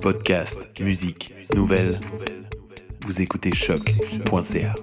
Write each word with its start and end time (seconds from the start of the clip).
Podcast, 0.00 0.70
musique, 0.80 1.34
nouvelles. 1.54 2.00
Vous 3.06 3.20
écoutez 3.20 3.54
choc.ca. 3.54 4.74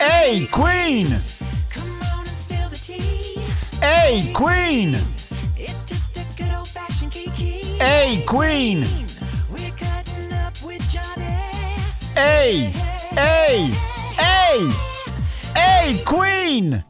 Hey 0.00 0.46
Queen! 0.48 1.20
Hey 3.82 4.32
Queen! 4.32 4.96
Hey 7.80 8.24
Queen! 8.26 8.84
Hey! 12.16 12.72
Hey! 13.16 13.70
Hey! 14.18 14.68
Hey 15.54 16.02
Queen! 16.04 16.87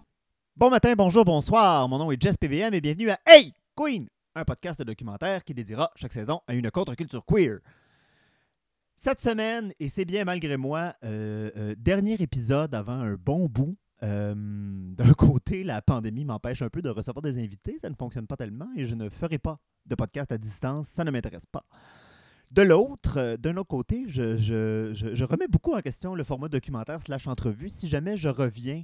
Bon 0.58 0.70
matin, 0.70 0.94
bonjour, 0.96 1.24
bonsoir. 1.24 1.88
Mon 1.88 1.98
nom 1.98 2.10
est 2.10 2.20
Jess 2.20 2.36
PVM 2.36 2.74
et 2.74 2.80
bienvenue 2.80 3.10
à 3.10 3.18
Hey 3.26 3.54
Queen! 3.76 4.08
Un 4.34 4.44
podcast 4.44 4.76
de 4.80 4.84
documentaire 4.84 5.44
qui 5.44 5.54
dédiera 5.54 5.92
chaque 5.94 6.12
saison 6.12 6.40
à 6.48 6.54
une 6.54 6.68
contre-culture 6.72 7.24
queer. 7.24 7.58
Cette 8.96 9.20
semaine, 9.20 9.72
et 9.78 9.88
c'est 9.88 10.04
bien 10.04 10.24
malgré 10.24 10.56
moi, 10.56 10.94
euh, 11.04 11.50
euh, 11.56 11.74
dernier 11.78 12.14
épisode 12.14 12.74
avant 12.74 12.94
un 13.00 13.14
bon 13.14 13.46
bout. 13.46 13.76
Euh, 14.02 14.34
D'un 14.34 15.12
côté, 15.14 15.62
la 15.62 15.80
pandémie 15.80 16.24
m'empêche 16.24 16.62
un 16.62 16.68
peu 16.70 16.82
de 16.82 16.88
recevoir 16.90 17.22
des 17.22 17.38
invités, 17.38 17.78
ça 17.80 17.88
ne 17.88 17.94
fonctionne 17.94 18.26
pas 18.26 18.36
tellement 18.36 18.68
et 18.76 18.84
je 18.84 18.96
ne 18.96 19.08
ferai 19.08 19.38
pas 19.38 19.60
de 19.86 19.94
podcast 19.94 20.32
à 20.32 20.38
distance, 20.38 20.88
ça 20.88 21.04
ne 21.04 21.12
m'intéresse 21.12 21.46
pas. 21.46 21.64
De 22.50 22.62
l'autre, 22.62 23.36
d'un 23.36 23.56
autre 23.58 23.68
côté, 23.68 24.06
je- 24.08 24.36
je 24.36 25.24
remets 25.24 25.48
beaucoup 25.48 25.74
en 25.74 25.80
question 25.82 26.16
le 26.16 26.24
format 26.24 26.48
documentaire 26.48 27.00
slash 27.00 27.28
entrevue. 27.28 27.68
Si 27.68 27.88
jamais 27.88 28.16
je 28.16 28.28
reviens 28.28 28.82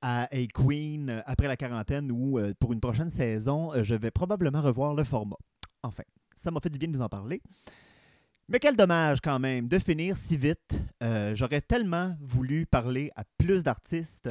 à 0.00 0.24
A 0.24 0.46
Queen 0.54 1.10
euh, 1.10 1.22
après 1.26 1.48
la 1.48 1.56
quarantaine 1.56 2.10
ou 2.12 2.38
euh, 2.38 2.54
pour 2.58 2.72
une 2.72 2.80
prochaine 2.80 3.10
saison, 3.10 3.72
euh, 3.74 3.82
je 3.82 3.94
vais 3.94 4.10
probablement 4.10 4.62
revoir 4.62 4.94
le 4.94 5.04
format. 5.04 5.36
Enfin, 5.82 6.04
ça 6.36 6.50
m'a 6.50 6.60
fait 6.60 6.70
du 6.70 6.78
bien 6.78 6.88
de 6.88 6.96
vous 6.96 7.02
en 7.02 7.08
parler. 7.08 7.40
Mais 8.48 8.60
quel 8.60 8.76
dommage 8.76 9.20
quand 9.20 9.38
même 9.38 9.68
de 9.68 9.78
finir 9.78 10.16
si 10.16 10.38
vite. 10.38 10.80
J'aurais 11.34 11.60
tellement 11.60 12.16
voulu 12.18 12.64
parler 12.64 13.10
à 13.14 13.24
plus 13.36 13.62
d'artistes. 13.62 14.26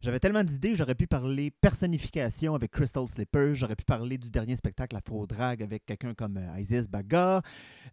J'avais 0.00 0.18
tellement 0.18 0.42
d'idées, 0.42 0.74
j'aurais 0.74 0.94
pu 0.94 1.06
parler 1.06 1.50
personnification 1.50 2.54
avec 2.54 2.70
Crystal 2.70 3.06
Slippers, 3.06 3.54
j'aurais 3.54 3.76
pu 3.76 3.84
parler 3.84 4.16
du 4.16 4.30
dernier 4.30 4.56
spectacle 4.56 4.96
Afro 4.96 5.26
Drag 5.26 5.62
avec 5.62 5.84
quelqu'un 5.84 6.14
comme 6.14 6.38
euh, 6.38 6.58
Isis 6.60 6.88
Baga. 6.88 7.42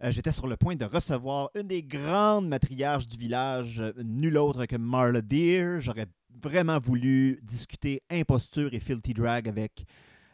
Euh, 0.04 0.12
J'étais 0.12 0.32
sur 0.32 0.48
le 0.48 0.56
point 0.56 0.76
de 0.76 0.86
recevoir 0.86 1.50
une 1.54 1.68
des 1.68 1.84
grandes 1.84 2.48
matriarches 2.48 3.08
du 3.08 3.18
village, 3.18 3.82
euh, 3.82 3.92
nulle 4.04 4.38
autre 4.38 4.66
que 4.66 4.78
Marla 4.78 5.22
Deer. 5.22 5.82
J'aurais 5.82 6.06
vraiment 6.42 6.80
voulu 6.80 7.42
discuter 7.44 8.02
imposture 8.10 8.74
et 8.74 8.80
filthy 8.80 9.14
drag 9.14 9.50
avec 9.50 9.84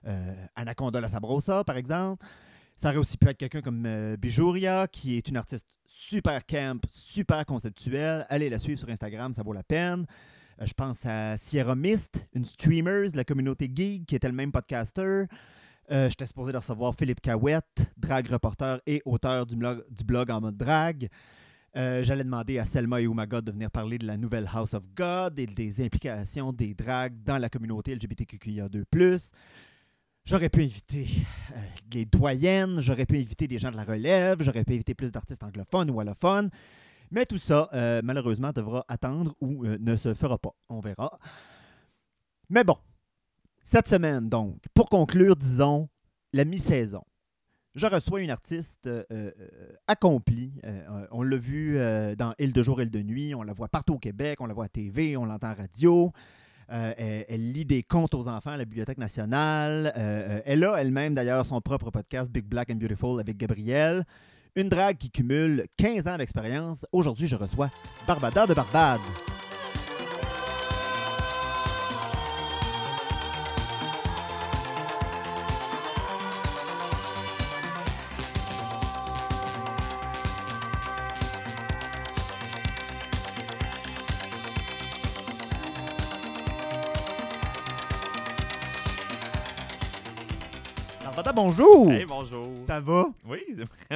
euh, 0.06 0.46
Anaconda 0.56 1.02
La 1.02 1.08
Sabrosa, 1.08 1.64
par 1.64 1.78
exemple. 1.78 2.24
Ça 2.76 2.90
aurait 2.90 2.98
aussi 2.98 3.18
pu 3.18 3.28
être 3.30 3.38
quelqu'un 3.38 3.62
comme 3.62 4.16
Bijouria, 4.18 4.88
qui 4.88 5.18
est 5.18 5.28
une 5.28 5.38
artiste 5.38 5.68
super 5.86 6.46
camp, 6.46 6.82
super 6.90 7.46
conceptuelle. 7.46 8.26
Allez 8.30 8.50
la 8.50 8.60
suivre 8.60 8.80
sur 8.80 8.90
Instagram, 8.90 9.34
ça 9.34 9.44
vaut 9.44 9.54
la 9.54 9.64
peine. 9.64 10.06
Euh, 10.62 10.66
je 10.66 10.74
pense 10.74 11.06
à 11.06 11.38
Sierra 11.38 11.76
Mist, 11.76 12.28
une 12.34 12.46
streamer 12.46 13.10
de 13.12 13.18
la 13.18 13.24
communauté 13.24 13.70
geek 13.74 14.06
qui 14.06 14.16
était 14.16 14.28
le 14.28 14.34
même 14.34 14.52
podcaster. 14.52 15.26
Euh, 15.92 16.10
J'étais 16.10 16.26
supposé 16.26 16.52
de 16.52 16.58
recevoir 16.58 16.96
Philippe 16.98 17.22
Cahouette, 17.22 17.92
drag 17.98 18.28
reporter 18.28 18.80
et 18.86 19.02
auteur 19.06 19.46
du 19.46 19.56
blog, 19.56 19.84
du 19.90 20.04
blog 20.04 20.32
en 20.32 20.42
mode 20.42 20.58
drag. 20.58 21.10
Euh, 21.76 22.04
J'allais 22.04 22.24
demander 22.24 22.60
à 22.60 22.66
Selma 22.66 23.02
et 23.02 23.06
Umaga 23.06 23.42
de 23.42 23.52
venir 23.52 23.72
parler 23.72 23.98
de 23.98 24.06
la 24.06 24.16
nouvelle 24.16 24.48
House 24.54 24.74
of 24.76 24.84
God 24.96 25.40
et 25.40 25.48
des 25.48 25.84
implications 25.84 26.54
des 26.54 26.74
drags 26.74 27.16
dans 27.24 27.38
la 27.38 27.50
communauté 27.50 27.96
LGBTQIA2+. 27.96 29.32
J'aurais 30.26 30.50
pu 30.50 30.64
inviter 30.64 31.08
les 31.92 32.06
doyennes, 32.06 32.80
j'aurais 32.80 33.06
pu 33.06 33.18
inviter 33.18 33.48
des 33.48 33.60
gens 33.60 33.72
de 33.72 33.76
la 33.76 33.84
relève, 33.84 34.42
j'aurais 34.42 34.64
pu 34.64 34.74
inviter 34.74 34.94
plus 34.94 35.12
d'artistes 35.12 35.44
anglophones 35.44 35.90
ou 35.92 36.00
allophones. 36.00 36.50
Mais 37.14 37.28
tout 37.28 37.38
ça, 37.38 37.70
euh, 37.74 38.02
malheureusement, 38.04 38.52
devra 38.52 38.84
attendre 38.88 39.36
ou 39.40 39.66
euh, 39.66 39.78
ne 39.80 39.96
se 39.96 40.16
fera 40.16 40.40
pas. 40.40 40.56
On 40.68 40.80
verra. 40.80 41.20
Mais 42.50 42.64
bon, 42.64 42.76
cette 43.62 43.88
semaine, 43.88 44.30
donc, 44.30 44.58
pour 44.74 44.90
conclure, 44.90 45.36
disons, 45.36 45.90
la 46.34 46.44
mi-saison, 46.44 47.04
je 47.76 47.86
reçois 47.86 48.20
une 48.22 48.32
artiste 48.32 48.88
euh, 48.88 49.32
accomplie. 49.88 50.60
On 51.12 51.22
l'a 51.22 51.38
vu 51.38 51.78
dans 52.18 52.34
Il 52.40 52.52
de 52.52 52.64
jour, 52.64 52.82
Il 52.82 52.90
de 52.90 53.02
nuit. 53.04 53.36
On 53.36 53.44
la 53.44 53.54
voit 53.54 53.68
partout 53.68 53.94
au 53.94 54.00
Québec. 54.00 54.42
On 54.42 54.48
la 54.48 54.56
voit 54.56 54.66
à 54.66 54.70
TV. 54.70 55.16
On 55.16 55.26
l'entend 55.26 55.48
à 55.48 55.54
radio. 55.54 56.12
Elle, 56.68 57.52
lit 57.52 57.66
des 57.66 57.82
contes 57.82 58.14
aux 58.14 58.28
enfants 58.28 58.52
à 58.52 58.58
la 58.58 58.66
Bibliothèque 58.66 59.00
nationale. 59.00 59.92
Elle 60.46 60.64
a 60.64 60.78
elle-même 60.78 61.16
d'ailleurs 61.16 61.48
son 61.48 61.62
propre 61.62 61.90
podcast 61.90 62.32
Big 62.32 62.46
Black 62.46 62.70
and 62.70 62.76
Beautiful 62.76 63.20
avec 63.20 63.38
Gabrielle. 63.38 64.06
Une 64.56 64.70
drague 64.70 64.98
qui 64.98 65.10
cumule 65.10 65.66
15 65.78 66.08
ans 66.08 66.18
d'expérience. 66.18 66.86
Aujourd'hui, 66.92 67.28
je 67.28 67.36
reçois 67.36 67.72
Barbada 68.06 68.46
de 68.46 68.54
Barbade. 68.54 69.02
Barbada, 91.04 91.32
bonjour! 91.32 91.92
Hey, 91.92 92.06
bonjour. 92.06 92.48
Ça 92.68 92.80
va? 92.80 93.08
Oui, 93.26 93.40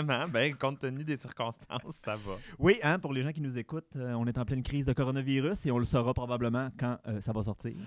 vraiment. 0.03 0.27
Ben, 0.27 0.55
compte 0.55 0.79
tenu 0.79 1.03
des 1.03 1.17
circonstances, 1.17 1.95
ça 2.03 2.15
va. 2.15 2.37
Oui, 2.59 2.79
hein, 2.83 2.99
pour 2.99 3.13
les 3.13 3.21
gens 3.23 3.31
qui 3.31 3.41
nous 3.41 3.57
écoutent, 3.57 3.95
euh, 3.95 4.13
on 4.13 4.25
est 4.27 4.37
en 4.37 4.45
pleine 4.45 4.63
crise 4.63 4.85
de 4.85 4.93
coronavirus 4.93 5.65
et 5.65 5.71
on 5.71 5.77
le 5.77 5.85
saura 5.85 6.13
probablement 6.13 6.69
quand 6.79 6.97
euh, 7.07 7.21
ça 7.21 7.31
va 7.33 7.43
sortir. 7.43 7.73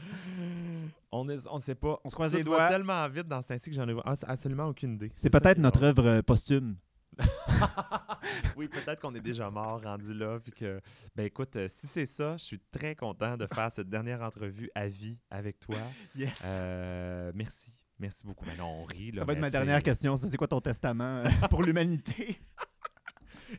On 1.13 1.25
ne 1.25 1.37
on 1.51 1.59
sait 1.59 1.75
pas. 1.75 1.99
On 2.05 2.09
se 2.09 2.15
croise 2.15 2.33
les 2.33 2.45
doigts. 2.45 2.69
tellement 2.69 3.09
vite 3.09 3.27
dans 3.27 3.43
ce 3.43 3.53
ainsi 3.53 3.69
que 3.69 3.75
j'en 3.75 3.89
ai 3.89 3.97
as- 4.05 4.25
absolument 4.29 4.67
aucune 4.67 4.95
idée. 4.95 5.11
C'est 5.17 5.29
peut-être 5.29 5.59
notre 5.59 5.83
œuvre 5.83 6.07
euh, 6.07 6.23
posthume. 6.23 6.77
oui, 8.57 8.69
peut-être 8.69 9.01
qu'on 9.01 9.15
est 9.17 9.21
déjà 9.21 9.51
mort, 9.51 9.83
rendu 9.83 10.15
là. 10.15 10.39
Puis 10.39 10.53
que, 10.53 10.81
ben 11.17 11.25
écoute, 11.27 11.57
euh, 11.57 11.67
si 11.69 11.89
c'est 11.89 12.07
ça, 12.07 12.37
je 12.37 12.45
suis 12.45 12.61
très 12.71 12.95
content 12.95 13.37
de 13.37 13.49
faire 13.53 13.73
cette 13.73 13.89
dernière 13.89 14.23
entrevue 14.23 14.71
à 14.77 14.87
vie 14.89 15.19
avec 15.31 15.59
toi. 15.59 15.79
Yes! 16.15 16.41
Euh, 16.45 17.33
merci. 17.35 17.73
Merci 18.01 18.25
beaucoup. 18.27 18.47
Mais 18.47 18.57
non, 18.57 18.83
on 18.83 18.85
rit. 18.85 19.13
Là, 19.13 19.21
ça 19.21 19.25
va 19.27 19.35
être 19.35 19.39
ma 19.41 19.51
dernière 19.51 19.83
question. 19.83 20.17
Ça, 20.17 20.29
c'est 20.29 20.37
quoi 20.37 20.49
ton 20.49 20.61
testament 20.61 21.19
euh, 21.19 21.29
pour 21.51 21.63
l'humanité? 21.63 22.41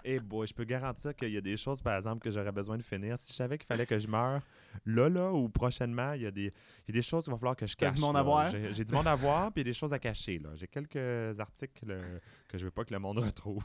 Eh 0.05 0.21
boy, 0.21 0.47
je 0.47 0.53
peux 0.53 0.63
garantir 0.63 1.13
qu'il 1.13 1.31
y 1.31 1.37
a 1.37 1.41
des 1.41 1.57
choses, 1.57 1.81
par 1.81 1.97
exemple, 1.97 2.23
que 2.23 2.31
j'aurais 2.31 2.53
besoin 2.53 2.77
de 2.77 2.81
finir. 2.81 3.17
Si 3.19 3.33
je 3.33 3.35
savais 3.35 3.57
qu'il 3.57 3.67
fallait 3.67 3.85
que 3.85 3.97
je 3.99 4.07
meure 4.07 4.41
là, 4.85 5.09
là, 5.09 5.33
ou 5.33 5.49
prochainement, 5.49 6.13
il 6.13 6.21
y 6.21 6.25
a 6.25 6.31
des, 6.31 6.45
il 6.45 6.87
y 6.87 6.91
a 6.91 6.93
des 6.93 7.01
choses 7.01 7.25
qu'il 7.25 7.33
va 7.33 7.37
falloir 7.37 7.57
que 7.57 7.67
je 7.67 7.75
cache. 7.75 7.95
du 7.95 7.99
monde 7.99 8.15
à 8.15 8.23
voir? 8.23 8.49
J'ai 8.51 8.73
j'ai 8.73 8.85
du 8.85 8.93
monde 8.93 9.07
à 9.07 9.15
voir, 9.15 9.51
puis 9.51 9.61
il 9.61 9.67
y 9.67 9.69
a 9.69 9.71
des 9.71 9.77
choses 9.77 9.91
à 9.91 9.99
cacher. 9.99 10.39
là. 10.39 10.51
J'ai 10.55 10.67
quelques 10.67 11.37
articles 11.37 11.89
euh, 11.89 12.19
que 12.47 12.57
je 12.57 12.63
veux 12.63 12.71
pas 12.71 12.85
que 12.85 12.93
le 12.93 12.99
monde 12.99 13.19
retrouve. 13.19 13.63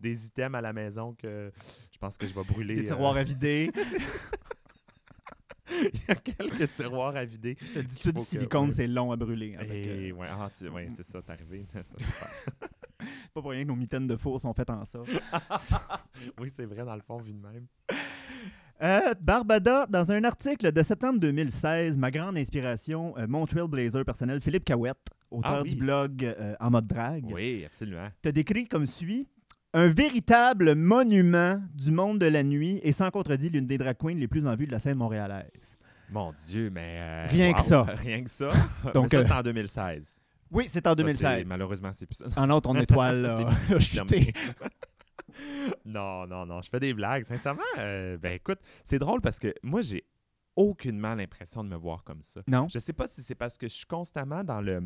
des 0.00 0.24
items 0.24 0.56
à 0.56 0.62
la 0.62 0.72
maison 0.72 1.12
que 1.12 1.52
je 1.92 1.98
pense 1.98 2.16
que 2.16 2.26
je 2.26 2.32
vais 2.32 2.44
brûler. 2.44 2.76
Des 2.76 2.84
euh, 2.84 2.94
tiroirs 2.94 3.16
à 3.16 3.22
vider. 3.22 3.70
il 5.94 6.00
y 6.08 6.10
a 6.10 6.14
quelques 6.14 6.74
tiroirs 6.76 7.16
à 7.16 7.24
vider. 7.24 7.54
Dit 7.54 7.72
qu'il 7.74 7.98
tout 7.98 8.08
du 8.12 8.14
que- 8.14 8.20
silicone, 8.20 8.70
c'est 8.70 8.86
long 8.86 9.12
à 9.12 9.16
brûler. 9.16 9.56
hein, 9.58 9.62
Et 9.72 10.10
que, 10.10 10.12
ouais, 10.16 10.28
ah, 10.30 10.50
tu- 10.56 10.68
ouais, 10.68 10.88
c'est 10.96 11.04
ça, 11.06 11.22
t'es 11.22 11.32
arrivé. 11.32 11.66
c'est 11.72 12.04
pas 13.34 13.40
pour 13.40 13.50
rien 13.50 13.62
que 13.62 13.68
nos 13.68 13.76
mitaines 13.76 14.06
de 14.06 14.16
four 14.16 14.40
sont 14.40 14.52
faites 14.52 14.70
en 14.70 14.84
ça. 14.84 15.00
oui, 16.40 16.50
c'est 16.54 16.66
vrai, 16.66 16.84
dans 16.84 16.94
le 16.96 17.02
fond, 17.02 17.18
vu 17.18 17.32
de 17.32 17.38
même. 17.40 17.66
Euh, 18.82 19.12
Barbada, 19.20 19.86
dans 19.86 20.10
un 20.10 20.24
article 20.24 20.72
de 20.72 20.82
septembre 20.82 21.18
2016, 21.20 21.98
ma 21.98 22.10
grande 22.10 22.38
inspiration, 22.38 23.14
euh, 23.18 23.26
mon 23.28 23.44
trailblazer 23.44 24.04
personnel, 24.06 24.40
Philippe 24.40 24.64
Cahouette, 24.64 24.96
auteur 25.30 25.52
Ah 25.52 25.62
oui. 25.62 25.70
du 25.70 25.76
blog 25.76 26.24
euh, 26.24 26.54
En 26.60 26.70
mode 26.70 26.86
drague, 26.86 27.26
Oui, 27.30 27.62
absolument. 27.66 28.08
te 28.22 28.30
décrit 28.30 28.66
comme 28.66 28.86
suit 28.86 29.28
un 29.72 29.88
véritable 29.88 30.74
monument 30.74 31.60
du 31.74 31.90
monde 31.90 32.18
de 32.18 32.26
la 32.26 32.42
nuit 32.42 32.80
et 32.82 32.92
sans 32.92 33.10
contredit 33.10 33.50
l'une 33.50 33.66
des 33.66 33.78
drag 33.78 33.96
queens 33.96 34.14
les 34.16 34.28
plus 34.28 34.46
en 34.46 34.56
vue 34.56 34.66
de 34.66 34.72
la 34.72 34.78
scène 34.78 34.98
montréalaise. 34.98 35.50
Mon 36.10 36.32
Dieu, 36.32 36.70
mais. 36.70 36.98
euh, 37.00 37.26
Rien 37.28 37.52
que 37.52 37.62
ça. 37.62 37.82
Rien 38.02 38.24
que 38.24 38.30
ça. 38.30 38.50
Donc, 38.84 38.94
Donc, 38.94 39.08
ça, 39.10 39.18
euh, 39.18 39.24
c'est 39.26 39.32
en 39.32 39.42
2016. 39.42 40.20
Oui, 40.50 40.64
c'est 40.66 40.84
en 40.86 40.90
Ça, 40.90 40.94
2016. 40.96 41.38
c'est- 41.38 41.44
Malheureusement, 41.44 41.90
c'est 41.94 42.06
plus 42.06 42.16
ça. 42.16 42.24
En 42.36 42.50
autre, 42.50 42.72
ton 42.72 42.74
étoile 42.80 43.22
là, 43.22 43.48
non, 45.84 46.26
non, 46.26 46.44
non. 46.46 46.60
Je 46.62 46.68
fais 46.68 46.80
des 46.80 46.92
blagues. 46.92 47.24
Sincèrement, 47.24 47.62
euh, 47.78 48.18
ben 48.18 48.32
écoute, 48.32 48.58
c'est 48.84 48.98
drôle 48.98 49.20
parce 49.20 49.38
que 49.38 49.54
moi, 49.62 49.80
j'ai 49.80 50.04
aucunement 50.56 51.14
l'impression 51.14 51.62
de 51.64 51.68
me 51.68 51.76
voir 51.76 52.02
comme 52.04 52.22
ça. 52.22 52.40
Non? 52.48 52.66
Je 52.68 52.78
sais 52.78 52.92
pas 52.92 53.06
si 53.06 53.22
c'est 53.22 53.34
parce 53.36 53.56
que 53.56 53.68
je 53.68 53.74
suis 53.74 53.86
constamment 53.86 54.42
dans 54.44 54.60
le. 54.60 54.82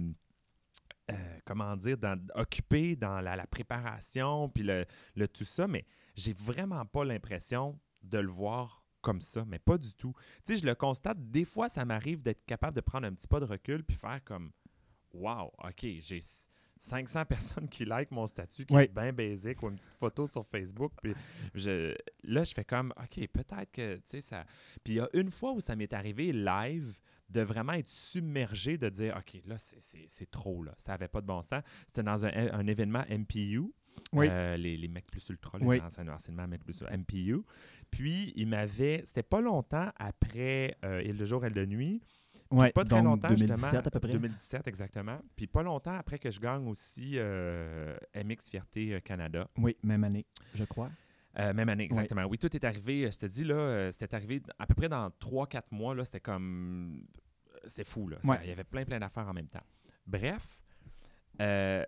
Euh, 1.10 1.38
comment 1.44 1.76
dire, 1.76 1.98
dans, 1.98 2.18
occupé 2.34 2.96
dans 2.96 3.20
la, 3.20 3.36
la 3.36 3.46
préparation, 3.46 4.48
puis 4.48 4.62
le, 4.62 4.86
le 5.16 5.28
tout 5.28 5.44
ça, 5.44 5.66
mais 5.66 5.84
j'ai 6.14 6.32
vraiment 6.32 6.84
pas 6.86 7.04
l'impression 7.04 7.78
de 8.02 8.18
le 8.18 8.28
voir 8.30 8.84
comme 9.00 9.20
ça, 9.20 9.44
mais 9.46 9.58
pas 9.58 9.76
du 9.76 9.92
tout. 9.94 10.14
Tu 10.44 10.54
sais, 10.54 10.60
je 10.60 10.66
le 10.66 10.74
constate, 10.74 11.18
des 11.30 11.44
fois, 11.44 11.68
ça 11.68 11.84
m'arrive 11.84 12.22
d'être 12.22 12.44
capable 12.46 12.74
de 12.76 12.80
prendre 12.80 13.06
un 13.06 13.12
petit 13.12 13.28
pas 13.28 13.38
de 13.40 13.44
recul 13.44 13.84
puis 13.84 13.96
faire 13.96 14.22
comme 14.24 14.50
Wow, 15.12 15.52
OK, 15.62 15.86
j'ai 16.00 16.20
500 16.80 17.24
personnes 17.28 17.68
qui 17.68 17.84
like 17.84 18.10
mon 18.10 18.26
statut 18.26 18.64
qui 18.64 18.74
Oui. 18.74 18.84
est 18.84 18.88
bien 18.94 19.12
basique 19.12 19.62
ou 19.62 19.68
une 19.68 19.76
petite 19.76 19.92
photo 19.94 20.26
sur 20.26 20.44
Facebook. 20.44 20.92
Puis 21.02 21.14
je, 21.54 21.94
là, 22.24 22.44
je 22.44 22.54
fais 22.54 22.64
comme 22.64 22.92
OK, 22.96 23.26
peut-être 23.28 23.70
que, 23.70 23.96
tu 23.96 24.02
sais, 24.06 24.20
ça. 24.22 24.44
Puis 24.82 24.94
il 24.94 24.96
y 24.96 25.00
a 25.00 25.08
une 25.12 25.30
fois 25.30 25.52
où 25.52 25.60
ça 25.60 25.76
m'est 25.76 25.92
arrivé 25.92 26.32
live 26.32 26.98
de 27.30 27.40
vraiment 27.40 27.72
être 27.72 27.88
submergé, 27.90 28.78
de 28.78 28.88
dire 28.88 29.16
OK, 29.16 29.40
là, 29.46 29.56
c'est- 29.58 30.30
trop, 30.30 30.62
là. 30.62 30.74
Ça 30.78 30.92
n'avait 30.92 31.08
pas 31.08 31.20
de 31.20 31.26
bon 31.26 31.42
sens. 31.42 31.62
C'était 31.86 32.02
dans 32.02 32.24
un, 32.24 32.30
un 32.52 32.66
événement 32.66 33.04
MPU. 33.08 33.62
Oui. 34.12 34.26
euh, 34.28 34.56
les, 34.56 34.76
les 34.76 34.88
mecs 34.88 35.06
plus 35.10 35.26
ultra, 35.28 35.56
les 35.58 35.64
Oui. 35.64 35.80
anciens 35.80 36.06
enseignements 36.08 36.48
mecs 36.48 36.64
plus 36.64 36.82
MPU. 36.82 37.42
Puis, 37.90 38.32
il 38.36 38.48
m'avait, 38.48 39.02
c'était 39.06 39.22
pas 39.22 39.40
longtemps 39.40 39.90
après 39.96 40.76
euh, 40.84 41.00
Il 41.04 41.16
de 41.16 41.24
jour, 41.24 41.44
elle 41.44 41.52
de 41.54 41.64
nuit. 41.64 42.02
Ouais, 42.50 42.70
pas 42.72 42.84
très 42.84 43.02
longtemps, 43.02 43.28
2017 43.28 43.56
justement. 43.56 43.78
à 43.78 43.90
peu 43.90 44.00
près. 44.00 44.12
2017, 44.12 44.68
exactement. 44.68 45.18
Puis 45.34 45.46
pas 45.46 45.62
longtemps 45.62 45.94
après 45.94 46.18
que 46.18 46.30
je 46.30 46.38
gagne 46.40 46.68
aussi 46.68 47.12
euh, 47.16 47.96
MX 48.14 48.50
Fierté 48.50 48.94
euh, 48.94 49.00
Canada. 49.00 49.48
Oui, 49.56 49.76
même 49.82 50.04
année, 50.04 50.26
je 50.54 50.64
crois. 50.64 50.90
Euh, 51.38 51.52
même 51.52 51.68
année, 51.68 51.84
exactement. 51.84 52.24
Oui, 52.26 52.38
tout 52.38 52.54
est 52.54 52.64
arrivé, 52.64 53.04
euh, 53.06 53.10
je 53.10 53.18
te 53.18 53.26
dis, 53.26 53.42
là, 53.44 53.54
euh, 53.56 53.90
c'était 53.92 54.14
arrivé 54.14 54.40
à 54.58 54.66
peu 54.66 54.74
près 54.74 54.88
dans 54.88 55.08
3-4 55.20 55.62
mois, 55.72 55.94
là, 55.94 56.04
c'était 56.04 56.20
comme... 56.20 57.06
C'est 57.66 57.84
fou, 57.86 58.08
là. 58.08 58.18
Ouais. 58.24 58.38
Il 58.44 58.48
y 58.48 58.52
avait 58.52 58.62
plein, 58.64 58.84
plein 58.84 59.00
d'affaires 59.00 59.26
en 59.26 59.32
même 59.32 59.48
temps. 59.48 59.64
Bref, 60.06 60.60
euh, 61.40 61.84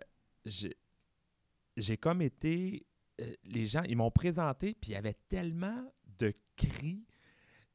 j'ai 1.77 1.97
comme 1.97 2.21
été... 2.21 2.85
euh, 3.21 3.33
les 3.43 3.65
gens, 3.67 3.83
ils 3.83 3.95
m'ont 3.97 4.11
présenté, 4.11 4.73
puis 4.79 4.91
il 4.91 4.93
y 4.93 4.97
avait 4.97 5.15
tellement 5.29 5.91
de 6.19 6.33
cris. 6.55 7.05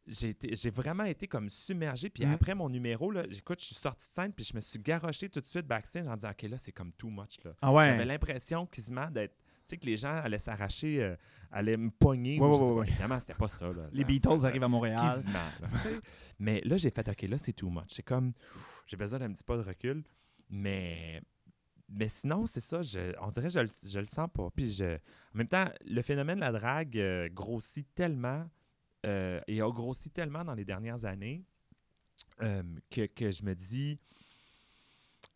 J'ai 0.06 0.70
vraiment 0.70 1.04
été 1.04 1.28
comme 1.28 1.48
submergé. 1.48 2.10
Puis 2.10 2.26
Mhm. 2.26 2.32
après 2.32 2.54
mon 2.56 2.68
numéro, 2.68 3.10
là, 3.12 3.24
j'écoute, 3.30 3.60
je 3.60 3.66
suis 3.66 3.74
sorti 3.76 4.08
de 4.08 4.12
scène, 4.14 4.32
puis 4.32 4.44
je 4.44 4.54
me 4.54 4.60
suis 4.60 4.78
garoché 4.80 5.28
tout 5.28 5.40
de 5.40 5.46
suite 5.46 5.66
backstage 5.66 6.06
en 6.08 6.16
disant, 6.16 6.30
OK, 6.30 6.42
là, 6.42 6.58
c'est 6.58 6.72
comme 6.72 6.92
too 6.92 7.08
much, 7.08 7.42
là. 7.44 7.54
Ah 7.62 7.72
ouais. 7.72 7.84
J'avais 7.84 8.04
l'impression 8.04 8.66
quasiment 8.66 9.08
d'être. 9.10 9.36
Tu 9.72 9.76
sais, 9.76 9.80
que 9.80 9.86
les 9.86 9.96
gens 9.96 10.12
allaient 10.16 10.38
s'arracher, 10.38 11.02
euh, 11.02 11.16
allaient 11.50 11.76
me 11.78 11.90
pogner. 11.90 12.38
Ouais, 12.38 12.46
ouais, 12.46 12.72
ouais. 12.72 12.88
Évidemment, 12.88 13.18
c'était 13.20 13.34
pas 13.34 13.48
ça. 13.48 13.72
Là. 13.72 13.88
Les 13.92 14.04
Beatles 14.04 14.44
arrivent 14.44 14.62
à 14.62 14.68
Montréal. 14.68 15.00
Quasiment. 15.00 15.48
Mais 16.38 16.60
là, 16.64 16.76
j'ai 16.76 16.90
fait, 16.90 17.08
OK, 17.08 17.22
là, 17.22 17.38
c'est 17.38 17.52
too 17.54 17.70
much. 17.70 17.84
C'est 17.88 18.02
comme, 18.02 18.32
j'ai 18.86 18.96
besoin 18.98 19.18
d'un 19.18 19.32
petit 19.32 19.44
pas 19.44 19.56
de 19.56 19.62
recul. 19.62 20.04
Mais, 20.50 21.22
mais 21.88 22.08
sinon, 22.10 22.44
c'est 22.46 22.60
ça. 22.60 22.82
Je, 22.82 23.14
on 23.22 23.30
dirait 23.30 23.46
que 23.48 23.54
je, 23.54 23.60
le- 23.60 23.70
je 23.82 23.98
le 24.00 24.06
sens 24.08 24.28
pas. 24.32 24.50
Puis 24.54 24.72
je, 24.74 24.96
en 24.96 25.38
même 25.38 25.48
temps, 25.48 25.64
le 25.86 26.02
phénomène 26.02 26.36
de 26.36 26.40
la 26.42 26.52
drague 26.52 26.98
euh, 26.98 27.28
grossit 27.30 27.86
tellement 27.94 28.46
euh, 29.06 29.40
et 29.46 29.62
a 29.62 29.70
grossi 29.70 30.10
tellement 30.10 30.44
dans 30.44 30.54
les 30.54 30.64
dernières 30.66 31.04
années 31.06 31.42
euh, 32.42 32.62
que, 32.90 33.06
que 33.06 33.30
je 33.30 33.42
me 33.44 33.54
dis, 33.54 33.98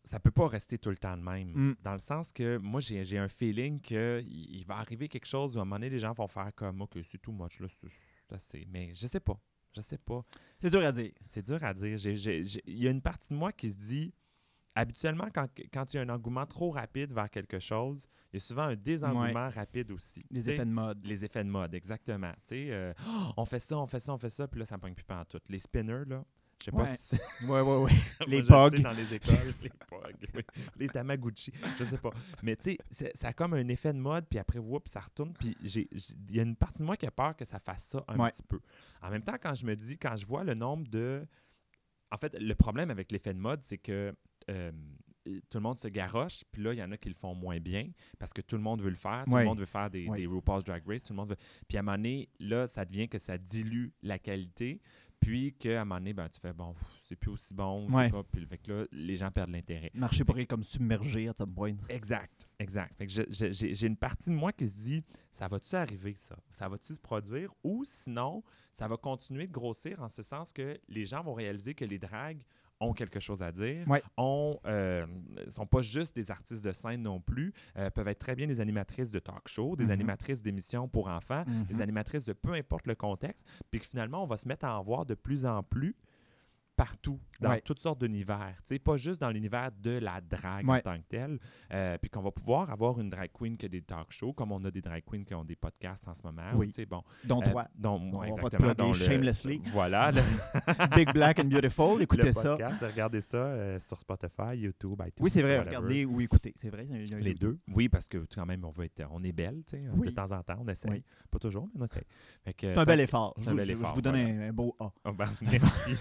ça 0.08 0.20
peut 0.20 0.31
pas 0.31 0.47
rester 0.47 0.79
tout 0.79 0.91
le 0.91 0.97
temps 0.97 1.17
de 1.17 1.23
même. 1.23 1.50
Mm. 1.50 1.76
Dans 1.82 1.93
le 1.93 1.99
sens 1.99 2.32
que 2.32 2.58
moi, 2.58 2.81
j'ai 2.81 3.19
un 3.19 3.29
feeling 3.29 3.81
qu'il 3.81 4.25
il 4.26 4.64
va 4.64 4.76
arriver 4.76 5.08
quelque 5.08 5.26
chose 5.26 5.56
où 5.56 5.58
à 5.58 5.62
un 5.62 5.64
moment 5.64 5.76
donné, 5.76 5.91
les 5.91 5.99
gens 5.99 6.12
vont 6.12 6.29
faire 6.29 6.53
comme, 6.55 6.81
OK, 6.82 6.97
c'est 7.05 7.20
too 7.20 7.32
much, 7.32 7.61
là, 7.61 7.67
c'est 7.70 8.35
assez. 8.35 8.67
Mais 8.70 8.94
je 8.94 9.06
sais 9.06 9.20
pas. 9.20 9.38
Je 9.75 9.82
sais 9.82 9.99
pas. 9.99 10.25
C'est 10.58 10.70
dur 10.70 10.85
à 10.85 10.93
dire. 10.93 11.12
C'est 11.29 11.44
dur 11.44 11.62
à 11.62 11.75
dire. 11.75 11.99
Il 12.06 12.79
y 12.79 12.88
a 12.88 12.91
une 12.91 13.03
partie 13.03 13.29
de 13.31 13.38
moi 13.38 13.53
qui 13.53 13.70
se 13.70 13.76
dit, 13.76 14.14
habituellement, 14.75 15.29
quand, 15.35 15.49
quand 15.73 15.93
il 15.93 15.97
y 15.97 16.00
a 16.00 16.03
un 16.03 16.08
engouement 16.08 16.47
trop 16.47 16.70
rapide 16.70 17.12
vers 17.12 17.29
quelque 17.29 17.58
chose, 17.58 18.08
il 18.32 18.37
y 18.37 18.38
a 18.38 18.41
souvent 18.41 18.62
un 18.62 18.76
désengouement 18.76 19.50
rapide 19.50 19.91
aussi. 19.91 20.25
Sais, 20.32 20.53
effets 20.53 20.64
de 20.64 20.70
mode. 20.70 21.05
Les 21.05 21.25
effets 21.25 21.44
de 21.44 21.50
mode, 21.50 21.75
exactement. 21.75 22.32
Euh, 22.53 22.94
Oh, 23.06 23.32
on 23.37 23.44
fait 23.44 23.61
ça, 23.61 23.79
on 23.79 23.87
fait 23.87 24.00
ça, 24.00 24.14
on 24.14 24.19
fait 24.19 24.31
ça, 24.31 24.47
puis 24.49 24.61
là, 24.61 24.67
ça 24.67 24.76
me 24.76 24.82
pogne 24.82 24.94
plus 24.94 25.05
pas 25.05 25.20
en 25.20 25.25
tout. 25.25 25.41
Les 25.49 25.58
spinners, 25.58 26.05
là, 26.06 26.25
je 26.66 26.70
sais 26.70 26.76
Ouais. 26.76 26.84
pas 26.84 26.96
si... 26.96 27.16
Ouais, 27.46 27.60
ouais, 27.60 27.76
ouais. 27.84 27.90
Les 28.26 28.42
Moi, 28.42 28.70
pogs. 28.70 28.82
dans 28.82 28.92
les 28.92 29.14
écoles, 29.14 29.54
les 29.62 29.70
pogs, 29.88 30.28
oui. 30.34 30.42
les 30.76 30.88
Tamagotchi, 30.88 31.52
je 31.78 31.84
sais 31.84 31.98
pas. 31.98 32.10
Mais 32.42 32.56
tu 32.56 32.76
sais, 32.90 33.12
ça 33.14 33.28
a 33.28 33.32
comme 33.32 33.54
un 33.54 33.68
effet 33.68 33.92
de 33.92 33.98
mode, 33.98 34.26
puis 34.28 34.38
après, 34.38 34.58
whoop, 34.58 34.88
ça 34.88 35.00
retourne. 35.00 35.32
Puis 35.34 35.56
il 35.62 36.36
y 36.36 36.40
a 36.40 36.42
une 36.42 36.56
partie 36.56 36.80
de 36.80 36.84
moi 36.84 36.96
qui 36.96 37.06
a 37.06 37.10
peur 37.10 37.36
que 37.36 37.44
ça 37.44 37.58
fasse 37.58 37.84
ça 37.84 38.04
un 38.08 38.18
Ouais. 38.18 38.30
petit 38.30 38.42
peu. 38.42 38.60
En 39.02 39.10
même 39.10 39.22
temps, 39.22 39.36
quand 39.40 39.54
je 39.54 39.64
me 39.64 39.74
dis, 39.76 39.96
quand 39.98 40.16
je 40.16 40.26
vois 40.26 40.44
le 40.44 40.54
nombre 40.54 40.86
de. 40.88 41.26
En 42.10 42.18
fait, 42.18 42.36
le 42.38 42.54
problème 42.54 42.90
avec 42.90 43.10
l'effet 43.12 43.32
de 43.34 43.38
mode, 43.38 43.60
c'est 43.64 43.78
que. 43.78 44.14
euh, 44.50 44.72
tout 45.50 45.58
le 45.58 45.62
monde 45.62 45.80
se 45.80 45.88
garoche, 45.88 46.44
puis 46.52 46.62
là, 46.62 46.72
il 46.72 46.78
y 46.78 46.82
en 46.84 46.92
a 46.92 46.96
qui 46.96 47.08
le 47.08 47.16
font 47.16 47.34
moins 47.34 47.58
bien 47.58 47.90
parce 48.16 48.32
que 48.32 48.40
tout 48.40 48.54
le 48.54 48.62
monde 48.62 48.80
veut 48.80 48.90
le 48.90 48.94
faire, 48.94 49.24
tout 49.24 49.32
Ouais. 49.32 49.40
le 49.40 49.46
monde 49.48 49.58
veut 49.58 49.66
faire 49.66 49.90
des, 49.90 50.06
Ouais. 50.06 50.19
des 50.19 50.26
RuPaul's 50.28 50.62
Drag 50.62 50.84
Race, 50.86 51.02
tout 51.02 51.12
le 51.14 51.16
monde 51.16 51.30
veut. 51.30 51.36
Puis 51.66 51.76
à 51.76 51.80
un 51.80 51.82
moment 51.82 51.96
donné, 51.96 52.28
là, 52.38 52.69
ça 52.69 52.84
devient 52.84 53.08
que 53.08 53.19
ça 53.19 53.36
dilue 53.36 53.88
la 54.02 54.20
qualité, 54.20 54.80
puis 55.20 55.54
qu'à 55.54 55.80
un 55.80 55.84
moment 55.84 55.96
donné, 56.00 56.12
ben, 56.12 56.28
tu 56.28 56.38
fais, 56.40 56.52
bon, 56.52 56.74
c'est 57.02 57.16
plus 57.16 57.30
aussi 57.30 57.54
bon, 57.54 57.90
Ouais. 57.90 58.04
c'est 58.06 58.10
pas. 58.12 58.22
Puis 58.24 58.46
fait 58.46 58.58
que 58.58 58.72
là, 58.72 58.84
les 58.92 59.16
gens 59.16 59.30
perdent 59.30 59.50
l'intérêt. 59.50 59.90
Le 59.94 60.00
marché 60.00 60.24
pourrait 60.24 60.46
comme 60.46 60.62
submerger 60.62 61.28
à 61.28 61.32
some 61.36 61.52
point. 61.52 61.74
Exact, 61.88 62.46
exact. 62.58 62.94
Fait 62.96 63.06
que 63.06 63.12
j'ai 63.30 63.86
une 63.86 63.96
partie 63.96 64.30
de 64.30 64.34
moi 64.34 64.52
qui 64.52 64.66
se 64.68 64.76
dit, 64.76 65.04
ça 65.32 65.48
va-tu 65.48 65.74
arriver, 65.74 66.14
ça? 66.18 66.36
Ça 66.52 66.68
va-tu 66.68 66.94
se 66.94 67.00
produire? 67.00 67.52
Ou 67.64 67.84
sinon, 67.84 68.42
ça 68.72 68.86
va 68.88 68.96
continuer 68.96 69.46
de 69.46 69.52
grossir 69.52 70.00
en 70.02 70.08
ce 70.08 70.22
sens 70.22 70.52
que 70.52 70.78
les 70.88 71.04
gens 71.06 71.22
vont 71.22 71.34
réaliser 71.34 71.74
que 71.74 71.84
les 71.84 71.98
dragues 71.98 72.42
ont 72.81 72.93
quelque 72.93 73.20
chose 73.20 73.43
à 73.43 73.52
dire, 73.52 73.87
Ouais. 73.88 74.02
ont, 74.17 74.58
euh, 74.67 75.06
sont 75.49 75.67
pas 75.67 75.81
juste 75.82 76.14
des 76.14 76.31
artistes 76.31 76.64
de 76.64 76.73
scène 76.73 77.02
non 77.02 77.20
plus, 77.20 77.52
euh, 77.78 77.90
peuvent 77.90 78.08
être 78.08 78.19
très 78.19 78.34
bien 78.37 78.46
des 78.46 78.61
animatrices 78.61 79.11
de 79.11 79.19
talk 79.19 79.49
show, 79.49 79.76
des 79.76 79.87
Mhm. 79.87 79.90
animatrices 79.93 80.43
d'émissions 80.43 80.88
pour 80.88 81.08
enfants, 81.08 81.44
des 81.69 81.75
Mhm. 81.76 81.81
animatrices 81.82 82.25
de 82.26 82.32
peu 82.34 82.52
importe 82.52 82.87
le 82.87 82.94
contexte, 82.94 83.46
puis 83.70 83.81
que 83.81 83.87
finalement, 83.87 84.23
on 84.23 84.26
va 84.26 84.37
se 84.37 84.46
mettre 84.46 84.67
à 84.67 84.78
en 84.78 84.82
voir 84.82 85.06
de 85.06 85.14
plus 85.14 85.46
en 85.46 85.62
plus 85.62 85.96
partout, 86.76 87.19
dans 87.40 87.50
Ouais. 87.50 87.61
toutes 87.62 87.81
sortes 87.81 88.00
d'univers. 88.00 88.55
Pas 88.84 88.96
juste 88.96 89.20
dans 89.20 89.31
l'univers 89.31 89.70
de 89.73 89.99
la 89.99 90.20
drague 90.20 90.69
Ouais. 90.69 90.78
en 90.78 90.81
tant 90.81 90.96
que 90.99 91.05
telle, 91.08 91.38
euh, 91.73 91.96
puis 91.99 92.11
qu'on 92.11 92.20
va 92.23 92.31
pouvoir 92.31 92.70
avoir 92.70 93.00
une 93.00 93.08
drag 93.11 93.31
queen 93.32 93.56
qui 93.56 93.64
a 93.67 93.69
des 93.69 93.81
talk 93.82 94.12
shows, 94.12 94.32
comme 94.34 94.52
on 94.52 94.62
a 94.64 94.70
des 94.70 94.82
drag 94.82 95.02
queens 95.05 95.25
qui 95.25 95.34
ont 95.34 95.44
des 95.44 95.56
podcasts 95.56 96.06
en 96.06 96.14
ce 96.14 96.23
moment. 96.23 96.43
Oui. 96.55 96.70
Sais, 96.73 96.84
bon, 96.87 97.02
Dont 97.25 97.40
euh, 97.43 97.50
toi. 97.50 97.67
dont 97.75 97.94
On 97.96 97.99
moi, 98.00 98.26
va 98.26 98.31
te 98.50 98.56
exactement. 98.56 98.75
dont 98.76 98.93
le- 98.93 98.99
shamelessly. 98.99 99.62
Voilà, 99.73 100.11
le, 100.12 100.94
Big 100.94 101.12
Black 101.12 101.38
and 101.40 101.44
Beautiful, 101.44 102.00
écoutez 102.02 102.26
le 102.28 102.32
ça. 102.34 102.56
podcast. 102.56 102.82
Regardez 102.82 103.20
ça 103.22 103.37
euh, 103.38 103.79
sur 103.81 103.99
Spotify, 103.99 104.56
YouTube, 104.56 105.00
iTunes. 105.00 105.12
Oui, 105.25 105.31
c'est 105.31 105.43
vrai, 105.43 105.58
whatever. 105.58 105.76
regardez 105.76 106.05
ou 106.05 106.20
écoutez. 106.20 106.52
C'est 106.56 106.69
vrai. 106.70 106.84
Les 106.90 106.99
YouTube. 107.11 107.38
deux. 107.38 107.58
Oui, 107.75 107.88
parce 107.88 108.08
que 108.08 108.26
quand 108.34 108.44
même, 108.46 108.64
on 108.64 108.70
veut 108.70 108.84
être, 108.84 109.02
on 109.11 109.22
est 109.25 109.32
belle, 109.32 109.62
tu 109.67 109.76
sais. 109.76 109.84
Oui. 109.94 110.08
De 110.08 110.12
temps 110.12 110.31
en 110.32 110.43
temps, 110.43 110.58
on 110.61 110.69
essaie. 110.69 110.90
Oui. 110.90 111.02
Pas 111.31 111.38
toujours, 111.38 111.69
mais 111.75 111.81
on 111.81 111.84
essaie. 111.84 112.05
C'est 112.61 112.76
un 112.79 112.84
bel 112.84 113.00
effort. 113.00 113.32
c'est 113.38 113.44
Je 113.44 113.49
un 113.49 113.52
vous- 113.52 113.56
bel 113.56 113.67
je- 113.67 113.72
je 113.72 113.79
effort, 113.79 113.94
vous 113.94 114.02
donne 114.02 114.20
voilà. 114.20 114.29
un, 114.44 114.49
un 114.49 114.52
beau 114.52 114.76
A. 114.79 114.93
Oh, 115.06 115.12
ben, 115.12 115.26
merci. 115.43 115.96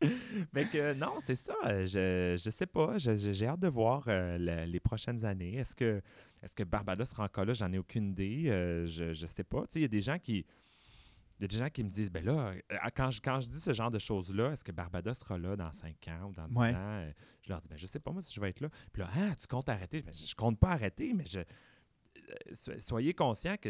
fait 0.52 0.64
que 0.70 0.92
non, 0.94 1.14
c'est 1.20 1.34
ça. 1.36 1.54
Je, 1.84 2.36
je 2.42 2.50
sais 2.50 2.66
pas. 2.66 2.98
J'ai 2.98 3.46
hâte 3.46 3.60
de 3.60 3.68
voir 3.68 4.04
euh, 4.08 4.38
la- 4.38 4.66
les 4.66 4.80
prochaines 4.80 5.24
années. 5.24 5.54
Est-ce 5.56 5.74
que, 5.76 6.02
est 6.42 6.54
que 6.54 6.62
Barbados 6.64 7.04
sera 7.06 7.24
encore 7.24 7.44
là? 7.44 7.54
J'en 7.54 7.72
ai 7.72 7.78
aucune 7.78 8.10
idée. 8.10 8.44
euh, 8.48 8.86
je, 8.86 9.12
je 9.14 9.26
sais 9.26 9.44
pas. 9.44 9.64
Il 9.74 9.82
y 9.82 9.84
a 9.84 9.88
des 9.88 10.00
gens 10.00 10.18
qui. 10.18 10.44
Il 11.40 11.42
y 11.42 11.44
a 11.46 11.48
des 11.48 11.56
gens 11.56 11.68
qui 11.68 11.82
me 11.82 11.90
disent, 11.90 12.10
ben 12.12 12.24
là, 12.24 12.52
euh, 12.72 12.76
quand 12.94 13.10
je, 13.10 13.20
quand 13.20 13.40
je 13.40 13.48
dis 13.48 13.58
ce 13.60 13.72
genre 13.72 13.90
de 13.90 13.98
choses-là, 13.98 14.52
est-ce 14.52 14.62
que 14.62 14.70
Barbados 14.70 15.14
sera 15.14 15.36
là 15.36 15.56
dans 15.56 15.72
5 15.72 15.96
ans 16.08 16.28
ou 16.28 16.32
dans 16.32 16.46
10 16.46 16.56
Ouais. 16.56 16.72
ans? 16.74 17.10
Je 17.42 17.48
leur 17.50 17.60
dis, 17.60 17.66
ben 17.68 17.76
je 17.76 17.86
sais 17.86 17.98
pas 17.98 18.12
moi 18.12 18.22
si 18.22 18.32
je 18.32 18.40
vais 18.40 18.50
être 18.50 18.60
là. 18.60 18.68
Puis 18.92 19.02
là, 19.02 19.08
ah, 19.16 19.34
tu 19.34 19.46
comptes 19.48 19.68
arrêter? 19.68 20.00
Ben, 20.02 20.14
je, 20.14 20.34
compte 20.36 20.58
pas 20.60 20.70
arrêter, 20.70 21.12
mais 21.12 21.24
je, 21.26 21.40
soyez 22.78 23.14
conscient 23.14 23.56
que 23.56 23.68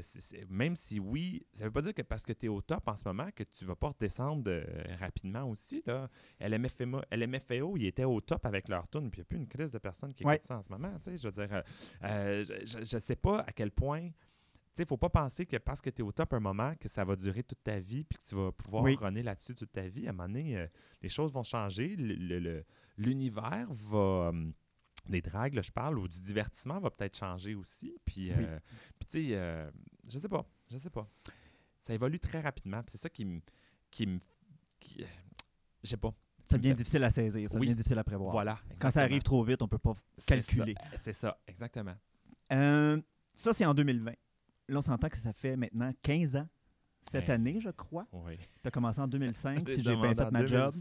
même 0.48 0.76
si 0.76 1.00
oui, 1.00 1.46
ça 1.54 1.64
veut 1.64 1.70
pas 1.70 1.82
dire 1.82 1.94
que 1.94 2.02
parce 2.02 2.24
que 2.26 2.32
tu 2.32 2.46
es 2.46 2.48
au 2.48 2.60
top 2.62 2.86
en 2.88 2.96
ce 2.96 3.02
moment 3.06 3.28
que 3.34 3.42
tu 3.44 3.64
vas 3.64 3.74
pas 3.76 3.88
redescendre 3.88 4.44
euh, 4.50 4.64
rapidement 4.98 5.44
aussi. 5.44 5.82
Là. 5.86 6.08
LMFMO, 6.40 7.00
LMFAO, 7.10 7.76
ils 7.76 7.86
étaient 7.86 8.04
au 8.04 8.20
top 8.20 8.44
avec 8.46 8.68
leur 8.68 8.88
tune, 8.88 9.10
puis 9.10 9.20
il 9.20 9.22
n'y 9.22 9.26
a 9.26 9.28
plus 9.28 9.38
une 9.38 9.48
crise 9.48 9.70
de 9.72 9.78
personnes 9.78 10.12
qui 10.14 10.22
écoutent 10.22 10.32
Ouais. 10.32 10.40
ça 10.42 10.58
en 10.58 10.62
ce 10.62 10.70
moment. 10.70 10.92
tu 11.02 11.10
sais, 11.10 11.16
Je 11.16 11.28
veux 11.28 11.32
dire, 11.46 11.52
euh, 11.54 11.62
euh, 12.04 12.44
je, 12.64 12.84
je 12.84 12.98
sais 12.98 13.16
pas 13.16 13.40
à 13.40 13.52
quel 13.52 13.70
point. 13.70 14.08
Tu 14.08 14.82
sais, 14.82 14.86
faut 14.86 14.96
pas 14.96 15.08
penser 15.08 15.46
que 15.46 15.56
parce 15.56 15.80
que 15.80 15.88
tu 15.90 16.02
es 16.02 16.04
au 16.04 16.10
top 16.10 16.32
un 16.32 16.40
moment, 16.40 16.74
que 16.80 16.88
ça 16.88 17.04
va 17.04 17.14
durer 17.14 17.44
toute 17.44 17.62
ta 17.62 17.78
vie, 17.78 18.02
puis 18.02 18.18
que 18.18 18.28
tu 18.28 18.34
vas 18.34 18.50
pouvoir 18.50 18.82
Oui. 18.82 18.96
runner 18.96 19.22
là-dessus 19.22 19.54
toute 19.54 19.70
ta 19.70 19.86
vie. 19.88 20.06
À 20.06 20.10
un 20.10 20.12
moment 20.12 20.26
donné, 20.28 20.56
euh, 20.58 20.66
les 21.00 21.08
choses 21.08 21.32
vont 21.32 21.44
changer. 21.44 21.94
Le- 21.96 22.14
le- 22.14 22.38
le- 22.40 22.64
L'univers 22.96 23.66
va. 23.70 24.32
Des 25.08 25.22
dragues, 25.22 25.54
là, 25.54 25.62
je 25.62 25.70
parle, 25.70 25.98
ou 25.98 26.08
du 26.08 26.20
divertissement 26.20 26.78
va 26.80 26.90
peut-être 26.90 27.16
changer 27.16 27.54
aussi. 27.54 27.94
Puis, 28.04 28.30
Oui. 28.30 28.44
euh, 28.44 28.58
puis 28.98 29.08
tu 29.08 29.26
sais, 29.28 29.36
euh, 29.36 29.70
je 30.08 30.18
sais 30.18 30.28
pas, 30.28 30.44
je 30.70 30.78
sais 30.78 30.90
pas. 30.90 31.08
Ça 31.80 31.92
évolue 31.94 32.18
très 32.18 32.40
rapidement. 32.40 32.82
C'est 32.86 32.98
ça 32.98 33.08
qui 33.10 33.24
me. 33.24 33.40
Qui 33.90 34.06
me 34.06 34.18
qui, 34.80 35.02
euh, 35.02 35.06
je 35.82 35.90
sais 35.90 35.96
pas. 35.96 36.12
Ça 36.46 36.58
devient 36.58 36.74
difficile 36.74 37.02
à 37.04 37.10
saisir, 37.10 37.48
ça 37.48 37.56
Oui. 37.58 37.66
devient 37.66 37.76
difficile 37.76 37.98
à 37.98 38.04
prévoir. 38.04 38.32
Voilà. 38.32 38.58
Quand 38.78 38.90
ça 38.90 39.02
arrive 39.02 39.22
trop 39.22 39.42
vite, 39.44 39.62
on 39.62 39.68
peut 39.68 39.78
pas 39.78 39.94
calculer. 40.26 40.74
C'est 40.98 41.12
ça, 41.14 41.38
exactement. 41.46 41.94
Euh, 42.52 43.00
ça, 43.34 43.54
c'est 43.54 43.64
en 43.64 43.72
2020. 43.74 44.12
Là, 44.68 44.78
on 44.78 44.82
s'entend 44.82 45.08
que 45.08 45.16
ça 45.16 45.32
fait 45.32 45.56
maintenant 45.56 45.92
15 46.02 46.36
ans. 46.36 46.48
Cette 47.00 47.28
Ouais. 47.28 47.34
année, 47.34 47.60
je 47.60 47.68
crois. 47.70 48.06
Oui. 48.12 48.38
Tu 48.62 48.68
as 48.68 48.70
commencé 48.70 48.98
en 49.00 49.06
2005, 49.06 49.68
si 49.68 49.82
J'ai 49.82 49.94
bien 49.96 50.14
fait 50.14 50.30
ma 50.30 50.46
job. 50.46 50.74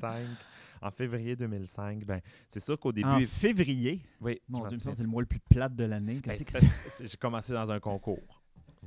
2005, 0.83 0.87
En 0.87 0.91
février 0.91 1.35
2005, 1.35 2.05
ben, 2.05 2.21
c'est 2.49 2.59
sûr 2.59 2.77
qu'au 2.79 2.91
début. 2.91 3.07
En 3.07 3.21
février, 3.21 4.01
oui, 4.21 4.41
mon 4.47 4.67
Dieu, 4.67 4.77
il 4.83 4.95
c'est 4.95 5.03
le 5.03 5.09
mois 5.09 5.21
le 5.21 5.27
plus 5.27 5.39
plate 5.39 5.75
de 5.75 5.85
l'année. 5.85 6.21
Ben, 6.25 6.37
j'ai 7.01 7.17
commencé 7.17 7.53
dans 7.53 7.71
un 7.71 7.79
concours. 7.79 8.41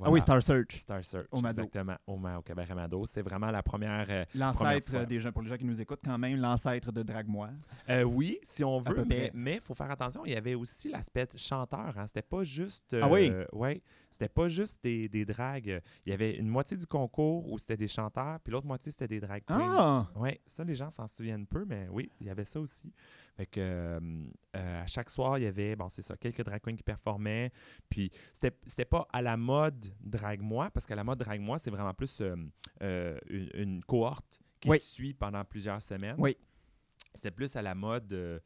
Ah 0.05 0.11
oui. 0.11 0.21
Star 0.21 0.43
Search. 0.43 0.77
Star 0.77 1.03
Search. 1.05 1.27
Au 1.31 1.41
Mado. 1.41 1.63
Exactement. 1.63 1.97
Au, 2.07 2.21
au 2.39 2.43
Cabaret 2.43 2.75
Mado. 2.75 3.07
C'est 3.07 3.23
vraiment 3.23 3.51
la 3.51 3.63
première. 3.63 4.07
euh, 4.11 4.25
L'ancêtre 4.35 4.91
fois. 4.91 5.07
des 5.07 5.21
gens, 5.21 5.33
pour 5.33 5.43
les 5.43 5.49
gens 5.49 5.57
qui 5.57 5.65
nous 5.65 5.81
écoutent 5.81 6.03
quand 6.05 6.19
même, 6.19 6.39
l'ancêtre 6.39 6.93
de 6.93 7.03
Drague-moi. 7.03 7.49
Euh, 7.89 8.03
oui, 8.03 8.39
si 8.45 8.63
on 8.63 8.79
veut, 8.81 9.05
mais 9.09 9.31
mais 9.33 9.59
faut 9.59 9.73
faire 9.75 9.91
attention. 9.91 10.27
Il 10.27 10.33
y 10.33 10.37
avait 10.37 10.55
aussi 10.55 10.91
l'aspect 10.91 11.27
chanteur. 11.37 11.95
Hein. 11.97 12.07
C'était 12.09 12.21
pas 12.21 12.45
juste. 12.45 12.95
Ah 13.01 13.09
oui? 13.09 13.31
euh, 13.33 13.47
ouais, 13.53 13.81
c'était 14.17 14.31
pas 14.31 14.49
juste 14.49 14.79
des, 14.83 15.11
des 15.11 15.27
dragues. 15.27 15.83
Il 16.07 16.11
y 16.11 16.13
avait 16.15 16.37
une 16.39 16.49
moitié 16.49 16.75
du 16.75 16.87
concours 16.87 17.53
où 17.53 17.59
c'était 17.59 17.77
des 17.77 17.87
chanteurs, 17.87 18.41
puis 18.41 18.51
l'autre 18.51 18.67
moitié 18.67 18.91
c'était 18.91 19.07
des 19.07 19.21
drag 19.21 19.43
queens. 19.45 19.75
Ah! 19.77 20.11
Oui, 20.17 20.31
ça, 20.47 20.65
les 20.65 20.75
gens 20.75 20.89
s'en 20.89 21.07
souviennent 21.07 21.47
peu, 21.47 21.67
mais 21.67 21.87
oui, 21.91 22.11
il 22.19 22.27
y 22.27 22.31
avait 22.31 22.47
ça 22.47 22.59
aussi. 22.59 22.91
Fait 23.37 23.45
que, 23.45 23.61
euh, 23.61 24.01
euh, 24.57 24.83
à 24.83 24.87
chaque 24.87 25.11
soir, 25.11 25.37
il 25.37 25.45
y 25.45 25.47
avait, 25.47 25.77
bon, 25.77 25.91
c'est 25.91 26.01
ça, 26.01 26.17
quelques 26.17 26.43
drag 26.43 26.63
queens 26.63 26.77
qui 26.77 26.83
performaient. 26.83 27.53
Puis, 27.91 28.11
c'était 28.33 28.57
c'était 28.65 28.87
pas 28.87 29.07
à 29.13 29.21
la 29.21 29.37
mode 29.37 29.93
Drag-moi, 30.01 30.71
parce 30.71 30.87
qu'à 30.87 30.95
la 30.97 31.05
mode 31.05 31.19
Drag-moi, 31.19 31.59
c'est 31.59 31.71
vraiment 31.71 31.93
plus 31.93 32.19
euh, 32.23 32.35
euh, 32.83 33.19
une, 33.29 33.51
une 33.53 33.85
cohorte 33.85 34.41
qui 34.61 34.71
Oui. 34.71 34.79
suit 34.79 35.13
pendant 35.13 35.45
plusieurs 35.45 35.83
semaines. 35.83 36.17
Oui. 36.19 36.39
C'est 37.15 37.31
plus 37.31 37.55
à 37.55 37.61
la 37.61 37.75
mode. 37.75 38.43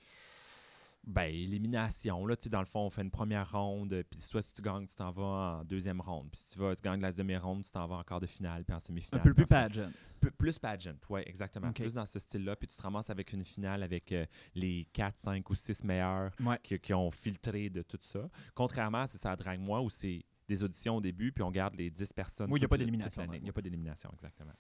Ben, 1.07 1.33
élimination. 1.35 2.27
Là, 2.27 2.37
tu 2.37 2.45
sais, 2.45 2.51
dans 2.51 2.61
le 2.61 2.67
fond, 2.67 2.81
on 2.81 2.91
fait 2.91 3.03
une 3.03 3.11
première 3.11 3.51
ronde, 3.51 3.93
euh, 3.93 4.03
puis 4.09 4.21
soit 4.21 4.43
si 4.43 4.53
tu 4.53 4.61
gagnes, 4.63 4.87
tu 4.87 4.95
t'en 4.95 5.11
vas 5.11 5.23
en 5.61 5.65
deuxième 5.65 6.01
ronde. 6.01 6.29
Puis 6.31 6.41
si 6.43 6.51
tu, 6.53 6.59
vas, 6.59 6.77
tu 6.77 6.83
gagnes 6.83 7.01
la 7.01 7.11
demi-ronde, 7.13 7.65
tu 7.65 7.73
t'en 7.73 7.87
vas 7.87 7.97
en 7.97 8.03
quart 8.05 8.21
de 8.21 8.27
finale, 8.27 8.65
puis 8.65 8.75
en 8.75 8.77
Un 8.77 8.81
semi-finale. 8.81 9.23
peu 9.23 9.33
puis 9.35 9.45
plus 9.45 9.49
pageant. 9.49 9.91
P- 10.21 10.31
plus 10.31 10.59
pageant, 10.59 10.95
oui, 11.09 11.23
exactement. 11.27 11.69
Ok. 11.71 11.77
Plus 11.81 11.95
dans 11.95 12.05
ce 12.07 12.19
style-là. 12.19 12.55
Puis 12.57 12.69
tu 12.69 12.77
te 12.77 12.83
ramasses 12.83 13.09
avec 13.11 13.33
une 13.33 13.45
finale 13.45 13.83
avec 13.83 14.13
euh, 14.13 14.27
les 14.55 14.85
4, 14.93 15.19
5 15.19 15.49
ou 15.51 15.55
6 15.55 15.85
meilleurs 15.85 16.33
Ouais. 16.41 16.59
qui, 16.63 16.79
qui 16.79 16.93
ont 16.95 17.11
filtré 17.11 17.71
de 17.71 17.83
tout 17.83 17.99
ça. 18.03 18.29
Contrairement 18.55 19.03
à 19.03 19.09
c'est 19.09 19.19
ça 19.19 19.35
Drague 19.37 19.61
Moi 19.61 19.81
où 19.81 19.89
c'est 19.91 20.23
des 20.49 20.63
auditions 20.63 20.97
au 20.97 21.01
début, 21.01 21.33
puis 21.33 21.43
on 21.43 21.51
garde 21.51 21.77
les 21.77 21.91
10 21.91 22.13
personnes. 22.13 22.51
Oui, 22.53 22.59
il 22.59 22.63
y 22.63 22.65
a 22.65 22.69
pas 22.69 22.77
d'élimination, 22.77 23.23
Il 23.33 23.43
n'y 23.43 23.49
a 23.49 23.53
pas 23.53 23.63
d'élimination, 23.63 24.11
exactement. 24.13 24.53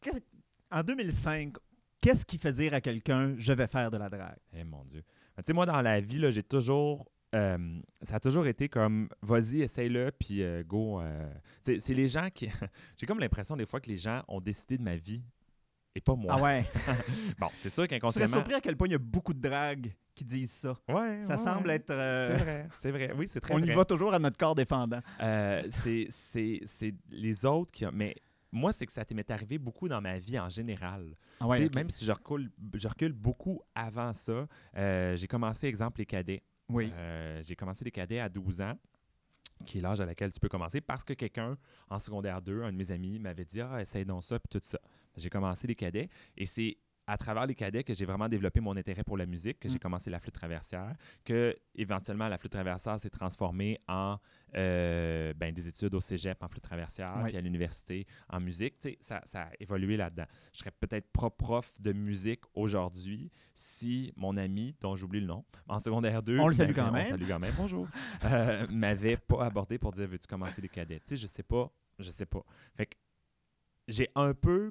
Qu'est-ce- 0.00 0.20
En 0.70 0.82
2005, 0.82 1.56
qu'est-ce 2.02 2.26
qui 2.26 2.36
fait 2.36 2.52
dire 2.52 2.74
à 2.74 2.82
quelqu'un 2.82 3.34
je 3.38 3.52
vais 3.54 3.66
faire 3.66 3.90
de 3.90 3.96
la 3.96 4.10
drague? 4.10 4.36
Eh 4.52 4.64
mon 4.64 4.84
Dieu. 4.84 5.02
Ben, 5.36 5.42
Tu 5.42 5.46
sais, 5.46 5.52
moi, 5.54 5.64
dans 5.64 5.80
la 5.80 6.00
vie, 6.00 6.30
j'ai 6.30 6.42
toujours. 6.42 7.08
euh, 7.34 7.80
ça 8.02 8.16
a 8.16 8.20
toujours 8.20 8.46
été 8.46 8.68
comme 8.68 9.08
vas-y, 9.22 9.62
essaye-le, 9.62 10.12
puis 10.18 10.42
euh, 10.42 10.62
go. 10.62 11.00
euh. 11.00 11.32
C'est 11.62 11.94
les 11.94 12.08
gens 12.08 12.28
qui. 12.34 12.50
j'ai 12.98 13.06
comme 13.06 13.20
l'impression 13.20 13.56
des 13.56 13.64
fois 13.64 13.80
que 13.80 13.88
les 13.88 13.96
gens 13.96 14.22
ont 14.28 14.40
décidé 14.42 14.76
de 14.76 14.82
ma 14.82 14.96
vie 14.96 15.22
et 15.94 16.00
pas 16.02 16.14
moi. 16.14 16.34
Ah 16.36 16.42
ouais? 16.42 16.66
Bon, 17.38 17.48
c'est 17.60 17.68
sûr 17.70 17.76
serais 17.76 17.88
qu'inconsciemment. 17.88 18.36
surpris 18.36 18.54
à 18.54 18.60
quel 18.60 18.76
point 18.76 18.88
il 18.88 18.92
y 18.92 18.96
a 18.96 18.98
beaucoup 18.98 19.32
de 19.34 19.40
dragues 19.40 19.94
qui 20.14 20.24
disent 20.24 20.50
ça. 20.52 20.76
Ouais, 20.88 21.22
Ça 21.22 21.36
ouais, 21.36 21.42
semble 21.42 21.70
être... 21.70 21.90
euh, 21.90 22.36
C'est 22.36 22.44
vrai, 22.44 22.68
c'est 22.78 22.90
vrai. 22.90 23.12
Oui, 23.16 23.26
c'est 23.28 23.40
très 23.42 23.54
on 23.54 23.58
vrai. 23.58 23.72
y 23.72 23.74
va 23.74 23.84
toujours 23.86 24.12
à 24.12 24.18
notre 24.18 24.36
corps 24.36 24.54
défendant. 24.54 25.00
Euh, 25.22 25.62
c'est, 25.70 26.06
c'est, 26.10 26.60
c'est 26.66 26.94
les 27.10 27.44
autres 27.46 27.70
qui 27.72 27.86
ont... 27.86 27.90
Mais 27.94 28.14
moi, 28.52 28.72
c'est 28.72 28.86
que 28.86 28.92
ça 28.92 29.02
m'est 29.12 29.30
arrivé 29.30 29.58
beaucoup 29.58 29.88
dans 29.88 30.00
ma 30.00 30.18
vie 30.18 30.38
en 30.38 30.50
général. 30.50 31.16
Ah 31.40 31.48
ouais. 31.48 31.68
Même 31.74 31.90
si 31.90 32.04
je 32.04 32.12
recule, 32.12 32.50
je 32.74 32.86
recule 32.86 33.12
beaucoup 33.12 33.62
avant 33.74 34.12
ça, 34.12 34.46
euh, 34.76 35.16
j'ai 35.16 35.26
commencé, 35.26 35.66
exemple, 35.66 36.00
les 36.00 36.06
cadets. 36.06 36.42
Oui. 36.68 36.90
Euh, 36.94 37.42
j'ai 37.42 37.56
commencé 37.56 37.84
les 37.84 37.90
cadets 37.90 38.20
à 38.20 38.28
12 38.28 38.60
ans, 38.60 38.78
qui 39.64 39.78
est 39.78 39.80
l'âge 39.80 40.00
à 40.00 40.06
laquelle 40.06 40.30
tu 40.30 40.38
peux 40.38 40.48
commencer, 40.48 40.80
parce 40.80 41.02
que 41.02 41.14
quelqu'un 41.14 41.56
en 41.88 41.98
secondaire 41.98 42.42
2, 42.42 42.62
un 42.62 42.72
de 42.72 42.76
mes 42.76 42.90
amis, 42.90 43.18
m'avait 43.18 43.44
dit 43.44 43.60
Ah, 43.60 43.80
essaye 43.80 44.04
donc 44.04 44.22
ça, 44.22 44.38
puis 44.38 44.60
tout 44.60 44.64
ça. 44.66 44.78
J'ai 45.16 45.30
commencé 45.30 45.66
les 45.66 45.74
cadets, 45.74 46.08
et 46.36 46.46
c'est 46.46 46.76
à 47.06 47.16
travers 47.18 47.46
les 47.46 47.54
cadets 47.54 47.82
que 47.82 47.94
j'ai 47.94 48.04
vraiment 48.04 48.28
développé 48.28 48.60
mon 48.60 48.76
intérêt 48.76 49.02
pour 49.02 49.16
la 49.16 49.26
musique, 49.26 49.58
que 49.58 49.68
j'ai 49.68 49.74
Mm. 49.76 49.80
commencé 49.80 50.08
la 50.10 50.20
flûte 50.20 50.34
traversière, 50.34 50.94
que 51.24 51.56
éventuellement 51.74 52.28
la 52.28 52.38
flûte 52.38 52.52
traversière 52.52 52.98
s'est 53.00 53.10
transformée 53.10 53.80
en 53.88 54.18
euh, 54.54 55.32
ben, 55.34 55.52
des 55.54 55.66
études 55.66 55.94
au 55.94 56.00
cégep 56.00 56.42
en 56.42 56.48
flûte 56.48 56.62
traversière, 56.62 57.12
Oui. 57.22 57.30
puis 57.30 57.36
à 57.36 57.40
l'université 57.40 58.06
en 58.28 58.38
musique. 58.38 58.78
Tu 58.78 58.90
sais, 58.90 58.98
ça, 59.00 59.20
ça 59.24 59.44
a 59.44 59.50
évolué 59.60 59.96
là-dedans. 59.96 60.26
Je 60.52 60.58
serais 60.58 60.70
peut-être 60.70 61.10
pas 61.10 61.30
prof 61.30 61.74
de 61.80 61.92
musique 61.92 62.42
aujourd'hui 62.54 63.30
si 63.54 64.12
mon 64.16 64.36
ami, 64.36 64.76
dont 64.80 64.94
j'oublie 64.94 65.20
le 65.20 65.26
nom, 65.26 65.44
en 65.68 65.78
secondaire 65.80 66.22
2, 66.22 66.38
On 66.38 66.46
le 66.48 66.50
on 66.50 66.54
salue 66.54 66.72
quand 66.76 67.38
même, 67.40 67.54
bonjour, 67.56 67.88
euh, 68.24 68.66
m'avait 68.70 69.16
pas 69.16 69.46
abordé 69.46 69.78
pour 69.78 69.92
dire 69.92 70.06
veux-tu 70.06 70.26
commencer 70.26 70.60
les 70.60 70.68
cadets? 70.68 71.00
Tu 71.00 71.08
sais, 71.08 71.16
je 71.16 71.26
sais 71.26 71.42
pas, 71.42 71.72
je 71.98 72.10
sais 72.10 72.26
pas. 72.26 72.44
Fait 72.76 72.86
que 72.86 72.94
j'ai 73.88 74.08
un 74.14 74.34
peu 74.34 74.70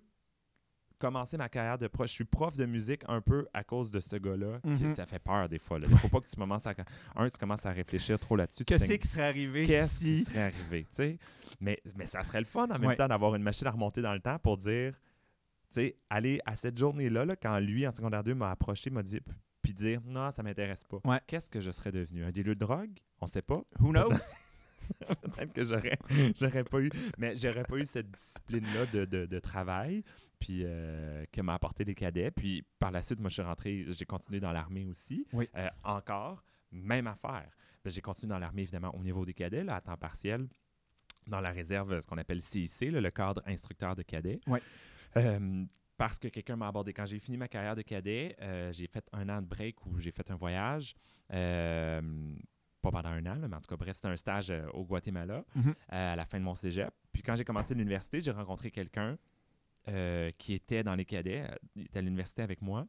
commencé 1.01 1.36
ma 1.38 1.50
carrière 1.50 1.77
de 1.77 1.88
prof. 1.88 2.08
Je 2.08 2.13
suis 2.13 2.24
prof 2.24 2.55
de 2.55 2.65
musique 2.65 3.01
un 3.08 3.20
peu 3.22 3.48
à 3.53 3.63
cause 3.63 3.91
de 3.91 4.00
ce 4.00 4.15
gars-là. 4.15 4.60
Mhm. 4.63 4.91
Ça 4.96 5.05
fait 5.05 5.20
peur 5.20 5.50
des 5.50 5.60
fois. 5.60 5.79
Il 5.81 5.98
faut 5.98 6.08
pas 6.10 6.22
que 6.22 6.27
tu 6.29 6.36
commences 6.36 6.65
à. 6.67 6.74
Un, 7.15 7.29
tu 7.29 7.38
commences 7.39 7.65
à 7.65 7.72
réfléchir 7.72 8.20
trop 8.20 8.36
là-dessus. 8.36 8.63
Qu'est-ce 8.63 8.86
qui 8.93 9.08
serait 9.08 9.24
arrivé 9.27 9.65
Qu'est-ce 9.65 10.00
qui 10.00 10.24
serait 10.24 10.43
arrivé, 10.43 10.84
tu 10.84 10.96
sais? 10.96 11.17
Mais, 11.60 11.79
mais 11.98 12.05
ça 12.05 12.24
serait 12.24 12.39
le 12.39 12.46
fun 12.46 12.63
en 12.70 12.79
même 12.79 12.86
Ouais. 12.86 12.96
temps 12.96 13.08
d'avoir 13.08 13.36
une 13.36 13.43
machine 13.43 13.67
à 13.67 13.72
remonter 13.72 14.01
dans 14.01 14.13
le 14.13 14.20
temps 14.22 14.39
pour 14.39 14.58
dire, 14.58 14.93
tu 14.93 15.81
sais, 15.81 15.96
aller 16.10 16.39
à 16.46 16.55
cette 16.55 16.77
journée-là, 16.77 17.25
là, 17.25 17.36
quand 17.36 17.60
lui, 17.60 17.86
en 17.88 17.91
secondaire 17.91 18.24
2, 18.24 18.34
m'a 18.36 18.51
approché, 18.51 18.89
m'a 18.89 19.03
dit, 19.03 19.20
puis 19.62 19.74
dire, 19.74 20.01
non, 20.05 20.31
ça 20.31 20.41
m'intéresse 20.43 20.84
pas. 20.86 20.98
Ouais. 21.05 21.20
Qu'est-ce 21.27 21.50
que 21.50 21.60
je 21.62 21.72
serais 21.72 21.91
devenu? 21.91 22.24
Un 22.24 22.31
dealer 22.31 22.55
de 22.55 22.60
drogue? 22.60 22.91
On 23.20 23.27
sait 23.27 23.41
pas. 23.43 23.62
Who 23.79 23.91
knows? 23.91 24.10
Peut-être 25.36 25.53
que 25.53 25.63
j'aurais, 25.63 25.98
j'aurais 26.36 26.63
pas 26.63 26.79
eu, 26.81 26.89
mais 27.17 27.36
j'aurais 27.36 27.63
pas 27.63 27.77
eu 27.77 27.86
cette 27.86 28.12
discipline-là 28.12 28.86
de, 28.88 29.05
de- 29.05 29.25
de 29.25 29.39
travail, 29.39 30.03
puis 30.42 30.64
euh, 30.66 31.24
que 31.32 31.40
m'a 31.40 31.54
apporté 31.54 31.86
les 31.86 31.96
cadets. 31.96 32.32
Puis 32.32 32.66
par 32.80 32.92
la 32.92 33.02
suite, 33.02 33.20
moi, 33.22 33.30
je 33.30 33.36
suis 33.36 33.42
rentré, 33.44 33.86
j'ai 33.88 34.06
continué 34.06 34.42
dans 34.42 34.52
l'armée 34.52 34.86
aussi. 34.86 35.26
Oui. 35.32 35.48
Euh, 35.56 35.70
encore, 35.86 36.44
même 36.72 37.08
affaire. 37.08 37.50
Ben, 37.86 37.90
J'ai 37.90 38.02
continué 38.02 38.30
dans 38.30 38.40
l'armée, 38.40 38.64
évidemment, 38.64 38.94
au 38.96 39.04
niveau 39.04 39.24
des 39.26 39.34
cadets, 39.34 39.64
là, 39.64 39.76
à 39.78 39.82
temps 39.82 39.96
partiel, 39.98 40.48
dans 41.28 41.40
la 41.40 41.52
réserve, 41.52 42.02
ce 42.02 42.08
qu'on 42.08 42.18
appelle 42.18 42.42
CIC, 42.42 42.92
là, 42.92 43.00
le 43.00 43.12
cadre 43.12 43.42
instructeur 43.46 43.96
de 43.96 44.02
cadets. 44.04 44.42
Ouais. 44.48 44.62
Euh, 45.18 45.64
parce 45.98 46.18
que 46.20 46.28
quelqu'un 46.28 46.56
m'a 46.56 46.68
abordé. 46.68 46.94
Quand 46.94 47.06
j'ai 47.06 47.20
fini 47.20 47.38
ma 47.38 47.48
carrière 47.48 47.76
de 47.76 47.84
cadet, 47.84 48.36
j'ai 48.72 48.88
fait 48.88 49.08
un 49.14 49.30
an 49.30 49.42
de 49.42 49.48
break 49.48 49.86
où 49.86 50.00
j'ai 50.00 50.12
fait 50.12 50.30
un 50.32 50.36
voyage. 50.36 50.96
pas 52.82 52.90
pendant 52.92 53.10
un 53.10 53.24
an, 53.28 53.36
là, 53.36 53.48
mais 53.48 53.56
en 53.56 53.62
tout 53.62 53.68
cas, 53.70 53.78
bref, 53.78 53.96
c'était 53.96 54.08
un 54.08 54.16
stage 54.16 54.50
euh, 54.50 54.66
au 54.74 54.84
Guatemala 54.84 55.44
Mhm. 55.56 55.70
euh, 55.70 56.14
à 56.14 56.16
la 56.16 56.26
fin 56.26 56.40
de 56.40 56.44
mon 56.44 56.56
cégep. 56.56 56.92
Puis 57.14 57.22
quand 57.22 57.36
j'ai 57.36 57.44
commencé 57.46 57.76
l'université, 57.76 58.22
j'ai 58.22 58.32
rencontré 58.32 58.72
quelqu'un 58.72 59.18
euh, 59.88 60.32
qui 60.38 60.54
était 60.54 60.84
dans 60.84 60.96
les 60.96 61.06
cadets, 61.06 61.46
euh, 61.50 61.56
il 61.76 61.84
était 61.84 62.00
à 62.00 62.02
l'université 62.02 62.42
avec 62.42 62.62
moi, 62.62 62.88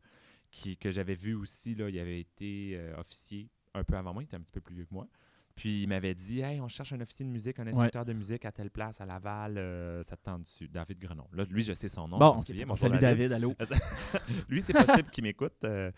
qui, 0.51 0.77
que 0.77 0.91
j'avais 0.91 1.15
vu 1.15 1.35
aussi, 1.35 1.75
là, 1.75 1.89
il 1.89 1.99
avait 1.99 2.21
été 2.21 2.73
euh, 2.75 2.99
officier 2.99 3.49
un 3.75 3.85
peu 3.85 3.97
avant 3.97 4.13
moi, 4.13 4.23
il 4.23 4.27
était 4.27 4.37
un 4.37 4.41
petit 4.41 4.53
peu 4.53 4.61
plus 4.61 4.75
vieux 4.75 4.85
que 4.85 4.95
moi. 4.95 5.09
Puis 5.55 5.83
il 5.83 5.89
m'avait 5.89 6.15
dit 6.15 6.41
Hey, 6.41 6.61
on 6.61 6.69
cherche 6.69 6.93
un 6.93 7.01
officier 7.01 7.25
de 7.25 7.31
musique, 7.31 7.59
un 7.59 7.67
instructeur 7.67 8.05
de 8.05 8.13
musique 8.13 8.45
à 8.45 8.53
telle 8.53 8.71
place, 8.71 9.01
à 9.01 9.07
Laval, 9.07 9.59
euh, 9.59 10.03
ça 10.05 10.17
te 10.17 10.25
tente 10.25 10.45
dessus. 10.45 10.69
David 10.69 10.99
Grenon. 10.99 11.27
Là, 11.33 11.45
lui, 11.51 11.63
je 11.63 11.73
sais 11.73 11.89
son 11.89 12.09
nom. 12.09 12.19
Bon, 12.19 12.37
on 12.69 12.77
salue 12.77 12.99
David, 12.99 13.33
allô? 13.33 13.55
lui, 14.49 14.61
c'est 14.63 14.73
possible 14.73 15.11
qu'il 15.11 15.25
m'écoute 15.25 15.53
euh, 15.65 15.91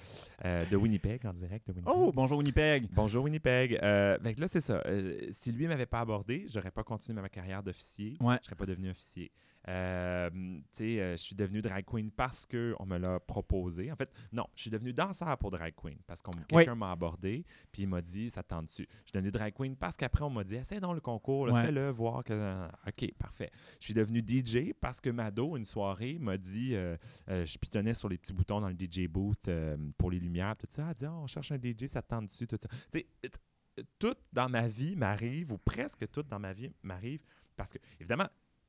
euh, 0.45 0.65
de 0.67 0.77
Winnipeg, 0.77 1.25
en 1.27 1.33
direct 1.33 1.69
de 1.69 1.73
Winnipeg. 1.73 1.95
Oh, 1.97 2.13
bonjour 2.13 2.39
Winnipeg. 2.39 2.89
Bonjour 2.91 3.25
Winnipeg. 3.25 3.79
Que 3.79 4.41
là, 4.41 4.49
c'est 4.49 4.61
ça. 4.61 4.83
Si 5.31 5.53
lui 5.53 5.67
m'avait 5.67 5.87
pas 5.87 6.01
abordé, 6.01 6.47
j'aurais 6.49 6.71
pas 6.71 6.83
continué 6.83 7.21
ma 7.21 7.29
carrière 7.29 7.63
d'officier. 7.63 8.17
Ouais. 8.21 8.37
Je 8.41 8.47
serais 8.47 8.57
pas 8.57 8.67
devenu 8.67 8.91
officier. 8.91 9.31
Euh, 9.69 10.31
tu 10.31 10.63
sais, 10.73 11.01
euh, 11.01 11.13
je 11.13 11.23
suis 11.23 11.35
devenu 11.35 11.63
drag 11.63 11.85
queen 11.85 12.11
parce 12.11 12.45
qu'on 12.47 12.85
me 12.87 12.99
l'a 12.99 13.19
proposé. 13.21 13.91
En 13.91 13.97
fait, 13.97 14.13
non, 14.33 14.47
je 14.55 14.63
suis 14.63 14.71
devenu 14.71 14.93
danseur 14.93 15.37
pour 15.39 15.51
drag 15.51 15.75
queen 15.75 15.99
parce 16.07 16.21
que 16.23 16.31
quelqu'un 16.49 16.75
m'a 16.75 16.91
abordé 16.91 17.45
puis 17.73 17.83
il 17.83 17.89
m'a 17.89 18.03
dit 18.03 18.29
ça 18.31 18.43
te 18.43 18.49
tente 18.49 18.67
dessus. 18.67 18.87
Je 18.91 18.97
suis 19.11 19.13
devenu 19.15 19.31
drag 19.31 19.55
queen 19.55 19.77
parce 19.77 19.97
qu'après 19.97 20.23
on 20.25 20.31
m'a 20.31 20.45
dit 20.45 20.57
essaie 20.57 20.81
donc 20.81 20.95
le 20.95 21.01
concours, 21.01 21.51
Ouais. 21.51 21.65
fais-le 21.67 21.89
voir 21.91 22.23
que 22.25 22.33
euh, 22.35 22.69
ok 22.87 23.15
parfait. 23.19 23.51
Je 23.81 23.85
suis 23.87 23.95
devenu 23.95 24.21
DJ 24.27 24.73
parce 24.81 25.01
que 25.01 25.11
Mado 25.11 25.57
une 25.57 25.65
soirée 25.65 26.19
m'a 26.19 26.37
dit 26.37 26.75
euh, 26.75 26.97
euh, 27.29 27.47
je 27.47 27.59
pitonnais 27.59 27.95
sur 27.95 28.09
les 28.09 28.19
petits 28.19 28.33
boutons 28.33 28.61
dans 28.61 28.69
le 28.69 28.77
DJ 28.79 29.07
booth 29.09 29.49
euh, 29.49 29.77
pour 29.99 30.11
les 30.11 30.21
lumières 30.21 30.57
tout 30.57 30.67
ça. 30.71 30.83
Elle 30.85 30.89
a 30.91 30.95
dit 30.95 31.05
Ah, 31.07 31.15
on 31.15 31.27
cherche 31.27 31.53
un 31.53 31.59
DJ 31.59 31.87
ça 31.87 32.03
te 32.03 32.09
tente 32.09 32.27
dessus 32.27 32.47
tout 32.47 32.59
ça. 32.61 32.69
Tu 32.93 33.01
sais, 33.01 33.07
t- 33.23 33.85
tout 33.99 34.15
dans 34.33 34.49
ma 34.49 34.69
vie 34.69 34.95
m'arrive 34.95 35.53
ou 35.53 35.59
presque 35.59 36.09
tout 36.11 36.23
dans 36.23 36.39
ma 36.39 36.53
vie 36.53 36.71
m'arrive 36.83 37.21
parce 37.57 37.73
que 37.73 37.79
évidemment 37.99 38.29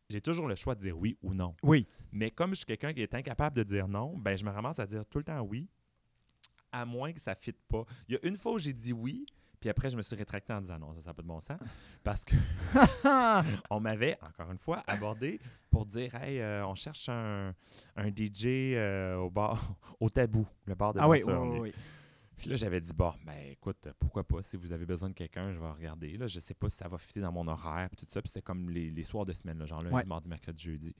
j'ai 0.10 0.22
toujours 0.22 0.48
le 0.48 0.56
choix 0.56 0.76
de 0.76 0.82
dire 0.82 0.98
oui 0.98 1.18
ou 1.22 1.34
non. 1.34 1.56
Oui. 1.64 1.88
Mais 2.12 2.32
comme 2.32 2.52
je 2.52 2.56
suis 2.56 2.66
quelqu'un 2.66 2.94
qui 2.94 3.02
est 3.02 3.14
incapable 3.14 3.56
de 3.58 3.64
dire 3.64 3.88
non, 3.88 4.18
ben 4.18 4.38
je 4.38 4.46
me 4.46 4.52
ramasse 4.52 4.80
à 4.80 4.86
dire 4.86 5.06
tout 5.06 5.18
le 5.18 5.24
temps 5.24 5.42
oui, 5.42 5.68
à 6.72 6.86
moins 6.86 7.12
que 7.12 7.20
ça 7.20 7.32
ne 7.32 7.40
fitte 7.40 7.62
pas. 7.68 7.86
Il 8.08 8.16
y 8.16 8.18
a 8.18 8.28
une 8.28 8.38
fois 8.38 8.54
où 8.54 8.60
j'ai 8.60 8.74
dit 8.74 8.94
oui, 8.94 9.26
puis 9.60 9.70
après 9.70 9.90
je 9.90 9.98
me 9.98 10.02
suis 10.02 10.16
rétracté 10.16 10.54
en 10.54 10.62
disant 10.62 10.78
non, 10.80 10.94
ça 10.96 11.08
n'a 11.08 11.14
pas 11.14 11.22
de 11.22 11.28
bon 11.28 11.40
sens, 11.40 11.60
parce 12.04 12.24
que 12.24 12.36
on 13.70 13.80
m'avait, 13.80 14.18
encore 14.22 14.52
une 14.52 14.60
fois, 14.60 14.84
abordé 14.88 15.40
pour 15.70 15.86
dire 15.86 16.16
Hey, 16.16 16.40
euh, 16.40 16.66
on 16.68 16.76
cherche 16.76 17.10
un, 17.10 17.54
un 17.96 18.08
DJ 18.08 18.46
euh, 18.76 19.16
au 19.18 19.30
bar, 19.30 19.76
au 20.00 20.10
tabou, 20.10 20.48
le 20.66 20.76
bar 20.76 20.94
de 20.94 21.00
ah 21.00 21.10
oui, 21.10 21.22
oui, 21.26 21.60
oui. 21.60 21.74
Puis 22.38 22.50
là, 22.50 22.56
j'avais 22.56 22.82
dit, 22.82 22.92
bon, 22.94 23.14
ben 23.26 23.38
écoute, 23.52 23.88
pourquoi 24.00 24.24
pas, 24.24 24.42
si 24.42 24.58
vous 24.58 24.72
avez 24.72 24.86
besoin 24.86 25.10
de 25.10 25.14
quelqu'un, 25.14 25.52
je 25.54 25.60
vais 25.60 25.70
regarder. 25.70 26.18
Là, 26.18 26.28
je 26.28 26.40
sais 26.40 26.54
pas 26.54 26.70
si 26.70 26.78
ça 26.78 26.88
va 26.88 26.98
fitter 26.98 27.22
dans 27.22 27.32
mon 27.32 27.48
horaire, 27.48 27.90
puis 27.90 27.98
tout 28.06 28.12
ça. 28.12 28.22
Puis 28.22 28.32
c'est 28.34 28.42
comme 28.42 28.70
les, 28.70 28.90
les 28.92 29.04
soirs 29.04 29.26
de 29.26 29.34
semaine, 29.34 29.58
là, 29.60 29.66
genre 29.66 29.82
lundi, 29.82 29.96
Ouais. 29.96 30.06
mardi, 30.06 30.28
mercredi, 30.30 30.62
jeudi. 30.64 30.96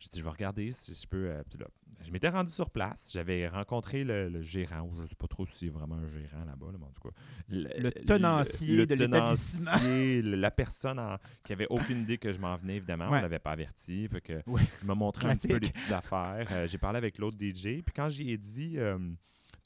J'ai 0.00 0.08
dit, 0.10 0.18
je 0.20 0.24
vais 0.24 0.30
regarder 0.30 0.70
si 0.70 0.94
je 0.94 1.06
peux. 1.08 1.28
euh, 1.28 1.42
là, 1.58 1.66
je 2.04 2.12
m'étais 2.12 2.28
rendu 2.28 2.52
sur 2.52 2.70
place. 2.70 3.10
J'avais 3.12 3.48
rencontré 3.48 4.04
le, 4.04 4.28
le 4.28 4.40
gérant, 4.42 4.82
ou 4.82 4.94
je 4.96 5.02
ne 5.02 5.06
sais 5.08 5.16
pas 5.16 5.26
trop 5.26 5.44
si 5.46 5.56
c'est 5.56 5.68
vraiment 5.68 5.96
un 5.96 6.06
gérant 6.08 6.44
là-bas, 6.44 6.66
là, 6.72 6.78
mais 6.78 6.86
en 6.86 6.92
tout 6.92 7.08
cas. 7.08 7.14
Le 7.48 7.90
tenancier 8.04 8.86
de 8.86 8.94
l'établissement. 8.94 9.72
le- 9.82 10.36
La 10.36 10.50
personne 10.52 11.00
en- 11.00 11.16
qui 11.44 11.52
avait 11.52 11.66
aucune 11.68 12.02
idée 12.02 12.16
que 12.18 12.32
je 12.32 12.38
m'en 12.38 12.56
venais, 12.56 12.76
évidemment. 12.76 13.08
On 13.10 13.16
ne 13.16 13.20
l'avait 13.22 13.40
pas 13.40 13.50
averti. 13.52 14.06
Fait 14.08 14.20
que 14.20 14.34
Ouais. 14.46 14.62
il 14.82 14.86
m'a 14.86 14.94
montré 14.94 15.28
un 15.28 15.34
petit 15.34 15.48
peu 15.48 15.54
les 15.54 15.68
petites 15.70 15.92
affaires. 15.92 16.46
Euh, 16.52 16.66
J'ai 16.68 16.78
parlé 16.78 16.98
avec 16.98 17.18
l'autre 17.18 17.36
DJ. 17.38 17.82
Puis 17.82 17.92
quand 17.94 18.08
j'y 18.08 18.30
ai 18.30 18.38
dit, 18.38 18.78
euh, 18.78 18.98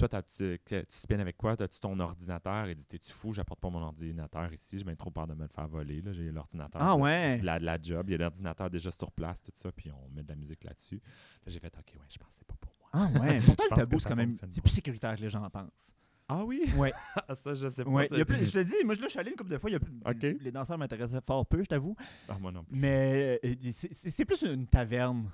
toi, 0.09 0.23
tu 0.35 0.59
spins 0.88 1.18
avec 1.18 1.37
quoi? 1.37 1.52
As-tu 1.52 1.80
ton 1.80 1.99
ordinateur? 2.00 2.68
Il 2.68 2.75
dit, 2.75 2.87
t'es-tu 2.87 3.12
fou? 3.12 3.32
J'apporte 3.32 3.61
pas 3.61 3.71
mon 3.71 3.82
ordinateur 3.82 4.52
ici. 4.52 4.78
J'ai 4.78 4.85
bien 4.85 4.94
trop 4.97 5.11
peur 5.11 5.26
de 5.26 5.35
me 5.35 5.42
le 5.42 5.49
faire 5.49 5.68
voler. 5.68 6.00
là. 6.02 6.12
J'ai 6.12 6.30
l'ordinateur. 6.30 6.80
Ah 6.82 6.97
ouais? 6.97 7.38
la, 7.42 7.59
de 7.59 7.64
la 7.64 7.80
job. 7.80 8.06
Il 8.09 8.12
y 8.12 8.14
a 8.14 8.18
l'ordinateur 8.18 8.71
déjà 8.71 8.90
sur 8.90 9.11
place, 9.12 9.42
tout 9.42 9.52
ça, 9.54 9.71
puis 9.73 9.90
on 9.90 10.09
met 10.14 10.23
de 10.23 10.28
la 10.28 10.37
musique 10.37 10.64
là-dessus. 10.64 10.97
Là, 11.44 11.52
j'ai 11.52 11.59
fait, 11.61 11.73
OK, 11.78 11.94
ouais, 11.94 12.06
je 12.09 12.18
pense 12.18 12.28
que 12.30 12.35
c'est 12.38 12.47
pas 12.47 12.56
pour 12.61 12.73
moi. 12.80 12.88
Ah 12.92 13.21
ouais. 13.21 13.40
Pourtant, 13.40 13.64
le 13.71 13.76
tabou, 13.76 14.00
c'est 14.00 14.09
quand 14.09 14.16
même. 14.16 14.35
C'est 14.35 14.61
plus 14.61 14.71
sécuritaire 14.73 15.14
que 15.16 15.21
les 15.23 15.30
gens 15.30 15.42
en 15.42 15.50
pensent. 15.50 15.94
Ah 16.28 16.44
oui? 16.44 16.64
Ouais. 16.76 16.92
ça, 17.44 17.54
je 17.54 17.68
sais 17.68 17.85
pas. 17.85 17.90
Ouais. 17.90 18.04
ça- 18.09 18.14
il 18.14 18.18
y 18.18 18.23
a 18.23 18.25
plus- 18.25 18.47
je 18.47 18.52
te 18.52 18.62
dis, 18.62 18.75
moi, 18.85 18.94
je 18.94 19.00
là, 19.00 19.06
je 19.06 19.11
suis 19.11 19.18
allé 19.21 19.30
une 19.32 19.37
couple 19.37 19.50
de 19.50 19.59
fois. 19.59 19.68
il 19.68 19.75
y 19.75 19.76
a 19.76 19.80
plus-. 20.14 20.38
Les 20.40 20.52
danseurs 20.52 20.78
m'intéressaient 20.78 21.21
fort 21.26 21.44
peu, 21.47 21.59
je 21.62 21.68
t'avoue. 21.68 21.94
Ah, 22.28 22.38
moi 22.40 22.50
non 22.52 22.64
plus. 22.64 22.76
Mais 22.76 23.38
euh, 23.44 23.54
c'est- 23.73 23.92
c'est 23.92 24.25
plus 24.25 24.42
une 24.42 24.66
taverne 24.66 25.30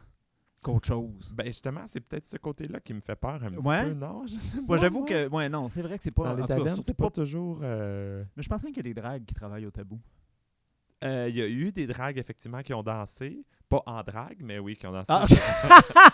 qu'autre 0.62 0.86
chose. 0.88 1.32
Ben, 1.34 1.46
justement, 1.46 1.82
c'est 1.86 2.00
peut-être 2.00 2.26
ce 2.26 2.36
côté-là 2.36 2.80
qui 2.80 2.92
me 2.94 3.00
fait 3.00 3.16
peur 3.16 3.42
un 3.42 3.50
petit 3.50 3.66
Ouais? 3.66 3.84
peu. 3.84 3.94
Non, 3.94 4.26
je 4.26 4.34
sais 4.36 4.56
pas. 4.58 4.64
Moi, 4.66 4.76
j'avoue 4.78 5.04
que. 5.04 5.28
Ouais, 5.28 5.48
non, 5.48 5.68
c'est 5.68 5.82
vrai 5.82 5.98
que 5.98 6.04
c'est 6.04 6.10
pas. 6.10 6.24
Dans 6.24 6.34
les 6.34 6.46
tavernes, 6.46 6.80
c'est 6.84 6.94
pas 6.94 7.04
pas- 7.04 7.10
toujours... 7.10 7.60
euh, 7.62 8.24
Mais 8.36 8.42
je 8.42 8.48
pense 8.48 8.62
même 8.64 8.72
qu'il 8.72 8.84
y 8.86 8.88
a 8.90 8.92
des 8.94 9.00
dragues 9.00 9.24
qui 9.24 9.34
travaillent 9.34 9.66
au 9.66 9.70
tabou. 9.70 9.98
Euh, 11.04 11.26
Il 11.28 11.36
y 11.36 11.42
a 11.42 11.46
eu 11.48 11.70
des 11.72 11.86
dragues, 11.86 12.18
effectivement, 12.18 12.62
qui 12.62 12.72
ont 12.74 12.82
dansé. 12.82 13.44
Pas 13.68 13.82
en 13.84 14.02
drague, 14.02 14.38
mais 14.40 14.58
oui, 14.58 14.76
qui 14.76 14.86
ont 14.86 14.92
dansé. 14.92 15.04
Ah, 15.10 15.26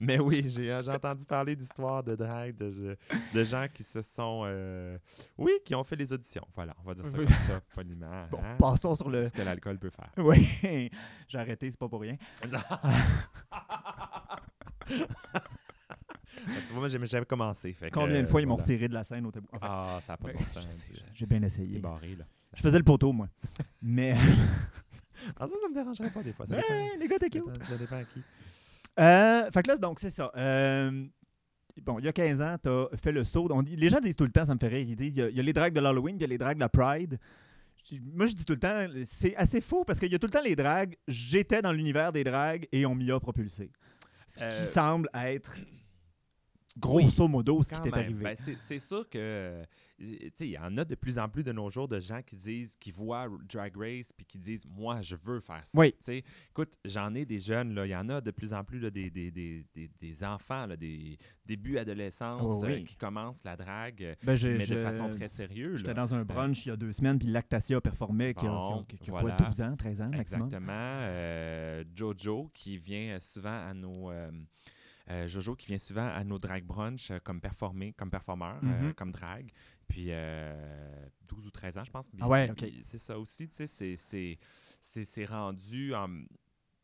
mais 0.00 0.18
oui, 0.18 0.44
j'ai 0.46 0.70
euh, 0.70 0.82
j'ai 0.82 0.90
entendu 0.90 1.24
parler 1.24 1.56
d'histoires 1.56 2.02
de 2.02 2.14
drague, 2.14 2.54
de, 2.54 2.98
de 3.32 3.44
gens 3.44 3.66
qui 3.72 3.82
se 3.82 4.02
sont... 4.02 4.42
euh, 4.44 4.98
Oui, 5.38 5.52
qui 5.64 5.74
ont 5.74 5.82
fait 5.84 5.96
les 5.96 6.12
auditions. 6.12 6.46
Voilà, 6.54 6.74
on 6.84 6.88
va 6.88 6.92
dire 6.94 7.06
ça 7.06 7.16
Oui. 7.16 7.24
comme 7.24 7.34
ça, 7.46 7.60
poliment. 7.74 8.26
Bon, 8.30 8.40
hein. 8.44 8.56
passons 8.58 8.94
sur 8.94 9.08
le. 9.08 9.22
Ce 9.22 9.32
que 9.32 9.40
l'alcool 9.40 9.78
peut 9.78 9.88
faire. 9.88 10.10
Oui, 10.18 10.46
j'ai 11.28 11.38
arrêté, 11.38 11.70
c'est 11.70 11.78
pas 11.80 11.88
pour 11.88 12.02
rien. 12.02 12.16
Tu 16.44 16.72
vois, 16.72 16.78
moi, 16.80 16.88
j'ai 16.88 17.04
jamais 17.06 17.26
commencé. 17.26 17.72
fait 17.72 17.90
que, 17.90 17.94
Combien 17.94 18.20
de 18.22 18.26
euh, 18.26 18.30
fois 18.30 18.40
ils 18.40 18.46
m'ont 18.46 18.54
voilà. 18.54 18.64
retiré 18.64 18.88
de 18.88 18.94
la 18.94 19.04
scène 19.04 19.26
au 19.26 19.30
tabou? 19.30 19.46
Enfin, 19.52 19.66
Ah, 19.68 20.00
ça 20.06 20.12
n'a 20.12 20.16
pas 20.16 20.28
de 20.28 20.34
bon 20.38 20.44
sens. 20.54 20.66
j'ai 21.14 21.26
bien 21.26 21.42
essayé. 21.42 21.78
barré, 21.78 22.14
là. 22.16 22.24
Je 22.54 22.62
faisais 22.62 22.78
le 22.78 22.84
poteau, 22.84 23.12
moi. 23.12 23.28
Mais. 23.82 24.14
Ah, 25.36 25.46
ça, 25.48 25.54
ça 25.60 25.68
me 25.68 25.74
dérangerait 25.74 26.10
pas 26.10 26.22
des 26.22 26.32
fois. 26.32 26.46
Ça 26.46 26.54
Ouais, 26.54 26.62
dépend, 26.62 26.98
les 27.00 27.08
gars, 27.08 27.18
t'es 27.18 27.28
cute. 27.30 27.44
ça 27.68 27.76
dépend 27.76 27.96
à 27.96 28.04
qui. 28.04 28.22
Euh, 29.00 29.50
fait 29.50 29.62
que 29.62 29.68
là, 29.68 29.76
donc, 29.76 29.98
c'est 30.00 30.10
ça. 30.10 30.30
Euh, 30.36 31.06
bon, 31.82 31.98
il 31.98 32.04
y 32.04 32.08
a 32.08 32.12
15 32.12 32.40
ans, 32.40 32.56
tu 32.62 32.68
as 32.68 32.86
fait 32.96 33.12
le 33.12 33.24
saut. 33.24 33.48
On 33.50 33.62
dit, 33.62 33.76
les 33.76 33.88
gens 33.88 34.00
disent 34.00 34.16
tout 34.16 34.24
le 34.24 34.30
temps, 34.30 34.44
ça 34.44 34.54
me 34.54 34.58
fait 34.60 34.68
rire, 34.68 34.86
ils 34.88 34.96
disent 34.96 35.16
il 35.16 35.20
y 35.20 35.22
a, 35.22 35.28
il 35.28 35.36
y 35.36 35.40
a 35.40 35.42
les 35.42 35.52
dragues 35.52 35.74
de 35.74 35.80
l'Halloween, 35.80 36.16
puis 36.16 36.24
il 36.24 36.28
y 36.28 36.30
a 36.30 36.34
les 36.34 36.38
dragues 36.38 36.56
de 36.56 36.60
la 36.60 36.68
Pride. 36.68 37.18
Je 37.90 37.96
Moi, 38.14 38.26
je 38.26 38.34
dis 38.34 38.44
tout 38.44 38.52
le 38.52 38.58
temps, 38.58 38.86
c'est 39.04 39.34
assez 39.36 39.60
faux 39.60 39.84
parce 39.84 39.98
qu'il 39.98 40.10
y 40.10 40.14
a 40.14 40.18
tout 40.18 40.26
le 40.26 40.32
temps 40.32 40.42
les 40.44 40.56
dragues. 40.56 40.96
J'étais 41.08 41.62
dans 41.62 41.72
l'univers 41.72 42.12
des 42.12 42.22
dragues 42.24 42.66
et 42.72 42.86
on 42.86 42.94
m'y 42.94 43.10
a 43.10 43.18
propulsé. 43.20 43.70
Ce 44.26 44.40
Euh, 44.40 44.50
qui 44.50 44.64
semble 44.64 45.08
être 45.14 45.56
grosso 46.78 47.26
modo 47.28 47.62
ce 47.62 47.74
qui 47.74 47.80
t'est 47.82 47.94
arrivé. 47.94 48.24
Ben, 48.24 48.36
c'est 48.58 48.78
sûr 48.78 49.08
que 49.08 49.18
euh, 49.18 49.64
tu 49.98 50.06
sais, 50.34 50.46
il 50.46 50.52
y 50.52 50.58
en 50.58 50.76
a 50.78 50.84
de 50.84 50.94
plus 50.94 51.18
en 51.18 51.28
plus 51.28 51.42
de 51.42 51.50
nos 51.50 51.68
jours 51.70 51.88
de 51.88 51.98
gens 51.98 52.22
qui 52.22 52.36
disent, 52.36 52.76
qui 52.76 52.92
voient 52.92 53.28
Drag 53.52 53.76
Race 53.76 54.12
puis 54.16 54.24
qui 54.24 54.38
disent 54.38 54.64
Moi, 54.68 55.00
je 55.00 55.16
veux 55.16 55.40
faire 55.40 55.66
ça. 55.66 55.76
Oui. 55.76 55.92
Écoute, 56.50 56.78
j'en 56.84 57.14
ai 57.16 57.24
des 57.24 57.40
jeunes, 57.40 57.76
il 57.84 57.90
y 57.90 57.96
en 57.96 58.08
a 58.08 58.20
de 58.20 58.30
plus 58.30 58.52
en 58.52 58.62
plus 58.62 58.78
là, 58.78 58.90
des, 58.90 59.10
des, 59.10 59.30
des, 59.32 59.64
des, 60.00 60.24
enfants, 60.24 60.66
là, 60.66 60.76
des 60.76 61.18
débuts 61.44 61.78
adolescence 61.78 62.38
Oh 62.42 62.62
oui. 62.64 62.72
euh, 62.72 62.84
qui 62.84 62.94
commencent 62.96 63.42
la 63.44 63.56
drague, 63.56 64.02
euh, 64.04 64.14
Ben, 64.22 64.38
mais 64.44 64.66
de 64.66 64.76
façon 64.82 65.08
très 65.10 65.28
sérieuse. 65.28 65.78
J'étais 65.80 65.94
dans 65.94 66.14
un 66.14 66.24
brunch 66.24 66.64
il 66.66 66.68
y 66.68 66.72
a 66.72 66.76
deux 66.76 66.92
semaines, 66.92 67.18
puis 67.18 67.28
Lactatia 67.28 67.80
performait, 67.80 68.34
qui 68.34 68.46
a, 68.46 68.50
qui 68.88 68.94
a- 68.96 68.98
qui 68.98 69.10
a 69.10 69.12
voilà. 69.14 69.36
quoi, 69.36 69.46
12 69.46 69.60
ans, 69.62 69.74
13 69.76 70.00
ans 70.02 70.10
maximum. 70.10 70.46
Exactement. 70.46 70.72
Euh, 70.72 71.84
Jojo 71.94 72.50
qui 72.54 72.78
vient 72.78 73.18
souvent 73.18 73.66
à 73.68 73.74
nos 73.74 74.10
euh, 74.10 74.30
Jojo 75.26 75.56
qui 75.56 75.66
vient 75.68 75.78
souvent 75.78 76.06
à 76.06 76.22
nos 76.24 76.38
drag 76.38 76.64
brunch 76.64 77.10
euh, 77.10 77.18
comme 77.20 77.40
performer, 77.40 77.92
comme 77.94 78.10
performeur, 78.10 78.60
euh, 78.62 78.86
Mhm. 78.88 78.94
comme 78.94 79.12
drag. 79.12 79.50
Puis 79.88 80.06
euh, 80.10 81.06
12 81.26 81.46
ou 81.46 81.50
13 81.50 81.78
ans, 81.78 81.84
je 81.84 81.90
pense. 81.90 82.10
Ah 82.20 82.28
ouais, 82.28 82.50
ok. 82.50 82.64
C'est 82.82 82.98
ça 82.98 83.18
aussi, 83.18 83.48
tu 83.48 83.66
sais, 83.66 83.96
c'est- 83.96 84.38
rendu 85.24 85.94
en- 85.94 86.24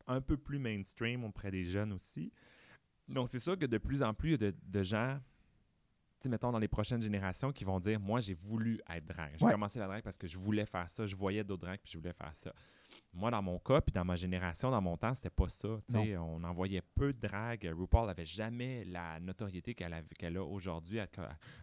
un 0.07 0.21
peu 0.21 0.37
plus 0.37 0.59
mainstream 0.59 1.23
auprès 1.23 1.51
des 1.51 1.65
jeunes 1.65 1.93
aussi. 1.93 2.31
Donc 3.07 3.29
c'est 3.29 3.39
sûr 3.39 3.57
que 3.57 3.65
de 3.65 3.77
plus 3.77 4.01
en 4.01 4.13
plus, 4.13 4.29
il 4.29 4.31
y 4.31 4.35
a 4.35 4.51
de, 4.51 4.55
de 4.63 4.83
gens, 4.83 5.19
tu 6.19 6.23
sais, 6.23 6.29
mettons 6.29 6.51
dans 6.51 6.59
les 6.59 6.67
prochaines 6.67 7.01
générations, 7.01 7.51
qui 7.51 7.63
vont 7.63 7.79
dire, 7.79 7.99
moi 7.99 8.19
j'ai 8.19 8.33
voulu 8.33 8.79
être 8.89 9.05
drag. 9.05 9.33
J'ai 9.37 9.45
Ouais. 9.45 9.51
commencé 9.51 9.77
la 9.79 9.85
drag 9.87 10.01
parce 10.03 10.17
que 10.17 10.25
je 10.27 10.37
voulais 10.37 10.65
faire 10.65 10.89
ça, 10.89 11.05
je 11.05 11.15
voyais 11.15 11.43
d'autres 11.43 11.61
drags 11.61 11.79
puis 11.83 11.91
je 11.93 11.97
voulais 11.99 12.13
faire 12.13 12.35
ça. 12.35 12.51
Moi, 13.15 13.31
dans 13.31 13.41
mon 13.41 13.57
cas, 13.59 13.79
puis 13.81 13.93
dans 13.93 14.03
ma 14.03 14.15
génération, 14.17 14.69
dans 14.71 14.81
mon 14.81 14.97
temps, 14.97 15.13
c'était 15.13 15.29
pas 15.29 15.47
ça. 15.49 15.69
On 15.95 16.43
en 16.43 16.53
voyait 16.53 16.81
peu 16.95 17.11
de 17.13 17.17
drag. 17.27 17.65
RuPaul 17.75 18.07
n'avait 18.07 18.25
jamais 18.25 18.83
la 18.85 19.19
notoriété 19.21 19.73
qu'elle 19.73 20.03
qu'elle 20.19 20.35
a 20.37 20.43
aujourd'hui 20.43 20.99
à, 20.99 21.07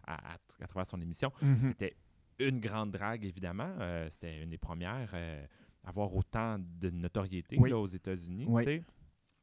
à- 0.07 0.33
à- 0.33 0.37
à 0.61 0.67
travers 0.67 0.87
son 0.87 0.99
émission. 0.99 1.31
Mhm. 1.41 1.57
C'était 1.69 1.95
une 2.39 2.59
grande 2.59 2.91
drague, 2.91 3.23
évidemment. 3.23 3.69
Euh, 3.79 4.09
C'était 4.09 4.41
une 4.41 4.49
des 4.49 4.57
premières 4.57 5.11
euh, 5.13 5.45
à 5.83 5.89
avoir 5.89 6.15
autant 6.15 6.57
de 6.59 6.89
notoriété 6.89 7.55
Oui. 7.59 7.69
là, 7.69 7.77
aux 7.77 7.85
États-Unis. 7.85 8.45
Oui. 8.47 8.63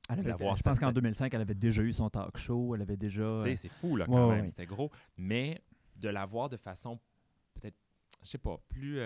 Elle 0.09 0.19
avait- 0.29 0.57
je 0.57 0.63
pense 0.63 0.81
qu'en 0.81 0.91
2005, 0.91 1.33
elle 1.33 1.41
avait 1.43 1.55
déjà 1.55 1.83
eu 1.83 1.93
son 1.93 2.11
talk 2.11 2.37
show. 2.37 2.75
Elle 2.75 2.83
avait 2.83 2.97
déjà. 2.97 3.37
Tu 3.39 3.43
sais, 3.45 3.51
euh, 3.53 3.57
C'est 3.57 3.69
fou, 3.69 3.95
là, 3.95 4.07
quand 4.07 4.29
ouais, 4.29 4.35
même. 4.35 4.45
ouais. 4.47 4.49
C'était 4.49 4.67
gros. 4.67 4.91
Mais 5.17 5.63
de 5.95 6.09
l'avoir 6.09 6.49
de 6.49 6.57
façon 6.57 6.99
peut-être, 7.55 7.77
je 8.25 8.29
sais 8.31 8.39
pas, 8.39 8.59
plus. 8.69 8.99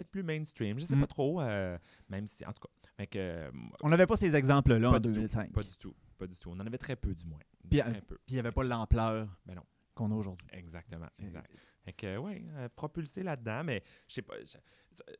Euh, 0.00 0.02
peut-être 0.02 0.10
plus 0.10 0.22
mainstream. 0.22 0.78
Je 0.78 0.84
sais 0.84 0.96
Mm. 0.96 1.00
pas 1.00 1.06
trop. 1.06 1.40
euh, 1.40 1.78
même 2.08 2.26
si, 2.26 2.44
en 2.44 2.52
tout 2.52 2.62
cas. 2.62 2.68
Fait 2.96 3.06
que, 3.06 3.18
euh, 3.18 3.50
On 3.82 3.88
n'avait 3.88 4.06
pas 4.06 4.16
ces 4.16 4.34
exemples-là 4.36 4.88
en 4.88 4.92
Pas 4.92 5.00
du 5.00 5.08
tout, 5.08 5.14
2005. 5.14 5.52
Pas 5.52 5.62
du 5.62 5.76
tout. 5.76 5.94
Pas 6.18 6.26
du 6.26 6.36
tout. 6.38 6.50
On 6.50 6.60
en 6.60 6.66
avait 6.66 6.78
très 6.78 6.96
peu, 6.96 7.14
du 7.14 7.26
moins. 7.26 7.40
Puis, 7.68 7.78
très 7.80 8.00
peu. 8.02 8.16
Puis 8.16 8.24
il 8.28 8.34
n'y 8.34 8.40
avait 8.40 8.52
pas 8.52 8.62
l'ampleur 8.64 9.28
Ben 9.46 9.60
qu'on 9.94 10.10
a 10.10 10.14
aujourd'hui. 10.14 10.46
Exactement. 10.52 11.06
Euh, 11.20 11.26
Exact. 11.26 11.50
Fait 11.84 11.92
que, 11.94 12.16
ouais, 12.18 12.44
euh, 12.52 12.68
propulsé 12.74 13.22
là-dedans, 13.22 13.64
mais 13.64 13.82
je 14.08 14.14
sais 14.14 14.22
pas. 14.22 14.34
euh, 14.34 15.14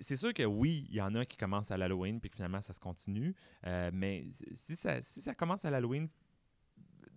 c'est 0.00 0.16
sûr 0.16 0.32
que 0.32 0.42
oui, 0.44 0.86
il 0.88 0.96
y 0.96 1.00
en 1.02 1.14
a 1.16 1.24
qui 1.26 1.36
commencent 1.36 1.70
à 1.70 1.76
l'Halloween 1.76 2.20
puis 2.20 2.30
que 2.30 2.36
finalement 2.36 2.60
ça 2.60 2.72
se 2.72 2.80
continue. 2.80 3.34
euh, 3.66 3.90
mais 3.92 4.26
si 4.54 4.74
ça, 4.76 5.02
si 5.02 5.20
ça 5.20 5.34
commence 5.34 5.64
à 5.64 5.70
l'Halloween, 5.70 6.08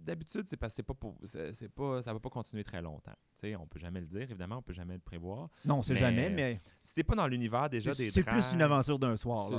d'habitude, 0.02 0.46
c'est 0.48 0.58
parce 0.58 0.74
que 0.74 0.78
c'est 0.78 0.84
pas 0.84 0.94
pour, 0.94 1.18
c'est 1.24 1.54
c'est 1.54 1.70
pas, 1.70 2.02
ça 2.02 2.12
va 2.14 2.20
pas 2.20 2.30
continuer 2.30 2.64
très 2.64 2.82
longtemps. 2.82 3.16
Tu 3.38 3.48
sais, 3.48 3.56
on 3.56 3.66
peut 3.68 3.80
jamais 3.80 4.02
le 4.02 4.08
dire, 4.08 4.22
évidemment, 4.24 4.58
on 4.58 4.62
peut 4.62 4.74
jamais 4.74 4.96
le 4.96 5.00
prévoir. 5.00 5.50
Non, 5.66 5.78
on 5.80 5.82
sait 5.84 5.94
Mais- 5.94 6.00
jamais, 6.00 6.30
mais 6.30 6.62
Si 6.84 6.94
t'es 6.96 7.04
pas 7.04 7.16
dans 7.16 7.28
l'univers 7.28 7.70
déjà 7.70 7.94
des 7.96 8.12
c'est 8.12 8.24
plus 8.24 8.54
une 8.54 8.62
aventure 8.62 9.00
d'un 9.00 9.16
soir, 9.18 9.50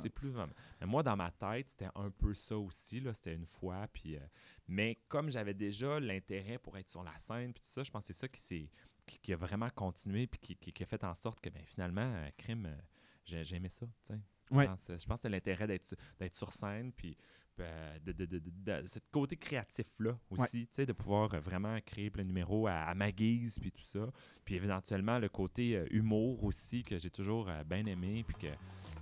c'est 0.00 0.10
plus 0.10 0.30
vraiment. 0.30 0.52
Mais 0.80 0.86
moi, 0.86 1.02
dans 1.02 1.16
ma 1.16 1.30
tête, 1.30 1.68
c'était 1.70 1.88
un 1.94 2.10
peu 2.10 2.34
ça 2.34 2.56
aussi. 2.58 3.00
Là, 3.00 3.14
c'était 3.14 3.34
une 3.34 3.46
fois. 3.46 3.86
Puis, 3.92 4.16
euh, 4.16 4.20
mais 4.68 4.98
comme 5.08 5.30
j'avais 5.30 5.54
déjà 5.54 6.00
l'intérêt 6.00 6.58
pour 6.58 6.76
être 6.78 6.88
sur 6.88 7.02
la 7.02 7.16
scène, 7.18 7.52
puis 7.52 7.62
tout 7.62 7.70
ça, 7.70 7.82
je 7.82 7.90
pense 7.90 8.06
que 8.06 8.12
c'est 8.12 8.20
ça 8.20 8.28
qui, 8.28 8.40
s'est- 8.40 8.70
qui, 9.06 9.18
qui 9.18 9.32
a 9.32 9.36
vraiment 9.36 9.68
continué, 9.70 10.26
puis 10.26 10.40
qui, 10.40 10.56
qui- 10.56 10.72
qui 10.72 10.82
a 10.82 10.86
fait 10.86 11.04
en 11.04 11.14
sorte 11.14 11.40
que 11.40 11.50
ben, 11.50 11.62
finalement, 11.66 12.00
euh, 12.14 12.28
crime, 12.36 12.66
euh, 12.66 12.76
j'ai, 13.24 13.44
j'ai 13.44 13.56
aimé 13.56 13.68
ça. 13.68 13.86
tu 13.86 14.14
sais. 14.14 14.20
Ouais. 14.50 14.64
Je 14.64 14.68
pense, 14.70 14.80
je 14.88 14.92
pense 14.92 15.02
que 15.04 15.14
c'était 15.16 15.28
l'intérêt 15.30 15.66
d'être, 15.66 15.86
sur- 15.86 15.96
d'être 16.18 16.34
sur 16.34 16.52
scène, 16.52 16.92
puis 16.92 17.16
euh, 17.60 17.98
de, 18.04 18.12
de, 18.12 18.24
de, 18.26 18.42
de- 18.44 18.86
ce 18.86 18.98
côté 19.10 19.36
créatif-là 19.36 20.18
aussi, 20.30 20.66
tu 20.66 20.74
sais, 20.74 20.86
de 20.86 20.92
pouvoir 20.92 21.34
euh, 21.34 21.40
vraiment 21.40 21.78
créer 21.84 22.10
plein 22.10 22.22
de 22.22 22.28
numéros 22.28 22.66
à, 22.66 22.72
à 22.72 22.94
ma 22.94 23.12
guise, 23.12 23.58
puis 23.58 23.70
tout 23.70 23.82
ça. 23.82 24.10
Puis 24.44 24.54
éventuellement, 24.56 25.18
le 25.18 25.28
côté 25.28 25.76
euh, 25.76 25.86
humour 25.90 26.42
aussi, 26.44 26.82
que 26.82 26.98
j'ai 26.98 27.10
toujours 27.10 27.48
euh, 27.48 27.62
bien 27.64 27.84
aimé, 27.86 28.24
puis 28.26 28.36
que 28.36 28.54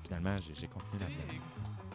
finalement, 0.05 0.37
j'ai, 0.37 0.67
continué 0.69 0.99
là-dedans. 1.01 1.90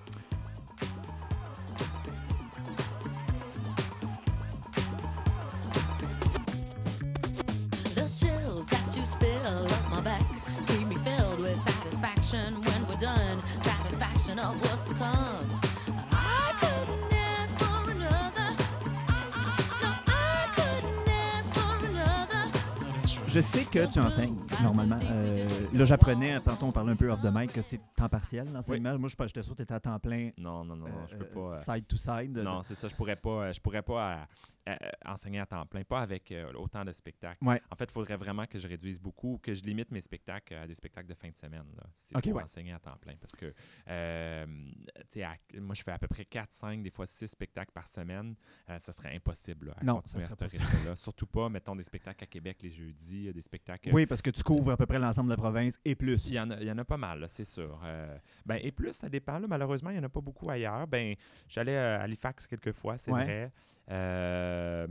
Je 23.35 23.41
sais 23.41 23.65
que 23.65 23.91
tu 23.91 23.99
enseignes 23.99 24.37
normalement. 24.63 24.97
Euh, 25.11 25.45
là, 25.73 25.83
j'apprenais, 25.83 26.39
tantôt 26.39 26.67
on 26.67 26.71
parlait 26.71 26.93
un 26.93 26.95
peu 26.95 27.11
off 27.11 27.19
the 27.19 27.29
mic, 27.33 27.51
que 27.51 27.61
c'est 27.61 27.81
temps 27.93 28.07
partiel 28.07 28.47
l'enseignement. 28.53 28.97
Moi, 28.97 29.09
je 29.09 29.27
j'étais 29.27 29.43
sûr 29.43 29.51
que 29.51 29.57
tu 29.57 29.63
étais 29.63 29.73
à 29.73 29.79
temps 29.81 29.99
plein 29.99 30.29
Non, 30.37 30.63
non, 30.63 30.77
non, 30.77 30.85
non, 30.85 31.05
je 31.09 31.15
euh, 31.15 31.17
peux 31.17 31.25
pas. 31.25 31.39
euh, 31.51 31.55
side 31.55 31.85
to 31.85 31.97
side. 31.97 32.37
non, 32.37 32.63
c'est 32.63 32.79
ça, 32.79 32.87
je 32.87 32.95
pourrais 32.95 33.17
pas, 33.17 33.29
euh, 33.29 33.51
je 33.51 33.59
pourrais 33.59 33.81
pas 33.81 34.25
euh, 34.67 34.75
enseigner 35.05 35.39
à 35.39 35.45
temps 35.45 35.65
plein, 35.65 35.83
pas 35.83 36.01
avec 36.01 36.31
euh, 36.31 36.51
autant 36.53 36.83
de 36.83 36.91
spectacles. 36.91 37.43
Ouais. 37.45 37.61
En 37.69 37.75
fait, 37.75 37.85
il 37.85 37.91
faudrait 37.91 38.17
vraiment 38.17 38.45
que 38.47 38.57
je 38.57 38.67
réduise 38.67 38.99
beaucoup, 38.99 39.39
que 39.41 39.53
je 39.53 39.63
limite 39.63 39.91
mes 39.91 40.01
spectacles 40.01 40.55
à 40.55 40.65
des 40.67 40.73
spectacles 40.73 41.07
de 41.07 41.13
fin 41.13 41.29
de 41.29 41.35
semaine. 41.37 41.65
Là, 41.77 42.19
pour 42.21 42.33
ouais. 42.35 42.43
enseigner 42.43 42.73
à 42.73 42.79
temps 42.79 42.97
plein. 42.97 43.13
Parce 43.19 43.35
que, 43.35 43.53
euh, 43.87 44.45
tu 44.45 45.19
sais, 45.19 45.23
à- 45.23 45.37
moi, 45.59 45.75
je 45.75 45.83
fais 45.83 45.91
à 45.91 45.99
peu 45.99 46.07
près 46.07 46.25
4, 46.25 46.51
5, 46.51 46.81
des 46.81 46.89
fois 46.89 47.05
6 47.05 47.27
spectacles 47.27 47.71
par 47.71 47.87
semaine. 47.87 48.35
Euh, 48.69 48.79
ça 48.79 48.91
serait 48.91 49.15
impossible 49.15 49.67
là, 49.67 49.73
à 49.77 49.83
Non, 49.83 49.95
continuer 50.01 50.23
ça 50.25 50.33
à 50.33 50.47
ce 50.49 50.57
rythme-là. 50.57 50.95
Surtout 50.95 51.27
pas, 51.27 51.49
mettons, 51.49 51.75
des 51.75 51.83
spectacles 51.83 52.23
à 52.23 52.27
Québec 52.27 52.57
les 52.63 52.71
jeudis, 52.71 53.27
euh, 53.29 53.33
des 53.33 53.41
spectacles 53.41 53.89
Oui, 53.93 54.05
parce 54.05 54.21
que 54.21 54.29
tu 54.31 54.43
couvres 54.43 54.71
à 54.71 54.77
peu 54.77 54.85
près 54.85 54.99
l'ensemble 54.99 55.29
de 55.29 55.33
la 55.33 55.37
province 55.41 55.77
et 55.85 55.95
plus. 55.95 56.25
il 56.25 56.33
y, 56.33 56.39
en 56.39 56.49
a, 56.51 56.59
il 56.59 56.67
y 56.67 56.71
en 56.71 56.77
a 56.77 56.85
pas 56.85 56.97
mal, 56.97 57.25
c'est 57.29 57.43
sûr. 57.45 57.79
Euh, 57.83 58.17
ben, 58.45 58.59
et 58.61 58.71
plus, 58.71 58.93
ça 58.93 59.09
dépend. 59.09 59.39
là. 59.39 59.47
malheureusement, 59.47 59.89
il 59.91 59.93
n'y 59.93 59.99
en 59.99 60.03
a 60.03 60.09
pas 60.09 60.21
beaucoup 60.21 60.49
ailleurs. 60.49 60.87
Ben, 60.87 61.15
J'allais 61.47 61.77
à 61.77 62.01
Halifax 62.01 62.47
quelques 62.47 62.71
fois, 62.73 62.97
c'est 62.97 63.11
Ouais. 63.11 63.23
vrai. 63.23 63.51
Euh, 63.91 64.87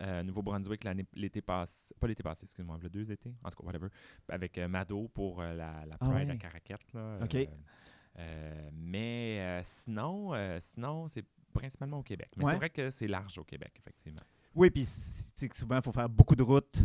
euh, 0.00 0.22
Nouveau-Brunswick 0.22 0.84
l'été 1.14 1.40
passé. 1.40 1.94
Pas 2.00 2.06
l'été 2.08 2.22
passé, 2.22 2.44
excuse-moi, 2.44 2.78
le 2.82 2.88
deux 2.88 3.10
étés. 3.12 3.34
En 3.44 3.50
tout 3.50 3.58
cas, 3.58 3.66
whatever. 3.66 3.88
Avec 4.28 4.58
euh, 4.58 4.68
Mado 4.68 5.08
pour 5.08 5.42
la, 5.42 5.54
la 5.86 5.96
Ah 6.00 6.08
Pride 6.10 6.30
à. 6.30 6.36
Caraquette. 6.36 6.92
Là, 6.92 7.18
OK. 7.22 7.36
Mais 8.72 9.60
sinon, 9.64 10.32
sinon 10.60 11.08
c'est 11.08 11.24
principalement 11.52 11.98
au 11.98 12.02
Québec. 12.02 12.30
Mais 12.36 12.44
Ouais. 12.44 12.52
c'est 12.52 12.58
vrai 12.58 12.70
que 12.70 12.90
c'est 12.90 13.08
large 13.08 13.38
au 13.38 13.44
Québec, 13.44 13.72
effectivement. 13.78 14.20
Oui, 14.54 14.70
puis 14.70 14.86
souvent, 15.54 15.76
il 15.76 15.82
faut 15.82 15.92
faire 15.92 16.08
beaucoup 16.08 16.36
de 16.36 16.42
routes 16.42 16.80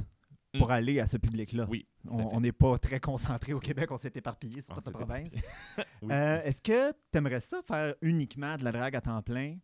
pour 0.58 0.68
Mm. 0.68 0.72
aller 0.72 1.00
à 1.00 1.06
ce 1.08 1.16
public-là. 1.18 1.66
Oui, 1.70 1.88
On 2.10 2.42
n'est 2.42 2.52
pas 2.52 2.78
très 2.78 3.00
concentré 3.00 3.54
au 3.54 3.60
Québec, 3.60 3.90
on 3.92 3.98
s'est 3.98 4.12
éparpillé 4.16 4.60
sur 4.62 4.74
toute 4.76 4.86
la 4.86 4.92
province. 4.92 5.32
Oui. 6.02 6.12
Euh, 6.12 6.42
Est-ce 6.44 6.62
que 6.62 6.92
tu 6.92 7.18
aimerais 7.18 7.40
ça 7.40 7.62
faire 7.66 7.94
uniquement 8.02 8.58
de 8.58 8.64
la 8.64 8.72
drague 8.72 8.96
à 8.96 9.02
temps 9.02 9.22
plein? 9.22 9.58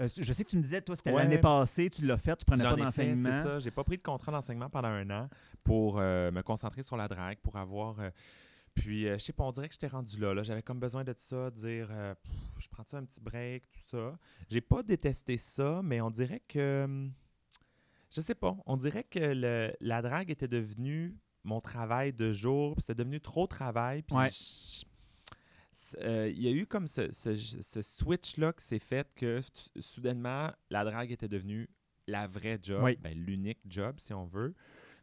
Euh, 0.00 0.08
je 0.16 0.32
sais 0.32 0.44
que 0.44 0.50
tu 0.50 0.56
me 0.56 0.62
disais, 0.62 0.80
toi, 0.80 0.96
c'était 0.96 1.10
Ouais. 1.12 1.22
l'année 1.22 1.38
passée, 1.38 1.90
tu 1.90 2.04
l'as 2.06 2.16
fait, 2.16 2.34
tu 2.36 2.44
prenais 2.44 2.62
pas 2.64 2.70
fait, 2.70 2.76
c'est 2.78 2.84
d'enseignement. 2.84 3.42
ça. 3.44 3.58
J'ai 3.58 3.70
pas 3.70 3.84
pris 3.84 3.98
de 3.98 4.02
contrat 4.02 4.32
d'enseignement 4.32 4.70
pendant 4.70 4.88
un 4.88 5.08
an 5.10 5.28
pour 5.62 5.98
euh, 5.98 6.30
me 6.30 6.42
concentrer 6.42 6.82
sur 6.82 6.96
la 6.96 7.06
drague, 7.08 7.38
pour 7.38 7.56
avoir. 7.56 8.00
euh, 8.00 8.10
puis, 8.74 9.02
je 9.08 9.18
sais 9.18 9.32
pas, 9.32 9.44
on 9.44 9.52
dirait 9.52 9.68
que 9.68 9.74
j'étais 9.74 9.88
rendu 9.88 10.18
là. 10.18 10.32
là. 10.32 10.42
J'avais 10.42 10.62
comme 10.62 10.78
besoin 10.80 11.04
de 11.04 11.14
ça, 11.18 11.50
de 11.50 11.56
dire, 11.56 11.88
Pff, 11.88 12.32
je 12.60 12.68
prends 12.68 12.84
ça 12.84 12.98
un 12.98 13.04
petit 13.04 13.20
break, 13.20 13.64
tout 13.72 13.96
ça. 13.98 14.16
J'ai 14.48 14.60
pas 14.60 14.82
détesté 14.82 15.36
ça, 15.36 15.80
mais 15.84 16.00
on 16.00 16.10
dirait 16.10 16.42
que. 16.48 16.84
hum, 16.84 17.12
Je 18.12 18.20
sais 18.20 18.34
pas. 18.34 18.56
On 18.66 18.76
dirait 18.76 19.04
que 19.04 19.18
le- 19.20 19.72
la 19.80 20.02
drague 20.02 20.30
était 20.30 20.48
devenue 20.48 21.16
mon 21.44 21.60
travail 21.60 22.12
de 22.12 22.32
jour, 22.32 22.74
puis 22.74 22.82
c'était 22.82 22.96
devenu 22.96 23.20
trop 23.20 23.46
travail. 23.46 24.02
Puis 24.02 24.16
Ouais. 24.16 24.28
je- 24.30 24.84
euh, 26.00 26.28
il 26.34 26.40
y 26.42 26.48
a 26.48 26.52
eu 26.52 26.66
comme 26.66 26.86
ce, 26.86 27.10
ce- 27.12 27.36
ce 27.36 27.82
switch-là 27.82 28.52
qui 28.52 28.64
s'est 28.64 28.78
fait 28.78 29.08
que 29.14 29.40
soudainement, 29.80 30.50
la 30.70 30.84
drague 30.84 31.10
était 31.12 31.28
devenue 31.28 31.68
la 32.06 32.26
vraie 32.26 32.58
job, 32.62 32.82
Oui. 32.82 32.96
ben, 33.00 33.16
l'unique 33.16 33.60
job, 33.66 33.96
si 33.98 34.12
on 34.12 34.24
veut. 34.24 34.54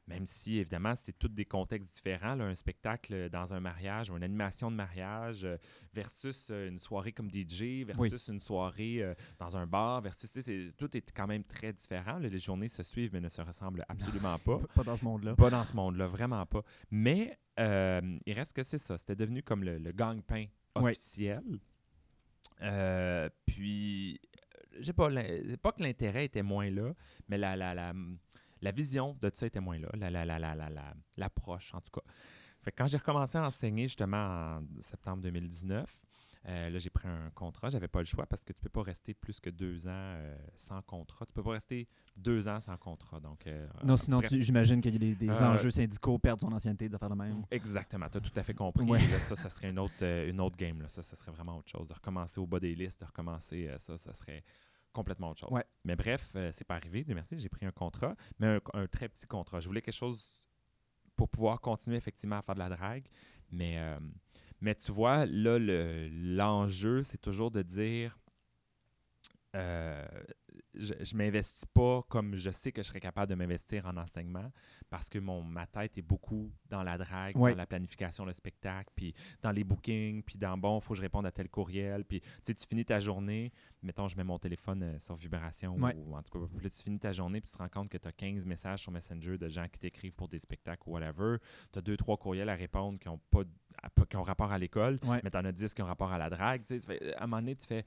Même 0.09 0.25
si, 0.25 0.57
évidemment, 0.57 0.95
c'est 0.95 1.11
tous 1.19 1.27
des 1.27 1.43
contextes 1.43 1.93
différents. 1.93 2.33
là, 2.35 2.45
un 2.45 2.55
spectacle 2.55 3.29
dans 3.29 3.53
un 3.53 3.59
mariage 3.59 4.09
ou 4.09 4.15
une 4.15 4.23
animation 4.23 4.71
de 4.71 4.75
mariage 4.77 5.43
euh, 5.43 5.57
versus 5.93 6.47
euh, 6.49 6.69
une 6.69 6.79
soirée 6.79 7.11
comme 7.11 7.29
DJ, 7.29 7.83
versus 7.85 8.29
une 8.29 8.39
soirée 8.39 9.03
euh, 9.03 9.13
dans 9.37 9.57
un 9.57 9.67
bar, 9.67 9.99
versus... 10.01 10.31
tu 10.31 10.41
sais, 10.41 10.69
c'est- 10.69 10.71
Tout 10.77 10.95
est 10.95 11.11
quand 11.11 11.27
même 11.27 11.43
très 11.43 11.73
différent. 11.73 12.19
là. 12.19 12.29
Les 12.29 12.39
journées 12.39 12.69
se 12.69 12.83
suivent 12.83 13.11
mais 13.11 13.19
ne 13.19 13.27
se 13.27 13.41
ressemblent 13.41 13.83
absolument 13.89 14.39
pas. 14.39 14.59
Pas 14.75 14.83
dans 14.85 14.95
ce 14.95 15.03
monde-là. 15.03 15.35
Pas 15.35 15.49
dans 15.49 15.65
ce 15.65 15.75
monde-là, 15.75 16.07
vraiment 16.07 16.45
pas. 16.45 16.63
Mais 16.89 17.37
euh, 17.59 17.99
il 18.25 18.31
reste 18.33 18.53
que 18.53 18.63
c'est 18.63 18.77
ça. 18.77 18.97
C'était 18.97 19.15
devenu 19.17 19.43
comme 19.43 19.65
le, 19.65 19.77
le 19.77 19.91
gang-pain 19.91 20.45
Officiel. 20.85 21.41
Euh, 22.61 23.29
puis, 23.45 24.19
euh, 24.25 24.77
je 24.79 24.85
sais 24.85 24.93
pas, 24.93 25.09
pas 25.61 25.71
que 25.71 25.83
l'intérêt 25.83 26.25
était 26.25 26.43
moins 26.43 26.69
là, 26.69 26.93
mais 27.27 27.37
la, 27.37 27.93
vision 28.71 29.17
de 29.21 29.31
ça 29.33 29.47
était 29.47 29.59
moins 29.59 29.79
là. 29.79 29.89
La, 29.93 30.09
la, 30.09 30.25
la, 30.25 30.39
la, 30.39 30.55
la, 30.55 30.69
la- 30.69 30.93
l'approche, 31.17 31.73
en 31.73 31.81
tout 31.81 31.91
cas. 31.91 32.01
Fait 32.61 32.71
que 32.71 32.77
quand 32.77 32.87
j'ai 32.87 32.97
recommencé 32.97 33.37
à 33.37 33.45
enseigner 33.45 33.83
justement 33.83 34.57
en 34.57 34.61
septembre 34.81 35.21
2019, 35.23 36.06
euh, 36.47 36.69
là, 36.69 36.79
j'ai 36.79 36.89
pris 36.89 37.07
un 37.07 37.29
contrat. 37.31 37.69
J'avais 37.69 37.87
pas 37.87 37.99
le 37.99 38.05
choix 38.05 38.25
parce 38.25 38.43
que 38.43 38.53
tu 38.53 38.61
peux 38.61 38.69
pas 38.69 38.83
rester 38.83 39.13
plus 39.13 39.39
que 39.39 39.49
deux 39.49 39.87
ans 39.87 39.91
euh, 39.91 40.35
sans 40.55 40.81
contrat. 40.81 41.25
Tu 41.25 41.33
peux 41.33 41.43
pas 41.43 41.51
rester 41.51 41.87
deux 42.17 42.47
ans 42.47 42.59
sans 42.61 42.77
contrat. 42.77 43.19
Donc, 43.19 43.45
euh, 43.47 43.67
Non, 43.83 43.97
sinon, 43.97 44.21
j'imagine 44.23 44.79
qu'il 44.79 44.93
y 44.93 44.95
a 44.95 44.99
des, 44.99 45.15
des 45.15 45.29
Euh, 45.29 45.53
enjeux 45.53 45.71
syndicaux, 45.71 46.17
perdre 46.19 46.41
son 46.41 46.51
ancienneté, 46.53 46.87
des 46.87 46.95
affaires 46.95 47.09
de 47.09 47.15
même. 47.15 47.43
Exactement, 47.51 48.07
tu 48.09 48.17
as 48.17 48.21
tout 48.21 48.31
à 48.39 48.43
fait 48.43 48.53
compris. 48.53 48.85
Ouais. 48.85 49.05
Là, 49.07 49.19
ça, 49.19 49.35
ça 49.35 49.49
serait 49.49 49.69
une 49.69 49.79
autre, 49.79 50.03
une 50.03 50.39
autre 50.39 50.55
game. 50.55 50.81
Là. 50.81 50.87
Ça, 50.87 51.01
ça 51.01 51.15
serait 51.15 51.31
vraiment 51.31 51.57
autre 51.57 51.69
chose. 51.69 51.87
De 51.87 51.93
recommencer 51.93 52.39
au 52.39 52.47
bas 52.47 52.59
des 52.59 52.75
listes, 52.75 53.01
de 53.01 53.05
recommencer 53.05 53.69
ça, 53.77 53.97
ça 53.97 54.13
serait 54.13 54.43
complètement 54.93 55.29
autre 55.31 55.41
chose. 55.41 55.51
Ouais. 55.51 55.65
Mais 55.83 55.95
bref, 55.95 56.31
c'est 56.53 56.63
pas 56.65 56.75
arrivé. 56.75 57.03
Dieu 57.03 57.13
merci, 57.13 57.37
j'ai 57.37 57.49
pris 57.49 57.65
un 57.65 57.71
contrat, 57.71 58.15
mais 58.39 58.47
un, 58.47 58.59
un 58.73 58.87
très 58.87 59.09
petit 59.09 59.27
contrat. 59.27 59.59
Je 59.59 59.67
voulais 59.67 59.81
quelque 59.81 59.93
chose 59.93 60.25
pour 61.15 61.27
pouvoir 61.29 61.59
continuer 61.59 61.97
effectivement 61.97 62.37
à 62.37 62.41
faire 62.41 62.55
de 62.55 62.59
la 62.59 62.69
drague. 62.69 63.05
Mais, 63.51 63.77
mais 64.61 64.75
tu 64.75 64.91
vois, 64.91 65.25
là, 65.25 65.59
le- 65.59 66.09
l'enjeu, 66.11 67.03
c'est 67.03 67.19
toujours 67.21 67.51
de 67.51 67.61
dire 67.61 68.17
euh, 69.55 70.05
je, 70.75 70.93
je 70.99 71.15
m'investis 71.15 71.65
pas 71.65 72.03
comme 72.09 72.35
je 72.35 72.49
sais 72.51 72.71
que 72.71 72.81
je 72.83 72.87
serais 72.87 72.99
capable 72.99 73.29
de 73.29 73.35
m'investir 73.35 73.85
en 73.85 73.95
enseignement 73.97 74.51
parce 74.89 75.09
que 75.09 75.17
mon, 75.19 75.41
ma 75.41 75.65
tête 75.65 75.97
est 75.97 76.01
beaucoup 76.01 76.51
dans 76.69 76.83
la 76.83 76.97
drague, 76.97 77.35
Ouais. 77.37 77.51
dans 77.51 77.57
la 77.57 77.65
planification, 77.65 78.25
le 78.25 78.33
spectacle, 78.33 78.89
puis 78.95 79.13
dans 79.41 79.51
les 79.51 79.63
bookings, 79.63 80.21
puis 80.23 80.37
dans 80.37 80.57
bon, 80.57 80.79
il 80.79 80.81
faut 80.83 80.93
que 80.93 80.97
je 80.97 81.01
réponde 81.01 81.25
à 81.25 81.31
tel 81.31 81.49
courriel, 81.49 82.03
puis 82.05 82.21
tu 82.21 82.27
sais, 82.43 82.53
tu 82.53 82.65
finis 82.67 82.85
ta 82.85 82.99
journée, 82.99 83.51
mettons, 83.81 84.07
je 84.07 84.17
mets 84.17 84.23
mon 84.23 84.37
téléphone 84.39 84.83
euh, 84.83 84.99
sur 84.99 85.15
vibration, 85.15 85.75
Ouais. 85.77 85.95
ou 85.95 86.15
en 86.15 86.21
tout 86.23 86.31
cas, 86.39 86.45
là, 86.61 86.69
tu 86.69 86.81
finis 86.83 86.99
ta 86.99 87.11
journée, 87.13 87.39
puis 87.41 87.49
tu 87.49 87.57
te 87.57 87.61
rends 87.63 87.69
compte 87.69 87.89
que 87.89 87.97
tu 87.97 88.07
as 88.07 88.11
15 88.11 88.45
messages 88.45 88.81
sur 88.81 88.91
Messenger 88.91 89.37
de 89.37 89.47
gens 89.47 89.67
qui 89.69 89.79
t'écrivent 89.79 90.13
pour 90.15 90.27
des 90.27 90.39
spectacles 90.39 90.83
ou 90.87 90.91
whatever, 90.93 91.37
tu 91.71 91.79
as 91.79 91.81
deux, 91.81 91.97
trois 91.97 92.17
courriels 92.17 92.49
à 92.49 92.55
répondre 92.55 92.99
qui 92.99 93.07
ont, 93.09 93.19
pas, 93.29 93.43
à- 93.81 94.05
qui 94.05 94.15
ont 94.17 94.23
rapport 94.23 94.51
à 94.51 94.57
l'école, 94.57 94.97
Ouais. 95.03 95.21
mais 95.23 95.29
tu 95.31 95.37
en 95.37 95.45
as 95.45 95.51
10 95.51 95.73
qui 95.73 95.81
ont 95.81 95.85
rapport 95.85 96.11
à 96.11 96.17
la 96.17 96.29
drague, 96.29 96.63
tu 96.65 96.79
sais, 96.81 97.15
à 97.15 97.23
un 97.23 97.27
moment 97.27 97.41
donné, 97.41 97.55
tu 97.55 97.65
fais... 97.67 97.85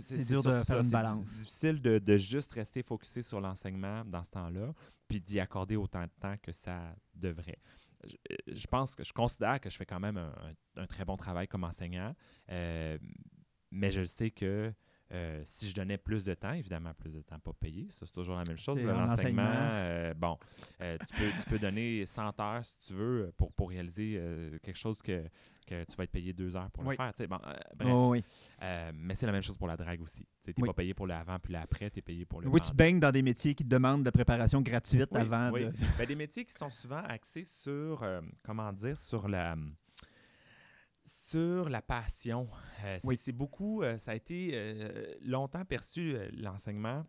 C'est 0.00 0.24
dur 0.24 0.42
de 0.42 0.62
faire 0.62 0.78
une 0.78 0.84
c'est 0.84 0.90
balance. 0.90 1.24
di- 1.24 1.38
difficile 1.40 1.80
de, 1.80 1.98
de 1.98 2.16
juste 2.16 2.52
rester 2.52 2.82
focusé 2.82 3.22
sur 3.22 3.40
l'enseignement 3.40 4.04
dans 4.04 4.22
ce 4.22 4.30
temps-là, 4.30 4.72
puis 5.08 5.20
d'y 5.20 5.40
accorder 5.40 5.76
autant 5.76 6.02
de 6.02 6.10
temps 6.20 6.36
que 6.42 6.52
ça 6.52 6.94
devrait. 7.14 7.58
Je, 8.04 8.16
je 8.54 8.66
pense 8.66 8.94
que 8.94 9.02
je 9.04 9.12
considère 9.12 9.60
que 9.60 9.68
je 9.68 9.76
fais 9.76 9.84
quand 9.86 10.00
même 10.00 10.16
un 10.76 10.86
très 10.86 11.04
bon 11.04 11.16
travail 11.16 11.48
comme 11.48 11.64
enseignant, 11.64 12.14
euh, 12.50 12.96
mais 13.70 13.90
je 13.90 14.04
sais 14.04 14.30
que 14.30 14.72
euh, 15.12 15.40
si 15.44 15.68
je 15.68 15.74
donnais 15.74 15.98
plus 15.98 16.24
de 16.24 16.34
temps, 16.34 16.52
évidemment 16.52 16.94
plus 16.94 17.14
de 17.14 17.22
temps 17.22 17.38
pas 17.38 17.52
payé, 17.52 17.88
ça 17.90 18.06
c'est 18.06 18.12
toujours 18.12 18.36
la 18.36 18.44
même 18.44 18.58
chose. 18.58 18.80
L'enseignement, 18.82 19.12
enseignement. 19.12 19.42
euh, 19.52 20.14
bon, 20.14 20.38
euh, 20.80 20.96
tu, 21.06 21.14
peux, 21.14 21.32
tu 21.32 21.46
peux 21.46 21.58
donner 21.58 22.06
100 22.06 22.38
heures 22.40 22.64
si 22.64 22.76
tu 22.78 22.92
veux 22.94 23.32
pour, 23.36 23.52
pour 23.52 23.70
réaliser 23.70 24.20
quelque 24.62 24.78
chose 24.78 25.02
que, 25.02 25.24
que 25.66 25.84
tu 25.84 25.96
vas 25.96 26.04
être 26.04 26.10
payé 26.12 26.32
deux 26.32 26.54
heures 26.56 26.70
pour 26.70 26.84
Oui. 26.86 26.96
le 26.98 27.12
faire. 27.12 27.28
Bon, 27.28 27.38
bref, 27.76 27.92
Oh, 27.92 28.08
oui. 28.10 28.22
mais 28.94 29.14
c'est 29.14 29.26
la 29.26 29.32
même 29.32 29.42
chose 29.42 29.56
pour 29.58 29.66
la 29.68 29.76
drague 29.76 30.00
aussi. 30.00 30.26
Tu 30.44 30.50
n'es 30.50 30.54
Oui. 30.62 30.68
pas 30.68 30.74
payé 30.74 30.94
pour 30.94 31.06
le 31.06 31.14
avant 31.14 31.38
puis 31.38 31.52
le 31.52 31.58
après, 31.58 31.90
tu 31.90 31.98
es 31.98 32.02
payé 32.02 32.24
pour 32.24 32.40
le 32.40 32.48
Oui, 32.48 32.60
tu 32.60 32.72
baignes 32.72 33.00
dans 33.00 33.10
des 33.12 33.22
métiers 33.22 33.54
qui 33.54 33.64
te 33.64 33.68
demandent 33.68 34.04
de 34.04 34.10
préparation 34.10 34.60
gratuite 34.62 35.14
avant 35.14 35.50
de. 35.50 35.70
Ben, 35.98 36.06
des 36.06 36.14
métiers 36.14 36.44
qui 36.44 36.54
sont 36.54 36.70
souvent 36.70 37.02
axés 37.04 37.44
sur, 37.44 38.04
comment 38.42 38.72
dire, 38.72 38.96
sur 38.96 39.28
la 39.28 39.56
sur 41.10 41.68
la 41.68 41.82
passion. 41.82 42.48
Euh, 42.84 42.98
Oui. 43.04 43.16
c'est 43.16 43.32
beaucoup, 43.32 43.82
euh, 43.82 43.98
ça 43.98 44.12
a 44.12 44.14
été 44.14 44.50
euh, 44.54 45.14
longtemps 45.22 45.64
perçu, 45.64 46.14
l'enseignement, 46.32 47.04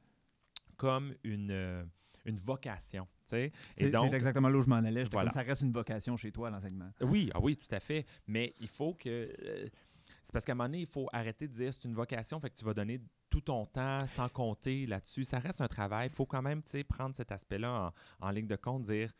comme 0.75 1.13
une, 1.23 1.85
une 2.25 2.35
vocation. 2.39 3.07
C'est 3.27 3.51
exactement 3.77 4.49
là 4.49 4.57
où 4.57 4.61
je 4.61 4.69
m'en 4.69 4.75
allais. 4.77 5.05
Voilà. 5.05 5.29
comme 5.29 5.33
ça 5.41 5.47
reste 5.47 5.61
une 5.61 5.71
vocation 5.71 6.17
chez 6.17 6.31
toi, 6.31 6.49
l'enseignement. 6.49 6.91
Oui, 7.01 7.29
ah 7.33 7.39
oui, 7.41 7.55
tout 7.55 7.73
à 7.73 7.79
fait. 7.79 8.05
Mais 8.27 8.53
il 8.59 8.67
faut 8.67 8.93
que. 8.95 9.33
c'est 10.23 10.33
parce 10.33 10.43
qu'à 10.43 10.51
un 10.51 10.55
moment 10.55 10.67
donné, 10.67 10.81
il 10.81 10.87
faut 10.87 11.07
arrêter 11.13 11.47
de 11.47 11.53
dire 11.53 11.71
c'est 11.71 11.85
une 11.85 11.93
vocation, 11.93 12.39
fait 12.41 12.49
que 12.49 12.57
tu 12.57 12.65
vas 12.65 12.73
donner 12.73 12.99
tout 13.29 13.41
ton 13.41 13.65
temps 13.65 13.99
sans 14.07 14.27
compter 14.27 14.85
là-dessus. 14.85 15.23
Ça 15.23 15.39
reste 15.39 15.61
un 15.61 15.67
travail. 15.69 16.07
Il 16.07 16.13
faut 16.13 16.25
quand 16.25 16.41
même 16.41 16.61
prendre 16.89 17.15
cet 17.15 17.31
aspect-là 17.31 17.93
en, 18.19 18.27
en 18.27 18.31
ligne 18.31 18.47
de 18.47 18.57
compte, 18.57 18.83
dire 18.83 19.13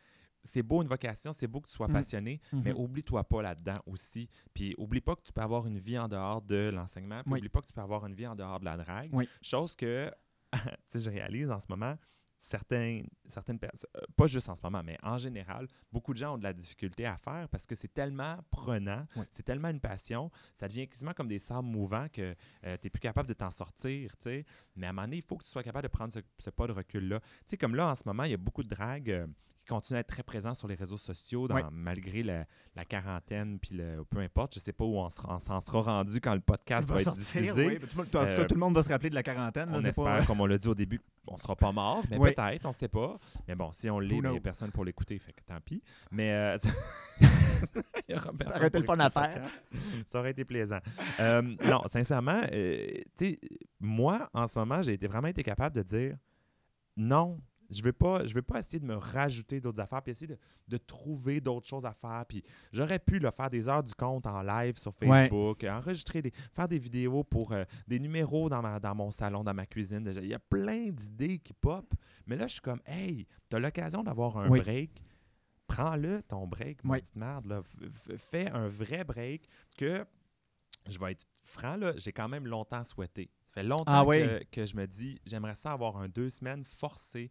c'est 0.44 0.62
beau 0.62 0.82
une 0.82 0.88
vocation, 0.88 1.32
c'est 1.32 1.46
beau 1.46 1.60
que 1.60 1.68
tu 1.68 1.74
sois 1.74 1.88
Mm. 1.88 1.92
passionné, 1.92 2.40
mais 2.52 2.72
Mhm. 2.72 2.78
oublie-toi 2.80 3.24
pas 3.24 3.42
là-dedans 3.42 3.80
aussi. 3.86 4.28
Puis 4.54 4.74
oublie 4.78 5.00
pas 5.00 5.14
que 5.16 5.22
tu 5.22 5.32
peux 5.32 5.40
avoir 5.42 5.66
une 5.66 5.78
vie 5.78 5.98
en 5.98 6.08
dehors 6.08 6.42
de 6.42 6.70
l'enseignement, 6.74 7.22
puis 7.22 7.32
Oui. 7.34 7.38
oublie 7.40 7.48
pas 7.48 7.60
que 7.60 7.66
tu 7.66 7.72
peux 7.72 7.80
avoir 7.80 8.04
une 8.06 8.14
vie 8.14 8.26
en 8.26 8.34
dehors 8.34 8.58
de 8.60 8.64
la 8.64 8.76
drague. 8.76 9.10
Oui. 9.12 9.28
Chose 9.40 9.76
que 9.76 10.10
tu 10.52 10.58
sais, 10.88 11.00
je 11.00 11.10
réalise 11.10 11.50
en 11.50 11.60
ce 11.60 11.66
moment. 11.68 11.96
Certains, 12.44 13.02
certaines 13.28 13.60
personnes, 13.60 13.88
euh, 13.96 14.00
pas 14.16 14.26
juste 14.26 14.48
en 14.48 14.56
ce 14.56 14.60
moment, 14.64 14.82
mais 14.84 14.98
en 15.04 15.16
général, 15.16 15.68
beaucoup 15.92 16.12
de 16.12 16.18
gens 16.18 16.34
ont 16.34 16.38
de 16.38 16.42
la 16.42 16.52
difficulté 16.52 17.06
à 17.06 17.16
faire 17.16 17.48
parce 17.48 17.66
que 17.66 17.76
c'est 17.76 17.94
tellement 17.94 18.36
prenant, 18.50 19.06
Oui. 19.14 19.24
c'est 19.30 19.44
tellement 19.44 19.68
une 19.68 19.78
passion, 19.78 20.28
ça 20.52 20.66
devient 20.66 20.88
quasiment 20.88 21.12
comme 21.14 21.28
des 21.28 21.38
sables 21.38 21.68
mouvants 21.68 22.08
que 22.12 22.34
tu 22.64 22.68
n'es 22.68 22.90
plus 22.90 22.98
capable 23.00 23.28
de 23.28 23.34
t'en 23.34 23.52
sortir, 23.52 24.16
tu 24.16 24.24
sais. 24.24 24.44
Mais 24.74 24.88
à 24.88 24.90
un 24.90 24.92
moment 24.92 25.06
donné, 25.06 25.18
il 25.18 25.22
faut 25.22 25.36
que 25.36 25.44
tu 25.44 25.50
sois 25.50 25.62
capable 25.62 25.84
de 25.84 25.88
prendre 25.92 26.12
ce, 26.12 26.18
ce 26.40 26.50
pas 26.50 26.66
de 26.66 26.72
recul-là. 26.72 27.20
Tu 27.20 27.26
sais, 27.46 27.56
comme 27.56 27.76
là, 27.76 27.88
en 27.92 27.94
ce 27.94 28.02
moment, 28.06 28.24
il 28.24 28.32
y 28.32 28.34
a 28.34 28.38
beaucoup 28.38 28.64
de 28.64 28.68
dragues 28.68 29.10
euh, 29.12 29.26
continue 29.68 29.96
à 29.96 30.00
être 30.00 30.08
très 30.08 30.22
présent 30.22 30.54
sur 30.54 30.66
les 30.68 30.74
réseaux 30.74 30.96
sociaux 30.98 31.46
dans- 31.48 31.70
malgré 31.70 32.22
la, 32.22 32.44
la 32.74 32.84
quarantaine, 32.84 33.58
puis 33.58 33.74
le, 33.76 34.04
peu 34.04 34.18
importe. 34.18 34.54
Je 34.54 34.60
sais 34.60 34.72
pas 34.72 34.84
où 34.84 34.96
on, 34.98 35.08
se- 35.08 35.20
on 35.26 35.38
s'en 35.38 35.60
sera 35.60 35.80
rendu 35.82 36.20
quand 36.20 36.34
le 36.34 36.40
podcast 36.40 36.88
va, 36.88 36.96
être 36.96 37.04
sortir, 37.04 37.40
diffusé. 37.42 37.66
oui. 37.66 37.78
Tout, 37.78 37.86
le 37.90 37.96
monde- 37.96 38.06
tout- 38.06 38.10
tout 38.10 38.18
Euh, 38.18 38.46
tout 38.46 38.54
le 38.54 38.60
monde 38.60 38.74
va 38.74 38.82
se 38.82 38.88
rappeler 38.88 39.10
de 39.10 39.14
la 39.14 39.22
quarantaine. 39.22 39.70
là, 39.70 39.76
On 39.78 39.80
espère, 39.80 40.04
pas, 40.04 40.20
euh, 40.20 40.24
comme 40.24 40.40
on 40.40 40.46
l'a 40.46 40.58
dit 40.58 40.68
au 40.68 40.74
début, 40.74 41.00
on 41.26 41.36
sera 41.36 41.54
pas 41.56 41.70
mort, 41.72 42.02
mais 42.10 42.18
Oui. 42.18 42.32
peut-être, 42.34 42.66
on 42.66 42.72
sait 42.72 42.88
pas. 42.88 43.18
Mais 43.46 43.54
bon, 43.54 43.70
si 43.72 43.88
on 43.88 43.98
l'est, 44.00 44.20
ben, 44.20 44.28
il 44.30 44.32
n'y 44.32 44.38
a 44.38 44.40
personne 44.40 44.70
pour 44.72 44.84
l'écouter, 44.84 45.18
fait 45.18 45.32
que 45.32 45.42
tant 45.46 45.60
pis. 45.60 45.82
Mais 46.10 46.32
euh, 46.32 46.58
il 47.20 48.14
y 48.14 48.14
aura 48.14 48.32
personne 48.32 48.56
aurait 48.58 48.68
été 48.68 48.78
le 48.78 48.84
fun 48.84 48.98
à 48.98 49.10
faire. 49.10 49.48
Ça 50.08 50.18
aurait 50.18 50.32
été 50.32 50.44
plaisant. 50.44 50.80
Euh, 51.20 51.42
non, 51.64 51.82
sincèrement, 51.90 52.40
euh, 52.52 52.86
tu 53.16 53.26
sais, 53.26 53.40
moi, 53.80 54.28
en 54.34 54.46
ce 54.48 54.58
moment, 54.58 54.82
j'ai 54.82 54.94
été 54.94 55.06
vraiment 55.06 55.28
été 55.28 55.42
capable 55.42 55.76
de 55.76 55.82
dire 55.82 56.16
non. 56.96 57.40
Je 57.72 57.82
veux 57.82 57.92
pas, 57.92 58.26
je 58.26 58.34
veux 58.34 58.42
pas 58.42 58.58
essayer 58.60 58.78
de 58.78 58.84
me 58.84 58.94
rajouter 58.96 59.60
d'autres 59.60 59.80
affaires, 59.80 60.02
puis 60.02 60.12
essayer 60.12 60.26
de, 60.26 60.38
de 60.68 60.76
trouver 60.76 61.40
d'autres 61.40 61.66
choses 61.66 61.86
à 61.86 61.92
faire. 61.92 62.24
Puis 62.28 62.42
j'aurais 62.72 62.98
pu 62.98 63.18
le 63.18 63.30
faire 63.30 63.48
des 63.50 63.68
heures 63.68 63.82
du 63.82 63.94
compte 63.94 64.26
en 64.26 64.42
live 64.42 64.76
sur 64.76 64.92
Ouais. 65.02 65.22
Facebook, 65.22 65.64
enregistrer 65.64 66.22
des, 66.22 66.32
faire 66.54 66.68
des 66.68 66.78
vidéos 66.78 67.24
pour 67.24 67.52
euh, 67.52 67.64
des 67.88 67.98
numéros 67.98 68.48
dans, 68.48 68.60
ma, 68.62 68.78
dans 68.78 68.94
mon 68.94 69.10
salon, 69.10 69.42
dans 69.42 69.54
ma 69.54 69.66
cuisine. 69.66 70.04
Déjà, 70.04 70.20
Il 70.20 70.28
y 70.28 70.34
a 70.34 70.38
plein 70.38 70.90
d'idées 70.90 71.38
qui 71.38 71.52
pop. 71.54 71.92
Mais 72.26 72.36
là, 72.36 72.46
je 72.46 72.52
suis 72.52 72.60
comme, 72.60 72.80
hey, 72.86 73.26
tu 73.48 73.56
as 73.56 73.58
l'occasion 73.58 74.02
d'avoir 74.02 74.36
un 74.38 74.48
Oui. 74.50 74.60
break. 74.60 75.02
Prends-le, 75.66 76.22
ton 76.22 76.46
break, 76.46 76.80
Oui. 76.84 77.00
petite 77.00 77.16
merde. 77.16 77.46
Là. 77.46 77.62
Fais 78.18 78.50
un 78.50 78.68
vrai 78.68 79.04
break 79.04 79.48
que, 79.78 80.04
je 80.88 80.98
vais 80.98 81.12
être 81.12 81.26
franc, 81.42 81.76
là, 81.76 81.94
j'ai 81.96 82.12
quand 82.12 82.28
même 82.28 82.46
longtemps 82.46 82.84
souhaité. 82.84 83.30
Ça 83.46 83.60
fait 83.60 83.62
longtemps 83.62 83.84
Ah 83.86 84.04
oui? 84.04 84.18
que, 84.20 84.44
que 84.50 84.66
je 84.66 84.76
me 84.76 84.86
dis, 84.86 85.18
j'aimerais 85.24 85.54
ça 85.54 85.72
avoir 85.72 85.96
un 85.96 86.08
deux 86.08 86.28
semaines 86.30 86.64
forcé. 86.64 87.30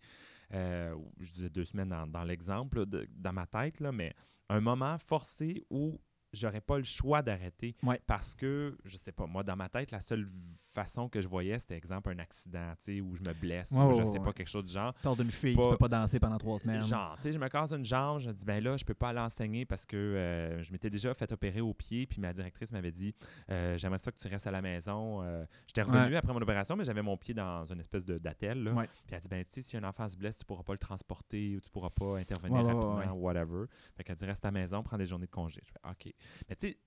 Euh, 0.54 0.96
je 1.20 1.32
disais 1.32 1.50
deux 1.50 1.66
semaines 1.66 1.94
dans, 2.08 2.24
l'exemple, 2.24 2.86
dans 2.86 3.34
ma 3.34 3.48
tête, 3.48 3.82
mais 3.82 4.14
un 4.50 4.60
moment 4.60 4.98
forcé 4.98 5.66
où 5.70 6.00
j'aurais 6.34 6.62
pas 6.62 6.78
le 6.78 6.84
choix 6.84 7.22
d'arrêter 7.22 7.76
Ouais. 7.84 8.00
parce 8.08 8.36
que, 8.36 8.78
je 8.86 8.98
sais 8.98 9.12
pas, 9.12 9.26
moi, 9.28 9.44
dans 9.44 9.56
ma 9.56 9.70
tête, 9.70 9.92
la 9.92 10.00
seule 10.00 10.30
façon 10.74 11.10
que 11.10 11.20
je 11.20 11.28
voyais, 11.28 11.60
c'était, 11.60 11.76
exemple, 11.76 12.10
un 12.12 12.20
accident, 12.20 12.72
tu 12.78 12.84
sais, 12.96 13.02
où 13.02 13.14
je 13.16 13.22
me 13.22 13.34
blesse, 13.34 13.72
Ouais, 13.72 13.84
ou 13.84 13.94
je 13.94 14.06
sais 14.06 14.20
pas, 14.20 14.32
quelque 14.32 14.48
chose 14.50 14.64
du 14.66 14.72
genre. 14.74 14.94
Tord 15.02 15.18
d'une 15.18 15.30
cheville, 15.30 15.56
tu 15.58 15.62
peux 15.70 15.78
pas 15.78 15.90
danser 15.90 16.20
pendant 16.20 16.38
trois 16.38 16.60
semaines. 16.60 16.82
Genre, 16.84 17.16
tu 17.18 17.24
sais, 17.24 17.34
je 17.34 17.38
me 17.40 17.50
casse 17.50 17.74
une 17.74 17.84
jambe, 17.84 18.20
je 18.22 18.30
me 18.30 18.34
dis, 18.34 18.46
ben 18.46 18.64
là, 18.64 18.78
je 18.78 18.86
peux 18.86 18.94
pas 18.94 19.10
aller 19.10 19.20
enseigner 19.20 19.66
parce 19.66 19.86
que 19.86 19.98
euh, 19.98 20.64
je 20.64 20.72
m'étais 20.72 20.90
déjà 20.90 21.14
fait 21.14 21.30
opérer 21.34 21.60
au 21.60 21.74
pied, 21.74 22.08
puis 22.08 22.22
ma 22.22 22.32
directrice 22.32 22.72
m'avait 22.72 22.92
dit, 22.92 23.14
euh, 23.50 23.78
j'aimerais 23.78 23.98
ça 23.98 24.12
que 24.12 24.18
tu 24.18 24.28
restes 24.30 24.48
à 24.48 24.52
la 24.52 24.62
maison. 24.62 25.22
Euh, 25.24 25.44
J'étais 25.68 25.82
revenu 25.82 26.12
Ouais. 26.12 26.16
après 26.16 26.34
mon 26.34 26.42
opération, 26.42 26.76
mais 26.78 26.86
j'avais 26.86 27.02
mon 27.02 27.18
pied 27.18 27.34
dans 27.34 27.66
une 27.66 27.80
espèce 27.82 28.06
de 28.06 28.18
d'attel, 28.18 28.64
là. 28.64 28.72
Puis 29.06 29.16
elle 29.16 29.20
dit, 29.22 29.28
ben, 29.30 29.44
tu 29.44 29.52
sais, 29.56 29.62
si 29.62 29.76
un 29.78 29.84
enfant 29.84 30.08
se 30.08 30.16
blesse, 30.16 30.38
tu 30.38 30.46
pourras 30.46 30.64
pas 30.64 30.74
le 30.74 30.80
transporter 30.80 31.58
ou 31.58 31.60
tu 31.60 31.70
pourras 31.70 31.90
pas 31.90 32.18
intervenir 32.18 32.66
rapidement, 32.66 33.12
whatever. 33.14 33.66
Fait 33.98 34.04
qu'elle 34.06 34.16
dit, 34.16 34.26
reste 34.26 34.46
à 34.46 34.48
la 34.48 34.52
maison, 34.54 34.82
prends 34.84 34.98
des 34.98 35.06
journées 35.06 35.26
de 35.26 35.32
congé. 35.32 35.62
Je 35.66 35.72
fais, 35.72 35.80
OK. 35.90 36.14
Mais 36.50 36.56
tu 36.56 36.68
sais, 36.68 36.78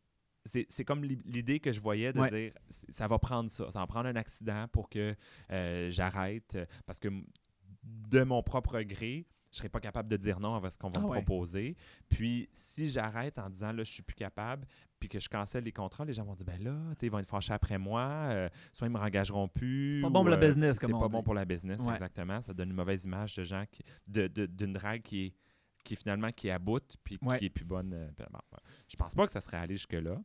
c'est- 0.45 0.67
c'est 0.69 0.85
comme 0.85 1.05
l'i- 1.05 1.23
l'idée 1.25 1.59
que 1.61 1.73
je 1.73 1.81
voyais 1.81 2.13
de 2.13 2.21
Ouais. 2.21 2.31
dire, 2.31 2.53
ça 2.89 3.09
va 3.09 3.19
prendre 3.19 3.51
ça. 3.51 3.71
Ça 3.71 3.79
va 3.81 3.87
prendre 3.87 4.09
un 4.09 4.17
accident 4.17 4.67
pour 4.69 4.89
que 4.91 5.15
euh, 5.51 5.91
j'arrête. 5.91 6.55
euh, 6.55 6.67
Parce 6.87 6.99
que 7.01 7.09
de 7.83 8.23
mon 8.23 8.43
propre 8.43 8.81
gré, 8.83 9.27
je 9.53 9.59
serais 9.59 9.69
pas 9.69 9.81
capable 9.81 10.09
de 10.09 10.17
dire 10.17 10.41
non 10.41 10.57
à 10.57 10.71
ce 10.71 10.79
qu'on 10.79 10.89
va 10.91 10.95
Ah 10.97 11.01
me 11.01 11.07
ouais. 11.07 11.23
proposer. 11.23 11.77
Puis, 12.09 12.49
si 12.53 12.91
j'arrête 12.91 13.39
en 13.39 13.49
disant 13.51 13.73
là, 13.73 13.85
je 13.85 13.93
suis 13.93 14.03
plus 14.03 14.17
capable, 14.17 14.67
puis 14.99 15.09
que 15.09 15.19
je 15.21 15.29
cancelle 15.29 15.65
les 15.65 15.73
contrats, 15.73 16.05
les 16.05 16.13
gens 16.15 16.25
vont 16.25 16.35
dire 16.35 16.47
ben 16.47 16.63
là, 16.63 16.73
tu 16.95 17.01
sais, 17.01 17.07
ils 17.07 17.11
vont 17.11 17.19
être 17.21 17.29
fâchés 17.29 17.53
après 17.53 17.79
moi, 17.79 18.03
euh, 18.27 18.49
soit 18.73 18.87
ils 18.89 18.91
me 18.93 18.99
rengageront 18.99 19.47
plus. 19.49 19.93
C'est 19.93 20.01
pas 20.01 20.09
ou, 20.09 20.11
bon 20.11 20.21
pour 20.23 20.31
la 20.31 20.37
business, 20.39 20.79
comme 20.79 20.91
C'est 20.93 20.99
pas 20.99 21.07
dit. 21.07 21.13
bon 21.13 21.23
pour 21.23 21.35
la 21.35 21.45
business, 21.45 21.79
Ouais. 21.81 21.93
exactement. 21.95 22.43
Ça 22.43 22.53
donne 22.55 22.71
une 22.71 22.75
mauvaise 22.77 23.05
image 23.05 23.37
de 23.37 23.43
gens 23.45 23.65
qui, 23.71 23.83
de, 24.09 24.27
de- 24.27 24.47
d'une 24.47 24.73
drague 24.73 25.03
qui 25.03 25.27
est 25.27 25.35
qui 25.85 25.95
finalement 25.97 26.33
qui 26.33 26.51
aboute 26.51 26.97
puis 27.05 27.19
Ouais. 27.23 27.39
qui 27.39 27.47
est 27.47 27.51
plus 27.51 27.65
bonne. 27.65 27.93
euh, 27.95 28.09
bon, 28.19 28.39
ouais. 28.53 28.59
je 28.89 28.97
pense 28.97 29.15
pas 29.15 29.27
que 29.27 29.33
ça 29.33 29.41
serait 29.41 29.59
allé 29.59 29.75
jusque 29.75 29.93
là. 29.93 30.17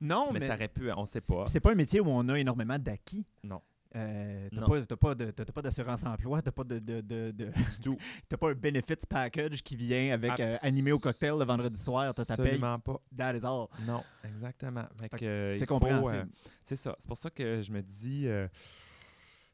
Non, 0.00 0.32
mais, 0.32 0.40
ça 0.40 0.54
aurait 0.54 0.68
pu, 0.68 0.90
on 0.92 1.04
sait 1.04 1.20
pas. 1.20 1.44
C'est 1.46 1.60
pas 1.60 1.72
un 1.72 1.74
métier 1.74 2.00
où 2.00 2.08
on 2.08 2.26
a 2.30 2.38
énormément 2.38 2.78
d'acquis. 2.78 3.26
Non. 3.44 3.60
Euh, 3.96 4.48
t'as 4.54 4.66
pas, 4.66 4.86
t'as 4.86 4.96
pas, 4.96 5.14
de- 5.16 5.60
d'assurance 5.62 6.04
emploi, 6.04 6.40
t'as 6.40 6.52
pas 6.52 6.62
de, 6.62 6.78
de, 6.78 7.00
de, 7.00 7.32
de- 7.32 7.46
Du 7.76 7.80
tout. 7.82 7.98
t'as 8.28 8.36
pas 8.36 8.50
un 8.50 8.54
benefits 8.54 9.04
package 9.08 9.62
qui 9.64 9.74
vient 9.74 10.14
avec 10.14 10.38
euh, 10.38 10.56
animé 10.62 10.92
au 10.92 10.98
cocktail 11.00 11.32
le 11.36 11.44
vendredi 11.44 11.78
soir, 11.82 12.14
t'as 12.14 12.24
ta 12.24 12.36
paye, 12.36 12.46
Absolument 12.46 12.78
pas. 12.78 13.00
that 13.16 13.36
is 13.36 13.44
all. 13.44 13.66
Non, 13.84 14.02
exactement. 14.24 14.86
Euh, 15.20 15.56
C'est 15.58 15.66
compréhensible. 15.66 16.14
euh, 16.30 16.48
C'est 16.64 16.76
ça. 16.76 16.94
C'est 17.00 17.08
pour 17.08 17.18
ça 17.18 17.30
que 17.30 17.60
je 17.62 17.72
me 17.72 17.82
dis, 17.82 18.28
euh, 18.28 18.46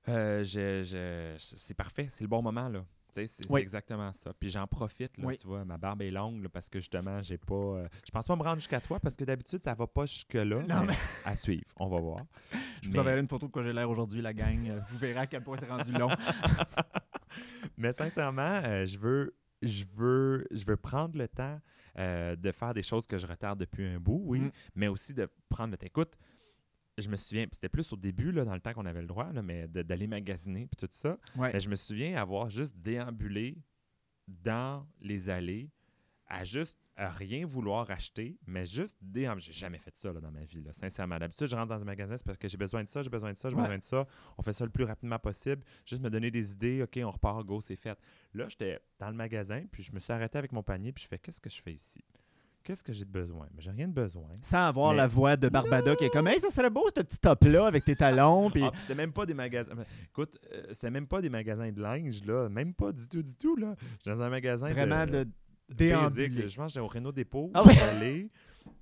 euh, 0.08 0.44
je, 0.44 0.82
je- 0.84 1.34
c'est 1.56 1.74
parfait. 1.74 2.08
C'est 2.10 2.22
le 2.24 2.28
bon 2.28 2.42
moment, 2.42 2.68
là. 2.68 2.84
C'est 3.26 3.50
Oui. 3.50 3.60
exactement 3.60 4.12
ça. 4.12 4.32
Puis 4.38 4.50
j'en 4.50 4.66
profite, 4.66 5.16
là, 5.16 5.26
Oui. 5.28 5.36
tu 5.38 5.46
vois, 5.46 5.64
ma 5.64 5.78
barbe 5.78 6.02
est 6.02 6.10
longue 6.10 6.42
là, 6.42 6.48
parce 6.48 6.68
que 6.68 6.78
justement, 6.80 7.22
j'ai 7.22 7.38
pas. 7.38 7.54
euh, 7.54 7.88
je 8.04 8.10
pense 8.10 8.26
pas 8.26 8.36
me 8.36 8.42
rendre 8.42 8.58
jusqu'à 8.58 8.80
toi 8.80 9.00
parce 9.00 9.16
que 9.16 9.24
d'habitude, 9.24 9.62
ça 9.64 9.74
va 9.74 9.86
pas 9.86 10.04
jusque-là. 10.06 10.62
Non, 10.62 10.84
mais 10.84 10.94
à 11.24 11.34
suivre, 11.34 11.64
on 11.76 11.88
va 11.88 12.00
voir. 12.00 12.20
Je 12.82 12.90
vous 12.90 12.98
enverrai 12.98 13.20
une 13.20 13.28
photo 13.28 13.46
de 13.46 13.52
quoi 13.52 13.62
j'ai 13.62 13.72
l'air 13.72 13.88
aujourd'hui, 13.88 14.20
la 14.20 14.32
gang. 14.34 14.68
Euh, 14.68 14.80
Vous 14.90 14.98
verrez 14.98 15.18
à 15.20 15.26
quel 15.26 15.42
point 15.42 15.56
c'est 15.58 15.66
rendu 15.68 15.90
long. 15.92 16.08
Mais 17.78 17.92
sincèrement, 17.92 18.60
euh, 18.64 18.86
je 18.86 18.98
veux. 18.98 19.34
Je 19.62 19.84
veux, 19.94 20.46
je 20.50 20.64
veux 20.66 20.76
prendre 20.76 21.16
le 21.16 21.26
temps 21.26 21.58
euh, 21.98 22.36
de 22.36 22.52
faire 22.52 22.74
des 22.74 22.82
choses 22.82 23.06
que 23.06 23.16
je 23.16 23.26
retarde 23.26 23.58
depuis 23.58 23.86
un 23.86 23.98
bout, 23.98 24.20
oui, 24.26 24.40
Mm. 24.40 24.50
mais 24.74 24.88
aussi 24.88 25.14
de 25.14 25.30
prendre 25.48 25.70
le 25.70 25.78
temps. 25.78 25.86
Écoute, 25.86 26.12
je 26.98 27.08
me 27.08 27.16
souviens, 27.16 27.46
c'était 27.52 27.68
plus 27.68 27.92
au 27.92 27.96
début, 27.96 28.32
là, 28.32 28.44
dans 28.44 28.54
le 28.54 28.60
temps 28.60 28.72
qu'on 28.72 28.86
avait 28.86 29.02
le 29.02 29.06
droit, 29.06 29.30
là, 29.32 29.42
mais 29.42 29.68
d'aller 29.68 30.06
magasiner 30.06 30.66
puis 30.66 30.76
tout 30.76 30.88
ça. 30.92 31.18
Ouais. 31.36 31.52
Mais 31.52 31.60
je 31.60 31.68
me 31.68 31.76
souviens 31.76 32.16
avoir 32.16 32.48
juste 32.48 32.74
déambulé 32.76 33.58
dans 34.26 34.86
les 35.00 35.28
allées 35.28 35.70
à 36.28 36.44
juste 36.44 36.76
à 36.98 37.10
rien 37.10 37.44
vouloir 37.44 37.90
acheter, 37.90 38.38
mais 38.46 38.64
juste 38.64 38.96
déambuler. 39.02 39.44
J'ai 39.44 39.52
jamais 39.52 39.78
fait 39.78 39.94
ça 39.98 40.10
là, 40.14 40.18
dans 40.20 40.30
ma 40.30 40.44
vie, 40.44 40.62
là, 40.62 40.72
sincèrement. 40.72 41.18
D'habitude, 41.18 41.46
je 41.46 41.54
rentre 41.54 41.68
dans 41.68 41.80
un 41.82 41.84
magasin, 41.84 42.16
c'est 42.16 42.24
parce 42.24 42.38
que 42.38 42.48
j'ai 42.48 42.56
besoin 42.56 42.82
de 42.82 42.88
ça, 42.88 43.02
j'ai 43.02 43.10
besoin 43.10 43.32
de 43.32 43.36
ça, 43.36 43.50
j'ai 43.50 43.54
Ouais. 43.56 43.60
besoin 43.62 43.76
de 43.76 43.82
ça. 43.82 44.06
On 44.38 44.42
fait 44.42 44.54
ça 44.54 44.64
le 44.64 44.70
plus 44.70 44.84
rapidement 44.84 45.18
possible. 45.18 45.62
Juste 45.84 46.00
me 46.00 46.08
donner 46.08 46.30
des 46.30 46.52
idées, 46.52 46.82
OK, 46.82 46.98
on 47.04 47.10
repart, 47.10 47.44
go, 47.44 47.60
c'est 47.60 47.76
fait. 47.76 47.98
Là, 48.32 48.48
j'étais 48.48 48.80
dans 48.98 49.10
le 49.10 49.14
magasin, 49.14 49.66
puis 49.70 49.82
je 49.82 49.92
me 49.92 49.98
suis 50.00 50.10
arrêté 50.10 50.38
avec 50.38 50.52
mon 50.52 50.62
panier, 50.62 50.90
puis 50.92 51.04
je 51.04 51.08
fais 51.08 51.18
qu'est-ce 51.18 51.40
que 51.40 51.50
je 51.50 51.60
fais 51.60 51.74
ici? 51.74 52.02
Qu'est-ce 52.66 52.82
que 52.82 52.92
j'ai 52.92 53.04
de 53.04 53.10
besoin? 53.10 53.46
Mais 53.54 53.62
j'ai 53.62 53.70
rien 53.70 53.86
de 53.86 53.92
besoin. 53.92 54.28
Sans 54.42 54.66
avoir 54.66 54.90
Mais- 54.90 54.96
la 54.96 55.06
voix 55.06 55.36
de 55.36 55.48
Barbada 55.48 55.94
qui 55.94 56.04
est 56.06 56.10
comme 56.10 56.26
Hey, 56.26 56.40
ça 56.40 56.50
serait 56.50 56.68
beau 56.68 56.84
ce 56.88 57.00
petit 57.00 57.16
top-là 57.18 57.66
avec 57.66 57.84
tes 57.84 57.94
talons. 57.94 58.50
Puis... 58.50 58.64
Ah, 58.64 58.72
puis 58.72 58.80
c'était 58.80 58.96
même 58.96 59.12
pas 59.12 59.24
des 59.24 59.34
magasins. 59.34 59.72
Écoute, 60.10 60.36
euh, 60.52 60.64
c'était 60.72 60.90
même 60.90 61.06
pas 61.06 61.22
des 61.22 61.30
magasins 61.30 61.70
de 61.70 61.80
linge, 61.80 62.24
là. 62.24 62.48
Même 62.48 62.74
pas 62.74 62.90
du 62.90 63.06
tout, 63.06 63.22
du 63.22 63.36
tout, 63.36 63.54
là. 63.54 63.76
J'étais 63.98 64.16
dans 64.16 64.22
un 64.22 64.30
magasin 64.30 64.68
Vraiment 64.70 65.06
de, 65.06 65.28
de 65.68 65.92
basic. 65.94 66.34
Je 66.34 66.56
pense 66.56 66.66
que 66.66 66.68
j'étais 66.70 66.80
au 66.80 66.88
Renault 66.88 67.12
Dépôt. 67.12 67.52
Ah 67.54 67.62
oui? 67.64 68.28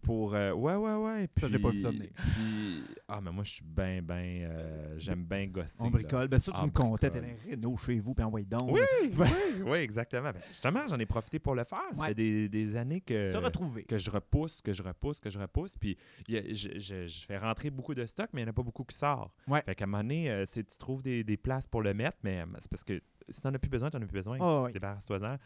Pour. 0.03 0.35
euh, 0.35 0.53
ouais, 0.53 0.75
ouais, 0.77 0.95
ouais. 0.95 1.29
Puis, 1.29 1.41
Ça, 1.45 1.49
j'ai 1.51 1.59
pas 1.59 1.71
vu 1.71 1.79
ça 1.79 1.91
venir. 1.91 2.09
Puis, 2.15 2.85
ah, 3.09 3.21
mais 3.21 3.31
moi, 3.31 3.45
je 3.45 3.51
suis 3.53 3.65
bien, 3.65 4.03
bien. 4.03 4.17
euh, 4.51 4.95
J'aime 4.99 5.25
bien 5.25 5.47
gosser. 5.47 5.77
On 5.81 5.85
là. 5.85 5.91
bricole. 5.91 6.29
Ben 6.29 6.39
ça, 6.39 6.53
tu 6.53 6.59
Ah, 6.61 6.67
me 6.67 6.71
comptais, 6.71 7.11
t'es 7.11 7.19
un 7.21 7.51
Renault 7.51 7.77
chez 7.77 7.99
vous, 8.01 8.15
puis 8.15 8.25
envoyez 8.25 8.47
donc. 8.47 8.71
Oui, 8.73 8.81
oui, 9.19 9.29
oui, 9.65 9.79
exactement. 9.79 10.31
Ben, 10.33 10.41
justement, 10.47 10.81
j'en 10.89 10.99
ai 10.99 11.07
profité 11.07 11.39
pour 11.39 11.55
le 11.55 11.65
faire. 11.65 11.79
Ça 11.95 12.01
Ouais. 12.03 12.09
fait 12.09 12.15
des, 12.15 12.49
des 12.49 12.77
années 12.77 13.01
que. 13.01 13.31
Se 13.33 13.37
retrouver. 13.37 13.85
que 13.85 13.99
je 13.99 14.11
repousse, 14.11 14.61
que 14.63 14.73
je 14.73 14.83
repousse, 14.83 15.21
que 15.21 15.31
je 15.31 15.39
repousse. 15.39 15.77
Puis 15.79 15.97
il 16.29 16.35
y 16.35 16.39
a- 16.39 16.43
je, 16.53 16.79
je- 16.79 17.07
je 17.07 17.27
fais 17.27 17.39
rentrer 17.39 17.71
beaucoup 17.71 17.95
de 17.95 18.05
stock, 18.07 18.29
mais 18.33 18.43
il 18.43 18.45
n'y 18.45 18.49
en 18.49 18.53
a 18.53 18.55
pas 18.55 18.63
beaucoup 18.63 18.85
qui 18.85 18.97
sort. 18.97 19.31
Ouais. 19.49 19.63
Fait 19.63 19.75
qu'à 19.75 19.85
un 19.85 19.87
moment 19.87 20.03
donné, 20.03 20.31
euh, 20.31 20.45
tu 20.53 20.65
trouves 20.79 21.03
des, 21.03 21.25
des 21.25 21.37
places 21.37 21.67
pour 21.67 21.83
le 21.83 21.95
mettre, 21.95 22.19
mais 22.23 22.41
euh, 22.41 22.47
c'est 22.59 22.69
parce 22.71 22.85
que 22.85 23.01
si 23.29 23.41
tu 23.41 23.47
n'en 23.47 23.55
as 23.55 23.59
plus 23.59 23.71
besoin, 23.71 23.91
tu 23.91 23.97
n'en 23.97 24.03
as 24.03 24.07
plus 24.07 24.13
besoin. 24.19 24.39
Ah 24.41 24.63
oui. 24.65 24.73
Débarrasse-toi-en. 24.73 25.39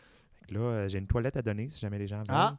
Là, 0.50 0.60
euh, 0.60 0.88
j'ai 0.88 0.98
une 0.98 1.06
toilette 1.06 1.36
à 1.36 1.42
donner 1.42 1.68
si 1.70 1.78
jamais 1.78 1.98
les 1.98 2.06
gens 2.06 2.18
veulent. 2.18 2.26
Ah. 2.30 2.56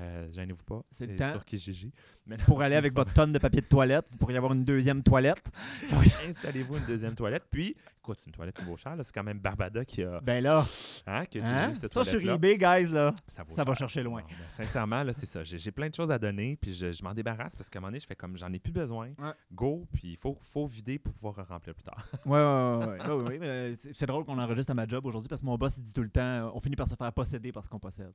Euh, 0.00 0.30
Gênez-vous 0.30 0.62
pas. 0.64 0.82
C'est 0.90 1.06
le 1.06 1.16
temps. 1.16 1.32
sur 1.32 1.44
Kijiji. 1.44 1.92
Pour 2.46 2.62
aller 2.62 2.76
avec 2.76 2.94
votre 2.94 3.12
tonne 3.12 3.32
de 3.32 3.38
papier 3.38 3.60
de 3.60 3.66
toilette, 3.66 4.06
vous 4.10 4.18
pourriez 4.18 4.36
avoir 4.36 4.52
une 4.52 4.64
deuxième 4.64 5.02
toilette. 5.02 5.50
Installez-vous 6.28 6.76
une 6.76 6.84
deuxième 6.86 7.14
toilette. 7.14 7.44
Puis, 7.50 7.76
écoute, 8.12 8.24
une 8.26 8.32
toilette 8.32 8.60
vaut 8.62 8.76
cher. 8.76 8.96
là, 8.96 9.04
C'est 9.04 9.12
quand 9.14 9.22
même 9.22 9.38
Barbada 9.38 9.84
qui 9.84 10.02
a, 10.02 10.20
Ben 10.20 10.42
là, 10.42 10.66
hein, 11.06 11.24
qui 11.26 11.40
a 11.40 11.44
hein? 11.66 11.72
cette 11.72 11.92
ça 11.92 12.04
sur 12.04 12.20
eBay, 12.20 12.56
guys, 12.56 12.88
là, 12.88 13.14
Ça, 13.28 13.64
va 13.64 13.74
cher. 13.74 13.76
chercher 13.76 14.02
loin. 14.02 14.22
Ben, 14.28 14.36
sincèrement, 14.64 15.02
là, 15.02 15.12
c'est 15.12 15.26
ça. 15.26 15.44
J'ai 15.44 15.58
j'ai 15.58 15.70
plein 15.72 15.88
de 15.88 15.94
choses 15.94 16.10
à 16.10 16.18
donner, 16.18 16.56
puis 16.56 16.74
je, 16.74 16.92
je 16.92 17.02
m'en 17.04 17.12
débarrasse 17.14 17.54
parce 17.56 17.68
qu'à 17.68 17.78
un 17.78 17.80
moment 17.80 17.90
donné, 17.90 18.00
je 18.00 18.06
fais 18.06 18.16
comme 18.16 18.36
j'en 18.38 18.52
ai 18.52 18.58
plus 18.58 18.72
besoin. 18.72 19.08
Ouais. 19.18 19.32
Go, 19.52 19.86
puis 19.92 20.12
il 20.12 20.16
faut, 20.16 20.36
faut 20.40 20.66
vider 20.66 20.98
pour 20.98 21.12
pouvoir 21.14 21.46
remplir 21.48 21.74
plus 21.74 21.84
tard. 21.84 22.04
Ouais, 22.24 22.38
ouais, 22.38 22.86
ouais. 22.86 22.86
ouais, 22.86 23.14
ouais, 23.14 23.28
ouais, 23.28 23.38
mais 23.38 23.76
c'est 23.76 23.94
c'est 23.94 24.06
drôle 24.06 24.24
qu'on 24.24 24.38
enregistre 24.38 24.70
à 24.70 24.74
ma 24.74 24.86
job 24.86 25.04
aujourd'hui 25.06 25.28
parce 25.28 25.40
que 25.40 25.46
mon 25.46 25.56
boss, 25.56 25.76
il 25.78 25.82
dit 25.84 25.92
tout 25.92 26.02
le 26.02 26.10
temps 26.10 26.20
euh, 26.22 26.50
on 26.54 26.60
finit 26.60 26.76
par 26.76 26.88
se 26.88 26.94
faire 26.94 27.12
posséder 27.12 27.52
parce 27.52 27.68
qu'on 27.68 27.78
possède. 27.78 28.12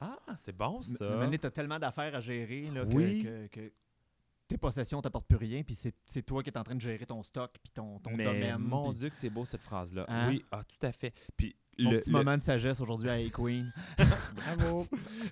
Ah, 0.00 0.16
c'est 0.36 0.56
bon 0.56 0.80
Mais 0.88 0.96
ça. 0.96 1.04
maintenant, 1.16 1.38
t'as 1.40 1.50
tellement 1.50 1.78
d'affaires 1.78 2.14
à 2.14 2.20
gérer 2.20 2.68
là, 2.74 2.84
que, 2.84 2.92
Oui. 2.94 3.22
que- 3.22 3.46
que 3.46 3.72
tes 4.52 4.58
possessions 4.58 5.00
t'apportent 5.00 5.26
plus 5.26 5.38
rien, 5.38 5.62
puis 5.62 5.74
c'est 5.74 6.22
toi 6.22 6.42
qui 6.42 6.50
es 6.50 6.58
en 6.58 6.62
train 6.62 6.74
de 6.74 6.80
gérer 6.80 7.06
ton 7.06 7.22
stock, 7.22 7.52
puis 7.62 7.72
ton, 7.72 7.98
ton 8.00 8.14
Mais 8.14 8.24
domaine. 8.24 8.58
mon 8.58 8.92
Dieu, 8.92 9.08
que 9.08 9.16
c'est 9.16 9.30
beau 9.30 9.46
cette 9.46 9.62
phrase-là. 9.62 10.04
Hein? 10.08 10.28
Oui, 10.28 10.44
ah, 10.50 10.62
tout 10.62 10.86
à 10.86 10.92
fait. 10.92 11.14
Puis 11.38 11.56
mon 11.78 11.92
le, 11.92 11.98
petit 12.00 12.10
le- 12.10 12.18
moment 12.18 12.36
de 12.36 12.42
sagesse 12.42 12.78
aujourd'hui 12.82 13.08
à 13.08 13.18
Hey 13.18 13.30
Queen. 13.30 13.72
Bravo. 14.36 14.86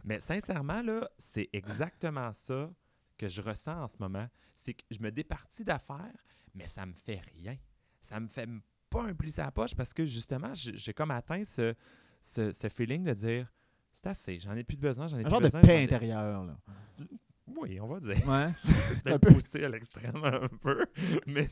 Mais 0.04 0.20
sincèrement, 0.20 0.80
là, 0.80 1.06
c'est 1.18 1.50
exactement 1.52 2.33
ça 2.33 2.70
que 3.18 3.28
je 3.28 3.42
ressens 3.42 3.83
en 3.83 3.88
ce 3.88 3.98
moment. 4.00 4.26
C'est 4.54 4.72
que 4.72 4.85
je 4.90 5.00
me 5.00 5.11
départis 5.11 5.64
d'affaires, 5.64 6.16
mais 6.54 6.66
ça 6.66 6.87
me 6.87 6.94
fait 6.94 7.20
rien. 7.37 7.59
Ça 8.00 8.18
me 8.20 8.28
fait 8.28 8.48
pas 8.88 9.02
un 9.02 9.12
pli 9.14 9.35
à 9.37 9.44
la 9.44 9.50
poche 9.50 9.74
parce 9.74 9.92
que 9.92 10.06
justement, 10.06 10.52
j'ai 10.54 10.94
comme 10.94 11.11
atteint 11.11 11.44
ce, 11.44 11.74
ce, 12.22 12.52
ce 12.52 12.68
feeling 12.70 13.04
de 13.04 13.12
dire 13.12 13.52
C'est 13.92 14.06
assez. 14.06 14.38
J'en 14.40 14.56
ai 14.56 14.64
plus 14.64 14.76
de 14.76 14.83
besoin. 14.83 15.09
J'en 15.09 15.18
ai 15.18 15.20
Un 15.20 15.24
plus 15.24 15.30
genre 15.30 15.40
de 15.40 15.44
besoin, 15.44 15.61
je 15.61 15.66
paix 15.66 15.83
intérieure. 15.85 16.44
Là. 16.46 16.56
Oui, 17.56 17.78
on 17.80 17.86
va 17.86 18.00
dire. 18.00 18.28
Ouais. 18.28 18.48
C'est 18.64 19.12
un 19.12 19.18
peut-être 19.18 19.20
peu- 19.20 19.34
poussé 19.34 19.64
à 19.64 19.68
l'extrême 19.68 20.16
un 20.24 20.48
peu, 20.60 20.84
mais 21.26 21.48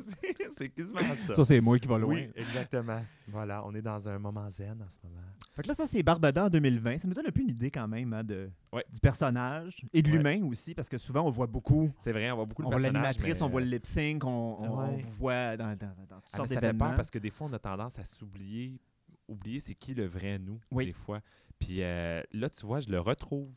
c'est- 0.59 0.69
quasiment 0.71 0.99
ça. 1.27 1.35
Ça, 1.35 1.45
c'est 1.45 1.61
moi 1.61 1.79
qui 1.79 1.87
va 1.89 1.99
loin. 1.99 2.15
oui, 2.15 2.31
exactement. 2.35 3.03
Voilà, 3.29 3.65
on 3.65 3.75
est 3.75 3.83
dans 3.83 4.09
un 4.09 4.19
moment 4.19 4.49
zen 4.51 4.83
en 4.83 4.89
ce 4.91 4.99
moment. 5.05 5.21
Fait 5.55 5.63
que 5.63 5.69
là, 5.69 5.75
ça, 5.75 5.87
c'est 5.87 6.03
Barbada 6.03 6.47
en 6.47 6.49
2020. 6.51 6.99
Ça 6.99 7.09
nous 7.09 7.15
donne 7.15 7.27
un 7.27 7.31
peu 7.31 7.41
une 7.43 7.51
idée 7.51 7.71
quand 7.71 7.87
même 7.89 8.13
hein, 8.13 8.25
de, 8.25 8.51
Ouais. 8.73 8.85
du 8.93 9.01
personnage 9.01 9.85
et 9.93 10.03
de 10.03 10.11
Ouais. 10.11 10.17
l'humain 10.17 10.45
aussi, 10.47 10.75
parce 10.75 10.89
que 10.89 10.99
souvent, 10.99 11.23
on 11.27 11.31
voit 11.31 11.47
beaucoup. 11.47 11.91
C'est 12.01 12.13
vrai, 12.13 12.31
on 12.31 12.37
voit 12.37 12.47
beaucoup 12.47 12.63
On 12.63 12.67
de 12.69 12.75
voit 12.75 12.81
l'animatrice, 12.81 13.37
mais- 13.37 13.43
on 13.43 13.49
voit 13.49 13.61
le 13.61 13.67
lip 13.69 13.87
sync, 13.87 14.25
on, 14.25 14.29
on, 14.29 14.79
on 14.79 14.97
voit 15.19 15.57
dans, 15.57 15.77
dans, 15.77 15.87
dans 16.09 16.21
toutes 16.21 16.31
Ah, 16.33 16.37
sortes 16.39 16.49
ça 16.49 16.55
fait 16.57 16.61
d'événements. 16.61 16.87
peur 16.89 16.97
parce 16.97 17.11
que 17.11 17.19
des 17.19 17.31
fois, 17.31 17.47
on 17.51 17.53
a 17.53 17.59
tendance 17.59 17.99
à 17.99 18.05
s'oublier. 18.05 18.81
Oublier, 19.29 19.61
c'est 19.61 19.75
qui 19.75 19.95
le 19.95 20.07
vrai 20.07 20.39
nous, 20.39 20.59
Oui. 20.71 20.87
des 20.87 20.93
fois. 20.93 21.21
Puis 21.59 21.83
euh, 21.83 22.23
là, 22.33 22.49
tu 22.49 22.65
vois, 22.65 22.81
je 22.81 22.89
le 22.89 22.99
retrouve 22.99 23.51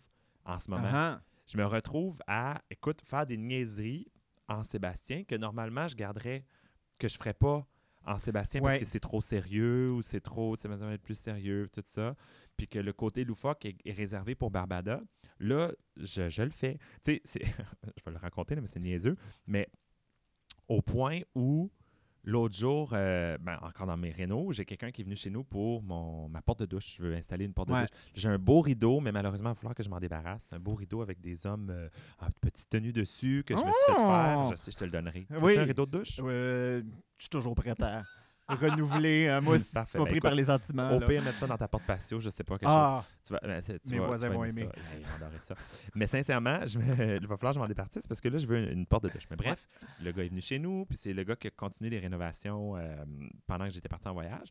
en 0.45 0.59
ce 0.59 0.69
moment. 0.69 0.83
Ah, 0.91 1.19
ah. 1.19 1.21
Je 1.51 1.57
me 1.57 1.65
retrouve 1.65 2.17
à, 2.27 2.61
écoute, 2.69 3.01
faire 3.03 3.25
des 3.25 3.35
niaiseries 3.35 4.07
en 4.47 4.63
Sébastien 4.63 5.25
que 5.25 5.35
normalement, 5.35 5.85
je 5.89 5.95
garderais, 5.95 6.45
que 6.97 7.09
je 7.09 7.17
ferais 7.17 7.33
pas 7.33 7.67
en 8.05 8.17
Sébastien 8.17 8.61
Ouais. 8.61 8.69
parce 8.71 8.83
que 8.83 8.85
c'est 8.87 9.01
trop 9.01 9.19
sérieux 9.19 9.91
ou 9.91 10.01
c'est 10.01 10.21
trop, 10.21 10.55
tu 10.55 10.69
sais, 10.69 10.97
plus 10.97 11.15
sérieux, 11.15 11.67
tout 11.73 11.83
ça. 11.85 12.15
Puis 12.55 12.69
que 12.69 12.79
le 12.79 12.93
côté 12.93 13.25
loufoque 13.25 13.65
est, 13.65 13.75
est 13.83 13.91
réservé 13.91 14.33
pour 14.33 14.49
Barbada. 14.49 15.01
Là, 15.39 15.73
je, 15.97 16.29
je 16.29 16.41
le 16.41 16.51
fais. 16.51 16.77
Tu 17.03 17.19
sais, 17.25 17.41
je 17.97 18.03
vais 18.05 18.11
le 18.11 18.17
raconter, 18.17 18.55
là, 18.55 18.61
mais 18.61 18.67
c'est 18.67 18.79
niaiseux. 18.79 19.17
Mais 19.45 19.67
au 20.69 20.81
point 20.81 21.19
où 21.35 21.69
l'autre 22.23 22.55
jour, 22.55 22.91
euh, 22.93 23.37
ben, 23.39 23.57
encore 23.61 23.87
dans 23.87 23.97
mes 23.97 24.11
rénaux, 24.11 24.51
j'ai 24.51 24.65
quelqu'un 24.65 24.91
qui 24.91 25.01
est 25.01 25.03
venu 25.05 25.15
chez 25.15 25.29
nous 25.29 25.43
pour 25.43 25.81
mon, 25.83 26.27
ma 26.29 26.41
porte 26.41 26.59
de 26.61 26.65
douche. 26.65 26.95
Je 26.97 27.03
veux 27.03 27.15
installer 27.15 27.45
une 27.45 27.53
porte 27.53 27.69
de 27.69 27.73
Ouais. 27.73 27.81
douche. 27.81 27.89
J'ai 28.13 28.29
un 28.29 28.37
beau 28.39 28.61
rideau, 28.61 28.99
mais 28.99 29.11
malheureusement, 29.11 29.49
il 29.49 29.53
va 29.53 29.55
falloir 29.55 29.75
que 29.75 29.83
je 29.83 29.89
m'en 29.89 29.99
débarrasse. 29.99 30.45
C'est 30.49 30.55
un 30.55 30.59
beau 30.59 30.75
rideau 30.75 31.01
avec 31.01 31.19
des 31.21 31.45
hommes 31.45 31.69
euh, 31.69 31.89
en 32.19 32.27
petite 32.41 32.69
tenue 32.69 32.93
dessus 32.93 33.43
que 33.45 33.55
je 33.57 33.63
me 33.63 33.71
suis 33.71 33.85
fait 33.87 33.93
faire. 33.95 34.37
Oh! 34.45 34.49
Je 34.51 34.55
sais, 34.55 34.71
je 34.71 34.77
te 34.77 34.83
le 34.85 34.91
donnerai. 34.91 35.27
Oui. 35.41 35.51
As-tu 35.51 35.59
un 35.59 35.63
rideau 35.65 35.85
de 35.85 35.91
douche? 35.99 36.19
Euh, 36.23 36.81
je 37.17 37.23
suis 37.23 37.29
toujours 37.29 37.55
prêt 37.55 37.71
à 37.71 37.75
renouveler. 38.55 39.27
hein. 39.27 39.41
Moi, 39.41 39.57
c'est 39.59 39.73
pas 39.73 39.85
Ben, 39.93 40.05
pris 40.05 40.19
par 40.19 40.35
les 40.35 40.45
sentiments. 40.45 40.95
Au 40.95 40.99
là. 40.99 41.07
pire, 41.07 41.23
mettre 41.23 41.37
ça 41.39 41.47
dans 41.47 41.57
ta 41.57 41.67
porte 41.67 41.83
patio, 41.85 42.19
je 42.19 42.29
sais 42.29 42.43
pas 42.43 42.57
quelque 42.57 42.69
ah, 42.71 43.03
chose. 43.03 43.17
Tu 43.25 43.33
vas- 43.33 43.39
ben, 43.43 43.61
tu 43.61 43.93
Mes 43.93 43.99
vas- 43.99 44.05
voisins 44.07 44.27
tu 44.27 44.31
vas 44.33 44.37
vont 44.37 44.45
aimer 44.45 44.63
ça. 44.65 44.79
Hey, 44.93 44.99
ils 45.01 45.05
vont 45.07 45.15
adorer 45.25 45.39
ça. 45.39 45.55
Mais 45.95 46.07
sincèrement, 46.07 46.59
je 46.67 46.77
me- 46.79 46.83
il 47.21 47.27
va 47.27 47.37
falloir 47.37 47.53
que 47.53 47.55
je 47.55 47.59
m'en 47.59 47.67
départisse 47.67 48.07
parce 48.07 48.21
que 48.21 48.29
là, 48.29 48.37
je 48.37 48.47
veux 48.47 48.57
une, 48.57 48.79
une 48.79 48.85
porte 48.85 49.03
de 49.05 49.09
douche. 49.09 49.27
Mais 49.29 49.35
bref, 49.37 49.67
le 50.01 50.11
gars 50.11 50.23
est 50.23 50.29
venu 50.29 50.41
chez 50.41 50.59
nous, 50.59 50.85
puis 50.85 50.97
c'est 50.97 51.13
le 51.13 51.23
gars 51.23 51.35
qui 51.35 51.47
a 51.47 51.51
continué 51.51 51.89
les 51.89 51.99
rénovations 51.99 52.75
euh, 52.77 52.95
pendant 53.47 53.65
que 53.67 53.71
j'étais 53.73 53.89
parti 53.89 54.07
en 54.07 54.13
voyage. 54.13 54.49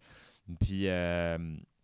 Puis 0.60 0.88
euh, 0.88 1.38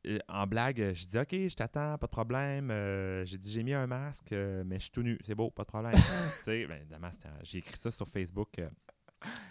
euh, 0.07 0.19
en 0.29 0.47
blague, 0.47 0.93
je 0.95 1.07
dis 1.07 1.19
OK, 1.19 1.31
je 1.33 1.55
t'attends, 1.55 1.99
pas 1.99 2.07
de 2.07 2.11
problème. 2.11 2.71
Euh, 2.71 3.25
j'ai 3.25 3.39
dit 3.39 3.53
j'ai 3.53 3.63
mis 3.63 3.75
un 3.75 3.87
masque, 3.87 4.33
euh, 4.33 4.63
mais 4.67 4.77
je 4.77 4.83
suis 4.83 4.91
tout 4.91 5.03
nu, 5.03 5.19
c'est 5.25 5.35
beau, 5.35 5.51
pas 5.51 5.63
de 5.63 5.69
problème. 5.69 5.93
tu 6.39 6.45
sais, 6.45 6.67
ben, 6.67 6.81
j'ai 7.43 7.59
écrit 7.59 7.77
ça 7.77 7.91
sur 7.91 8.09
Facebook 8.09 8.59
euh, 8.59 8.69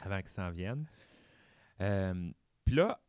avant 0.03 0.17
qu'il 0.19 0.29
s'en 0.29 0.49
vienne. 0.49 0.85
Puis 2.65 2.75
là, 2.75 3.01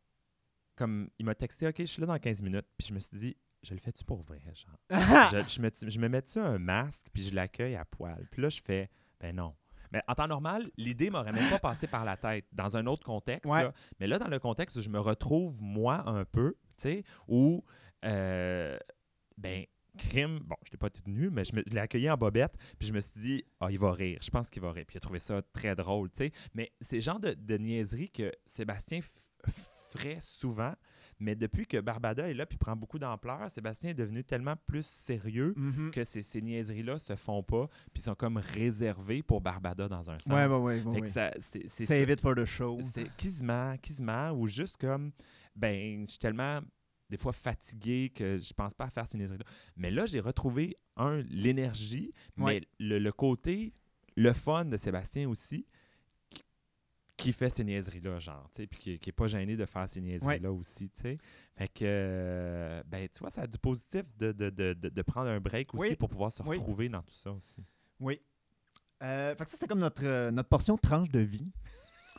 comme 0.75 1.09
il 1.19 1.25
m'a 1.25 1.35
texté 1.35 1.67
OK, 1.67 1.75
je 1.79 1.85
suis 1.85 2.01
là 2.01 2.07
dans 2.07 2.19
15 2.19 2.41
minutes, 2.41 2.67
puis 2.77 2.87
je 2.87 2.93
me 2.93 2.99
suis 2.99 3.17
dit 3.17 3.37
je 3.63 3.73
le 3.73 3.79
fais-tu 3.79 4.03
pour 4.05 4.21
vrai, 4.21 4.39
genre? 4.53 4.77
je, 5.31 5.43
je 5.55 5.61
me, 5.61 5.69
je 5.91 5.99
me 5.99 6.07
mets-tu 6.07 6.39
un 6.39 6.59
masque, 6.59 7.07
puis 7.11 7.23
je 7.23 7.33
l'accueille 7.33 7.75
à 7.75 7.83
poil? 7.85 8.27
Puis 8.31 8.41
là, 8.41 8.49
je 8.49 8.61
fais, 8.61 8.89
ben 9.19 9.35
non. 9.35 9.55
Mais 9.91 10.01
en 10.07 10.13
temps 10.15 10.27
normal, 10.27 10.69
l'idée 10.77 11.09
m'aurait 11.09 11.31
même 11.31 11.49
pas 11.49 11.59
passé 11.59 11.87
par 11.87 12.05
la 12.05 12.17
tête 12.17 12.45
dans 12.51 12.77
un 12.77 12.85
autre 12.85 13.03
contexte. 13.03 13.51
Ouais. 13.51 13.63
là. 13.63 13.73
Mais 13.99 14.07
là, 14.07 14.19
dans 14.19 14.27
le 14.27 14.37
contexte 14.37 14.75
où 14.77 14.81
je 14.81 14.89
me 14.89 14.99
retrouve, 14.99 15.59
moi, 15.61 16.07
un 16.07 16.23
peu, 16.25 16.55
tu 16.77 16.83
sais, 16.83 17.03
où, 17.27 17.63
euh, 18.05 18.77
ben, 19.37 19.65
crime, 19.97 20.39
bon, 20.45 20.55
je 20.65 20.71
l'ai 20.71 20.77
pas 20.77 20.89
tenu, 20.91 21.29
mais 21.31 21.43
je, 21.43 21.55
me- 21.55 21.63
je 21.67 21.73
l'ai 21.73 21.79
accueilli 21.79 22.09
en 22.09 22.17
bobette, 22.17 22.55
puis 22.77 22.87
je 22.87 22.93
me 22.93 22.99
suis 22.99 23.11
dit, 23.15 23.43
ah, 23.59 23.71
il 23.71 23.79
va 23.79 23.91
rire, 23.93 24.19
je 24.21 24.29
pense 24.29 24.49
qu'il 24.49 24.61
va 24.61 24.71
rire. 24.71 24.85
Puis 24.85 24.95
il 24.95 24.97
a 24.97 25.01
trouvé 25.01 25.19
ça 25.19 25.41
très 25.53 25.75
drôle, 25.75 26.09
tu 26.11 26.17
sais. 26.17 26.31
Mais 26.53 26.71
c'est 26.81 27.01
genre 27.01 27.19
de, 27.19 27.33
de 27.33 27.57
niaiserie 27.57 28.11
que 28.11 28.31
Sébastien 28.45 29.01
f- 29.47 29.91
ferait 29.97 30.19
souvent, 30.21 30.73
mais 31.19 31.33
depuis 31.35 31.65
que 31.65 31.77
Barbada 31.79 32.29
est 32.29 32.33
là, 32.33 32.45
puis 32.45 32.57
prend 32.57 32.75
beaucoup 32.75 32.99
d'ampleur, 32.99 33.49
Sébastien 33.49 33.89
est 33.91 33.95
devenu 33.95 34.23
tellement 34.23 34.55
plus 34.67 34.85
sérieux 34.85 35.53
mhm. 35.55 35.91
que 35.91 36.03
ces, 36.03 36.21
ces 36.21 36.41
niaiseries-là 36.41 36.99
se 36.99 37.15
font 37.15 37.41
pas, 37.41 37.67
puis 37.93 38.03
sont 38.03 38.13
comme 38.15 38.37
réservées 38.37 39.23
pour 39.23 39.41
Barbada 39.41 39.87
dans 39.87 40.09
un 40.11 40.19
sens. 40.19 40.31
Ouais, 40.31 40.45
ouais, 40.45 40.55
ouais. 40.57 40.81
ouais, 40.83 40.93
Fait 40.93 40.99
que 41.01 41.05
ouais. 41.05 41.11
ça- 41.11 41.31
c'est- 41.39 41.67
Save 41.69 42.09
it 42.11 42.21
for 42.21 42.35
the 42.35 42.45
show. 42.45 42.79
C'est 42.93 43.09
quasiment, 43.15 43.75
quasiment, 43.77 44.31
ou 44.31 44.45
juste 44.47 44.77
comme, 44.77 45.11
ben, 45.55 46.03
je 46.05 46.11
suis 46.11 46.19
tellement, 46.19 46.59
des 47.09 47.17
fois, 47.17 47.33
fatigué 47.33 48.11
que 48.13 48.37
je 48.37 48.53
pense 48.53 48.73
pas 48.75 48.85
à 48.85 48.89
faire 48.89 49.07
ces 49.09 49.17
niaiseries-là. 49.17 49.45
Mais 49.75 49.89
là, 49.89 50.05
j'ai 50.05 50.19
retrouvé, 50.19 50.77
un, 50.97 51.21
l'énergie, 51.29 52.11
Ouais. 52.37 52.59
mais 52.59 52.61
le, 52.85 52.99
le 52.99 53.11
côté, 53.11 53.73
le 54.15 54.33
fun 54.33 54.65
de 54.65 54.77
Sébastien 54.77 55.27
aussi, 55.29 55.65
qui 57.17 57.33
fait 57.33 57.49
ces 57.49 57.63
niaiseries-là, 57.63 58.19
genre, 58.19 58.47
tu 58.53 58.61
sais, 58.61 58.67
puis 58.67 58.79
qui, 58.79 58.99
qui 58.99 59.09
est 59.09 59.13
pas 59.13 59.25
gêné 59.27 59.57
de 59.57 59.65
faire 59.65 59.89
ces 59.89 59.99
niaiseries-là 59.99 60.51
aussi, 60.51 60.89
tu 60.89 61.01
sais. 61.01 61.17
Fait 61.55 61.67
que, 61.67 61.79
euh, 61.83 62.83
ben, 62.85 63.09
tu 63.11 63.19
vois, 63.19 63.31
ça 63.31 63.41
a 63.41 63.47
du 63.47 63.57
positif 63.57 64.03
de, 64.19 64.31
de, 64.31 64.51
de, 64.51 64.73
de, 64.73 65.01
prendre 65.01 65.27
un 65.29 65.39
break 65.39 65.73
aussi 65.73 65.89
Oui. 65.89 65.95
pour 65.95 66.09
pouvoir 66.09 66.31
se 66.31 66.43
Oui. 66.43 66.57
retrouver 66.57 66.87
dans 66.89 67.01
tout 67.01 67.15
ça 67.15 67.31
aussi. 67.31 67.63
Oui. 67.99 68.21
Euh, 69.01 69.35
fait 69.35 69.43
que 69.45 69.49
ça, 69.49 69.57
c'était 69.57 69.67
comme 69.67 69.79
notre, 69.79 70.05
euh, 70.05 70.29
notre 70.31 70.49
portion 70.49 70.77
tranche 70.77 71.09
de 71.09 71.19
vie. 71.19 71.51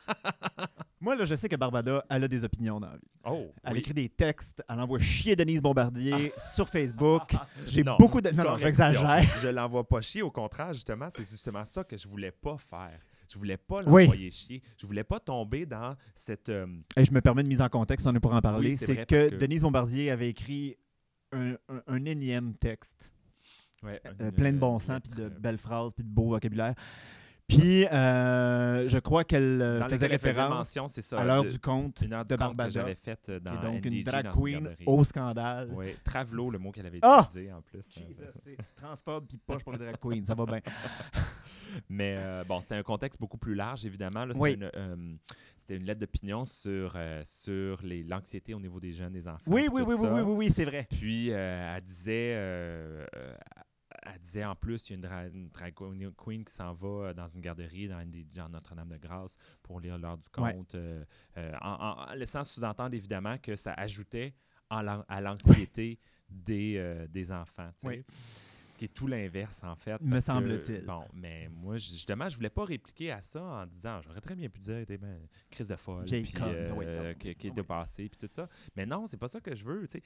Moi, 1.01 1.15
là, 1.15 1.25
je 1.25 1.35
sais 1.37 1.49
que 1.49 1.55
Barbada, 1.55 2.05
elle 2.11 2.25
a 2.25 2.29
des 2.29 2.45
opinions 2.45 2.81
dans 2.81 2.89
la 2.89 2.97
vie. 2.97 3.11
Oh! 3.25 3.53
Elle 3.63 3.75
oui. 3.75 3.79
écrit 3.79 3.95
des 3.95 4.09
textes, 4.09 4.65
elle 4.69 4.81
envoie 4.81 4.99
chier 4.99 5.37
Denise 5.37 5.63
Bombardier 5.63 6.33
sur 6.55 6.69
Facebook. 6.69 7.35
J'ai 7.67 7.85
beaucoup 7.85 8.21
de. 8.21 8.31
Non, 8.31 8.43
non, 8.45 8.59
j'exagère. 8.59 9.23
Je 9.41 9.49
l'envoie 9.49 9.87
pas 9.87 10.01
chier. 10.01 10.23
Au 10.23 10.31
contraire, 10.33 10.75
justement, 10.75 11.09
c'est 11.11 11.29
justement 11.29 11.65
ça 11.65 11.85
que 11.85 11.97
je 11.97 12.09
voulais 12.09 12.33
pas 12.33 12.57
faire. 12.59 12.99
Je 13.33 13.37
voulais 13.39 13.57
pas 13.57 13.77
Oui. 13.87 14.03
l'envoyer 14.05 14.31
chier. 14.31 14.63
Je 14.81 14.87
voulais 14.87 15.05
pas 15.05 15.21
tomber 15.21 15.67
dans 15.67 15.95
cette. 16.15 16.49
euh, 16.49 16.67
Et 16.97 17.05
je 17.05 17.13
me 17.13 17.21
permets 17.21 17.43
de 17.43 17.49
mise 17.49 17.61
en 17.61 17.69
contexte, 17.69 18.07
on 18.07 18.15
est 18.15 18.21
pour 18.21 18.35
en 18.35 18.41
parler. 18.41 18.71
Oui, 18.71 18.77
c'est 18.77 19.05
que, 19.07 19.29
que- 19.31 19.37
Denise 19.37 19.63
Bombardier 19.63 20.11
avait 20.11 20.29
écrit 20.31 20.77
un, 21.33 21.53
un- 21.69 21.83
un 21.87 22.05
énième 22.07 22.55
texte. 22.55 23.11
ouais, 23.83 24.01
Euh, 24.21 24.31
plein 24.31 24.53
de 24.53 24.59
bon 24.59 24.75
une 24.75 24.81
sens, 24.81 25.01
puis 25.01 25.13
de 25.15 25.25
euh, 25.25 25.29
belles 25.29 25.59
phrases, 25.59 25.93
puis 25.95 26.05
de 26.05 26.09
beau 26.11 26.29
vocabulaire. 26.31 26.75
Puis, 27.47 27.87
euh, 27.87 28.87
je 28.91 28.99
crois 28.99 29.25
qu'elle 29.25 29.63
euh, 29.63 29.79
dans 29.81 29.89
faisait 29.89 30.07
référence 30.07 30.69
ça. 31.01 31.19
à 31.19 31.25
l'heure 31.25 31.45
de- 31.45 31.49
du 31.49 31.59
compte 31.59 32.03
une 32.03 32.13
heure 32.13 32.25
de 32.25 32.29
du 32.29 32.35
que 32.35 32.39
Barbada, 32.39 32.69
j'avais 32.69 32.95
faite 32.95 33.27
euh, 33.31 33.39
qui 33.39 33.45
dans 33.45 33.53
est 33.55 33.63
donc 33.65 33.75
NDG, 33.87 33.97
une 33.99 34.05
drag 34.05 34.25
dans 34.27 34.33
queen 34.33 34.69
au 34.85 35.03
scandale. 35.03 35.71
Ouais, 35.73 35.97
Travelo, 36.05 36.51
le 36.51 36.59
mot 36.59 36.73
qu'elle 36.73 36.85
avait 36.85 36.99
Ah! 37.01 37.27
utilisé 37.31 37.51
en 37.51 37.63
plus. 37.63 37.81
Jesus, 37.91 38.17
c'est 38.45 38.57
transphobe 38.77 39.27
puis 39.29 39.39
poche 39.39 39.63
pour 39.65 39.73
les 39.73 39.79
drag 39.79 39.97
queens, 39.99 40.25
ça 40.27 40.35
va 40.35 40.45
bien. 40.45 40.61
Mais 41.89 42.17
euh, 42.19 42.45
bon, 42.45 42.61
c'était 42.61 42.75
un 42.77 42.83
contexte 42.83 43.21
beaucoup 43.21 43.39
plus 43.39 43.55
large, 43.55 43.85
évidemment. 43.87 44.25
là. 44.25 44.33
C'était 44.35 44.41
Oui. 44.43 44.55
une, 44.55 44.71
euh, 44.75 44.97
c'était 45.59 45.77
une 45.77 45.85
lettre 45.85 46.01
d'opinion 46.01 46.45
sur, 46.45 46.93
euh, 46.97 47.23
sur 47.25 47.81
les- 47.83 48.03
l'anxiété 48.03 48.55
au 48.55 48.61
niveau 48.61 48.81
des 48.81 48.93
jeunes, 48.93 49.13
des 49.13 49.27
enfants. 49.29 49.43
Oui, 49.47 49.69
oui, 49.73 49.83
oui, 49.87 49.95
oui, 49.99 50.09
oui, 50.11 50.21
oui, 50.21 50.33
oui, 50.37 50.51
c'est 50.51 50.65
vrai. 50.65 50.87
Puis 50.91 51.29
elle 51.31 51.83
disait, 51.85 52.31
elle 54.03 54.19
disait 54.21 54.45
en 54.45 54.55
plus, 54.55 54.89
il 54.89 54.93
y 54.93 54.93
a 54.93 54.97
une, 54.97 55.03
dra- 55.03 55.27
une 55.35 55.49
drag 55.51 55.75
queen- 56.17 56.45
qui 56.45 56.53
s'en 56.53 56.73
va 56.73 57.13
dans 57.15 57.29
une 57.29 57.41
garderie 57.41 57.89
dans, 57.89 58.03
Notre-Dame-de-Grâce 58.49 59.37
pour 59.63 59.81
lire 59.81 59.99
l'heure 59.99 60.17
du 60.19 60.29
conte, 60.31 60.75
en, 61.37 61.43
en- 61.61 62.11
en 62.11 62.15
laissant 62.15 62.45
sous-entendre 62.45 62.95
évidemment 62.95 63.37
que 63.39 63.57
ça 63.57 63.73
ajoutait 63.75 64.35
en 64.71 64.87
à 65.09 65.21
l'anxiété 65.21 65.99
des, 66.31 67.07
des 67.11 67.33
enfants. 67.33 67.71
Oui. 67.83 68.05
Qui 68.79 68.85
est 68.85 68.95
tout 68.95 69.09
l'inverse, 69.09 69.63
en 69.65 69.75
fait. 69.75 70.01
Me 70.01 70.21
semble-t-il. 70.21 70.85
Bon, 70.87 71.05
mais 71.13 71.49
moi, 71.51 71.77
justement, 71.77 72.29
je 72.29 72.37
voulais 72.37 72.49
pas 72.49 72.65
répliquer 72.65 73.11
à 73.11 73.21
ça 73.21 73.43
en 73.43 73.67
disant, 73.67 74.01
j'aurais 74.03 74.21
très 74.21 74.37
bien 74.37 74.49
pu 74.49 74.61
dire, 74.61 74.87
t'es 74.87 74.97
ben, 74.97 75.19
crise 75.51 75.67
de 75.67 75.75
folle, 75.77 76.05
puis 76.05 76.25
euh, 76.41 76.73
oui, 76.77 76.85
euh, 76.87 77.15
qui, 77.15 77.35
qui 77.35 77.49
est 77.49 77.51
Oui. 77.51 77.57
dépassée, 77.57 78.09
puis 78.09 78.19
tout 78.19 78.33
ça. 78.33 78.49
Mais 78.77 78.87
non, 78.87 79.07
c'est 79.09 79.17
pas 79.17 79.27
ça 79.29 79.41
que 79.41 79.55
je 79.55 79.65
veux. 79.65 79.89
tu 79.89 79.99
sais. 79.99 80.03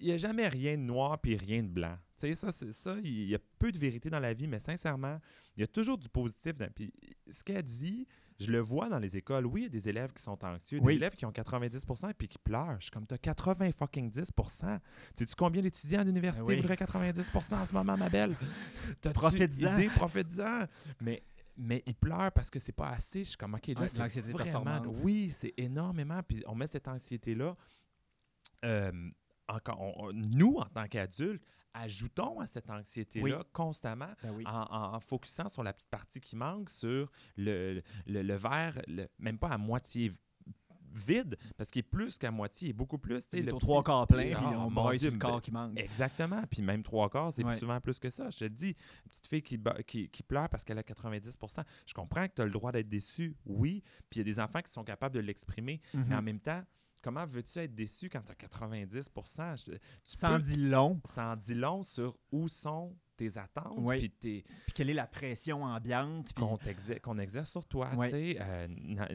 Il 0.00 0.04
n'y 0.06 0.12
a 0.12 0.18
jamais 0.18 0.46
rien 0.48 0.76
de 0.76 0.82
noir 0.82 1.18
puis 1.18 1.36
rien 1.36 1.62
de 1.62 1.68
blanc. 1.68 1.96
Tu 2.20 2.28
sais, 2.28 2.34
ça, 2.34 2.52
c'est 2.52 2.72
ça. 2.72 2.96
Il 3.02 3.24
y 3.28 3.34
a 3.34 3.38
peu 3.58 3.72
de 3.72 3.78
vérité 3.78 4.10
dans 4.10 4.20
la 4.20 4.34
vie, 4.34 4.46
mais 4.46 4.60
sincèrement, 4.60 5.18
il 5.56 5.62
y 5.62 5.64
a 5.64 5.66
toujours 5.66 5.96
du 5.98 6.08
positif. 6.10 6.56
Dans, 6.58 6.70
puis 6.70 6.92
ce 7.30 7.42
qu'elle 7.42 7.62
dit, 7.62 8.06
je 8.40 8.50
le 8.50 8.58
vois 8.58 8.88
dans 8.88 8.98
les 8.98 9.16
écoles. 9.16 9.46
Oui, 9.46 9.60
il 9.60 9.64
y 9.64 9.66
a 9.66 9.70
des 9.70 9.88
élèves 9.88 10.12
qui 10.12 10.22
sont 10.22 10.44
anxieux, 10.44 10.78
Oui. 10.82 10.94
des 10.94 10.96
élèves 10.96 11.14
qui 11.14 11.24
ont 11.26 11.30
90% 11.32 12.12
puis 12.14 12.28
qui 12.28 12.38
pleurent. 12.38 12.76
Je 12.80 12.84
suis 12.84 12.90
comme, 12.90 13.06
t'as 13.06 13.18
80 13.18 13.70
fucking 13.72 14.10
10%. 14.10 14.78
Sais-tu 15.14 15.34
combien 15.36 15.62
d'étudiants 15.62 16.04
d'université 16.04 16.44
Ben 16.46 16.54
oui. 16.54 16.60
voudraient 16.60 16.76
90% 16.76 17.54
en 17.62 17.66
ce 17.66 17.72
moment, 17.72 17.96
ma 17.96 18.08
belle? 18.08 18.34
Idée? 19.04 19.88
Profites-en. 19.94 20.64
Mais 21.00 21.22
mais 21.56 21.84
ils 21.86 21.94
pleurent 21.94 22.32
parce 22.32 22.50
que 22.50 22.58
c'est 22.58 22.72
pas 22.72 22.88
assez. 22.88 23.20
Je 23.22 23.28
suis 23.28 23.36
comme, 23.36 23.54
OK, 23.54 23.68
là, 23.68 23.80
Ouais, 23.82 23.88
c'est 23.88 24.20
vraiment... 24.22 24.82
Oui, 25.04 25.32
c'est 25.32 25.54
énormément. 25.56 26.20
Puis 26.26 26.42
on 26.48 26.54
met 26.56 26.66
cette 26.66 26.88
anxiété-là. 26.88 27.56
euh, 28.64 28.90
encore, 29.46 29.80
on- 29.80 30.06
on- 30.08 30.12
nous, 30.12 30.56
en 30.56 30.64
tant 30.64 30.88
qu'adultes, 30.88 31.44
ajoutons 31.74 32.40
à 32.40 32.46
cette 32.46 32.70
anxiété-là 32.70 33.38
Oui. 33.38 33.44
constamment 33.52 34.10
Ben 34.22 34.30
oui. 34.32 34.44
en, 34.46 34.62
en- 34.62 34.94
en 34.94 35.00
focusant 35.00 35.48
sur 35.48 35.62
la 35.62 35.72
petite 35.72 35.90
partie 35.90 36.20
qui 36.20 36.36
manque, 36.36 36.70
sur 36.70 37.10
le, 37.36 37.82
le, 38.06 38.22
le 38.22 38.34
verre, 38.36 38.80
le- 38.86 39.08
même 39.18 39.38
pas 39.38 39.48
à 39.50 39.58
moitié 39.58 40.12
vide 40.96 41.36
parce 41.56 41.70
qu'il 41.70 41.80
est 41.80 41.82
plus 41.82 42.18
qu'à 42.18 42.30
moitié, 42.30 42.68
il 42.68 42.70
est 42.70 42.74
beaucoup 42.74 42.98
plus. 42.98 43.24
Il 43.32 43.40
est 43.40 43.42
le 43.42 43.52
trois 43.54 43.82
quarts 43.82 44.06
plein, 44.06 44.32
Ah, 44.36 44.38
puis 44.38 44.46
on 44.56 44.70
braille 44.70 44.98
Dieu, 44.98 45.08
sur 45.08 45.12
le 45.14 45.18
ben, 45.18 45.28
corps 45.28 45.42
qui 45.42 45.50
manque. 45.50 45.76
Exactement. 45.78 46.42
Puis 46.48 46.62
même 46.62 46.84
trois 46.84 47.10
quarts, 47.10 47.32
c'est 47.32 47.44
Ouais. 47.44 47.58
souvent 47.58 47.80
plus 47.80 47.98
que 47.98 48.10
ça. 48.10 48.30
Je 48.30 48.38
te 48.38 48.44
le 48.44 48.50
dis, 48.50 48.68
une 49.04 49.10
petite 49.10 49.26
fille 49.26 49.42
qui, 49.42 49.60
qui, 49.88 50.08
qui 50.08 50.22
pleure 50.22 50.48
parce 50.48 50.62
qu'elle 50.64 50.78
a 50.78 50.82
90% 50.84 51.64
Je 51.84 51.94
comprends 51.94 52.28
que 52.28 52.34
tu 52.36 52.42
as 52.42 52.44
le 52.44 52.52
droit 52.52 52.70
d'être 52.70 52.88
déçu, 52.88 53.36
oui. 53.44 53.82
Puis 54.08 54.18
il 54.18 54.18
y 54.18 54.20
a 54.20 54.24
des 54.24 54.38
enfants 54.38 54.62
qui 54.62 54.70
sont 54.70 54.84
capables 54.84 55.16
de 55.16 55.20
l'exprimer. 55.20 55.80
Mais 55.94 56.14
en 56.14 56.18
Mhm. 56.18 56.24
même 56.24 56.40
temps, 56.40 56.62
comment 57.04 57.26
veux-tu 57.26 57.58
être 57.58 57.74
déçu 57.74 58.08
quand 58.08 58.22
tu 58.22 58.32
as 58.32 58.34
90 58.34 59.10
Je- 59.14 59.72
tu 59.72 59.78
Ça 60.16 60.30
en 60.32 60.36
peux- 60.36 60.42
dit 60.42 60.56
long. 60.56 61.00
ça 61.04 61.32
en 61.32 61.36
dit 61.36 61.54
long 61.54 61.82
sur 61.82 62.16
où 62.32 62.48
sont 62.48 62.96
tes 63.16 63.38
attentes, 63.38 63.74
Oui. 63.78 64.08
puis 64.08 64.44
quelle 64.74 64.90
est 64.90 64.94
la 64.94 65.06
pression 65.06 65.62
ambiante. 65.62 66.32
qu'on 66.32 67.16
exerce 67.18 67.48
sur 67.48 67.64
toi. 67.64 67.94
Ouais. 67.94 68.08
tu 68.08 68.16
sais, 68.16 68.38
euh, 68.40 68.66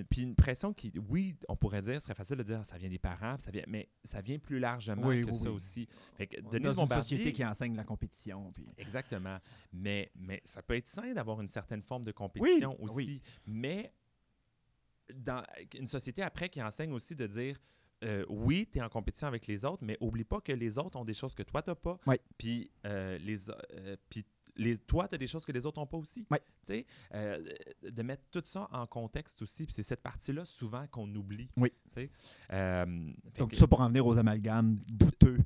puis 0.09 0.21
une 0.21 0.35
pression 0.35 0.71
qui, 0.73 0.93
oui, 1.09 1.35
on 1.49 1.57
pourrait 1.57 1.81
dire, 1.81 1.95
ce 1.95 2.05
serait 2.05 2.13
facile 2.15 2.37
de 2.37 2.43
dire 2.43 2.63
ça 2.63 2.77
vient 2.77 2.87
des 2.87 2.97
parents, 2.97 3.35
puis 3.35 3.43
ça 3.43 3.51
vient, 3.51 3.65
mais 3.67 3.89
ça 4.05 4.21
vient 4.21 4.39
plus 4.39 4.57
largement 4.59 5.05
Oui, 5.07 5.25
que 5.25 5.33
ça 5.33 5.51
aussi. 5.51 5.85
Fait 6.15 6.27
que 6.27 6.39
Denise 6.39 6.61
dans 6.61 6.69
une 6.69 6.75
Bombardier- 6.77 7.01
société 7.17 7.33
qui 7.33 7.43
enseigne 7.43 7.75
la 7.75 7.83
compétition. 7.83 8.53
Exactement. 8.77 9.37
Mais, 9.73 10.11
mais 10.15 10.41
ça 10.45 10.61
peut 10.61 10.75
être 10.77 10.87
sain 10.87 11.11
d'avoir 11.13 11.41
une 11.41 11.49
certaine 11.49 11.81
forme 11.81 12.05
de 12.05 12.13
compétition 12.13 12.81
aussi. 12.81 13.21
Mais 13.45 13.93
dans 15.13 15.43
une 15.77 15.87
société 15.87 16.21
après 16.21 16.47
qui 16.47 16.61
enseigne 16.63 16.93
aussi 16.93 17.15
de 17.17 17.27
dire 17.27 17.59
euh, 18.03 18.25
oui, 18.29 18.67
tu 18.71 18.79
es 18.79 18.81
en 18.81 18.89
compétition 18.89 19.27
avec 19.27 19.47
les 19.47 19.65
autres, 19.65 19.83
mais 19.83 19.97
oublie 19.99 20.23
pas 20.23 20.41
que 20.41 20.51
les 20.51 20.77
autres 20.77 20.97
ont 20.97 21.05
des 21.05 21.13
choses 21.13 21.33
que 21.35 21.43
toi, 21.43 21.61
tu 21.61 21.69
n'as 21.69 21.75
pas. 21.75 21.99
Oui. 22.07 22.15
Puis 22.37 22.71
euh, 22.85 23.17
les, 23.19 23.49
euh, 23.49 23.95
puis 24.09 24.25
les, 24.55 24.77
toi, 24.77 25.07
tu 25.07 25.15
as 25.15 25.17
des 25.17 25.27
choses 25.27 25.45
que 25.45 25.51
les 25.53 25.65
autres 25.65 25.79
n'ont 25.79 25.87
pas 25.87 25.97
aussi. 25.97 26.25
Oui. 26.31 26.37
Tu 26.65 26.73
sais, 26.73 26.85
euh, 27.13 27.41
de 27.83 28.01
mettre 28.03 28.23
tout 28.31 28.43
ça 28.45 28.67
en 28.71 28.85
contexte 28.87 29.41
aussi. 29.41 29.65
Puis 29.65 29.73
c'est 29.73 29.83
cette 29.83 30.01
partie-là 30.01 30.43
souvent 30.45 30.85
qu'on 30.87 31.13
oublie. 31.15 31.49
Oui. 31.57 31.71
Tu 31.93 32.01
sais. 32.01 32.11
Euh, 32.51 32.85
fait 33.33 33.39
Donc, 33.39 33.49
que- 33.51 33.55
tout 33.55 33.59
ça 33.59 33.67
pour 33.67 33.79
en 33.81 33.87
venir 33.87 34.05
aux 34.05 34.17
amalgames 34.17 34.79
douteux 34.87 35.37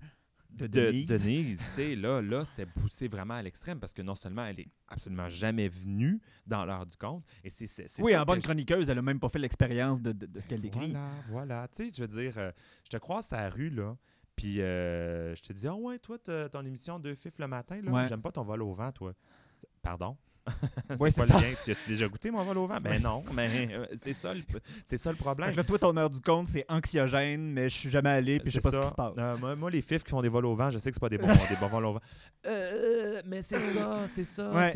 de 0.58 0.68
de 0.68 0.92
Denise. 1.18 1.60
Là, 2.02 2.22
là 2.22 2.46
c'est 2.46 2.66
poussé 2.66 3.08
vraiment 3.08 3.34
à 3.36 3.42
l'extrême 3.42 3.80
parce 3.80 3.94
que 3.94 4.02
non 4.02 4.16
seulement 4.16 4.46
elle 4.46 4.60
est 4.60 4.68
absolument 4.88 5.30
jamais 5.30 5.68
venue 5.68 6.22
dans 6.46 6.66
l'heure 6.66 6.86
du 6.86 6.96
compte, 6.98 7.24
et 7.44 7.50
c'est 7.50 7.88
Oui, 8.00 8.16
en 8.16 8.24
bonne 8.26 8.38
je- 8.40 8.44
chroniqueuse, 8.44 8.90
elle 8.90 8.98
a 8.98 9.02
même 9.02 9.20
pas 9.20 9.30
fait 9.30 9.40
l'expérience 9.40 10.02
de, 10.02 10.12
de- 10.12 10.26
de 10.26 10.40
ce 10.40 10.48
qu'elle 10.48 10.62
décrit. 10.62 10.92
Voilà, 10.92 11.10
voilà. 11.30 11.68
Tu 11.76 11.86
sais, 11.86 11.92
je 11.96 12.02
veux 12.02 12.08
dire, 12.22 12.38
euh, 12.38 12.52
je 12.86 12.90
te 12.90 12.98
croise 12.98 13.32
à 13.34 13.42
la 13.42 13.50
rue, 13.50 13.70
là, 13.70 13.96
puis 14.36 14.62
euh, 14.62 15.36
je 15.36 15.42
te 15.42 15.54
dis, 15.54 15.68
ah 15.68 15.76
ouais, 15.76 16.00
toi, 16.00 16.18
ton 16.20 16.66
émission 16.66 17.00
de 17.00 17.14
fif 17.16 17.34
le 17.40 17.48
matin, 17.48 17.82
là, 17.82 17.92
Ouais. 17.92 18.08
j'aime 18.10 18.22
pas 18.22 18.32
ton 18.32 18.44
vol 18.44 18.62
au 18.62 18.74
vent, 18.74 18.92
toi. 18.92 19.14
Pardon? 19.82 20.18
C'est 20.90 21.16
pas 21.16 21.26
ça. 21.28 21.40
le. 21.40 21.64
Tu 21.64 21.72
as 21.72 21.76
déjà 21.88 22.08
goûté 22.08 22.30
mon 22.30 22.44
vol 22.44 22.58
au 22.58 22.68
vent? 22.68 22.78
Ben 22.82 23.02
non, 23.02 23.24
mais 23.34 23.70
euh, 23.72 23.86
c'est 24.02 24.14
ça, 24.14 24.34
ça 24.86 25.12
le 25.12 25.18
problème. 25.18 25.52
Que 25.52 25.58
là, 25.58 25.64
toi, 25.64 25.80
ton 25.80 25.96
heure 25.96 26.10
du 26.10 26.20
compte, 26.20 26.48
c'est 26.48 26.66
anxiogène, 26.70 27.52
mais 27.52 27.70
je 27.70 27.78
suis 27.78 27.90
jamais 27.90 28.10
allé, 28.10 28.40
puis 28.40 28.52
je 28.52 28.60
sais 28.60 28.62
pas 28.62 28.76
ce 28.76 28.82
qui 28.82 28.90
se 28.90 28.94
passe. 28.94 29.14
Euh, 29.18 29.38
moi, 29.38 29.56
moi, 29.56 29.72
les 29.72 29.82
fifs 29.82 30.04
qui 30.04 30.12
font 30.12 30.22
des 30.22 30.30
vols 30.30 30.46
au 30.46 30.56
vent, 30.56 30.70
je 30.70 30.80
sais 30.80 30.90
que 30.90 30.96
c'est 30.96 31.00
pas 31.00 31.10
des 31.10 31.18
bons, 31.18 31.28
des 31.28 31.56
bons 31.60 31.68
vols 31.68 31.86
au 31.86 31.94
vent. 31.94 32.02
Euh, 32.46 33.22
mais 33.26 33.42
c'est 33.42 33.58
ça, 33.58 34.02
c'est 34.10 34.26
ça. 34.26 34.52
Ouais. 34.52 34.74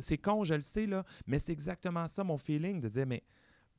c'est 0.00 0.18
con, 0.18 0.42
je 0.42 0.54
le 0.54 0.62
sais, 0.62 0.84
là. 0.84 1.04
Mais 1.28 1.38
c'est 1.38 1.52
exactement 1.52 2.08
ça, 2.08 2.24
mon 2.24 2.38
feeling, 2.38 2.80
de 2.80 2.88
dire, 2.88 3.06
mais 3.06 3.22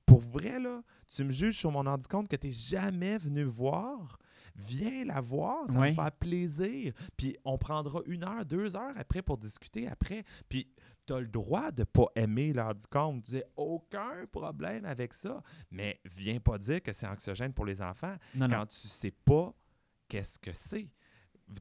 pour 0.06 0.22
vrai, 0.22 0.58
là, 0.58 0.82
tu 1.14 1.26
me 1.26 1.34
juges 1.34 1.58
sur 1.58 1.70
mon 1.70 1.86
heure 1.86 1.98
du 1.98 2.08
compte 2.08 2.30
que 2.30 2.38
tu 2.38 2.48
n'es 2.48 2.54
jamais 2.54 3.18
venu 3.18 3.44
voir. 3.44 4.20
Viens 4.56 5.04
la 5.06 5.20
voir, 5.22 5.68
ça 5.68 5.74
va 5.74 5.80
Ouais. 5.82 5.90
me 5.90 5.96
faire 5.96 6.12
plaisir. 6.14 6.94
Puis 7.18 7.36
on 7.44 7.58
prendra 7.58 8.02
une 8.06 8.24
heure, 8.24 8.46
deux 8.46 8.76
heures 8.76 8.94
après 8.98 9.22
pour 9.22 9.38
discuter 9.38 9.88
après. 9.88 10.24
Puis 10.48 10.70
tu 11.06 11.14
as 11.14 11.20
le 11.20 11.28
droit 11.28 11.72
de 11.72 11.84
pas 11.84 12.08
aimer 12.16 12.54
l'heure 12.54 12.74
du 12.74 12.88
compte. 12.88 13.22
Dis 13.22 13.44
aucun 13.58 14.26
problème 14.32 14.86
avec 14.86 15.14
ça. 15.14 15.44
Mais 15.72 16.00
viens 16.06 16.40
pas 16.40 16.58
dire 16.58 16.82
que 16.82 16.94
c'est 16.94 17.06
anxiogène 17.08 17.54
pour 17.54 17.66
les 17.66 17.82
enfants 17.82 18.16
Non, 18.34 18.48
non. 18.48 18.56
quand 18.60 18.66
tu 18.68 18.88
sais 18.88 19.12
pas 19.12 19.54
qu'est-ce 20.08 20.40
que 20.40 20.54
c'est. 20.54 20.90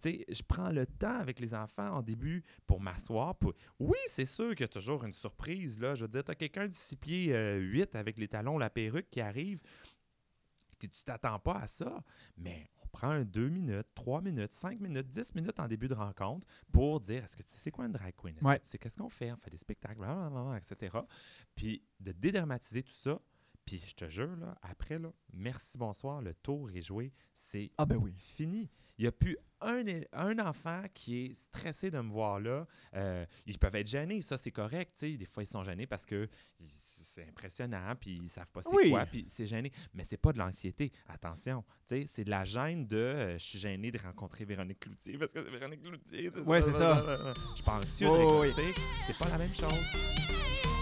Tu 0.01 0.11
sais, 0.11 0.24
je 0.30 0.42
prends 0.42 0.70
le 0.70 0.86
temps 0.86 1.18
avec 1.18 1.40
les 1.40 1.53
enfants 1.53 1.90
en 1.90 2.01
début 2.01 2.42
pour 2.66 2.80
m'asseoir. 2.80 3.34
Pour... 3.34 3.53
Oui, 3.78 3.99
c'est 4.07 4.24
sûr 4.24 4.51
qu'il 4.51 4.61
y 4.61 4.64
a 4.64 4.68
toujours 4.68 5.05
une 5.05 5.12
surprise. 5.12 5.78
Là. 5.78 5.95
Je 5.95 6.03
veux 6.05 6.09
dire, 6.09 6.24
tu 6.24 6.30
as 6.30 6.34
quelqu'un 6.34 6.68
de 6.68 6.72
6 6.72 6.97
pieds 6.97 7.59
8 7.59 7.95
avec 7.97 8.16
les 8.18 8.28
talons, 8.28 8.57
la 8.57 8.70
perruque 8.70 9.11
qui 9.11 9.20
arrive, 9.20 9.61
que 10.78 10.86
tu 10.86 11.03
t'attends 11.05 11.38
pas 11.38 11.57
à 11.57 11.66
ça. 11.66 12.03
Mais 12.38 12.70
prend 12.95 13.20
2 13.20 13.49
minutes, 13.49 13.86
3 13.95 14.20
minutes, 14.22 14.55
5 14.55 14.80
minutes, 14.80 15.09
10 15.09 15.34
minutes 15.34 15.59
en 15.59 15.66
début 15.68 15.88
de 15.88 15.95
rencontre 15.95 16.47
pour 16.72 17.01
dire 17.01 17.24
est-ce 17.24 17.36
que 17.36 17.42
tu 17.42 17.51
sais 17.53 17.59
c'est 17.59 17.70
quoi 17.72 17.86
une 17.86 17.92
drag 17.92 18.14
queen? 18.16 18.36
Est-ce 18.36 18.47
Ouais. 18.47 18.59
que 18.59 18.64
tu 18.64 18.70
sais 18.70 18.78
qu'est-ce 18.78 18.97
qu'on 18.99 19.09
fait? 19.11 19.32
On 19.32 19.36
fait 19.36 19.51
des 19.51 19.57
spectacles, 19.57 19.99
blablabla, 19.99 20.57
etc. 20.59 20.97
Puis 21.55 21.82
de 22.01 22.12
dédramatiser 22.12 22.82
tout 22.82 22.92
ça. 22.95 23.20
Puis 23.64 23.78
je 23.78 23.95
te 23.95 24.09
jure, 24.11 24.36
là, 24.36 24.57
après, 24.62 24.99
là, 24.99 25.11
merci, 25.32 25.78
bonsoir, 25.78 26.20
le 26.20 26.34
tour 26.34 26.70
est 26.70 26.82
joué, 26.82 27.12
c'est 27.34 27.70
Ah 27.78 27.86
ben 27.86 27.97
oui. 27.97 28.14
fini. 28.18 28.70
Il 28.99 29.03
n'y 29.03 29.09
a 29.09 29.12
plus 29.12 29.36
un, 29.62 29.82
un 30.12 30.38
enfant 30.38 30.82
qui 30.92 31.24
est 31.26 31.34
stressé 31.34 31.90
de 31.90 31.99
me 31.99 32.11
voir 32.12 32.38
là. 32.40 32.66
Euh, 32.95 33.24
ils 33.47 33.59
peuvent 33.59 33.74
être 33.74 33.86
gênés, 33.88 34.20
ça 34.22 34.36
c'est 34.38 34.51
correct. 34.53 35.01
Des 35.05 35.24
fois, 35.24 35.42
ils 35.42 35.47
sont 35.49 35.64
gênés 35.64 35.86
parce 35.86 36.05
que 36.07 36.28
ils- 36.61 36.68
c'est 37.14 37.28
impressionnant, 37.28 37.94
puis 38.00 38.18
ils 38.22 38.28
savent 38.28 38.50
pas 38.50 38.62
c'est 38.62 38.74
Oui. 38.74 38.90
quoi, 38.90 39.06
puis 39.06 39.24
c'est 39.28 39.46
gêné. 39.46 39.70
Mais 39.94 40.04
c'est 40.04 40.16
pas 40.16 40.32
de 40.32 40.38
l'anxiété. 40.38 40.92
Attention, 41.08 41.62
tu 41.86 41.96
sais, 41.96 42.04
c'est 42.06 42.24
de 42.24 42.30
la 42.30 42.44
gêne 42.44 42.86
de 42.86 42.96
euh, 42.96 43.38
je 43.38 43.44
suis 43.44 43.58
gêné 43.58 43.90
de 43.92 43.98
rencontrer 43.98 44.44
Véronique 44.44 44.80
Cloutier 44.80 45.16
parce 45.18 45.32
que 45.32 45.44
c'est 45.44 45.50
Véronique 45.50 45.82
Cloutier. 45.82 46.30
Ouais, 46.44 46.60
c'est 46.62 46.72
ça. 46.72 47.34
Je 47.56 47.62
pas 47.62 47.76
anxieux 47.76 48.06
de 48.08 48.40
oui. 48.40 48.72
C'est 49.06 49.16
pas 49.16 49.28
la 49.28 49.38
même 49.38 49.54
chose. 49.54 50.74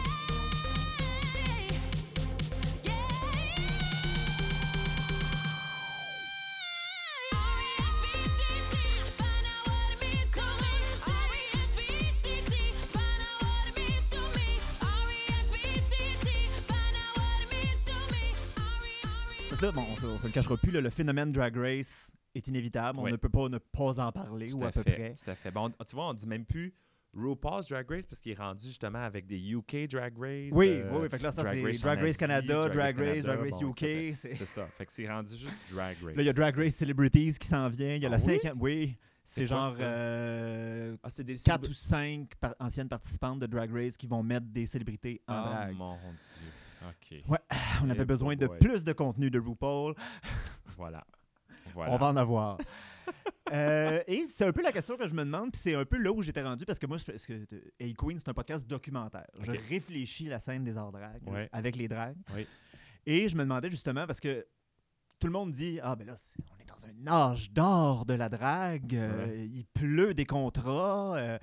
Le 20.32 20.40
cachera 20.40 20.56
plus, 20.56 20.70
là, 20.72 20.80
le 20.80 20.90
phénomène 20.90 21.32
Drag 21.32 21.56
Race 21.56 22.10
est 22.34 22.48
inévitable. 22.48 22.98
On 22.98 23.08
ne 23.08 23.16
peut 23.16 23.28
pas 23.28 23.48
ne 23.48 23.58
pas 23.58 24.00
en 24.04 24.12
parler, 24.12 24.48
Tout 24.48 24.56
ou 24.58 24.64
à, 24.64 24.68
à, 24.68 24.72
peu 24.72 24.82
fait, 24.82 24.92
près. 24.92 25.14
Tout 25.24 25.30
à 25.30 25.34
fait. 25.34 25.50
Bon, 25.50 25.70
on- 25.78 25.84
tu 25.84 25.94
vois, 25.94 26.08
on 26.08 26.14
dit 26.14 26.26
même 26.26 26.44
plus 26.44 26.74
RuPaul's 27.14 27.68
Drag 27.68 27.86
Race 27.90 28.06
parce 28.06 28.22
qu'il 28.22 28.32
est 28.32 28.38
rendu 28.38 28.64
justement 28.66 29.00
avec 29.00 29.26
des 29.26 29.38
UK 29.38 29.86
Drag 29.90 30.14
Race. 30.18 30.48
Oui, 30.52 30.68
euh, 30.70 30.88
oui, 30.92 30.98
oui. 31.02 31.08
Fait 31.10 31.18
que 31.18 31.22
là, 31.24 31.32
ça, 31.32 31.42
Drag 31.42 31.58
c'est 31.74 31.82
Drag 31.82 32.00
Race 32.00 32.16
Canada, 32.16 32.68
Drag 32.70 32.72
Drag 32.96 32.98
Race 32.98 33.22
Drag 33.22 33.38
Race 33.40 33.60
bon, 33.60 33.70
UK. 33.70 34.14
c'est- 34.16 34.44
ça. 34.46 34.66
Fait 34.68 34.86
que 34.86 34.92
c'est 34.92 35.06
rendu 35.10 35.36
juste 35.36 35.54
Drag 35.70 35.96
Race. 36.02 36.16
Là, 36.16 36.22
il 36.22 36.26
y 36.26 36.28
a 36.30 36.32
Drag 36.32 36.56
Race 36.56 36.74
Celebrities 36.74 37.34
qui 37.38 37.48
s'en 37.48 37.68
vient. 37.68 37.94
Il 37.96 38.02
y 38.02 38.06
a 38.06 38.08
Ah 38.08 38.12
la 38.12 38.16
oui? 38.16 38.22
cinquième. 38.22 38.56
Oui. 38.58 38.96
C'est 39.24 39.46
genre 39.46 39.76
euh, 39.78 40.96
Ah, 41.02 41.08
c'est 41.10 41.22
des 41.24 41.36
4 41.36 41.68
ou 41.68 41.72
5 41.74 42.30
anciennes 42.58 42.88
participantes 42.88 43.38
de 43.40 43.46
Drag 43.46 43.70
Race 43.72 43.96
qui 43.96 44.06
vont 44.06 44.22
mettre 44.22 44.46
des 44.46 44.66
célébrités 44.66 45.20
en 45.28 45.34
Ah, 45.34 45.50
drag. 45.64 45.76
mon 45.76 45.94
Dieu. 45.94 46.48
OK. 46.88 47.18
Ouais, 47.28 47.38
On 47.82 47.90
avait 47.90 48.02
Eh, 48.02 48.04
besoin 48.06 48.36
de 48.36 48.46
plus 48.46 48.84
de 48.84 48.92
contenu 48.92 49.30
de 49.30 49.38
RuPaul. 49.38 49.94
Voilà. 50.76 51.04
Voilà. 51.74 51.92
On 51.92 51.96
va 51.96 52.06
en 52.08 52.16
avoir. 52.16 52.58
Euh, 53.52 54.00
et 54.06 54.24
c'est 54.30 54.46
un 54.46 54.52
peu 54.52 54.62
la 54.62 54.72
question 54.72 54.96
que 54.96 55.06
je 55.06 55.12
me 55.12 55.24
demande, 55.24 55.52
puis 55.52 55.60
c'est 55.60 55.74
un 55.74 55.84
peu 55.84 55.98
là 55.98 56.10
où 56.10 56.22
j'étais 56.22 56.42
rendu, 56.42 56.64
parce 56.64 56.78
que 56.78 56.86
moi, 56.86 56.96
je, 56.96 57.04
parce 57.04 57.26
que 57.26 57.34
euh, 57.34 57.60
Hey 57.78 57.92
Queen, 57.92 58.18
c'est 58.18 58.28
un 58.30 58.32
podcast 58.32 58.66
documentaire. 58.66 59.26
Je 59.40 59.50
réfléchis 59.68 60.24
la 60.26 60.38
scène 60.38 60.64
des 60.64 60.78
arts 60.78 60.92
drag 60.92 61.20
Ouais. 61.26 61.50
avec 61.52 61.76
les 61.76 61.86
drags. 61.86 62.16
Oui. 62.34 62.46
Et 63.04 63.28
je 63.28 63.36
me 63.36 63.42
demandais 63.42 63.68
justement, 63.68 64.06
parce 64.06 64.20
que 64.20 64.46
tout 65.18 65.26
le 65.26 65.32
monde 65.34 65.52
dit 65.52 65.80
Ah, 65.82 65.96
ben 65.96 66.06
là, 66.06 66.14
on 66.56 66.62
est 66.62 66.64
dans 66.64 66.86
un 66.86 67.12
âge 67.30 67.50
d'or 67.50 68.06
de 68.06 68.14
la 68.14 68.30
drague, 68.30 68.94
euh, 68.94 69.46
il 69.50 69.66
pleut 69.74 70.14
des 70.14 70.24
contrats. 70.24 71.16
euh. 71.16 71.38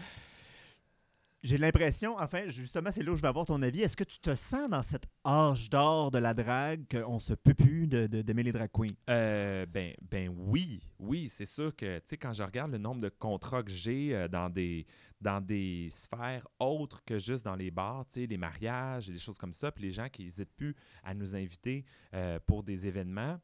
J'ai 1.42 1.58
l'impression, 1.58 2.18
enfin, 2.20 2.50
justement, 2.50 2.92
c'est 2.92 3.02
là 3.02 3.14
où 3.14 3.16
je 3.16 3.22
vais 3.22 3.30
avoir 3.30 3.46
ton 3.46 3.62
avis. 3.62 3.82
Est-ce 3.82 3.96
que 3.96 4.04
tu 4.04 4.20
te 4.20 4.36
sens 4.36 4.70
dans 4.70 4.84
cet 4.84 5.06
âge 5.26 5.70
d'or 5.70 6.12
de 6.12 6.18
la 6.18 6.34
drague 6.34 6.84
qu'on 6.92 7.18
se 7.18 7.34
peut 7.34 7.54
plus 7.54 7.88
de- 7.88 8.08
de- 8.08 8.22
d'aimer 8.22 8.44
les 8.44 8.52
drag 8.52 8.70
queens? 8.74 8.94
Euh, 9.10 9.66
ben, 9.66 9.94
ben 10.02 10.34
oui, 10.38 10.82
oui, 11.00 11.30
c'est 11.30 11.46
sûr 11.46 11.74
que, 11.74 12.00
tu 12.00 12.04
sais, 12.08 12.18
quand 12.18 12.34
je 12.34 12.44
regarde 12.44 12.72
le 12.74 12.78
nombre 12.78 13.00
de 13.00 13.08
contrats 13.08 13.64
que 13.64 13.72
j'ai 13.72 14.14
euh, 14.14 14.28
dans, 14.28 14.50
des, 14.50 14.86
dans 15.22 15.40
des 15.40 15.88
sphères 15.92 16.46
autres 16.60 17.02
que 17.06 17.18
juste 17.18 17.46
dans 17.46 17.56
les 17.56 17.72
bars, 17.72 18.06
tu 18.12 18.20
sais, 18.20 18.28
les 18.28 18.38
mariages 18.38 19.10
et 19.10 19.14
des 19.14 19.20
choses 19.20 19.38
comme 19.38 19.54
ça, 19.54 19.72
puis 19.72 19.86
les 19.86 19.92
gens 19.92 20.10
qui 20.10 20.26
n'hésitent 20.26 20.54
plus 20.58 20.76
à 21.06 21.14
nous 21.14 21.38
inviter 21.38 21.86
euh, 22.14 22.38
pour 22.46 22.64
des 22.64 22.86
événements. 22.86 23.40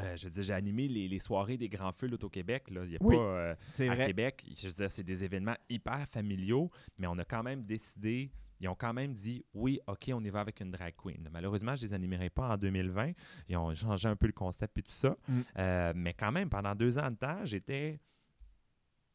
Euh, 0.00 0.16
je 0.16 0.24
veux 0.26 0.30
dire, 0.30 0.42
j'ai 0.42 0.52
animé 0.52 0.86
les, 0.88 1.08
les 1.08 1.18
soirées 1.18 1.56
des 1.56 1.68
Grands 1.68 1.92
Feux 1.92 2.08
au 2.22 2.28
Québec. 2.28 2.70
Là. 2.70 2.84
Il 2.84 2.90
n'y 2.90 2.96
a 2.96 2.98
Oui, 3.00 3.16
pas... 3.16 3.20
euh, 3.22 3.54
C'est 3.74 3.88
à 3.88 3.94
vrai. 3.94 4.06
Québec, 4.06 4.44
je 4.56 4.68
veux 4.68 4.72
dire, 4.74 4.90
c'est 4.90 5.02
des 5.04 5.24
événements 5.24 5.56
hyper 5.68 6.06
familiaux, 6.08 6.70
mais 6.98 7.06
on 7.06 7.18
a 7.18 7.24
quand 7.24 7.42
même 7.42 7.64
décidé, 7.64 8.30
ils 8.60 8.68
ont 8.68 8.74
quand 8.74 8.92
même 8.92 9.12
dit, 9.12 9.44
oui, 9.54 9.80
OK, 9.86 10.10
on 10.12 10.22
y 10.24 10.30
va 10.30 10.40
avec 10.40 10.60
une 10.60 10.70
drag 10.70 10.94
queen. 10.96 11.28
Malheureusement, 11.32 11.74
je 11.76 11.82
ne 11.82 11.88
les 11.88 11.94
animerai 11.94 12.30
pas 12.30 12.50
en 12.50 12.56
2020. 12.56 13.12
Ils 13.48 13.56
ont 13.56 13.74
changé 13.74 14.08
un 14.08 14.16
peu 14.16 14.26
le 14.26 14.32
concept 14.32 14.78
et 14.78 14.82
tout 14.82 14.92
ça. 14.92 15.16
Mm. 15.28 15.40
Euh, 15.58 15.92
mais 15.96 16.14
quand 16.14 16.32
même, 16.32 16.48
pendant 16.48 16.74
deux 16.74 16.98
ans 16.98 17.10
de 17.10 17.16
temps, 17.16 17.44
j'étais 17.44 17.98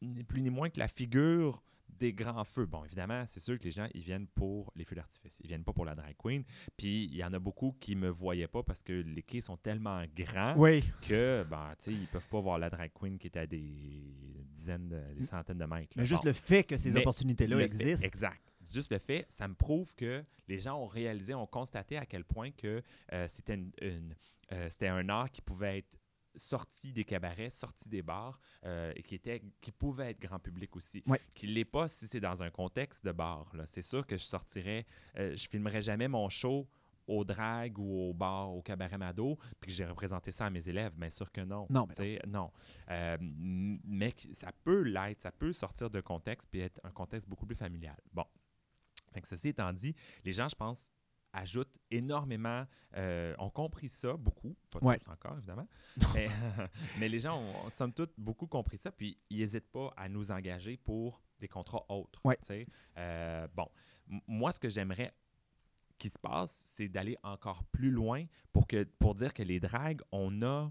ni 0.02 0.22
plus 0.22 0.42
ni 0.42 0.50
moins 0.50 0.68
que 0.70 0.78
la 0.78 0.88
figure 0.88 1.62
des 1.98 2.12
grands 2.12 2.44
feux. 2.44 2.66
Bon, 2.66 2.84
évidemment, 2.84 3.24
c'est 3.26 3.40
sûr 3.40 3.58
que 3.58 3.64
les 3.64 3.70
gens, 3.70 3.86
ils 3.94 4.02
viennent 4.02 4.26
pour 4.28 4.72
les 4.76 4.84
feux 4.84 4.96
d'artifice. 4.96 5.38
Ils 5.42 5.48
viennent 5.48 5.64
pas 5.64 5.72
pour 5.72 5.84
la 5.84 5.94
drag 5.94 6.14
queen. 6.18 6.44
Puis 6.76 7.04
il 7.04 7.16
y 7.16 7.24
en 7.24 7.32
a 7.32 7.38
beaucoup 7.38 7.76
qui 7.80 7.94
me 7.96 8.08
voyaient 8.08 8.48
pas 8.48 8.62
parce 8.62 8.82
que 8.82 8.92
les 8.92 9.22
quais 9.22 9.40
sont 9.40 9.56
tellement 9.56 10.02
grands 10.16 10.54
Oui. 10.56 10.84
que, 11.02 11.44
ben, 11.48 11.74
tu 11.78 11.84
sais, 11.84 11.92
ils 11.92 12.06
peuvent 12.08 12.28
pas 12.28 12.40
voir 12.40 12.58
la 12.58 12.70
drag 12.70 12.90
queen 12.92 13.18
qui 13.18 13.26
est 13.28 13.36
à 13.36 13.46
des 13.46 13.62
dizaines, 14.54 14.88
de- 14.88 15.14
des 15.14 15.24
centaines 15.26 15.58
de 15.58 15.64
mètres. 15.64 15.96
là. 15.96 16.02
Mais 16.02 16.06
juste 16.06 16.22
Bon. 16.22 16.28
le 16.28 16.32
fait 16.34 16.64
que 16.64 16.76
ces 16.76 16.96
opportunités-là 16.96 17.56
fait- 17.58 17.64
existent. 17.64 18.06
Exact. 18.06 18.40
Juste 18.72 18.90
le 18.92 18.98
fait, 18.98 19.26
ça 19.28 19.46
me 19.46 19.54
prouve 19.54 19.94
que 19.94 20.24
les 20.48 20.58
gens 20.58 20.80
ont 20.80 20.86
réalisé, 20.86 21.34
ont 21.34 21.46
constaté 21.46 21.96
à 21.96 22.06
quel 22.06 22.24
point 22.24 22.50
que 22.50 22.82
euh, 23.12 23.28
c'était 23.28 23.54
une- 23.54 23.72
une, 23.80 24.14
euh, 24.52 24.68
c'était 24.70 24.88
un 24.88 25.08
art 25.08 25.30
qui 25.30 25.42
pouvait 25.42 25.78
être 25.78 25.98
sorti 26.34 26.92
des 26.92 27.04
cabarets, 27.04 27.50
sorti 27.50 27.88
des 27.88 28.02
bars, 28.02 28.38
euh, 28.64 28.92
et 28.96 29.02
qui, 29.02 29.14
était, 29.14 29.42
qui 29.60 29.72
pouvait 29.72 30.10
être 30.10 30.20
grand 30.20 30.38
public 30.38 30.74
aussi. 30.76 31.02
Ouais. 31.06 31.20
Qui 31.34 31.46
ne 31.48 31.52
l'est 31.52 31.64
pas 31.64 31.88
si 31.88 32.06
c'est 32.06 32.20
dans 32.20 32.42
un 32.42 32.50
contexte 32.50 33.04
de 33.04 33.12
bar. 33.12 33.52
C'est 33.66 33.82
sûr 33.82 34.06
que 34.06 34.16
je 34.16 34.24
sortirais, 34.24 34.86
euh, 35.16 35.36
je 35.36 35.48
filmerais 35.48 35.82
jamais 35.82 36.08
mon 36.08 36.28
show 36.28 36.68
au 37.06 37.24
drag 37.24 37.78
ou 37.78 38.10
au 38.10 38.14
bar, 38.14 38.50
au 38.54 38.62
cabaret 38.62 38.96
Mado, 38.98 39.38
puis 39.60 39.70
que 39.70 39.76
j'ai 39.76 39.84
représenté 39.84 40.32
ça 40.32 40.46
à 40.46 40.50
mes 40.50 40.68
élèves. 40.68 40.92
Bien 40.94 41.10
sûr 41.10 41.30
que 41.30 41.42
non. 41.42 41.66
Non, 41.68 41.86
mais 41.98 42.20
non. 42.26 42.50
Euh, 42.90 43.16
mais 43.20 44.14
ça 44.32 44.52
peut 44.64 44.82
l'être, 44.82 45.20
ça 45.20 45.32
peut 45.32 45.52
sortir 45.52 45.90
de 45.90 46.00
contexte 46.00 46.48
puis 46.50 46.60
être 46.60 46.80
un 46.84 46.90
contexte 46.90 47.28
beaucoup 47.28 47.46
plus 47.46 47.56
familial. 47.56 47.96
Bon. 48.12 48.24
Fait 49.12 49.20
que 49.20 49.28
ceci 49.28 49.48
étant 49.48 49.72
dit, 49.72 49.94
les 50.24 50.32
gens, 50.32 50.48
je 50.48 50.56
pense, 50.56 50.90
ajoutent 51.34 51.76
énormément, 51.90 52.64
euh, 52.96 53.34
ont 53.38 53.50
compris 53.50 53.88
ça, 53.88 54.14
beaucoup, 54.14 54.56
pas 54.70 54.78
Ouais. 54.80 54.98
tous 54.98 55.10
encore, 55.10 55.36
évidemment, 55.36 55.66
mais, 56.14 56.28
mais 56.98 57.08
les 57.08 57.18
gens 57.18 57.38
ont, 57.40 57.70
somme 57.70 57.92
toute, 57.92 58.12
beaucoup 58.16 58.46
compris 58.46 58.78
ça, 58.78 58.90
puis 58.92 59.18
ils 59.30 59.38
n'hésitent 59.40 59.70
pas 59.70 59.92
à 59.96 60.08
nous 60.08 60.30
engager 60.30 60.76
pour 60.76 61.22
des 61.40 61.48
contrats 61.48 61.84
autres. 61.88 62.20
Ouais. 62.24 62.38
Euh, 62.96 63.46
bon, 63.54 63.68
moi, 64.26 64.52
ce 64.52 64.60
que 64.60 64.68
j'aimerais 64.68 65.12
qui 65.98 66.08
se 66.08 66.18
passe, 66.18 66.62
c'est 66.72 66.88
d'aller 66.88 67.16
encore 67.22 67.64
plus 67.64 67.90
loin 67.90 68.24
pour, 68.52 68.66
que, 68.66 68.84
pour 68.98 69.14
dire 69.14 69.32
que 69.34 69.42
les 69.42 69.60
dragues, 69.60 70.00
on 70.12 70.42
a, 70.42 70.70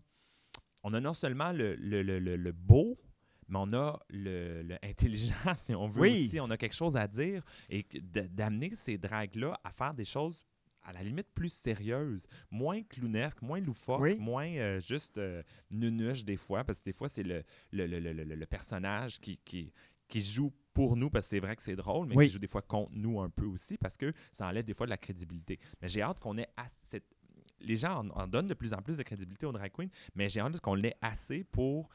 on 0.84 0.94
a 0.94 1.00
non 1.00 1.14
seulement 1.14 1.52
le, 1.52 1.76
le, 1.76 2.02
le- 2.02 2.20
le- 2.20 2.52
beau, 2.52 3.00
mais 3.48 3.58
on 3.60 3.72
a 3.74 4.00
le, 4.10 4.62
le 4.64 4.78
si 5.58 5.76
on 5.76 5.88
veut 5.88 6.02
Oui. 6.02 6.26
aussi. 6.28 6.40
On 6.40 6.50
a 6.50 6.58
quelque 6.58 6.76
chose 6.76 6.96
à 6.96 7.08
dire 7.08 7.44
et 7.70 7.86
d'amener 8.02 8.74
ces 8.76 8.98
dragues-là 8.98 9.60
à 9.64 9.72
faire 9.72 9.94
des 9.94 10.06
choses 10.06 10.44
à 10.84 10.94
la 10.94 11.02
limite 11.04 11.28
plus 11.34 11.50
sérieuses, 11.54 12.28
moins 12.52 12.82
clownesques, 12.84 13.42
moins 13.42 13.60
loufoques, 13.60 14.02
Oui. 14.02 14.18
moins 14.20 14.48
euh, 14.48 14.80
juste 14.82 15.18
euh, 15.18 15.42
nunuches 15.72 16.26
des 16.26 16.38
fois, 16.38 16.64
parce 16.64 16.80
que 16.80 16.86
des 16.86 16.94
fois, 16.94 17.10
c'est 17.10 17.24
le, 17.24 17.44
le, 17.72 17.86
le- 17.88 18.12
le- 18.24 18.46
personnage 18.46 19.20
qui, 19.20 19.38
qui, 19.46 19.72
qui 20.08 20.22
joue 20.22 20.52
pour 20.74 20.96
nous, 20.98 21.10
parce 21.10 21.26
que 21.28 21.32
c'est 21.32 21.40
vrai 21.40 21.56
que 21.56 21.62
c'est 21.64 21.76
drôle, 21.76 22.08
mais 22.08 22.16
Oui. 22.16 22.26
qui 22.28 22.34
joue 22.34 22.40
des 22.40 22.48
fois 22.48 22.62
contre 22.62 22.92
nous 22.94 23.20
un 23.22 23.30
peu 23.30 23.46
aussi, 23.46 23.78
parce 23.78 23.96
que 23.98 24.12
ça 24.32 24.48
enlève 24.48 24.66
des 24.66 24.74
fois 24.74 24.86
de 24.86 24.90
la 24.92 24.98
crédibilité. 24.98 25.60
Mais 25.82 25.88
j'ai 25.88 26.02
hâte 26.02 26.20
qu'on 26.20 26.38
ait 26.38 26.50
assez-. 26.58 27.04
Les 27.62 27.78
gens 27.78 28.00
en, 28.06 28.10
en 28.10 28.28
donnent 28.28 28.48
de 28.48 28.54
plus 28.54 28.74
en 28.74 28.82
plus 28.82 28.98
de 28.98 29.04
crédibilité 29.04 29.46
aux 29.46 29.52
drag 29.54 29.72
queens, 29.72 29.88
mais 30.16 30.28
j'ai 30.28 30.42
hâte 30.42 30.60
qu'on 30.60 30.76
l'ait 30.76 30.98
assez 31.02 31.46
pour 31.46 31.88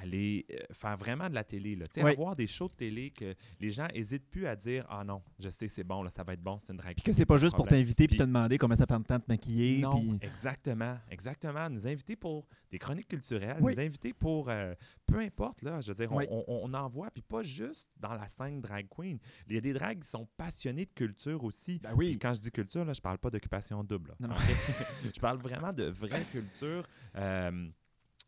aller 0.00 0.44
euh, 0.50 0.56
faire 0.72 0.96
vraiment 0.96 1.28
de 1.28 1.34
la 1.34 1.44
télé. 1.44 1.76
Là. 1.76 1.84
Tu 1.86 1.94
sais, 1.94 2.02
Oui. 2.04 2.12
Avoir 2.12 2.36
des 2.36 2.46
shows 2.46 2.68
de 2.68 2.74
télé 2.74 3.10
que 3.10 3.34
les 3.60 3.70
gens 3.70 3.86
n'hésitent 3.94 4.28
plus 4.30 4.46
à 4.46 4.56
dire 4.56 4.84
«Ah 4.88 5.04
non, 5.04 5.22
je 5.38 5.48
sais, 5.50 5.68
c'est 5.68 5.84
bon, 5.84 6.02
là, 6.02 6.10
ça 6.10 6.22
va 6.22 6.32
être 6.34 6.42
bon, 6.42 6.58
c'est 6.58 6.72
une 6.72 6.78
drag 6.78 6.94
Puis 6.94 7.02
que 7.02 7.12
c'est 7.12 7.26
pas 7.26 7.36
juste 7.36 7.54
pour 7.56 7.66
t'inviter 7.66 8.06
puis 8.06 8.16
te 8.16 8.22
demander 8.22 8.58
comment 8.58 8.74
ça 8.76 8.86
fait 8.86 8.98
de 8.98 9.02
temps 9.04 9.16
de 9.18 9.22
te 9.22 9.30
maquiller. 9.32 9.78
Non, 9.80 9.98
puis- 10.00 10.18
exactement, 10.22 10.98
exactement. 11.10 11.68
Nous 11.70 11.86
inviter 11.86 12.16
pour 12.16 12.46
des 12.70 12.78
chroniques 12.78 13.08
culturelles, 13.08 13.58
Oui. 13.60 13.72
nous 13.74 13.80
inviter 13.80 14.12
pour 14.12 14.48
euh, 14.50 14.74
peu 15.06 15.18
importe 15.20 15.62
là. 15.62 15.80
Je 15.80 15.92
veux 15.92 15.94
dire, 15.98 16.12
on- 16.12 16.16
Oui. 16.18 16.26
on, 16.30 16.44
on 16.48 16.74
en 16.74 16.88
voit, 16.88 17.10
puis 17.10 17.22
pas 17.22 17.42
juste 17.42 17.88
dans 17.98 18.14
la 18.14 18.28
scène 18.28 18.60
drag 18.60 18.86
queen. 18.88 19.18
Il 19.48 19.54
y 19.54 19.58
a 19.58 19.60
des 19.60 19.72
drags 19.72 20.00
qui 20.00 20.08
sont 20.08 20.26
passionnés 20.36 20.84
de 20.86 20.92
culture 20.92 21.42
aussi. 21.44 21.78
Ben 21.82 21.92
oui. 21.96 22.10
Puis 22.10 22.18
quand 22.18 22.34
je 22.34 22.40
dis 22.40 22.50
culture, 22.50 22.84
là, 22.84 22.92
je 22.92 23.00
parle 23.00 23.18
pas 23.18 23.30
d'occupation 23.30 23.82
double. 23.84 24.10
là. 24.10 24.16
Non, 24.20 24.28
non. 24.28 24.34
je 25.14 25.20
parle 25.20 25.38
vraiment 25.38 25.72
de 25.72 25.84
vraie 25.84 26.24
culture. 26.32 26.82
Euh, 27.16 27.68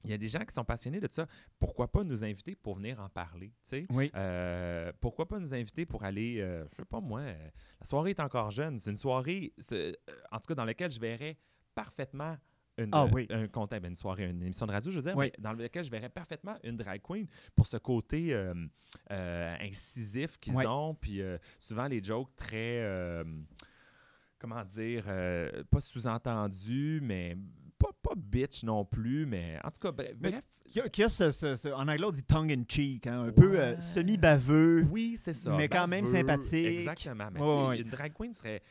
il 0.05 0.11
y 0.11 0.12
a 0.12 0.18
des 0.18 0.28
gens 0.28 0.44
qui 0.44 0.55
sont 0.55 0.64
passionnés 0.64 1.01
de 1.01 1.09
ça. 1.11 1.26
Pourquoi 1.59 1.90
pas 1.90 2.05
nous 2.05 2.22
inviter 2.22 2.55
pour 2.55 2.76
venir 2.76 3.01
en 3.01 3.09
parler, 3.09 3.49
tu 3.62 3.68
sais? 3.70 3.86
Oui. 3.90 4.11
Euh, 4.14 4.92
pourquoi 5.01 5.26
pas 5.26 5.38
nous 5.38 5.53
inviter 5.55 5.84
pour 5.86 6.05
aller, 6.05 6.40
euh, 6.40 6.64
je 6.70 6.76
sais 6.76 6.84
pas 6.84 7.01
moi, 7.01 7.20
euh, 7.20 7.49
la 7.80 7.86
soirée 7.86 8.11
est 8.11 8.20
encore 8.20 8.51
jeune. 8.51 8.78
C'est 8.78 8.90
une 8.90 8.97
soirée, 8.97 9.53
euh, 9.72 9.92
en 10.30 10.36
tout 10.38 10.47
cas, 10.49 10.55
dans 10.55 10.64
laquelle 10.64 10.90
je 10.92 11.01
verrais 11.01 11.36
parfaitement 11.74 12.36
une, 12.78 12.90
Ah 12.92 13.05
euh, 13.05 13.09
oui. 13.12 13.26
un 13.30 13.49
content, 13.49 13.78
ben, 13.80 13.88
une 13.90 13.97
soirée, 13.97 14.26
une 14.28 14.42
émission 14.42 14.66
de 14.66 14.72
radio, 14.72 14.90
je 14.90 14.97
veux 14.99 15.03
dire, 15.03 15.16
Oui. 15.16 15.32
dans 15.38 15.55
laquelle 15.55 15.84
je 15.84 15.90
verrais 15.90 16.11
parfaitement 16.11 16.57
une 16.62 16.76
drag 16.76 17.01
queen 17.03 17.26
pour 17.55 17.66
ce 17.66 17.78
côté 17.78 18.34
euh, 18.34 18.53
euh, 19.11 19.57
incisif 19.62 20.38
qu'ils 20.38 20.55
Oui. 20.55 20.66
ont, 20.66 20.94
puis 20.94 21.22
euh, 21.22 21.38
souvent 21.59 21.86
les 21.86 22.03
jokes 22.03 22.36
très, 22.36 22.82
euh, 22.82 23.24
comment 24.38 24.62
dire, 24.64 25.05
euh, 25.09 25.64
pas 25.70 25.80
sous-entendus, 25.80 27.01
mais 27.03 27.36
pas, 27.79 27.91
pas 28.03 28.14
bitch 28.16 28.62
non 28.64 28.85
plus, 28.85 29.27
mais 29.27 29.59
en 29.64 29.70
tout 29.70 29.81
cas, 29.81 29.93
bref. 29.93 30.14
Bref, 30.16 30.43
Qui 30.93 31.03
a, 31.03 31.09
ce, 31.09 31.31
ce- 31.33 31.57
ce- 31.57 31.68
en 31.68 31.87
anglais, 31.89 32.05
on 32.07 32.11
dit 32.11 32.22
tongue 32.22 32.51
in 32.53 32.62
cheek, 32.68 33.07
hein, 33.07 33.24
un 33.29 33.33
peu 33.33 33.59
euh, 33.61 33.79
semi-baveux. 33.79 34.87
Oui, 34.91 35.18
c'est 35.22 35.33
ça. 35.35 35.57
Mais 35.57 35.68
quand 35.68 35.87
même 35.89 36.07
sympathique. 36.07 36.81
Exactement. 36.81 37.29
Mais 37.70 37.81
une 37.81 37.89
drag 37.91 38.12
queen 38.12 38.33
serait 38.33 38.62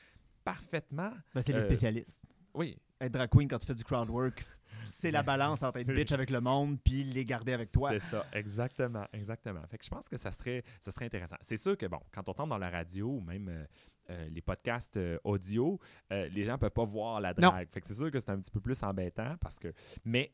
parfaitement. 0.43 1.11
Ben, 1.33 1.41
c'est 1.41 1.53
les 1.53 1.59
Euh, 1.59 1.63
spécialistes. 1.63 2.21
Oui, 2.53 2.77
Être 3.01 3.11
drag 3.11 3.29
queen 3.29 3.47
quand 3.47 3.57
tu 3.57 3.65
fais 3.67 3.75
du 3.75 3.83
crowd 3.83 4.09
work, 4.09 4.45
c'est 4.85 5.11
la 5.11 5.23
balance 5.23 5.63
entre 5.63 5.77
être 5.79 5.93
bitch 5.93 6.11
avec 6.11 6.29
le 6.29 6.39
monde 6.41 6.77
puis 6.83 7.03
les 7.03 7.25
garder 7.25 7.53
avec 7.53 7.71
toi. 7.71 7.91
c'est 7.91 7.99
ça. 7.99 8.25
Exactement. 8.33 9.05
Exactement. 9.13 9.61
Fait 9.69 9.77
que 9.77 9.83
je 9.85 9.89
pense 9.89 10.07
que 10.07 10.17
ça 10.17 10.31
serait, 10.31 10.63
ça 10.81 10.91
serait 10.91 11.05
intéressant. 11.05 11.35
C'est 11.41 11.57
sûr 11.57 11.77
que, 11.77 11.85
bon, 11.87 11.99
quand 12.13 12.27
on 12.29 12.33
tombe 12.33 12.49
dans 12.49 12.57
la 12.57 12.69
radio 12.69 13.07
ou 13.09 13.19
même 13.21 13.67
euh, 14.09 14.27
les 14.29 14.41
podcasts 14.41 14.97
euh, 14.97 15.17
audio, 15.23 15.79
euh, 16.11 16.27
les 16.29 16.43
gens 16.43 16.53
ne 16.53 16.57
peuvent 16.57 16.69
pas 16.71 16.85
voir 16.85 17.19
la 17.21 17.33
Non. 17.33 17.49
drag. 17.49 17.67
Fait 17.71 17.81
que 17.81 17.87
c'est 17.87 17.93
sûr 17.95 18.11
que 18.11 18.19
c'est 18.19 18.29
un 18.29 18.39
petit 18.39 18.51
peu 18.51 18.59
plus 18.59 18.81
embêtant 18.83 19.35
parce 19.41 19.59
que. 19.59 19.73
Mais, 20.03 20.33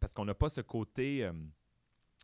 parce 0.00 0.12
qu'on 0.14 0.24
n'a 0.24 0.34
pas 0.34 0.48
ce 0.48 0.60
côté. 0.60 1.28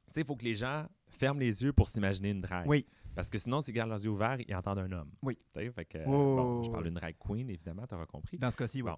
tu 0.07 0.13
sais, 0.13 0.21
il 0.23 0.27
faut 0.27 0.37
que 0.37 0.45
les 0.45 0.55
gens 0.55 0.87
ferment 1.09 1.41
les 1.41 1.63
yeux 1.63 1.73
pour 1.73 1.89
s'imaginer 1.89 2.31
une 2.31 2.41
drag. 2.41 2.67
Oui. 2.67 2.87
Parce 3.15 3.31
que 3.31 3.39
sinon, 3.39 3.61
s'ils 3.61 3.75
gardent 3.75 3.91
leurs 3.91 4.03
yeux 4.05 4.11
ouverts, 4.11 4.39
ils 4.47 4.55
entendent 4.55 4.79
un 4.79 4.93
homme. 4.93 5.11
Oui. 5.23 5.39
Fait 5.55 5.85
que, 5.85 5.99
Oh, 6.07 6.37
bon, 6.37 6.63
je 6.63 6.71
parle 6.71 6.85
d'une 6.85 6.95
drag 6.95 7.17
queen, 7.19 7.49
évidemment, 7.51 7.87
tu 7.87 7.95
auras 7.95 8.07
compris. 8.07 8.39
Dans 8.39 8.51
ce 8.51 8.57
cas-ci, 8.57 8.81
oui. 8.83 8.91
Bon. 8.91 8.97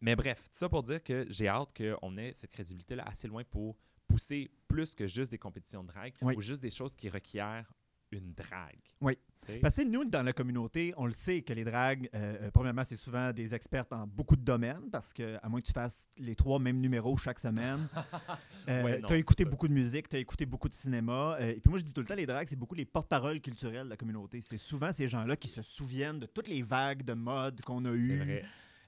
Mais 0.00 0.16
bref, 0.16 0.44
tout 0.44 0.58
ça 0.58 0.68
pour 0.68 0.82
dire 0.82 1.02
que 1.02 1.26
j'ai 1.28 1.46
hâte 1.48 1.76
qu'on 1.76 2.16
ait 2.16 2.32
cette 2.32 2.50
crédibilité-là 2.50 3.04
assez 3.06 3.28
loin 3.28 3.42
pour 3.44 3.76
pousser 4.08 4.50
plus 4.66 4.94
que 4.94 5.06
juste 5.06 5.30
des 5.30 5.38
compétitions 5.38 5.82
de 5.84 5.88
drague 5.88 6.14
Oui. 6.22 6.34
ou 6.36 6.40
juste 6.40 6.62
des 6.62 6.70
choses 6.70 6.96
qui 6.96 7.08
requièrent 7.08 7.70
une 8.12 8.32
drague. 8.34 8.78
Oui. 9.00 9.16
Parce 9.62 9.74
que 9.74 9.82
nous, 9.82 10.04
dans 10.04 10.22
la 10.22 10.32
communauté, 10.32 10.92
on 10.96 11.06
le 11.06 11.12
sait 11.12 11.42
que 11.42 11.52
les 11.52 11.64
dragues, 11.64 12.08
euh, 12.14 12.36
euh, 12.42 12.50
premièrement, 12.52 12.82
c'est 12.84 12.96
souvent 12.96 13.32
des 13.32 13.54
experts 13.54 13.86
en 13.90 14.06
beaucoup 14.06 14.36
de 14.36 14.42
domaines, 14.44 14.90
parce 14.92 15.12
que 15.12 15.38
à 15.42 15.48
moins 15.48 15.60
que 15.60 15.66
tu 15.66 15.72
fasses 15.72 16.08
les 16.18 16.36
trois 16.36 16.58
mêmes 16.58 16.78
numéros 16.78 17.16
chaque 17.16 17.38
semaine, 17.38 17.88
euh, 18.68 18.82
Ouais, 18.84 19.02
tu 19.02 19.12
as 19.12 19.16
écouté 19.16 19.44
beaucoup 19.44 19.66
de 19.66 19.72
musique, 19.72 20.08
tu 20.08 20.16
as 20.16 20.18
écouté 20.20 20.46
beaucoup 20.46 20.68
de 20.68 20.74
cinéma. 20.74 21.36
euh, 21.40 21.50
et 21.50 21.60
puis 21.60 21.70
moi, 21.70 21.78
je 21.78 21.84
dis 21.84 21.92
tout 21.92 22.00
le 22.02 22.06
temps, 22.06 22.14
les 22.14 22.26
dragues, 22.26 22.46
c'est 22.48 22.56
beaucoup 22.56 22.74
les 22.74 22.84
porte-paroles 22.84 23.40
culturelles 23.40 23.86
de 23.86 23.90
la 23.90 23.96
communauté. 23.96 24.40
C'est 24.40 24.58
souvent 24.58 24.92
ces 24.92 25.08
gens-là 25.08 25.36
qui 25.36 25.48
se 25.48 25.62
souviennent 25.62 26.20
de 26.20 26.26
toutes 26.26 26.48
les 26.48 26.62
vagues 26.62 27.02
de 27.02 27.14
mode 27.14 27.60
qu'on 27.62 27.84
a 27.86 27.90
C'est 27.90 27.96
eues. 27.96 28.42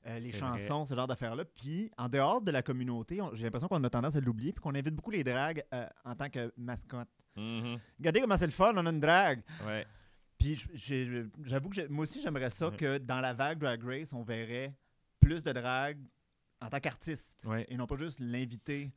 Euh, 0.07 0.18
les 0.18 0.32
chansons, 0.32 0.84
ce 0.84 0.94
genre 0.96 1.07
d'affaires-là. 1.07 1.44
Puis, 1.44 1.90
en 1.96 2.09
dehors 2.09 2.40
de 2.40 2.50
la 2.50 2.62
communauté, 2.62 3.20
j'ai 3.34 3.44
l'impression 3.44 3.68
qu'on 3.68 3.82
a 3.84 3.90
tendance 3.90 4.16
à 4.16 4.20
l'oublier, 4.20 4.53
puis 4.53 4.61
qu'on 4.61 4.74
invite 4.74 4.94
beaucoup 4.96 5.12
les 5.12 5.22
dragues 5.22 5.62
euh, 5.72 5.86
en 6.05 6.14
tant 6.16 6.28
que 6.28 6.53
mascotte. 6.57 7.09
Mhm. 7.36 7.78
Regardez 7.98 8.20
comment 8.20 8.36
c'est 8.36 8.46
le 8.46 8.53
fun, 8.53 8.72
on 8.76 8.84
a 8.86 8.90
une 8.90 8.98
drague. 9.00 9.42
Ouais. 9.64 9.86
Puis, 10.38 10.61
j'avoue 11.44 11.68
que 11.70 11.86
moi 11.86 12.03
aussi, 12.03 12.20
j'aimerais 12.20 12.50
ça 12.50 12.68
Ouais. 12.68 12.76
que 12.76 12.98
dans 12.98 13.20
la 13.20 13.32
vague 13.32 13.59
Drag 13.59 13.82
Race, 13.84 14.12
on 14.12 14.22
verrait 14.24 14.74
plus 15.20 15.42
de 15.44 15.53
drague 15.53 15.98
en 16.61 16.68
tant 16.68 16.80
qu'artiste. 16.80 17.36
Ouais. 17.44 17.64
Et 17.68 17.76
non 17.76 17.86
pas 17.86 17.96
juste 17.96 18.18
l'inviter. 18.20 18.90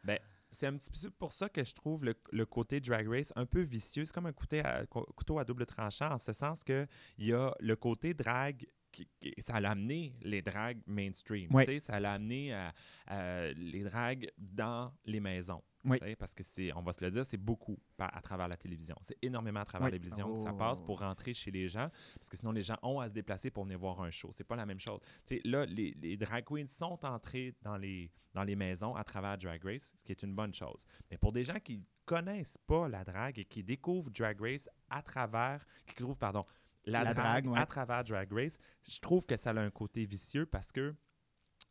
C'est 0.51 0.67
un 0.67 0.75
petit 0.77 0.89
peu 0.89 1.11
pour 1.11 1.33
ça 1.33 1.49
que 1.49 1.63
je 1.63 1.73
trouve 1.75 2.03
le, 2.05 2.15
le 2.31 2.45
côté 2.45 2.79
Drag 2.79 3.07
Race 3.07 3.31
un 3.35 3.45
peu 3.45 3.61
vicieux. 3.61 4.05
C'est 4.05 4.13
comme 4.13 4.25
un 4.25 4.31
couteau 4.33 4.57
à, 4.63 4.85
cou- 4.87 5.05
couteau 5.15 5.37
à 5.37 5.43
double 5.43 5.65
tranchant, 5.65 6.11
en 6.13 6.17
ce 6.17 6.33
sens 6.33 6.63
qu'il 6.63 6.87
y 7.19 7.31
a 7.33 7.53
le 7.59 7.75
côté 7.75 8.13
drag. 8.13 8.65
Qui, 8.95 9.07
qui- 9.19 9.33
ça 9.41 9.59
l'a 9.59 9.71
amené 9.71 10.15
les 10.21 10.41
drags 10.41 10.79
mainstream. 10.87 11.49
Sais, 11.65 11.79
Ça 11.81 11.99
l'a 11.99 12.13
amené 12.13 12.53
à- 12.53 12.71
à 13.07 13.47
les 13.51 13.83
drags 13.83 14.25
dans 14.37 14.93
les 15.05 15.19
maisons. 15.19 15.61
Oui. 15.83 15.97
Parce 16.17 16.33
que 16.33 16.43
c'est, 16.43 16.73
on 16.73 16.81
va 16.81 16.93
se 16.93 17.03
le 17.03 17.11
dire, 17.11 17.25
c'est 17.25 17.37
beaucoup 17.37 17.77
à 17.99 18.21
travers 18.21 18.47
la 18.47 18.55
télévision. 18.57 18.95
C'est 19.01 19.17
énormément 19.21 19.59
à 19.59 19.65
travers 19.65 19.87
Oui. 19.87 19.91
la 19.91 19.97
télévision 19.99 20.27
que 20.33 20.39
Oh. 20.39 20.43
ça 20.43 20.53
passe 20.53 20.79
pour 20.81 20.99
rentrer 20.99 21.33
chez 21.33 21.51
les 21.51 21.67
gens. 21.67 21.89
Parce 22.15 22.29
que 22.29 22.37
sinon, 22.37 22.51
les 22.53 22.61
gens 22.63 22.77
ont 22.81 22.99
à 23.01 23.09
se 23.09 23.13
déplacer 23.13 23.51
pour 23.51 23.65
venir 23.65 23.77
voir 23.79 24.01
un 24.01 24.09
show. 24.09 24.31
C'est 24.31 24.45
pas 24.45 24.55
la 24.55 24.65
même 24.65 24.79
chose. 24.79 24.99
Tu 25.27 25.35
sais, 25.35 25.41
là, 25.43 25.65
les, 25.65 25.91
les 26.01 26.15
drag 26.17 26.45
queens 26.45 26.67
sont 26.67 26.97
entrés 27.05 27.53
dans 27.61 27.75
les, 27.77 28.09
dans 28.33 28.43
les 28.43 28.55
maisons 28.55 28.95
à 28.95 29.03
travers 29.03 29.37
Drag 29.37 29.61
Race, 29.63 29.91
ce 29.95 30.03
qui 30.03 30.11
est 30.13 30.23
une 30.23 30.33
bonne 30.33 30.53
chose. 30.53 30.85
Mais 31.11 31.17
pour 31.17 31.31
des 31.33 31.43
gens 31.43 31.59
qui 31.59 31.83
connaissent 32.05 32.57
pas 32.65 32.87
la 32.87 33.03
drague 33.03 33.39
et 33.39 33.45
qui 33.45 33.61
découvrent 33.63 34.09
Drag 34.09 34.39
Race 34.41 34.67
à 34.89 35.01
travers, 35.03 35.65
qui 35.85 35.95
trouvent, 35.95 36.17
pardon, 36.17 36.41
la, 36.85 37.03
La 37.03 37.13
drague, 37.13 37.43
drague, 37.43 37.47
ouais. 37.53 37.59
à 37.59 37.65
travers 37.65 38.03
Drag 38.03 38.31
Race, 38.31 38.57
je 38.87 38.99
trouve 38.99 39.25
que 39.25 39.37
ça 39.37 39.51
a 39.51 39.59
un 39.59 39.71
côté 39.71 40.05
vicieux 40.05 40.45
parce 40.45 40.71
que 40.71 40.93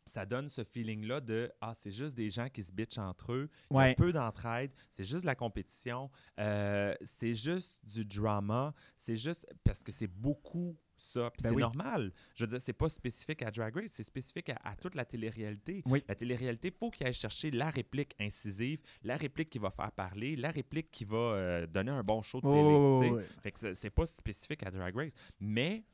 ça 0.07 0.27
donne 0.27 0.49
ce 0.51 0.65
feeling-là 0.65 1.21
de 1.21 1.51
Ah, 1.61 1.75
c'est 1.77 1.91
juste 1.91 2.15
des 2.15 2.29
gens 2.31 2.49
qui 2.49 2.63
se 2.63 2.73
bitchent 2.73 2.99
entre 2.99 3.33
eux. 3.33 3.49
Il 3.71 3.75
y 3.75 3.77
a 3.79 3.83
Ouais. 3.85 3.95
peu 3.95 4.13
d'entraide, 4.13 4.71
c'est 4.91 5.05
juste 5.05 5.23
de 5.23 5.27
la 5.27 5.35
compétition, 5.35 6.11
euh, 6.39 6.95
c'est 7.05 7.35
juste 7.35 7.79
du 7.85 8.05
drama, 8.05 8.75
c'est 8.97 9.17
juste 9.17 9.47
parce 9.65 9.83
que 9.83 9.93
c'est 9.93 10.07
beaucoup 10.09 10.77
ça. 10.97 11.23
Ben 11.31 11.31
c'est 11.39 11.51
oui. 11.51 11.61
normal. 11.63 12.13
Je 12.35 12.45
veux 12.45 12.49
dire, 12.49 12.61
c'est 12.61 12.73
pas 12.73 12.89
spécifique 12.89 13.43
à 13.43 13.51
Drag 13.51 13.75
Race, 13.75 13.91
c'est 13.93 14.05
spécifique 14.05 14.49
à, 14.51 14.57
à 14.65 14.77
toute 14.77 14.95
la 14.95 15.05
télé-réalité. 15.05 15.83
Oui. 15.87 16.03
La 16.09 16.15
télé-réalité, 16.15 16.69
il 16.69 16.75
faut 16.79 16.91
qu'il 16.91 17.07
aille 17.07 17.15
chercher 17.15 17.51
la 17.51 17.71
réplique 17.71 18.15
incisive, 18.21 18.83
la 19.03 19.17
réplique 19.17 19.51
qui 19.51 19.59
va 19.59 19.71
faire 19.71 19.93
parler, 19.93 20.37
la 20.37 20.51
réplique 20.51 20.91
qui 20.91 21.05
va 21.05 21.17
euh, 21.17 21.67
donner 21.67 21.91
un 21.91 22.03
bon 22.03 22.23
show 22.23 22.41
de 22.41 22.47
télé. 22.47 22.55
Oh, 22.63 23.01
sais. 23.03 23.11
ouais. 23.11 23.25
Fait 23.43 23.53
que 23.53 23.75
c'est- 23.75 23.91
pas 23.91 24.07
spécifique 24.07 24.63
à 24.63 24.71
Drag 24.71 24.95
Race, 24.97 25.13
mais 25.41 25.85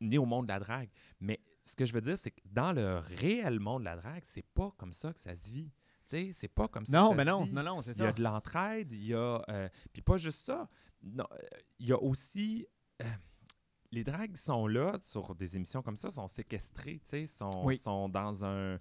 ni 0.00 0.16
au 0.18 0.24
monde 0.24 0.46
de 0.46 0.52
la 0.52 0.58
drague. 0.60 0.88
Mais 1.20 1.40
ce 1.64 1.76
que 1.76 1.84
je 1.84 1.92
veux 1.92 2.00
dire, 2.00 2.16
c'est 2.18 2.30
que 2.30 2.40
dans 2.46 2.72
le 2.72 2.98
réel 2.98 3.60
monde 3.60 3.80
de 3.82 3.84
la 3.86 3.96
drague, 3.96 4.22
c'est 4.26 4.46
pas 4.46 4.72
comme 4.78 4.92
ça 4.92 5.12
que 5.12 5.20
ça 5.20 5.34
se 5.36 5.50
vit. 5.50 5.70
C'est 6.06 6.48
pas 6.48 6.66
comme 6.66 6.86
ça 6.86 6.96
Non, 6.98 7.10
que 7.10 7.16
ça 7.16 7.16
mais 7.18 7.24
se 7.24 7.30
non, 7.30 7.44
vit. 7.44 7.52
non, 7.52 7.62
non, 7.62 7.82
c'est 7.82 7.92
Il 7.92 7.98
y 7.98 8.02
a 8.02 8.06
ça. 8.06 8.12
de 8.12 8.22
l'entraide, 8.22 8.90
il 8.92 9.06
y 9.06 9.14
a. 9.14 9.40
euh, 9.48 9.68
Puis 9.92 10.02
pas 10.02 10.16
juste 10.16 10.44
ça. 10.44 10.68
Euh, 11.04 11.22
il 11.78 11.86
y 11.88 11.92
a 11.92 12.02
aussi. 12.02 12.66
Les 13.92 14.04
dragues 14.04 14.36
sont 14.36 14.66
là 14.66 14.98
sur 15.02 15.34
des 15.34 15.56
émissions 15.56 15.82
comme 15.82 15.96
ça, 15.96 16.10
sont 16.10 16.26
séquestrées, 16.26 17.00
tu 17.04 17.10
sais, 17.10 17.26
sont, 17.26 17.62
Oui. 17.64 17.76
sont 17.76 18.08
dans 18.08 18.44
un. 18.44 18.78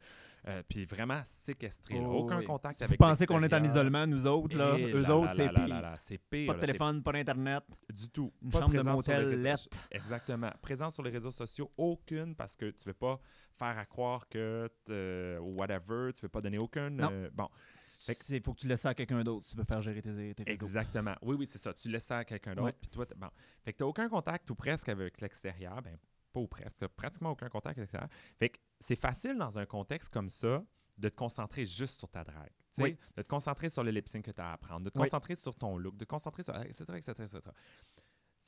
euh, 0.48 0.64
puis 0.70 0.86
vraiment 0.86 1.22
séquestrées. 1.26 2.00
Oh, 2.00 2.20
Aucun 2.20 2.38
oui. 2.40 2.46
contact 2.46 2.78
Si 2.78 2.84
avec 2.84 2.98
Vous 3.00 3.06
pensez 3.06 3.26
qu'on 3.26 3.44
est 3.44 3.54
en 3.54 3.64
isolement, 3.64 4.08
nous 4.08 4.26
autres, 4.26 4.56
là? 4.56 4.78
Et 4.78 4.94
Eux 4.94 5.02
là, 5.02 5.16
autres, 5.18 5.32
c'est 5.36 5.50
pire. 5.50 5.98
c'est. 6.00 6.18
Pas 6.18 6.54
de 6.54 6.60
là, 6.60 6.66
téléphone, 6.66 7.04
pas 7.04 7.12
d'internet. 7.12 7.64
du 7.94 8.10
tout. 8.10 8.32
Une 8.42 8.50
Pas 8.52 8.60
chambre 8.62 8.74
de 8.74 8.82
motel 8.90 9.42
lettre. 9.42 9.68
Exactement. 9.92 10.52
Présence 10.62 10.94
sur 10.94 11.04
les 11.04 11.12
réseaux 11.12 11.32
sociaux, 11.32 11.70
aucune, 11.76 12.36
parce 12.36 12.56
que 12.56 12.70
tu 12.72 12.84
veux 12.86 12.94
pas 12.94 13.20
faire 13.60 13.78
à 13.78 13.86
croire 13.86 14.28
que 14.30 14.68
t- 14.86 15.38
whatever, 15.42 16.12
tu 16.14 16.22
veux 16.22 16.30
pas 16.30 16.42
donner 16.42 16.58
aucune. 16.58 16.96
Non. 16.96 17.10
euh, 17.12 17.30
bon, 17.34 17.48
Fait 17.76 18.16
que- 18.16 18.34
Il 18.34 18.42
faut 18.44 18.54
que 18.54 18.60
tu 18.62 18.68
laisses 18.68 18.82
ça 18.82 18.90
à 18.90 18.94
quelqu'un 18.94 19.24
d'autre 19.24 19.46
tu 19.48 19.56
veux 19.56 19.64
faire 19.66 19.82
gérer 19.82 20.02
tes, 20.02 20.34
tes 20.34 20.50
exactement. 20.52 21.16
Oui, 21.22 21.36
oui, 21.38 21.48
c'est 21.48 21.60
ça. 21.60 21.74
Tu 21.74 21.90
laisses 21.90 22.06
ça 22.06 22.20
à 22.20 22.26
quelqu'un 22.26 22.56
d'autre, 22.56 22.78
puis 22.82 22.90
toi, 22.90 23.06
bon. 23.16 23.30
Fait 23.64 23.74
que 23.74 23.78
tu 23.78 23.84
aucun 23.84 24.08
contact 24.10 24.50
ou 24.50 24.56
presque 24.56 24.90
avec 24.90 25.20
l'extérieur. 25.22 25.82
Ben, 25.82 25.98
pas 26.32 26.40
ou 26.40 26.48
presque, 26.48 26.86
pratiquement 26.88 27.32
aucun 27.32 27.50
contact 27.50 27.78
avec 27.78 27.92
l'extérieur. 27.92 28.10
Fait 28.40 28.50
que 28.50 28.58
c'est 28.80 28.96
facile 29.00 29.38
dans 29.38 29.60
un 29.60 29.66
contexte 29.66 30.10
comme 30.14 30.30
ça 30.30 30.64
de 30.98 31.10
te 31.10 31.16
concentrer 31.16 31.66
juste 31.66 31.98
sur 32.00 32.10
ta 32.10 32.24
drague. 32.24 32.52
Oui. 32.78 32.96
De 33.18 33.24
te 33.24 33.28
concentrer 33.28 33.70
sur 33.70 33.84
le 33.84 33.92
lip 33.92 34.08
sync 34.08 34.24
que 34.26 34.32
tu 34.32 34.40
as 34.40 34.52
à 34.52 34.54
apprendre, 34.54 34.86
de 34.86 34.90
te 34.90 34.98
Oui. 34.98 35.04
concentrer 35.06 35.36
sur 35.36 35.56
ton 35.56 35.78
look, 35.78 35.98
de 35.98 36.06
te 36.06 36.10
concentrer 36.10 36.44
sur. 36.44 36.56
etc., 36.62 36.84
etc., 36.96 37.12
etc. 37.24 37.40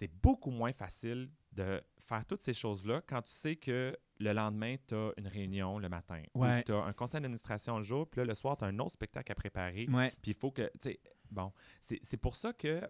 C'est 0.01 0.11
beaucoup 0.23 0.49
moins 0.49 0.73
facile 0.73 1.29
de 1.51 1.79
faire 1.99 2.25
toutes 2.25 2.41
ces 2.41 2.55
choses-là 2.55 3.03
quand 3.05 3.21
tu 3.21 3.33
sais 3.33 3.55
que 3.55 3.95
le 4.19 4.33
lendemain, 4.33 4.75
tu 4.87 4.95
as 4.95 5.11
une 5.17 5.27
réunion 5.27 5.77
le 5.77 5.89
matin. 5.89 6.23
Ouais. 6.33 6.63
Tu 6.63 6.73
as 6.73 6.83
un 6.83 6.93
conseil 6.93 7.21
d'administration 7.21 7.77
le 7.77 7.83
jour, 7.83 8.09
puis 8.09 8.17
là, 8.21 8.25
le 8.25 8.33
soir, 8.33 8.57
tu 8.57 8.63
as 8.65 8.67
un 8.69 8.79
autre 8.79 8.93
spectacle 8.93 9.31
à 9.31 9.35
préparer. 9.35 9.85
Puis 10.23 10.31
il 10.31 10.33
faut 10.33 10.49
que, 10.49 10.63
tu 10.81 10.89
sais, 10.89 10.99
bon, 11.29 11.53
c'est 11.81 12.17
pour 12.17 12.35
ça 12.35 12.51
que 12.51 12.81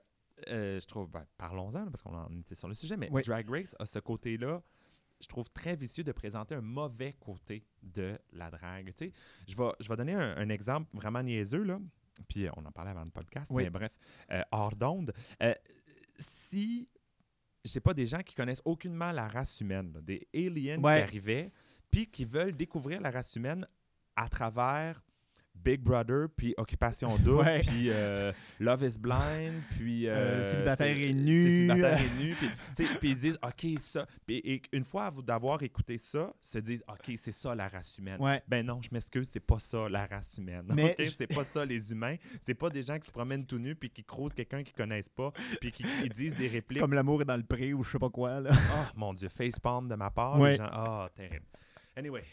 euh, 0.47 0.79
je 0.79 0.85
trouve, 0.87 1.09
ben, 1.09 1.25
parlons-en, 1.37 1.85
parce 1.91 2.01
qu'on 2.01 2.15
en 2.15 2.33
était 2.39 2.55
sur 2.55 2.69
le 2.69 2.75
sujet, 2.75 2.95
mais 2.95 3.09
Oui. 3.11 3.23
Drag 3.23 3.49
Race 3.49 3.75
a 3.77 3.85
ce 3.85 3.99
côté-là, 3.99 4.61
je 5.19 5.27
trouve 5.27 5.49
très 5.51 5.75
vicieux 5.75 6.05
de 6.05 6.13
présenter 6.13 6.55
un 6.55 6.61
mauvais 6.61 7.11
côté 7.19 7.65
de 7.83 8.17
la 8.31 8.49
drague. 8.49 8.93
Tu 8.95 9.07
sais, 9.07 9.13
je 9.49 9.57
vais, 9.57 9.69
je 9.81 9.89
vais 9.89 9.97
donner 9.97 10.13
un, 10.13 10.37
un 10.37 10.47
exemple 10.47 10.95
vraiment 10.95 11.21
niaiseux, 11.21 11.63
là. 11.63 11.77
Puis 12.29 12.47
on 12.55 12.65
en 12.65 12.71
parlait 12.71 12.91
avant 12.91 13.03
le 13.03 13.11
podcast, 13.11 13.47
Oui. 13.51 13.63
mais 13.63 13.69
bref, 13.69 13.91
euh, 14.31 14.41
hors 14.53 14.73
d'onde. 14.77 15.11
Euh, 15.43 15.53
si, 16.17 16.87
je 17.63 17.69
sais 17.69 17.79
pas, 17.81 17.93
des 17.93 18.07
gens 18.07 18.21
qui 18.23 18.33
connaissent 18.35 18.61
aucunement 18.65 19.11
la 19.11 19.27
race 19.27 19.59
humaine, 19.61 19.91
là, 19.93 20.01
des 20.01 20.27
aliens 20.33 20.81
Ouais. 20.81 20.97
qui 20.97 21.01
arrivaient, 21.03 21.51
puis 21.89 22.07
qui 22.07 22.25
veulent 22.25 22.55
découvrir 22.55 23.01
la 23.01 23.11
race 23.11 23.35
humaine 23.35 23.67
à 24.15 24.27
travers 24.29 25.01
Big 25.63 25.81
Brother, 25.81 26.27
puis 26.35 26.53
Occupation 26.57 27.15
Double, 27.17 27.43
Ouais. 27.45 27.59
puis 27.61 27.89
euh, 27.89 28.31
Love 28.59 28.83
is 28.83 28.97
Blind, 28.99 29.53
puis... 29.77 30.07
Euh, 30.07 30.11
euh, 30.15 30.51
Célibataire 30.51 30.97
et 30.97 31.07
c'est 31.07 31.13
nu. 31.13 31.43
Célibataire 31.67 31.99
et 31.99 32.23
nu, 32.23 32.35
puis, 32.35 32.47
puis 32.99 33.09
ils 33.11 33.15
disent, 33.15 33.39
OK, 33.43 33.79
ça... 33.79 34.05
Puis 34.25 34.37
et 34.43 34.61
une 34.73 34.83
fois 34.83 35.11
d'avoir 35.25 35.61
écouté 35.63 35.97
ça, 35.97 36.33
se 36.41 36.59
disent, 36.59 36.83
OK, 36.87 37.13
c'est 37.17 37.31
ça 37.31 37.53
la 37.55 37.67
race 37.67 37.97
humaine. 37.97 38.17
Ouais. 38.21 38.41
Ben 38.47 38.65
non, 38.65 38.81
je 38.81 38.89
m'excuse, 38.91 39.29
c'est 39.31 39.39
pas 39.39 39.59
ça 39.59 39.87
la 39.89 40.05
race 40.07 40.37
humaine. 40.37 40.65
Mais 40.73 40.95
je- 40.99 41.11
C'est 41.17 41.27
pas 41.27 41.43
ça 41.43 41.65
les 41.65 41.91
humains. 41.91 42.15
C'est 42.41 42.55
pas 42.55 42.69
des 42.69 42.83
gens 42.83 42.97
qui 42.99 43.07
se 43.07 43.11
promènent 43.11 43.45
tout 43.45 43.59
nus 43.59 43.75
puis 43.75 43.89
qui 43.89 44.03
croisent 44.03 44.33
quelqu'un 44.33 44.63
qu'ils 44.63 44.73
connaissent 44.75 45.09
pas 45.09 45.31
puis 45.59 45.71
qui, 45.71 45.83
qui 45.83 46.09
disent 46.09 46.35
des 46.35 46.47
répliques. 46.47 46.79
Comme 46.81 46.93
l'amour 46.93 47.21
est 47.21 47.25
dans 47.25 47.37
le 47.37 47.43
pré 47.43 47.73
ou 47.73 47.83
je 47.83 47.91
sais 47.91 47.99
pas 47.99 48.09
quoi. 48.09 48.39
Là. 48.39 48.51
Oh 48.53 48.85
mon 48.95 49.13
Dieu, 49.13 49.29
facepalm 49.29 49.87
de 49.87 49.95
ma 49.95 50.09
part. 50.09 50.39
Ouais. 50.39 50.51
Les 50.51 50.57
gens, 50.57 50.69
ah, 50.71 51.09
terrible. 51.15 51.45
Anyway, 51.95 52.23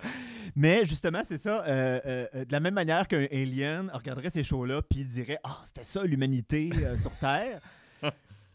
voilà. 0.00 0.14
Mais 0.56 0.84
justement, 0.84 1.22
c'est 1.26 1.38
ça. 1.38 1.64
euh, 1.66 2.00
euh, 2.06 2.26
euh, 2.34 2.44
de 2.44 2.52
la 2.52 2.60
même 2.60 2.74
manière 2.74 3.08
qu'un 3.08 3.26
alien 3.32 3.90
regarderait 3.92 4.30
ces 4.30 4.42
shows-là 4.44 4.82
puis 4.82 5.04
dirait 5.04 5.38
Ah, 5.44 5.60
c'était 5.64 5.84
ça 5.84 6.04
l'humanité 6.04 6.70
euh, 6.76 6.96
sur 6.98 7.10
Terre. 7.18 7.60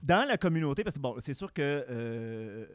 Dans 0.01 0.25
la 0.27 0.37
communauté, 0.37 0.83
parce 0.83 0.95
que 0.95 1.01
bon, 1.01 1.15
c'est 1.19 1.33
sûr 1.33 1.51
que 1.51 2.67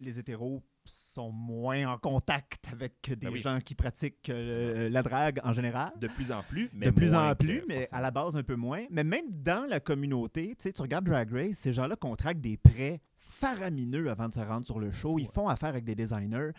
les 0.00 0.18
hétéros 0.18 0.62
sont 0.86 1.30
moins 1.30 1.86
en 1.92 1.98
contact 1.98 2.68
avec 2.72 2.94
des 3.08 3.16
Ben 3.16 3.32
oui. 3.32 3.40
gens 3.40 3.58
qui 3.60 3.74
pratiquent 3.74 4.28
euh, 4.28 4.88
la 4.90 5.02
drague 5.02 5.40
en 5.44 5.52
général. 5.52 5.92
De 5.98 6.08
plus 6.08 6.30
en 6.32 6.42
plus, 6.42 6.68
mais 6.74 6.86
de 6.86 6.90
plus 6.90 7.14
en 7.14 7.30
que 7.30 7.38
plus, 7.44 7.64
mais 7.68 7.88
à 7.92 8.00
la 8.02 8.10
base 8.10 8.36
un 8.36 8.42
peu 8.42 8.56
moins. 8.56 8.84
Mais 8.90 9.04
même 9.04 9.24
dans 9.30 9.66
la 9.68 9.80
communauté, 9.80 10.48
tu 10.50 10.56
sais, 10.64 10.72
tu 10.72 10.82
regardes 10.82 11.06
Drag 11.06 11.30
Race, 11.32 11.56
ces 11.56 11.72
gens-là 11.72 11.96
contractent 11.96 12.40
des 12.42 12.56
prêts 12.58 13.00
faramineux 13.18 14.10
avant 14.10 14.28
de 14.28 14.34
se 14.34 14.40
rendre 14.40 14.66
sur 14.66 14.78
le 14.78 14.90
show. 14.92 15.18
Ils 15.18 15.24
Ouais. 15.24 15.30
font 15.32 15.48
affaire 15.48 15.70
avec 15.70 15.84
des 15.84 15.94
designers. 15.94 16.50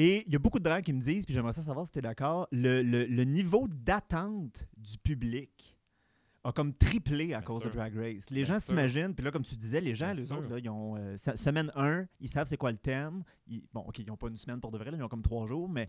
Et 0.00 0.22
il 0.28 0.32
y 0.32 0.36
a 0.36 0.38
beaucoup 0.38 0.60
de 0.60 0.64
drags 0.64 0.84
qui 0.84 0.92
me 0.92 1.00
disent, 1.00 1.24
puis 1.26 1.34
j'aimerais 1.34 1.52
ça 1.52 1.60
savoir 1.62 1.84
si 1.84 1.90
tu 1.90 1.98
es 1.98 2.02
d'accord, 2.02 2.46
le, 2.52 2.82
le- 2.82 3.04
le 3.06 3.24
niveau 3.24 3.66
d'attente 3.68 4.64
du 4.76 4.96
public 4.98 5.76
a 6.44 6.52
comme 6.52 6.72
triplé 6.72 7.34
à 7.34 7.38
Bien 7.38 7.40
cause 7.42 7.62
sûr. 7.62 7.70
de 7.70 7.74
Drag 7.76 7.94
Race. 7.96 8.30
Les 8.30 8.44
Bien 8.44 8.54
gens 8.54 8.60
s'imaginent, 8.60 9.12
puis 9.12 9.24
là, 9.24 9.32
comme 9.32 9.42
tu 9.42 9.56
disais, 9.56 9.80
les 9.80 9.96
gens, 9.96 10.06
Bien 10.06 10.14
les 10.14 10.26
sûr. 10.26 10.38
autres, 10.38 10.48
là, 10.50 10.58
ils 10.60 10.68
ont 10.70 10.94
euh, 10.96 11.16
se- 11.16 11.34
semaine 11.36 11.72
1, 11.74 12.06
ils 12.20 12.28
savent 12.28 12.46
c'est 12.48 12.56
quoi 12.56 12.70
le 12.70 12.78
thème. 12.78 13.24
Ils- 13.48 13.64
bon, 13.72 13.80
OK, 13.80 13.98
ils 13.98 14.06
n'ont 14.06 14.16
pas 14.16 14.28
une 14.28 14.36
semaine 14.36 14.60
pour 14.60 14.70
de 14.70 14.78
vrai, 14.78 14.92
là, 14.92 14.96
ils 14.98 15.02
ont 15.02 15.08
comme 15.08 15.22
trois 15.22 15.46
jours, 15.48 15.68
mais 15.68 15.88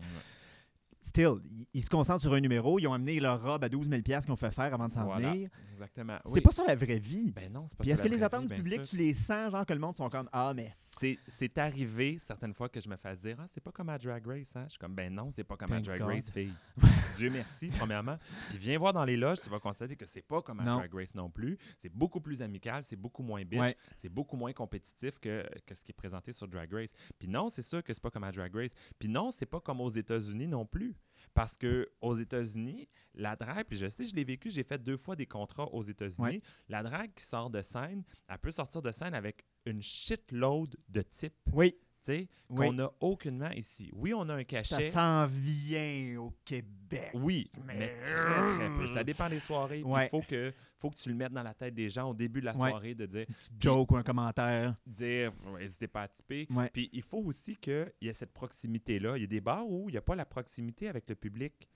Still, 1.02 1.34
ils, 1.72 1.82
se 1.82 1.90
concentrent 1.90 2.22
sur 2.22 2.32
un 2.34 2.40
numéro. 2.40 2.78
Ils 2.78 2.86
ont 2.86 2.92
amené 2.92 3.20
leur 3.20 3.42
robe 3.42 3.64
à 3.64 3.68
12 3.68 3.88
000 3.88 4.02
qu'ils 4.02 4.18
ont 4.32 4.36
fait 4.36 4.50
faire 4.50 4.72
avant 4.74 4.88
de 4.88 4.92
s'en 4.92 5.04
Voilà. 5.04 5.30
venir. 5.30 5.48
Exactement. 5.72 6.18
C'est 6.26 6.40
pas 6.42 6.50
ça 6.50 6.62
la 6.66 6.74
vraie 6.76 6.98
vie. 6.98 7.32
Ben 7.32 7.50
non, 7.52 7.64
c'est 7.66 7.76
pas 7.76 7.82
Puis 7.82 7.90
est-ce 7.90 8.02
que 8.02 8.08
les 8.08 8.22
attentes 8.22 8.44
vie, 8.50 8.56
du 8.56 8.62
public, 8.62 8.80
sûr. 8.80 8.88
tu 8.90 8.96
les 8.98 9.14
sens, 9.14 9.50
genre 9.52 9.64
que 9.64 9.72
le 9.72 9.78
monde 9.78 9.96
sont 9.96 10.08
comme 10.08 10.28
Ah, 10.32 10.52
mais 10.54 10.70
C'est- 10.98 11.18
C'est 11.28 11.56
arrivé 11.56 12.18
certaines 12.18 12.52
fois 12.52 12.68
que 12.68 12.78
je 12.80 12.88
me 12.88 12.96
fasse 12.96 13.20
dire 13.20 13.36
Ah, 13.40 13.46
c'est 13.52 13.62
pas 13.62 13.72
comme 13.72 13.88
à 13.88 13.96
Drag 13.98 14.26
Race, 14.26 14.54
hein? 14.54 14.64
Je 14.66 14.70
suis 14.70 14.78
comme 14.78 14.94
Ben 14.94 15.14
non, 15.14 15.30
c'est 15.32 15.44
pas 15.44 15.56
comme 15.56 15.72
à 15.72 15.80
Drag 15.80 15.98
God. 15.98 16.08
Race, 16.08 16.28
fille. 16.30 16.52
Dieu 17.16 17.30
merci, 17.30 17.68
premièrement. 17.78 18.18
Puis 18.50 18.58
viens 18.58 18.78
voir 18.78 18.92
dans 18.92 19.04
les 19.04 19.16
loges, 19.16 19.40
tu 19.40 19.48
vas 19.48 19.58
constater 19.58 19.96
que 19.96 20.04
c'est 20.04 20.20
pas 20.20 20.42
comme 20.42 20.60
à 20.60 20.64
Non. 20.64 20.76
Drag 20.76 20.92
Race 20.92 21.14
non 21.14 21.30
plus. 21.30 21.56
C'est 21.78 21.88
beaucoup 21.92 22.20
plus 22.20 22.42
amical, 22.42 22.84
c'est 22.84 22.96
beaucoup 22.96 23.22
moins 23.22 23.42
bitch, 23.44 23.60
Ouais. 23.60 23.76
c'est 23.96 24.10
beaucoup 24.10 24.36
moins 24.36 24.52
compétitif 24.52 25.18
que, 25.18 25.46
que 25.66 25.74
ce 25.74 25.82
qui 25.84 25.92
est 25.92 25.94
présenté 25.94 26.32
sur 26.32 26.46
Drag 26.46 26.70
Race. 26.70 26.90
Puis 27.18 27.28
non, 27.28 27.48
c'est 27.48 27.62
sûr 27.62 27.82
que 27.82 27.94
c'est 27.94 28.02
pas 28.02 28.10
comme 28.10 28.24
à 28.24 28.32
Drag 28.32 28.54
Race. 28.54 28.72
Puis 28.98 29.08
non, 29.08 29.30
c'est 29.30 29.46
pas 29.46 29.60
comme 29.60 29.80
aux 29.80 29.90
États-Unis 29.90 30.48
non 30.48 30.66
plus. 30.66 30.89
Parce 31.34 31.56
que 31.56 31.88
aux 32.00 32.16
États-Unis, 32.16 32.88
la 33.14 33.36
drague, 33.36 33.66
puis 33.66 33.78
je 33.78 33.88
sais, 33.88 34.04
je 34.04 34.14
l'ai 34.14 34.24
vécu, 34.24 34.50
j'ai 34.50 34.62
fait 34.62 34.82
deux 34.82 34.96
fois 34.96 35.16
des 35.16 35.26
contrats 35.26 35.68
aux 35.72 35.82
États-Unis. 35.82 36.18
Ouais. 36.36 36.42
La 36.68 36.82
drague 36.82 37.12
qui 37.14 37.24
sort 37.24 37.50
de 37.50 37.62
scène, 37.62 38.02
elle 38.28 38.38
peut 38.38 38.50
sortir 38.50 38.82
de 38.82 38.90
scène 38.92 39.14
avec 39.14 39.44
une 39.66 39.82
shitload 39.82 40.76
de 40.88 41.02
types, 41.02 41.34
oui, 41.52 41.76
sais, 42.02 42.28
Oui. 42.48 42.66
qu'on 42.66 42.72
n'a 42.74 42.90
aucunement 43.00 43.50
ici. 43.50 43.90
Oui, 43.94 44.12
on 44.14 44.28
a 44.28 44.34
un 44.34 44.38
ça 44.38 44.44
cachet. 44.44 44.90
s'en 44.90 45.26
vient 45.26 46.16
au 46.20 46.32
Québec. 46.44 47.10
Oui, 47.14 47.50
Mais- 47.66 47.74
mais, 47.78 48.02
très, 48.02 48.52
très 48.58 48.70
peu. 48.76 48.86
Ça 48.88 49.04
dépend 49.04 49.28
des 49.28 49.40
soirées. 49.40 49.80
Il 49.80 49.84
Ouais. 49.84 50.08
faut, 50.08 50.22
que, 50.22 50.52
faut 50.78 50.90
que 50.90 50.96
tu 50.96 51.08
le 51.08 51.14
mettes 51.14 51.32
dans 51.32 51.42
la 51.42 51.54
tête 51.54 51.74
des 51.74 51.88
gens 51.90 52.10
au 52.10 52.14
début 52.14 52.40
de 52.40 52.46
la 52.46 52.56
Ouais. 52.56 52.70
soirée, 52.70 52.94
de 52.94 53.06
dire, 53.06 53.26
Joke 53.58 53.92
ou 53.92 53.96
un 53.96 54.02
commentaire. 54.02 54.74
dire 54.86 55.32
n'hésitez 55.58 55.88
pas 55.88 56.02
à. 56.04 56.08
Ouais. 56.50 56.70
Puis 56.72 56.88
il 56.92 57.02
faut 57.02 57.18
aussi 57.24 57.56
qu'il 57.56 57.92
y 58.00 58.08
ait 58.08 58.12
cette 58.12 58.32
proximité-là. 58.32 59.16
Il 59.16 59.20
y 59.20 59.24
a 59.24 59.26
des 59.28 59.40
bars 59.40 59.68
où 59.68 59.88
il 59.88 59.92
n'y 59.92 59.98
a 59.98 60.02
pas 60.02 60.16
la 60.16 60.24
proximité 60.26 60.88
avec 60.88 61.08
le 61.08 61.14
public. 61.14 61.68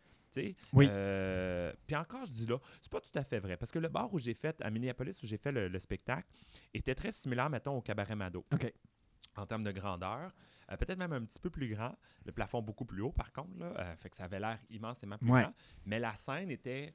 Oui. 0.73 0.89
Euh, 0.91 1.73
puis 1.87 1.95
encore, 1.95 2.25
je 2.27 2.33
dis 2.33 2.47
là, 2.47 2.59
c'est 2.83 2.91
pas 2.91 3.01
tout 3.01 3.17
à 3.17 3.23
fait 3.23 3.39
vrai. 3.39 3.57
Parce 3.57 3.71
que 3.71 3.79
le 3.79 3.87
bar 3.89 4.13
où 4.13 4.19
j'ai 4.19 4.35
fait, 4.35 4.61
à 4.63 4.71
Minneapolis, 4.71 5.23
où 5.23 5.27
j'ai 5.27 5.37
fait 5.37 5.53
le, 5.53 5.69
le 5.69 5.79
spectacle, 5.79 6.27
était 6.73 6.97
très 6.97 7.13
similaire, 7.13 7.49
mettons, 7.49 7.77
au 7.77 7.81
Cabaret 7.81 8.17
Mado. 8.17 8.45
OK. 8.53 8.73
En 9.37 9.47
termes 9.47 9.65
de 9.65 9.73
grandeur. 9.73 10.33
Euh, 10.71 10.77
Peut-être 10.77 10.99
même 10.99 11.13
un 11.13 11.25
petit 11.25 11.39
peu 11.41 11.51
plus 11.51 11.69
grand. 11.69 11.95
Le 12.25 12.33
plafond 12.33 12.63
beaucoup 12.63 12.85
plus 12.85 13.03
haut, 13.03 13.13
par 13.13 13.33
contre. 13.33 13.59
Là, 13.59 13.73
Euh, 13.79 13.97
fait 13.97 14.09
que 14.11 14.17
ça 14.17 14.25
avait 14.25 14.41
l'air 14.41 14.59
immensément 14.71 15.19
plus 15.19 15.31
Ouais. 15.31 15.43
grand. 15.43 15.55
Mais 15.87 15.99
la 15.99 16.15
scène 16.15 16.51
était, 16.51 16.95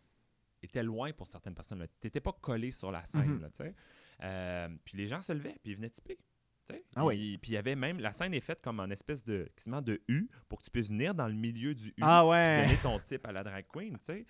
était 0.63 0.83
loin 0.83 1.11
pour 1.13 1.27
certaines 1.27 1.53
personnes. 1.55 1.85
Tu 1.99 2.07
n'étais 2.07 2.21
pas 2.21 2.33
collé 2.33 2.71
sur 2.71 2.91
la 2.91 3.05
scène. 3.05 3.41
Là, 3.41 3.49
sais. 3.53 3.75
Euh, 4.23 4.69
puis 4.85 4.97
les 4.97 5.07
gens 5.07 5.21
se 5.21 5.33
levaient, 5.33 5.57
puis 5.61 5.71
ils 5.71 5.75
venaient 5.75 5.91
sais. 5.93 6.83
Ah 6.95 7.03
oui. 7.05 7.37
Puis- 7.41 7.51
il 7.51 7.55
y 7.55 7.57
avait 7.57 7.75
même, 7.75 7.99
la 7.99 8.13
scène 8.13 8.33
est 8.33 8.41
faite 8.41 8.61
comme 8.61 8.79
en 8.79 8.89
espèce 8.89 9.23
de, 9.23 9.49
quasiment 9.55 9.81
de 9.81 10.01
U 10.07 10.29
pour 10.47 10.59
que 10.59 10.65
tu 10.65 10.69
puisses 10.71 10.89
venir 10.89 11.15
dans 11.15 11.27
le 11.27 11.33
milieu 11.33 11.73
du 11.73 11.89
U 11.89 11.93
Ah 12.01 12.25
ouais. 12.27 12.63
donner 12.63 12.77
ton 12.77 12.99
type 12.99 13.25
à 13.25 13.31
la 13.31 13.43
drag 13.43 13.65
queen, 13.67 13.97
tu 13.99 14.05
sais. 14.05 14.25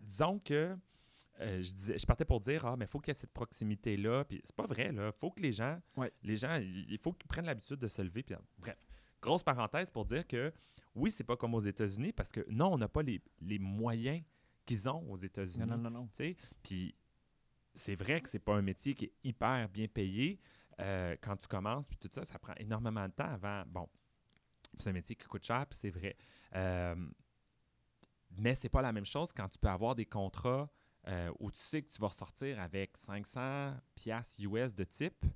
Disons 0.00 0.38
que 0.40 0.76
euh, 1.40 1.62
je, 1.62 1.72
disais, 1.72 1.98
je 1.98 2.06
partais 2.06 2.24
pour 2.24 2.40
dire 2.40 2.64
ah 2.66 2.76
mais 2.76 2.86
faut 2.86 3.00
qu'il 3.00 3.12
y 3.12 3.16
ait 3.16 3.20
cette 3.20 3.32
proximité 3.32 3.96
là 3.96 4.24
puis 4.24 4.40
c'est 4.44 4.54
pas 4.54 4.66
vrai 4.66 4.92
là 4.92 5.12
faut 5.12 5.30
que 5.30 5.40
les 5.40 5.52
gens 5.52 5.80
Ouais. 5.96 6.12
les 6.22 6.36
gens 6.36 6.56
il 6.56 6.90
il 6.90 6.98
faut 6.98 7.12
qu'ils 7.12 7.26
prennent 7.28 7.46
l'habitude 7.46 7.78
de 7.78 7.88
se 7.88 8.02
lever 8.02 8.22
puis 8.22 8.34
bref 8.58 8.76
grosse 9.22 9.42
parenthèse 9.42 9.90
pour 9.90 10.04
dire 10.04 10.26
que 10.26 10.52
oui, 10.94 11.10
c'est 11.10 11.24
pas 11.24 11.36
comme 11.36 11.54
aux 11.54 11.60
États-Unis 11.60 12.12
parce 12.12 12.30
que 12.30 12.44
non, 12.50 12.72
on 12.74 12.78
n'a 12.78 12.88
pas 12.88 13.02
les, 13.02 13.22
les 13.40 13.58
moyens 13.58 14.22
qu'ils 14.66 14.88
ont 14.88 15.10
aux 15.10 15.16
États-Unis. 15.16 15.64
Non, 15.66 15.78
non, 15.78 15.90
non, 15.90 16.08
non. 16.16 16.34
Puis 16.62 16.94
c'est 17.74 17.94
vrai 17.94 18.20
que 18.20 18.28
c'est 18.28 18.38
pas 18.38 18.54
un 18.54 18.62
métier 18.62 18.94
qui 18.94 19.06
est 19.06 19.14
hyper 19.24 19.68
bien 19.70 19.88
payé 19.88 20.38
euh, 20.80 21.16
quand 21.22 21.36
tu 21.36 21.48
commences, 21.48 21.88
puis 21.88 21.96
tout 21.98 22.10
ça, 22.12 22.24
ça 22.24 22.38
prend 22.38 22.54
énormément 22.56 23.06
de 23.08 23.12
temps 23.12 23.30
avant. 23.30 23.62
Bon, 23.66 23.88
c'est 24.78 24.90
un 24.90 24.92
métier 24.92 25.16
qui 25.16 25.26
coûte 25.26 25.44
cher, 25.44 25.66
puis 25.66 25.78
c'est 25.78 25.90
vrai. 25.90 26.16
Euh, 26.54 26.94
mais 28.36 28.54
c'est 28.54 28.68
pas 28.68 28.82
la 28.82 28.92
même 28.92 29.06
chose 29.06 29.32
quand 29.32 29.48
tu 29.48 29.58
peux 29.58 29.68
avoir 29.68 29.94
des 29.94 30.06
contrats 30.06 30.70
euh, 31.08 31.30
où 31.40 31.50
tu 31.50 31.60
sais 31.60 31.82
que 31.82 31.90
tu 31.90 32.00
vas 32.00 32.08
ressortir 32.08 32.60
avec 32.60 32.96
500 32.96 33.74
piastres 33.94 34.40
US 34.40 34.74
de 34.74 34.84
type, 34.84 35.20
tu 35.22 35.28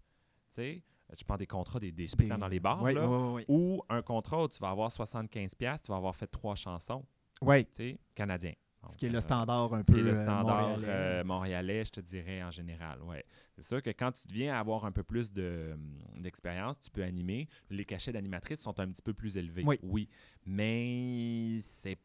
sais. 0.51 0.83
Je 1.17 1.23
prends 1.25 1.37
des 1.37 1.47
contrats 1.47 1.79
des, 1.79 1.93
des 1.93 2.09
spectacles 2.09 2.41
dans 2.41 2.49
les 2.49 2.59
bars, 2.59 2.83
Oui, 2.83 2.93
là, 2.95 3.07
oui, 3.09 3.33
oui. 3.35 3.45
ou 3.49 3.83
un 3.89 4.03
contrat 4.03 4.43
où 4.45 4.49
tu 4.49 4.59
vas 4.59 4.71
avoir 4.71 4.91
75 4.91 5.55
piastres, 5.55 5.87
tu 5.87 5.93
vas 5.93 5.99
avoir 5.99 6.17
fait 6.17 6.27
trois 6.27 6.57
chansons, 6.57 7.05
Oui, 7.43 7.65
tu 7.67 7.71
sais, 7.75 7.99
canadiens. 8.15 8.55
ce 8.89 8.97
qui 8.97 9.07
est 9.07 9.11
le 9.11 9.19
euh, 9.19 9.21
standard 9.21 9.73
un 9.73 9.83
ce 9.83 9.87
qui 9.87 9.93
peu 9.93 9.99
est 10.01 10.03
le 10.03 10.11
euh, 10.11 10.15
standard 10.17 10.69
montréalais. 10.71 10.89
euh, 10.89 11.25
montréalais, 11.25 11.85
je 11.85 11.91
te 11.93 12.01
dirais 12.01 12.43
en 12.43 12.51
général. 12.51 13.01
Ouais. 13.03 13.25
C'est 13.55 13.63
sûr 13.63 13.81
que 13.83 13.91
quand 13.91 14.11
tu 14.13 14.27
deviens 14.27 14.59
avoir 14.59 14.85
un 14.85 14.91
peu 14.91 15.05
plus 15.05 15.33
de, 15.33 15.71
hum, 15.75 15.99
d'expérience, 16.23 16.81
tu 16.81 16.91
peux 16.91 17.05
animer. 17.05 17.49
Les 17.71 17.85
cachets 17.85 18.13
d'animatrice 18.13 18.61
sont 18.61 18.79
un 18.81 18.89
petit 18.89 19.03
peu 19.03 19.15
plus 19.15 19.37
élevés. 19.37 19.63
Oui. 19.85 20.09
Mais 20.45 21.59
c'est 21.61 21.99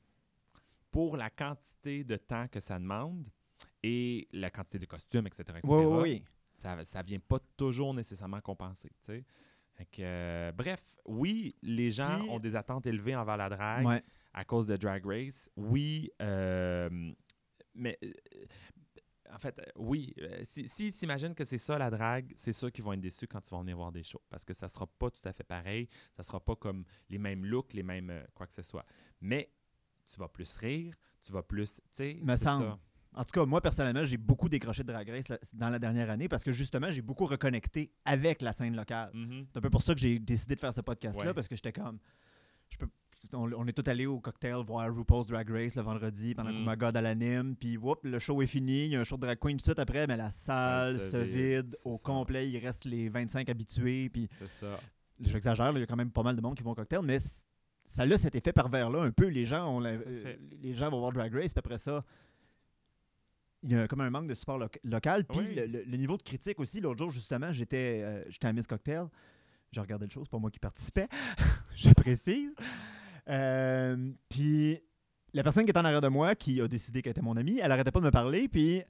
pour 0.92 1.18
la 1.18 1.30
quantité 1.32 2.04
de 2.04 2.18
temps 2.18 2.48
que 2.48 2.60
ça 2.60 2.78
demande 2.78 3.28
et 3.84 4.28
la 4.32 4.50
quantité 4.52 4.80
de 4.80 4.86
costumes, 4.86 5.28
etc. 5.28 5.44
etc., 5.58 5.60
Oui, 5.64 5.86
oui, 5.86 6.02
oui. 6.02 6.24
ça 6.56 6.76
ne 6.76 7.04
vient 7.08 7.20
pas 7.20 7.40
toujours 7.58 7.94
nécessairement 7.94 8.42
compenser. 8.42 8.90
tu 9.04 9.14
sais. 9.14 9.26
Fait 9.74 9.86
que, 9.86 10.02
euh, 10.02 10.52
bref, 10.52 10.98
oui, 11.06 11.56
les 11.62 11.92
gens 11.92 12.20
Puis- 12.20 12.30
ont 12.30 12.40
des 12.40 12.56
attentes 12.56 12.86
élevées 12.86 13.16
envers 13.16 13.38
la 13.38 13.50
drague 13.50 13.86
Ouais. 13.86 14.04
à 14.34 14.44
cause 14.46 14.68
de 14.68 14.76
Drag 14.78 15.04
Race. 15.06 15.50
Oui, 15.56 16.12
euh, 16.22 17.12
mais 17.74 17.98
euh, 18.04 18.12
en 19.34 19.40
fait, 19.40 19.60
oui. 19.78 20.14
euh, 20.20 20.42
si- 20.44 20.68
S'ils 20.68 20.92
s'imaginent 20.92 21.34
que 21.34 21.46
c'est 21.46 21.58
ça 21.58 21.78
la 21.78 21.90
drague, 21.90 22.34
c'est 22.36 22.52
sûr 22.52 22.70
qu'ils 22.72 22.84
vont 22.84 22.92
être 22.94 23.00
déçus 23.00 23.28
quand 23.28 23.40
ils 23.48 23.52
vont 23.52 23.62
venir 23.62 23.78
voir 23.78 23.92
des 23.94 24.04
shows 24.04 24.22
parce 24.30 24.44
que 24.44 24.54
ça 24.54 24.68
sera 24.68 24.86
pas 24.86 25.10
tout 25.10 25.22
à 25.24 25.32
fait 25.32 25.46
pareil. 25.46 25.88
Ça 26.18 26.22
sera 26.24 26.40
pas 26.44 26.56
comme 26.58 26.84
les 27.10 27.18
mêmes 27.18 27.46
looks, 27.46 27.74
les 27.74 27.84
mêmes 27.84 28.26
quoi 28.36 28.46
que 28.46 28.54
ce 28.54 28.62
soit. 28.62 28.86
Mais 29.22 29.50
tu 30.06 30.20
vas 30.20 30.28
plus 30.28 30.54
rire, 30.58 30.94
tu 31.24 31.32
vas 31.32 31.44
plus. 31.44 31.76
Tu 31.76 31.82
sais, 31.94 32.20
Me 32.22 32.36
semble. 32.36 32.66
ça. 32.66 32.80
En 33.14 33.24
tout 33.26 33.32
cas, 33.32 33.46
moi, 33.46 33.60
personnellement, 33.60 34.06
j'ai 34.06 34.16
beaucoup 34.18 34.48
décroché 34.48 34.84
de 34.84 34.92
Drag 34.92 35.10
Race 35.10 35.28
la- 35.28 35.38
dans 35.54 35.70
la 35.70 35.80
dernière 35.80 36.10
année 36.10 36.30
parce 36.30 36.44
que 36.46 36.52
justement, 36.52 36.92
j'ai 36.92 37.02
beaucoup 37.02 37.26
reconnecté 37.26 37.92
avec 38.06 38.42
la 38.42 38.54
scène 38.54 38.76
locale. 38.76 39.12
Mhm. 39.14 39.46
C'est 39.52 39.58
un 39.58 39.62
peu 39.62 39.70
pour 39.70 39.82
ça 39.82 39.94
que 39.94 40.00
j'ai 40.00 40.18
décidé 40.18 40.56
de 40.56 40.60
faire 40.62 40.74
ce 40.74 40.80
podcast-là 40.82 41.26
Ouais. 41.28 41.34
parce 41.34 41.48
que 41.50 41.56
j'étais 41.56 41.74
comme. 41.74 42.00
Je 42.70 42.78
peux, 42.78 42.88
on, 43.34 43.52
on 43.52 43.68
est 43.68 43.74
tous 43.74 43.90
allés 43.90 44.06
au 44.06 44.22
cocktail 44.22 44.64
voir 44.66 44.96
RuPaul's 44.96 45.28
Drag 45.28 45.50
Race 45.50 45.76
le 45.76 45.82
vendredi 45.82 46.34
pendant 46.34 46.52
que 46.52 46.64
ma 46.64 46.78
god 46.78 46.96
à 46.96 47.02
l'anime. 47.02 47.56
Puis, 47.58 47.76
whoop, 47.76 48.00
le 48.06 48.18
show 48.18 48.42
est 48.42 48.48
fini. 48.48 48.86
Il 48.86 48.92
y 48.94 48.96
a 48.96 49.02
un 49.02 49.04
show 49.04 49.18
de 49.18 49.22
drag 49.22 49.38
queen 49.40 49.58
tout 49.58 49.64
de 49.64 49.64
suite 49.72 49.80
après, 49.80 50.08
mais 50.08 50.16
la 50.16 50.32
salle 50.32 50.98
se 50.98 51.10
se 51.12 51.18
vide, 51.18 51.76
au 51.84 51.98
ça. 51.98 52.04
complet. 52.04 52.50
Il 52.50 52.58
reste 52.60 52.86
les 52.86 53.10
25 53.10 53.50
habitués. 53.50 54.10
Puis, 54.10 54.30
C'est 54.40 54.50
ça. 54.50 54.80
j'exagère, 55.20 55.72
il 55.76 55.80
y 55.80 55.84
a 55.84 55.86
quand 55.86 55.98
même 55.98 56.12
pas 56.12 56.24
mal 56.24 56.36
de 56.38 56.42
monde 56.42 56.56
qui 56.56 56.64
vont 56.64 56.72
au 56.72 56.76
cocktail, 56.76 57.02
mais 57.04 57.20
ça 57.86 58.04
a 58.04 58.18
cet 58.18 58.36
effet 58.36 58.54
pervers-là 58.54 59.02
un 59.04 59.12
peu. 59.12 59.28
Les 59.28 59.46
gens, 59.46 59.82
la- 59.82 59.90
euh, 59.90 60.36
les 60.62 60.74
gens 60.74 60.90
vont 60.90 61.00
voir 61.02 61.12
Drag 61.12 61.34
Race, 61.34 61.54
puis 61.54 61.60
après 61.60 61.78
ça, 61.78 62.06
il 63.64 63.72
y 63.72 63.76
a 63.76 63.88
comme 63.88 64.02
un 64.02 64.10
manque 64.10 64.28
de 64.28 64.34
support 64.34 64.58
loc- 64.58 64.80
local. 64.84 65.26
Puis 65.26 65.38
Oui. 65.40 65.56
le, 65.56 65.66
le- 65.68 65.84
le 65.84 65.98
niveau 65.98 66.18
de 66.18 66.24
critique 66.24 66.60
aussi, 66.60 66.80
l'autre 66.82 66.98
jour, 67.00 67.10
justement, 67.12 67.52
j'étais 67.54 68.02
euh, 68.04 68.24
j'étais 68.30 68.48
à 68.48 68.54
Miss 68.54 68.68
Cocktail. 68.68 69.06
J'ai 69.72 69.80
regardé 69.82 70.06
le 70.06 70.12
show, 70.12 70.22
c'est 70.24 70.32
pas 70.32 70.38
moi 70.40 70.52
qui 70.52 70.60
participais, 70.60 71.08
je 71.76 71.90
précise. 71.92 72.52
Euh, 73.30 74.12
puis 74.30 74.80
la 75.34 75.44
personne 75.44 75.64
qui 75.64 75.70
était 75.70 75.80
en 75.80 75.86
arrière 75.86 76.02
de 76.02 76.08
moi, 76.10 76.36
qui 76.36 76.60
a 76.60 76.68
décidé 76.68 77.02
qu'elle 77.02 77.12
était 77.12 77.22
mon 77.22 77.38
amie, 77.38 77.60
elle 77.60 77.72
arrêtait 77.72 77.92
pas 77.92 78.00
de 78.02 78.06
me 78.06 78.12
parler, 78.12 78.48
puis 78.50 78.82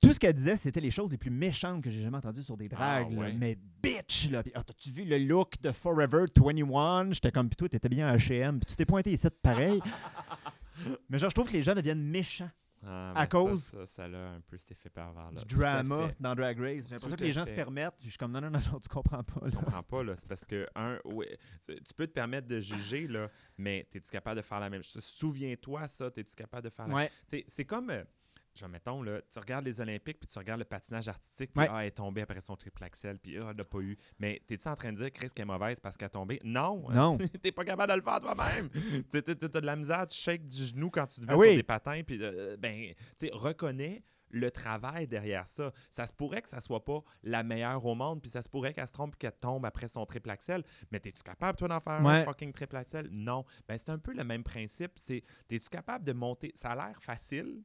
tout 0.00 0.12
ce 0.12 0.20
qu'elle 0.20 0.34
disait, 0.34 0.56
c'était 0.56 0.80
les 0.80 0.92
choses 0.92 1.10
les 1.10 1.18
plus 1.18 1.30
méchantes 1.30 1.82
que 1.82 1.90
j'ai 1.90 2.02
jamais 2.02 2.18
entendues 2.18 2.42
sur 2.42 2.56
des. 2.56 2.68
Ah, 2.76 3.02
ouais. 3.02 3.32
Mais 3.32 3.58
bitch, 3.82 4.30
là. 4.30 4.42
Puis, 4.44 4.52
ah, 4.54 4.62
t'as-tu 4.62 4.90
vu 4.90 5.04
le 5.04 5.18
look 5.18 5.54
de 5.60 5.72
Forever 5.72 6.26
21? 6.36 7.10
J'étais 7.12 7.32
comme, 7.32 7.48
pis 7.48 7.56
toi, 7.56 7.68
t'étais 7.68 7.88
bien 7.88 8.14
H&M, 8.14 8.60
puis 8.60 8.66
tu 8.66 8.76
t'es 8.76 8.84
pointé 8.84 9.10
ici 9.10 9.24
de 9.24 9.30
pareil. 9.30 9.80
Mais 11.08 11.18
genre, 11.18 11.30
je 11.30 11.34
trouve 11.34 11.48
que 11.48 11.54
les 11.54 11.62
gens 11.64 11.74
deviennent 11.74 12.02
méchants. 12.02 12.50
Ah, 12.86 13.12
À 13.14 13.20
ça, 13.22 13.26
cause 13.26 13.64
Ça, 13.64 13.86
ça, 13.86 14.04
a 14.04 14.06
un 14.08 14.40
peu 14.40 14.56
cet 14.56 14.70
effet 14.72 14.88
pervers 14.90 15.30
là. 15.32 15.42
du 15.42 15.54
drama 15.56 16.10
dans 16.20 16.34
Drag 16.34 16.58
Race. 16.58 16.84
J'ai 16.84 16.94
l'impression 16.94 17.16
que 17.16 17.24
les 17.24 17.32
gens 17.32 17.44
se 17.44 17.52
permettent. 17.52 17.94
Je 18.02 18.08
suis 18.10 18.18
comme, 18.18 18.32
non, 18.32 18.40
non, 18.40 18.50
non, 18.50 18.60
non, 18.72 18.78
tu 18.78 18.88
comprends 18.88 19.24
pas. 19.24 19.44
Là. 19.44 19.50
comprends 19.50 19.82
pas, 19.82 20.02
là. 20.04 20.14
C'est 20.16 20.28
parce 20.28 20.44
que, 20.44 20.68
un, 20.76 20.98
oui, 21.04 21.26
tu, 21.64 21.74
tu 21.82 21.94
peux 21.94 22.06
te 22.06 22.12
permettre 22.12 22.46
de 22.46 22.60
juger, 22.60 23.08
là, 23.08 23.28
mais 23.58 23.88
es-tu 23.92 24.10
capable 24.10 24.36
de 24.36 24.42
faire 24.42 24.60
la 24.60 24.70
même 24.70 24.82
chose? 24.82 25.02
Souviens-toi, 25.04 25.88
ça, 25.88 26.06
es-tu 26.16 26.36
capable 26.36 26.64
de 26.64 26.70
faire 26.70 26.86
la 26.86 26.94
Ouais. 26.94 27.10
Tu 27.30 27.38
sais, 27.38 27.44
C'est 27.48 27.64
comme, 27.64 27.90
euh, 27.90 28.04
genre, 28.56 28.68
mettons, 28.68 29.02
là, 29.02 29.20
tu 29.30 29.38
regardes 29.38 29.64
les 29.64 29.80
Olympiques, 29.80 30.18
puis 30.18 30.28
tu 30.28 30.38
regardes 30.38 30.58
le 30.60 30.64
patinage 30.64 31.08
artistique, 31.08 31.52
puis 31.52 31.62
Ouais. 31.62 31.68
ah, 31.70 31.82
elle 31.82 31.88
est 31.88 31.90
tombée 31.92 32.22
après 32.22 32.40
son 32.40 32.56
triple 32.56 32.82
axel, 32.84 33.18
puis 33.18 33.36
ah, 33.38 33.48
elle 33.50 33.56
l'a 33.56 33.64
pas 33.64 33.78
eu. 33.80 33.96
Mais 34.18 34.42
t'es-tu 34.46 34.68
en 34.68 34.76
train 34.76 34.92
de 34.92 34.98
dire, 34.98 35.12
Chris, 35.12 35.28
qu'elle 35.34 35.42
est 35.44 35.46
mauvaise 35.52 35.78
parce 35.80 35.96
qu'elle 35.96 36.06
est 36.06 36.10
tombée? 36.10 36.40
Non! 36.44 36.84
Non. 36.90 37.18
T'es 37.42 37.52
pas 37.52 37.64
capable 37.64 37.92
de 37.92 37.96
le 37.98 38.02
faire 38.02 38.20
toi-même! 38.20 38.68
tu 39.10 39.18
as 39.18 39.22
de 39.60 39.66
la 39.66 39.76
misère, 39.76 40.06
tu 40.08 40.18
shakes 40.18 40.48
du 40.48 40.64
genou 40.64 40.90
quand 40.90 41.06
tu 41.06 41.20
te 41.20 41.26
Ah 41.28 41.36
oui. 41.36 41.48
sur 41.48 41.56
des 41.56 41.62
patins, 41.62 42.02
puis 42.06 42.18
euh, 42.20 42.56
ben, 42.56 42.92
tu 43.18 43.28
reconnais 43.32 44.02
le 44.30 44.50
travail 44.50 45.06
derrière 45.06 45.46
ça. 45.46 45.72
Ça 45.88 46.04
se 46.04 46.12
pourrait 46.12 46.42
que 46.42 46.48
ça 46.48 46.60
soit 46.60 46.84
pas 46.84 47.00
la 47.22 47.44
meilleure 47.44 47.84
au 47.86 47.94
monde, 47.94 48.20
puis 48.20 48.28
ça 48.28 48.42
se 48.42 48.48
pourrait 48.48 48.74
qu'elle 48.74 48.86
se 48.86 48.92
trompe 48.92 49.14
et 49.14 49.18
qu'elle 49.18 49.32
tombe 49.40 49.64
après 49.64 49.86
son 49.86 50.04
triple 50.04 50.30
axel. 50.30 50.64
Mais 50.90 50.98
es-tu 50.98 51.22
capable, 51.22 51.56
toi, 51.56 51.68
d'en 51.68 51.78
faire 51.80 52.02
Ouais. 52.02 52.22
un 52.22 52.24
fucking 52.24 52.52
triple 52.52 52.76
axel? 52.76 53.08
Non. 53.12 53.44
Ben, 53.68 53.78
c'est 53.78 53.88
un 53.90 53.98
peu 53.98 54.12
le 54.12 54.24
même 54.24 54.42
principe. 54.42 54.92
C'est, 54.96 55.22
es-tu 55.48 55.68
capable 55.70 56.04
de 56.04 56.12
monter? 56.12 56.50
Ça 56.56 56.70
a 56.72 56.74
l'air 56.88 57.00
facile 57.00 57.62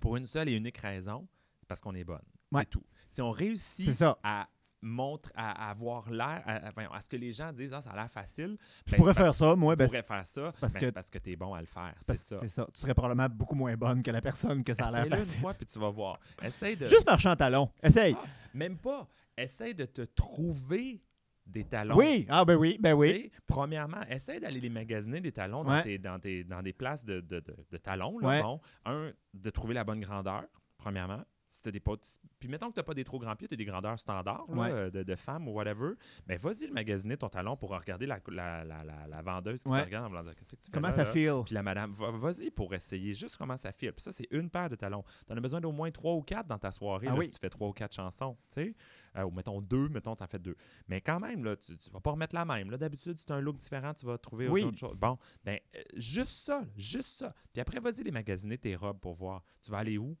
pour 0.00 0.16
une 0.16 0.26
seule 0.26 0.48
et 0.48 0.52
unique 0.52 0.78
raison, 0.78 1.26
c'est 1.60 1.68
parce 1.68 1.80
qu'on 1.80 1.94
est 1.94 2.04
bonne. 2.04 2.22
Ouais. 2.52 2.62
C'est 2.62 2.70
tout. 2.70 2.84
Si 3.08 3.22
on 3.22 3.30
réussit 3.30 3.92
ça. 3.92 4.18
à 4.22 4.48
montre 4.82 5.30
à, 5.34 5.68
avoir 5.70 6.08
l'air, 6.10 6.42
à, 6.46 6.54
à- 6.68 6.70
voyons, 6.70 6.90
à 6.92 7.02
ce 7.02 7.08
que 7.10 7.16
les 7.16 7.32
gens 7.32 7.52
disent, 7.52 7.72
ah, 7.74 7.82
ça 7.82 7.90
a 7.90 7.96
l'air 7.96 8.10
facile. 8.10 8.56
Je 8.86 8.92
ben, 8.92 8.96
pourrais 8.96 9.12
faire 9.14 9.34
ça, 9.34 9.54
moi. 9.54 9.76
Ben, 9.76 9.84
tu 9.84 9.90
c'est 9.92 10.02
pourrais 10.02 10.16
faire 10.22 10.26
ça, 10.26 10.52
parce 10.58 10.72
ben, 10.72 10.80
que- 10.80 10.90
parce 10.90 11.10
que 11.10 11.18
tu 11.18 11.32
es 11.32 11.36
bon 11.36 11.52
à 11.52 11.60
le 11.60 11.66
faire. 11.66 11.92
c'est 11.96 12.16
ça. 12.48 12.66
Tu 12.72 12.80
serais 12.80 12.94
probablement 12.94 13.28
beaucoup 13.28 13.54
moins 13.54 13.76
bonne 13.76 14.02
que 14.02 14.10
la 14.10 14.22
personne 14.22 14.64
que 14.64 14.72
ça 14.72 14.86
a 14.86 14.90
l'air 14.90 15.00
Essaye-le 15.00 15.16
une 15.16 15.22
facile. 15.26 15.40
fois, 15.40 15.54
puis 15.54 15.66
tu 15.66 15.78
vas 15.78 15.90
voir. 15.90 16.18
Essaye 16.42 16.76
de... 16.76 16.86
Juste 16.86 17.06
marcher 17.06 17.28
en 17.28 17.36
talon. 17.36 17.70
Essaye. 17.82 18.16
Ah, 18.18 18.24
Même 18.54 18.78
pas. 18.78 19.06
Essaye 19.36 19.74
de 19.74 19.84
te 19.84 20.02
trouver 20.02 21.02
des 21.50 21.64
talons. 21.64 21.96
oui. 21.96 22.24
Ah, 22.28 22.44
ben 22.44 22.56
oui. 22.56 22.78
Ben 22.80 22.94
oui. 22.94 23.30
Premièrement, 23.46 24.00
essaye 24.08 24.40
d'aller 24.40 24.60
les 24.60 24.70
magasiner 24.70 25.20
des 25.20 25.32
talons 25.32 25.64
dans, 25.64 25.72
Ouais. 25.72 25.82
tes, 25.82 25.98
dans, 25.98 26.18
tes- 26.18 26.44
dans 26.44 26.62
des 26.62 26.72
places 26.72 27.04
de, 27.04 27.20
de, 27.20 27.40
de- 27.40 27.56
de 27.70 27.76
talons. 27.76 28.18
Là, 28.18 28.28
Ouais. 28.28 28.42
bon. 28.42 28.60
Un, 28.84 29.12
de 29.34 29.50
trouver 29.50 29.74
la 29.74 29.84
bonne 29.84 30.00
grandeur, 30.00 30.44
premièrement. 30.78 31.22
Si 31.52 31.62
t'as 31.62 31.72
des 31.72 31.80
pas, 31.80 31.94
puis 32.38 32.48
mettons 32.48 32.68
que 32.68 32.74
tu 32.74 32.78
n'as 32.78 32.84
pas 32.84 32.94
des 32.94 33.02
trop 33.02 33.18
grands 33.18 33.34
pieds, 33.34 33.48
tu 33.48 33.54
as 33.54 33.56
des 33.56 33.64
grandeurs 33.64 33.98
standards 33.98 34.46
là, 34.48 34.54
Ouais. 34.54 34.70
euh, 34.70 34.88
de, 34.90 35.02
de 35.02 35.14
femmes 35.16 35.48
ou 35.48 35.50
whatever, 35.52 35.94
ben 36.24 36.38
vas-y 36.38 36.68
le 36.68 36.72
magasiner 36.72 37.16
ton 37.16 37.28
talon 37.28 37.56
pour 37.56 37.70
regarder 37.70 38.06
la, 38.06 38.20
la, 38.28 38.62
la, 38.62 38.84
la, 39.08 39.20
vendeuse 39.22 39.60
qui 39.64 39.68
te 39.68 39.74
regarde 39.74 40.06
en 40.06 40.08
voulant 40.10 40.22
dire 40.22 40.36
qu'est-ce 40.36 40.50
que 40.52 40.56
tu 40.60 40.66
fais 40.66 40.70
Comment 40.70 40.86
là, 40.86 40.94
ça 40.94 41.04
feel? 41.06 41.42
Puis 41.44 41.54
la 41.54 41.64
madame, 41.64 41.92
va- 41.94 42.12
vas-y 42.12 42.52
pour 42.52 42.72
essayer 42.72 43.14
juste 43.14 43.36
comment 43.36 43.56
ça 43.56 43.72
file. 43.72 43.92
Puis 43.92 44.04
ça, 44.04 44.12
c'est 44.12 44.28
une 44.30 44.48
paire 44.48 44.70
de 44.70 44.76
talons. 44.76 45.02
Tu 45.26 45.32
en 45.32 45.36
as 45.36 45.40
besoin 45.40 45.60
d'au 45.60 45.72
moins 45.72 45.90
trois 45.90 46.14
ou 46.14 46.22
quatre 46.22 46.46
dans 46.46 46.58
ta 46.58 46.70
soirée 46.70 47.08
Ah 47.10 47.16
oui. 47.16 47.24
si 47.26 47.32
tu 47.32 47.40
fais 47.40 47.50
trois 47.50 47.66
ou 47.68 47.72
quatre 47.72 47.96
chansons. 47.96 48.36
sais. 48.50 48.72
Euh, 49.16 49.24
ou 49.24 49.30
mettons 49.30 49.60
deux, 49.60 49.88
mettons, 49.88 50.14
tu 50.14 50.22
en 50.22 50.26
fais 50.26 50.38
deux. 50.38 50.56
Mais 50.86 51.00
quand 51.00 51.18
même, 51.18 51.44
là, 51.44 51.56
tu 51.56 51.72
ne 51.72 51.92
vas 51.92 52.00
pas 52.00 52.12
remettre 52.12 52.34
la 52.34 52.44
même. 52.44 52.70
Là, 52.70 52.78
D'habitude, 52.78 53.18
c'est 53.18 53.32
un 53.32 53.40
look 53.40 53.58
différent, 53.58 53.92
tu 53.94 54.06
vas 54.06 54.16
trouver 54.18 54.48
Oui. 54.48 54.62
autre 54.62 54.78
chose. 54.78 54.96
Bon, 54.96 55.18
ben, 55.44 55.58
euh, 55.76 55.82
juste 55.96 56.46
ça, 56.46 56.64
juste 56.76 57.18
ça. 57.18 57.34
Puis 57.52 57.60
après, 57.60 57.80
vas-y 57.80 58.04
les 58.04 58.10
magasiner 58.12 58.56
tes 58.56 58.76
robes 58.76 59.00
pour 59.00 59.14
voir. 59.14 59.42
Tu 59.62 59.70
vas 59.70 59.78
aller 59.78 59.98
où? 59.98 60.16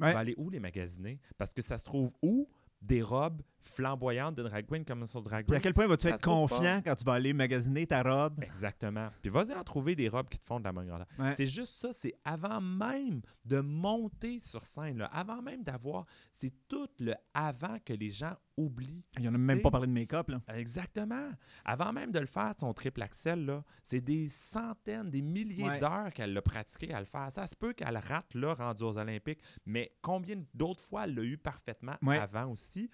Ouais. 0.00 0.08
Tu 0.08 0.12
vas 0.14 0.18
aller 0.18 0.34
où 0.36 0.50
les 0.50 0.58
magasiner? 0.60 1.20
Parce 1.38 1.52
que 1.54 1.62
ça 1.62 1.78
se 1.78 1.84
trouve 1.84 2.10
où? 2.22 2.48
Des 2.82 3.00
robes 3.02 3.40
flamboyantes 3.68 4.34
de 4.36 4.42
drag 4.42 4.66
queen 4.66 4.84
comme 4.84 5.06
sur 5.06 5.22
Drag 5.22 5.46
Puis 5.46 5.56
à 5.56 5.60
quel 5.60 5.74
point 5.74 5.86
vas-tu 5.86 6.06
être 6.08 6.20
confiant 6.20 6.80
quand 6.84 6.94
tu 6.94 7.04
vas 7.04 7.14
aller 7.14 7.32
magasiner 7.32 7.86
ta 7.86 8.02
robe? 8.02 8.42
Exactement. 8.42 9.08
Puis 9.22 9.30
vas-y 9.30 9.52
en 9.54 9.64
trouver 9.64 9.96
des 9.96 10.08
robes 10.08 10.28
qui 10.28 10.38
te 10.38 10.46
font 10.46 10.58
de 10.58 10.64
la 10.64 10.72
bonne 10.72 10.86
grandeur. 10.86 11.06
Ouais. 11.18 11.34
C'est 11.36 11.46
juste 11.46 11.80
ça, 11.80 11.92
c'est 11.92 12.14
avant 12.24 12.60
même 12.60 13.20
de 13.44 13.60
monter 13.60 14.38
sur 14.38 14.64
scène, 14.64 14.98
là, 14.98 15.06
avant 15.06 15.42
même 15.42 15.62
d'avoir, 15.62 16.06
c'est 16.32 16.52
tout 16.68 16.88
le 16.98 17.14
avant 17.34 17.78
que 17.84 17.92
les 17.92 18.10
gens 18.10 18.34
oublient. 18.56 19.04
Il 19.18 19.24
y 19.24 19.28
en 19.28 19.34
a 19.34 19.38
même 19.38 19.60
pas 19.60 19.70
parlé 19.70 19.86
de 19.86 19.92
make-up, 19.92 20.28
là. 20.30 20.40
Exactement. 20.54 21.30
Avant 21.64 21.92
même 21.92 22.10
de 22.12 22.20
le 22.20 22.26
faire, 22.26 22.54
son 22.58 22.72
triple 22.72 23.02
axel, 23.02 23.44
là, 23.44 23.64
c'est 23.82 24.00
des 24.00 24.28
centaines, 24.28 25.10
des 25.10 25.22
milliers 25.22 25.64
Ouais. 25.68 25.78
d'heures 25.78 26.12
qu'elle 26.12 26.32
l'a 26.32 26.42
pratiqué 26.42 26.92
à 26.94 27.00
le 27.00 27.06
faire. 27.06 27.30
Ça 27.32 27.46
se 27.46 27.54
peut 27.56 27.72
qu'elle 27.72 27.96
rate 27.96 28.34
là, 28.34 28.54
rendu 28.54 28.82
aux 28.82 28.96
Olympiques, 28.98 29.40
mais 29.66 29.92
combien 30.02 30.36
d'autres 30.54 30.82
fois 30.82 31.04
elle 31.04 31.14
l'a 31.14 31.22
eu 31.22 31.36
parfaitement 31.38 31.96
Ouais. 32.02 32.18
avant 32.18 32.46
aussi? 32.50 32.90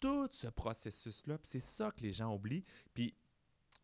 Tout 0.00 0.28
ce 0.32 0.48
processus-là, 0.48 1.38
c'est 1.42 1.60
ça 1.60 1.90
que 1.90 2.00
les 2.02 2.12
gens 2.12 2.34
oublient, 2.34 2.64
puis 2.94 3.14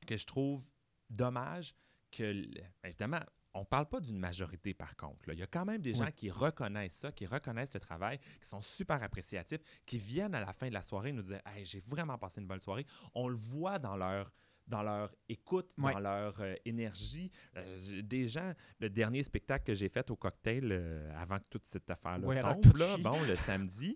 que 0.07 0.17
je 0.17 0.27
trouve 0.27 0.65
dommage 1.11 1.75
que, 2.11 2.33
ben, 2.33 2.65
évidemment, 2.85 3.21
on 3.57 3.65
parle 3.65 3.89
pas 3.89 4.01
d'une 4.01 4.19
majorité 4.19 4.75
par 4.75 4.97
contre. 4.97 5.29
là. 5.29 5.35
Il 5.35 5.39
y 5.41 5.43
a 5.43 5.47
quand 5.47 5.65
même 5.65 5.81
des 5.81 5.93
Oui. 5.93 5.99
gens 5.99 6.11
qui 6.11 6.29
reconnaissent 6.31 6.97
ça, 6.97 7.13
qui 7.13 7.25
reconnaissent 7.27 7.73
le 7.75 7.81
travail, 7.81 8.19
qui 8.41 8.49
sont 8.49 8.61
super 8.61 9.01
appréciatifs, 9.03 9.61
qui 9.87 9.99
viennent 9.99 10.35
à 10.35 10.41
la 10.41 10.53
fin 10.53 10.69
de 10.69 10.75
la 10.75 10.83
soirée 10.83 11.13
nous 11.13 11.23
dire 11.23 11.41
Hey, 11.47 11.65
j'ai 11.65 11.81
vraiment 11.87 12.19
passé 12.19 12.41
une 12.41 12.49
bonne 12.49 12.61
soirée. 12.61 12.85
On 13.15 13.29
le 13.29 13.37
voit 13.37 13.79
dans 13.79 13.97
leur 13.97 14.33
dans 14.67 14.83
leur 14.83 15.15
écoute, 15.29 15.71
dans 15.77 15.99
leur 15.99 16.41
euh, 16.41 16.55
énergie. 16.65 17.31
Euh, 17.55 18.01
des 18.03 18.27
gens, 18.27 18.55
le 18.81 18.89
dernier 18.89 19.23
spectacle 19.23 19.63
que 19.67 19.75
j'ai 19.75 19.91
fait 19.91 20.11
au 20.11 20.17
cocktail 20.17 20.71
euh, 20.73 21.13
avant 21.21 21.39
que 21.39 21.45
toute 21.51 21.67
cette 21.69 21.89
affaire-là 21.91 22.57
que 22.57 22.63
tombe, 22.63 22.77
là, 22.79 22.97
bon, 22.97 23.23
le 23.25 23.37
samedi, 23.37 23.95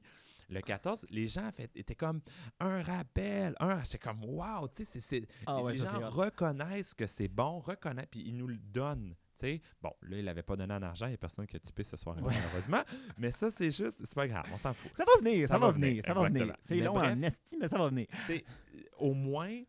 le 0.48 0.60
14, 0.60 1.06
les 1.10 1.28
gens 1.28 1.50
fait, 1.52 1.70
étaient 1.76 1.94
comme 1.94 2.20
un 2.60 2.82
rappel, 2.82 3.54
un, 3.60 3.84
c'est 3.84 3.98
comme 3.98 4.24
wow, 4.24 4.66
tu 4.68 4.84
sais, 4.84 5.22
Ah 5.46 5.62
ouais, 5.62 5.72
les 5.74 5.78
gens 5.78 6.08
reconnaissent 6.10 6.94
que 6.94 7.06
c'est 7.06 7.28
bon, 7.28 7.58
reconnaissent, 7.60 8.08
puis 8.10 8.22
ils 8.26 8.36
nous 8.36 8.46
le 8.48 8.56
donnent. 8.56 9.14
tu 9.36 9.46
sais. 9.46 9.60
Bon, 9.82 9.92
là, 10.02 10.18
il 10.18 10.24
n'avait 10.24 10.42
pas 10.42 10.56
donné 10.56 10.72
en 10.74 10.82
argent, 10.82 11.06
il 11.06 11.10
n'y 11.10 11.14
a 11.14 11.18
personne 11.18 11.46
qui 11.46 11.56
a 11.56 11.60
typé 11.60 11.82
ce 11.84 11.96
soir-là, 11.96 12.22
Ouais. 12.22 12.34
malheureusement. 12.34 12.82
Mais 13.18 13.30
ça, 13.30 13.50
c'est 13.50 13.70
juste, 13.70 13.98
c'est 14.00 14.14
pas 14.14 14.26
grave, 14.26 14.46
on 14.52 14.56
s'en 14.56 14.72
fout. 14.74 14.90
Ça 14.94 15.04
va 15.04 15.12
venir, 15.22 15.46
ça, 15.46 15.54
Ça 15.54 15.58
va 15.60 15.70
venir, 15.72 15.88
venir, 15.90 16.04
ça 16.06 16.14
va 16.14 16.28
venir. 16.28 16.56
C'est 16.60 16.76
long 16.80 16.94
bref. 16.94 17.12
en 17.16 17.22
esti, 17.22 17.56
mais 17.58 17.68
ça 17.68 17.78
va 17.78 17.88
venir. 17.88 18.06
Au 18.98 19.12
moins, 19.14 19.62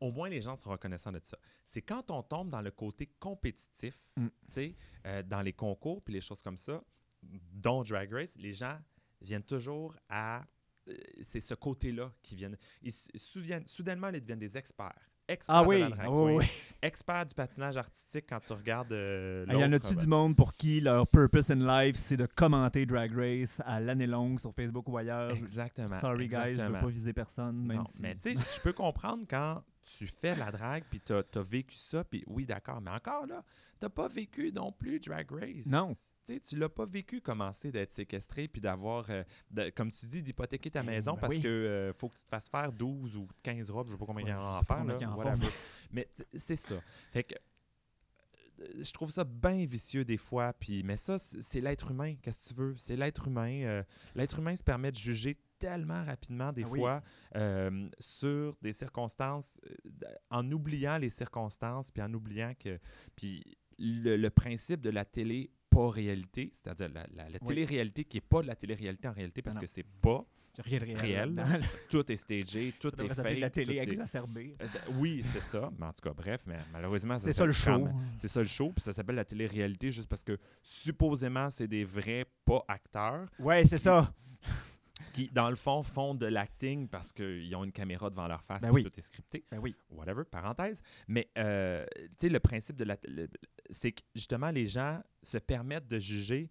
au 0.00 0.10
moins 0.12 0.28
les 0.28 0.40
gens 0.40 0.56
sont 0.56 0.70
reconnaissants 0.70 1.12
de 1.12 1.20
ça. 1.20 1.36
C'est 1.66 1.82
quand 1.82 2.10
on 2.10 2.22
tombe 2.22 2.48
dans 2.50 2.62
le 2.62 2.70
côté 2.70 3.06
compétitif, 3.20 4.00
Mm. 4.16 4.26
tu 4.26 4.32
sais, 4.48 4.76
euh, 5.06 5.22
dans 5.22 5.42
les 5.42 5.52
concours 5.52 6.02
puis 6.02 6.14
les 6.14 6.20
choses 6.20 6.40
comme 6.42 6.56
ça, 6.56 6.82
dont 7.22 7.82
Drag 7.82 8.12
Race, 8.12 8.34
les 8.36 8.52
gens 8.52 8.78
viennent 9.20 9.42
toujours 9.42 9.94
à 10.08 10.44
euh, 10.88 10.94
c'est 11.22 11.40
ce 11.40 11.54
côté-là 11.54 12.12
qui 12.22 12.34
viennent. 12.34 12.56
Ils 12.82 12.92
souviennent, 12.92 13.66
soudainement, 13.66 14.08
ils 14.08 14.20
deviennent 14.20 14.38
des 14.38 14.56
experts. 14.56 15.08
Experts 15.30 15.56
Ah 15.56 15.62
de 15.62 15.68
oui, 15.68 15.80
la 15.80 15.88
drag 15.90 16.06
ah 16.06 16.10
oui, 16.10 17.26
du 17.28 17.34
patinage 17.34 17.76
artistique 17.76 18.24
quand 18.26 18.40
tu 18.40 18.52
regardes 18.54 18.92
euh, 18.92 19.44
Il 19.50 19.58
y 19.58 19.64
en 19.64 19.72
a-tu 19.74 19.94
ben, 19.94 20.00
du 20.00 20.06
monde 20.06 20.36
pour 20.36 20.54
qui 20.54 20.80
leur 20.80 21.06
purpose 21.06 21.50
in 21.50 21.66
life, 21.66 21.96
c'est 21.96 22.16
de 22.16 22.24
commenter 22.24 22.86
Drag 22.86 23.12
Race 23.14 23.60
à 23.66 23.78
l'année 23.78 24.06
longue 24.06 24.40
sur 24.40 24.54
Facebook 24.54 24.88
ou 24.88 24.96
ailleurs? 24.96 25.32
Exactement. 25.32 26.00
Sorry 26.00 26.28
guys, 26.28 26.36
je 26.36 26.40
veux 26.40 26.50
exactement. 26.52 26.80
pas 26.80 26.86
viser 26.88 27.12
personne, 27.12 27.66
même 27.66 27.76
Non, 27.78 27.84
si... 27.84 28.00
Mais 28.00 28.14
tu 28.14 28.34
sais, 28.34 28.40
je 28.56 28.60
peux 28.62 28.72
comprendre 28.72 29.26
quand 29.28 29.62
tu 29.98 30.06
fais 30.06 30.34
la 30.34 30.50
drague 30.50 30.84
puis 30.88 31.00
tu 31.04 31.12
as, 31.12 31.42
vécu 31.42 31.76
ça, 31.76 32.04
puis 32.04 32.24
oui, 32.26 32.46
d'accord, 32.46 32.80
mais 32.80 32.90
encore 32.90 33.26
là, 33.26 33.44
tu 33.78 33.88
pas 33.90 34.08
vécu 34.08 34.50
non 34.50 34.72
plus 34.72 34.98
Drag 34.98 35.30
Race. 35.30 35.66
Non. 35.66 35.94
Tu 36.28 36.34
sais, 36.34 36.40
tu 36.40 36.56
l'as 36.58 36.68
pas 36.68 36.84
vécu 36.84 37.20
commencer 37.22 37.72
d'être 37.72 37.92
séquestré 37.92 38.48
puis 38.48 38.60
d'avoir, 38.60 39.06
euh, 39.08 39.24
de- 39.50 39.70
comme 39.70 39.90
tu 39.90 40.06
dis, 40.06 40.22
d'hypothéquer 40.22 40.70
ta 40.70 40.80
Eh, 40.80 40.86
maison 40.86 41.14
ben 41.14 41.20
parce 41.20 41.34
oui. 41.34 41.40
que 41.40 41.48
euh, 41.48 41.92
faut 41.94 42.08
que 42.10 42.16
tu 42.18 42.24
te 42.24 42.28
fasses 42.28 42.48
faire 42.50 42.70
12 42.72 43.16
ou 43.16 43.26
15 43.42 43.70
robes, 43.70 43.86
je 43.88 43.92
sais 43.92 43.98
pas 43.98 44.04
combien 44.06 44.24
il 44.26 44.28
y 44.28 44.32
Ouais, 44.32 44.36
en 44.38 44.42
a 44.44 44.52
sais 44.52 44.58
à 44.58 44.62
pas 44.64 44.74
faire. 44.74 44.76
combien 44.84 44.92
là, 44.94 44.98
il 45.00 45.02
y 45.02 45.06
en 45.06 45.10
a 45.10 45.14
en 45.14 45.16
whatever. 45.18 45.48
mais 45.90 46.06
c'est 46.34 46.56
ça. 46.56 46.80
Fait 47.12 47.24
que 47.24 47.34
euh, 48.60 48.82
je 48.82 48.92
trouve 48.92 49.10
ça 49.10 49.24
bien 49.24 49.64
vicieux 49.66 50.04
des 50.04 50.16
fois, 50.16 50.52
puis 50.52 50.82
mais 50.82 50.96
ça, 50.96 51.16
c'est 51.18 51.60
l'être 51.60 51.90
humain, 51.90 52.16
qu'est-ce 52.20 52.40
que 52.40 52.48
tu 52.48 52.54
veux? 52.54 52.74
C'est 52.76 52.96
l'être 52.96 53.28
humain. 53.28 53.62
euh, 53.62 53.82
l'être 54.14 54.38
humain 54.38 54.54
se 54.56 54.64
permet 54.64 54.90
de 54.92 54.96
juger 54.96 55.38
tellement 55.58 56.04
rapidement 56.04 56.52
des 56.52 56.62
Ah 56.64 56.68
oui. 56.68 56.78
fois 56.80 57.02
euh, 57.36 57.88
sur 57.98 58.56
des 58.62 58.72
circonstances, 58.72 59.58
euh, 59.66 60.06
en 60.30 60.50
oubliant 60.52 60.98
les 60.98 61.08
circonstances, 61.10 61.90
puis 61.90 62.02
en 62.02 62.12
oubliant 62.14 62.52
que... 62.58 62.78
Puis 63.16 63.56
le, 63.80 64.16
le 64.16 64.30
principe 64.30 64.80
de 64.80 64.90
la 64.90 65.04
télé 65.04 65.50
pas 65.78 65.90
réalité, 65.90 66.50
c'est-à-dire 66.54 66.88
la, 66.92 67.06
la- 67.14 67.28
la 67.28 67.38
Oui. 67.40 67.46
télé-réalité 67.46 68.04
qui 68.04 68.16
n'est 68.16 68.20
pas 68.22 68.42
de 68.42 68.46
la 68.48 68.56
télé-réalité 68.56 69.06
en 69.08 69.12
réalité 69.12 69.42
parce 69.42 69.56
non. 69.56 69.62
que 69.62 69.68
c'est 69.68 69.86
pas, 70.02 70.24
rien 70.58 70.80
de 70.80 70.98
réel. 70.98 71.36
Tout 71.90 72.10
est 72.10 72.16
stagé, 72.16 72.74
tout 72.80 72.90
Ça 72.96 73.04
est 73.04 73.14
fake. 73.14 73.38
la 73.38 73.50
télé 73.50 73.74
est- 73.76 73.82
exacerbée. 73.88 74.56
euh, 74.60 74.66
Oui, 74.98 75.22
c'est 75.24 75.40
ça. 75.40 75.70
Mais 75.78 75.86
en 75.86 75.92
tout 75.92 76.02
cas, 76.02 76.12
bref, 76.12 76.40
mais 76.46 76.58
malheureusement, 76.72 77.16
C'est 77.20 77.32
ça 77.32 77.46
le 77.46 77.52
show. 77.52 77.78
même- 77.78 77.94
C'est 78.18 78.26
ça 78.26 78.40
le 78.40 78.48
show, 78.48 78.72
puis 78.72 78.82
ça 78.82 78.92
s'appelle 78.92 79.14
la 79.16 79.24
télé-réalité 79.24 79.92
juste 79.92 80.08
parce 80.08 80.24
que 80.24 80.36
supposément, 80.64 81.48
c'est 81.50 81.68
des 81.68 81.84
vrais 81.84 82.24
pas 82.44 82.64
acteurs 82.66 83.28
Ouais, 83.38 83.62
c'est 83.64 83.78
ça. 83.78 84.12
qui, 85.12 85.30
dans 85.32 85.48
le 85.48 85.56
fond, 85.56 85.82
font 85.84 86.14
de 86.14 86.26
l'acting 86.26 86.88
parce 86.88 87.12
qu'ils 87.12 87.54
ont 87.54 87.62
une 87.64 87.70
caméra 87.72 88.10
devant 88.10 88.26
leur 88.26 88.42
face 88.42 88.62
Ben 88.62 88.72
puis 88.72 88.82
oui. 88.82 88.90
tout 88.90 88.98
est 88.98 89.02
scripté. 89.02 89.44
Ben 89.50 89.58
oui. 89.58 89.74
Whatever, 89.90 90.24
parenthèse. 90.24 90.82
Mais, 91.06 91.28
euh, 91.38 91.86
tu 91.94 92.08
sais, 92.18 92.28
le 92.28 92.40
principe 92.40 92.76
de 92.76 92.84
la... 92.84 92.96
le- 93.06 93.28
c'est 93.70 93.92
que, 93.92 94.02
justement, 94.14 94.50
les 94.50 94.66
gens 94.66 95.02
se 95.22 95.38
permettent 95.38 95.86
de 95.86 95.98
juger 95.98 96.50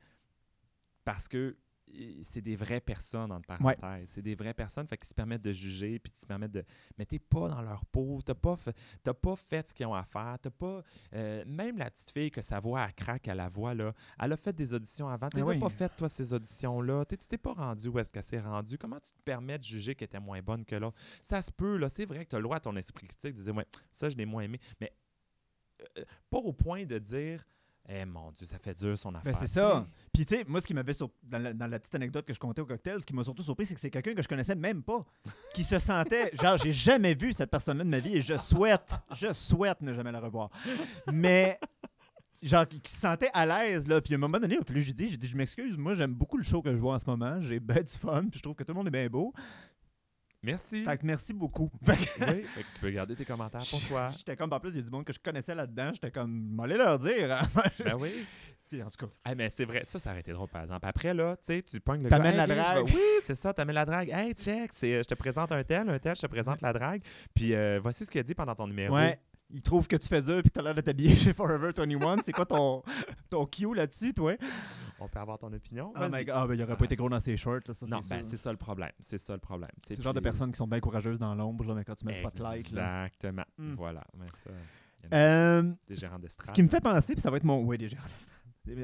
parce 1.03 1.27
que 1.27 1.57
euh, 1.95 2.19
c'est 2.21 2.41
des 2.41 2.55
vraies 2.55 2.81
personnes, 2.81 3.31
entre 3.31 3.47
parenthèses. 3.47 4.09
C'est 4.09 4.21
des 4.21 4.35
vraies 4.35 4.53
personnes, 4.53 4.87
fait 4.87 4.97
qu'ils 4.97 5.07
se 5.07 5.13
permettent 5.13 5.41
de 5.41 5.53
juger, 5.53 5.99
puis 5.99 6.11
ils 6.15 6.21
se 6.21 6.25
permettent 6.25 6.51
de... 6.51 6.65
Mais 6.97 7.05
t'es 7.05 7.19
pas 7.19 7.47
dans 7.47 7.61
leur 7.61 7.85
peau, 7.85 8.21
t'as 8.25 8.35
pas, 8.35 8.57
fait, 8.57 8.75
t'as 9.03 9.13
pas 9.13 9.35
fait 9.35 9.69
ce 9.69 9.73
qu'ils 9.73 9.85
ont 9.85 9.93
à 9.93 10.03
faire, 10.03 10.37
t'as 10.41 10.49
pas... 10.49 10.83
euh, 11.13 11.43
même 11.45 11.77
la 11.77 11.89
petite 11.89 12.11
fille 12.11 12.29
que 12.29 12.41
sa 12.41 12.59
voix, 12.59 12.85
elle 12.85 12.93
craque 12.93 13.27
à 13.29 13.35
la 13.35 13.47
voix, 13.47 13.73
là, 13.73 13.93
elle 14.19 14.33
a 14.33 14.37
fait 14.37 14.53
des 14.53 14.73
auditions 14.73 15.07
avant. 15.07 15.29
Ah 15.33 15.45
oui. 15.45 15.59
pas 15.59 15.69
fait, 15.69 15.95
toi, 15.95 16.09
ces 16.09 16.33
auditions-là? 16.33 17.05
Tu 17.05 17.17
t'es 17.17 17.37
pas 17.37 17.53
rendu 17.53 17.87
où 17.87 17.97
est-ce 17.99 18.11
qu'elle 18.11 18.23
s'est 18.23 18.41
rendue? 18.41 18.77
Comment 18.77 18.99
tu 18.99 19.13
te 19.13 19.21
permets 19.23 19.57
de 19.57 19.63
juger 19.63 19.95
qu'elle 19.95 20.07
était 20.07 20.19
moins 20.19 20.41
bonne 20.41 20.65
que 20.65 20.75
l'autre? 20.75 20.97
Ça 21.21 21.41
se 21.41 21.51
peut, 21.51 21.77
là. 21.77 21.87
C'est 21.87 22.05
vrai 22.05 22.25
que 22.25 22.29
tu 22.29 22.35
as 22.35 22.39
le 22.39 22.43
droit 22.43 22.57
à 22.57 22.59
ton 22.59 22.75
esprit 22.75 23.07
critique 23.07 23.35
de 23.35 23.43
dire, 23.43 23.55
ouais, 23.55 23.65
ça, 23.91 24.09
je 24.09 24.17
l'ai 24.17 24.25
moins 24.25 24.43
aimé. 24.43 24.59
Mais 24.81 24.91
pas 26.29 26.37
au 26.37 26.53
point 26.53 26.85
de 26.85 26.97
dire, 26.97 27.45
eh 27.89 28.05
mon 28.05 28.31
Dieu, 28.31 28.45
ça 28.45 28.57
fait 28.59 28.73
dur 28.73 28.97
son 28.97 29.15
affaire. 29.15 29.31
Ben, 29.31 29.33
c'est 29.33 29.47
ça. 29.47 29.87
Puis, 30.13 30.25
tu 30.25 30.35
sais, 30.35 30.43
moi, 30.45 30.59
ce 30.59 30.67
qui 30.67 30.73
m'avait 30.73 30.93
sur... 30.93 31.09
dans, 31.23 31.39
la, 31.39 31.53
dans 31.53 31.67
la 31.67 31.79
petite 31.79 31.95
anecdote 31.95 32.25
que 32.25 32.33
je 32.33 32.39
comptais 32.39 32.61
au 32.61 32.65
cocktail, 32.65 32.99
ce 32.99 33.05
qui 33.05 33.13
m'a 33.13 33.23
surtout 33.23 33.43
surpris, 33.43 33.65
c'est 33.65 33.75
que 33.75 33.79
c'est 33.79 33.89
quelqu'un 33.89 34.13
que 34.13 34.21
je 34.21 34.27
connaissais 34.27 34.55
même 34.55 34.83
pas, 34.83 35.05
qui 35.53 35.63
se 35.63 35.79
sentait. 35.79 36.31
Genre, 36.41 36.57
j'ai 36.57 36.73
jamais 36.73 37.15
vu 37.15 37.31
cette 37.31 37.49
personne-là 37.49 37.85
de 37.85 37.89
ma 37.89 37.99
vie 37.99 38.17
et 38.17 38.21
je 38.21 38.35
souhaite, 38.35 38.95
je 39.13 39.31
souhaite 39.31 39.81
ne 39.81 39.93
jamais 39.93 40.11
la 40.11 40.19
revoir. 40.19 40.49
Mais. 41.11 41.59
Genre, 42.39 42.67
qui 42.67 42.79
se 42.85 42.99
sentait 42.99 43.31
à 43.33 43.47
l'aise, 43.47 43.87
là. 43.87 43.99
Puis 43.99 44.13
à 44.13 44.17
un 44.17 44.19
moment 44.19 44.39
donné, 44.39 44.53
il 44.53 44.59
a 44.59 44.63
fallu 44.63 44.83
j'ai 44.83 44.93
dit, 44.93 45.07
j'ai 45.07 45.17
dit, 45.17 45.27
je 45.27 45.35
m'excuse, 45.35 45.75
moi, 45.75 45.95
j'aime 45.95 46.13
beaucoup 46.13 46.37
le 46.37 46.43
show 46.43 46.61
que 46.61 46.71
je 46.71 46.77
vois 46.77 46.93
en 46.93 46.99
ce 46.99 47.09
moment. 47.09 47.41
J'ai 47.41 47.59
ben 47.59 47.81
du 47.81 47.91
fun, 47.91 48.27
puis 48.29 48.37
je 48.37 48.43
trouve 48.43 48.53
que 48.53 48.63
tout 48.63 48.73
le 48.73 48.77
monde 48.77 48.87
est 48.87 48.91
bien 48.91 49.07
beau. 49.07 49.33
Merci. 50.43 50.83
Fait 50.85 50.97
que 50.97 51.05
merci 51.05 51.33
beaucoup. 51.33 51.69
Fait 51.83 51.95
que- 51.97 52.31
oui, 52.31 52.43
fait 52.43 52.63
que 52.63 52.73
tu 52.73 52.79
peux 52.79 52.89
garder 52.91 53.15
tes 53.15 53.25
commentaires 53.25 53.63
pour 53.69 53.83
toi. 53.87 54.11
J'étais 54.17 54.35
comme, 54.35 54.53
en 54.53 54.59
plus, 54.59 54.69
il 54.71 54.75
y 54.77 54.79
a 54.79 54.83
du 54.83 54.91
monde 54.91 55.03
que 55.05 55.13
je 55.13 55.19
connaissais 55.19 55.55
là-dedans. 55.55 55.91
J'étais 55.93 56.11
comme, 56.11 56.31
m'allez 56.55 56.77
leur 56.77 56.99
dire. 56.99 57.31
hein. 57.31 57.41
ben 57.83 57.95
oui. 57.95 58.25
Puis, 58.69 58.83
en 58.83 58.89
tout 58.89 59.05
cas, 59.05 59.11
Ah, 59.23 59.33
mais 59.33 59.49
c'est 59.49 59.63
vrai, 59.63 59.83
ça, 59.85 59.97
ça 59.97 60.11
aurait 60.11 60.19
été 60.19 60.33
drôle, 60.33 60.49
par 60.49 60.61
exemple. 60.63 60.85
Après, 60.85 61.13
là, 61.13 61.37
tu 61.37 61.45
sais, 61.45 61.61
tu 61.63 61.79
pognes 61.79 62.03
le 62.03 62.09
T'amènes 62.09 62.35
la 62.35 62.45
drague. 62.47 62.83
Oui, 62.85 63.01
c'est 63.23 63.33
ça, 63.35 63.53
t'amènes 63.53 63.75
la 63.75 63.85
drague. 63.85 64.09
Hey, 64.09 64.33
check, 64.33 64.71
euh, 64.83 65.03
je 65.03 65.07
te 65.07 65.13
présente 65.15 65.53
un 65.53 65.63
tel, 65.63 65.89
un 65.89 65.99
tel, 65.99 66.15
je 66.17 66.21
te 66.21 66.27
présente 66.27 66.61
la 66.61 66.73
drague. 66.73 67.01
Puis 67.33 67.55
euh, 67.55 67.79
voici 67.81 68.05
ce 68.05 68.11
qu'il 68.11 68.19
a 68.19 68.23
dit 68.23 68.35
pendant 68.35 68.55
ton 68.55 68.67
numéro. 68.67 68.93
ouais. 68.93 69.19
Il 69.49 69.61
trouve 69.61 69.87
que 69.87 69.95
tu 69.95 70.07
fais 70.07 70.21
dur 70.21 70.41
puis 70.41 70.49
que 70.49 70.53
tu 70.53 70.59
as 70.59 70.63
l'air 70.63 70.75
de 70.75 70.81
t'habiller 70.81 71.15
chez 71.15 71.33
Forever 71.33 71.71
21. 71.75 72.17
C'est 72.23 72.33
quoi 72.33 72.45
ton, 72.45 72.83
ton 73.29 73.45
cue 73.45 73.73
là-dessus, 73.73 74.13
toi? 74.13 74.35
On 74.99 75.07
peut 75.07 75.19
avoir 75.19 75.37
ton 75.39 75.51
opinion. 75.53 75.93
Oh 75.95 75.99
my 75.99 76.09
Vas-y. 76.09 76.25
God. 76.25 76.35
Ah, 76.37 76.47
ben, 76.47 76.53
il 76.55 76.63
aurait 76.63 76.75
pas 76.75 76.85
été 76.85 76.95
gros 76.95 77.07
dans 77.09 77.19
ses 77.19 77.37
shorts, 77.37 77.61
là, 77.67 77.73
ça, 77.73 77.85
non, 77.85 78.01
c'est 78.01 78.15
ben, 78.15 78.23
c'est 78.23 78.37
ça 78.37 78.51
le 78.51 78.57
problème. 78.57 78.91
C'est 78.99 79.17
ça 79.17 79.33
le 79.33 79.39
problème. 79.39 79.69
C'est 79.87 79.97
le 79.97 80.03
genre 80.03 80.13
de 80.13 80.19
personnes 80.19 80.51
qui 80.51 80.57
sont 80.57 80.67
bien 80.67 80.79
courageuses 80.79 81.19
dans 81.19 81.33
l'ombre, 81.35 81.63
là, 81.65 81.75
mais 81.75 81.83
quand 81.85 81.95
tu 81.95 82.05
mets 82.05 82.13
le 82.13 82.17
spotlight. 82.19 82.71
Là. 82.71 83.05
Exactement. 83.05 83.45
Hmm. 83.57 83.75
Voilà. 83.75 84.03
Mais 84.17 84.25
ça, 84.43 84.49
il 84.49 85.05
y 85.05 85.07
en 85.07 85.11
a 85.11 85.21
Euh, 85.21 85.73
des 85.87 85.97
gérants 85.97 86.17
ce 86.43 86.51
qui 86.51 86.63
me 86.63 86.67
fait 86.67 86.81
penser, 86.81 87.13
puis 87.13 87.21
ça 87.21 87.29
va 87.31 87.37
être 87.37 87.43
mon. 87.43 87.63
Oui, 87.63 87.77
déjà. 87.77 87.97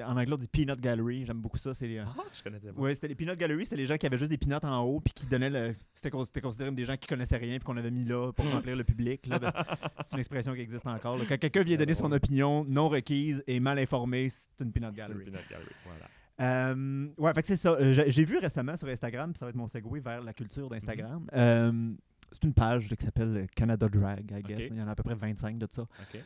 En 0.05 0.17
anglais, 0.17 0.33
on 0.33 0.37
dit 0.37 0.47
Peanut 0.47 0.79
Gallery. 0.79 1.25
J'aime 1.25 1.39
beaucoup 1.41 1.57
ça. 1.57 1.73
C'est 1.73 1.87
les- 1.87 1.99
Ah, 1.99 2.07
je 2.33 2.41
connaissais 2.43 2.71
pas. 2.71 2.79
Ouais, 2.81 2.93
c'était 2.95 3.07
les 3.09 3.15
Peanut 3.15 3.37
Gallery, 3.37 3.65
c'était 3.65 3.75
les 3.77 3.87
gens 3.87 3.97
qui 3.97 4.05
avaient 4.05 4.17
juste 4.17 4.31
des 4.31 4.37
peanuts 4.37 4.55
en 4.63 4.81
haut 4.83 4.99
puis 4.99 5.13
qui 5.13 5.25
donnaient 5.25 5.49
le. 5.49 5.73
C'était 5.93 6.09
cons- 6.09 6.25
c'était 6.25 6.41
considéré 6.41 6.69
comme 6.69 6.75
des 6.75 6.85
gens 6.85 6.97
qui 6.97 7.07
connaissaient 7.07 7.37
rien 7.37 7.57
puis 7.57 7.65
qu'on 7.65 7.77
avait 7.77 7.91
mis 7.91 8.05
là 8.05 8.31
pour 8.33 8.49
remplir 8.51 8.75
le 8.75 8.83
public. 8.83 9.25
là. 9.27 9.39
Ben, 9.39 9.51
c'est 10.05 10.13
une 10.13 10.19
expression 10.19 10.53
qui 10.53 10.61
existe 10.61 10.85
encore. 10.87 11.17
là. 11.17 11.25
Quand 11.27 11.37
quelqu'un 11.37 11.63
vient 11.63 11.77
donner 11.77 11.93
son 11.93 12.11
opinion 12.11 12.63
non 12.65 12.89
requise 12.89 13.43
et 13.47 13.59
mal 13.59 13.79
informée, 13.79 14.29
c'est 14.29 14.63
une 14.63 14.71
Peanut 14.71 14.89
C'est 14.91 14.97
Gallery. 14.97 15.19
le 15.25 15.31
Peanut 15.31 15.49
Gallery, 15.49 15.71
Voilà. 15.85 16.05
Euh, 16.41 17.07
ouais, 17.17 17.33
fait 17.33 17.41
que 17.41 17.47
c'est 17.47 17.57
ça. 17.57 17.73
Euh, 17.73 18.03
J'ai 18.07 18.25
vu 18.25 18.37
récemment 18.39 18.75
sur 18.75 18.87
Instagram, 18.87 19.31
puis 19.33 19.39
ça 19.39 19.45
va 19.45 19.49
être 19.51 19.55
mon 19.55 19.67
segue 19.67 19.85
vers 20.03 20.21
la 20.21 20.33
culture 20.33 20.67
d'Instagram. 20.69 21.25
Euh, 21.33 21.91
c'est 22.31 22.43
une 22.43 22.53
page 22.53 22.89
qui 22.95 23.05
s'appelle 23.05 23.37
euh, 23.37 23.45
Canada 23.55 23.87
Drag, 23.87 24.31
I 24.31 24.41
guess. 24.41 24.67
Il 24.71 24.77
y 24.77 24.81
en 24.81 24.87
a 24.87 24.91
à 24.91 24.95
peu 24.95 25.03
près 25.03 25.13
25 25.13 25.59
de 25.59 25.67
ça. 25.69 25.83
OK. 25.83 26.19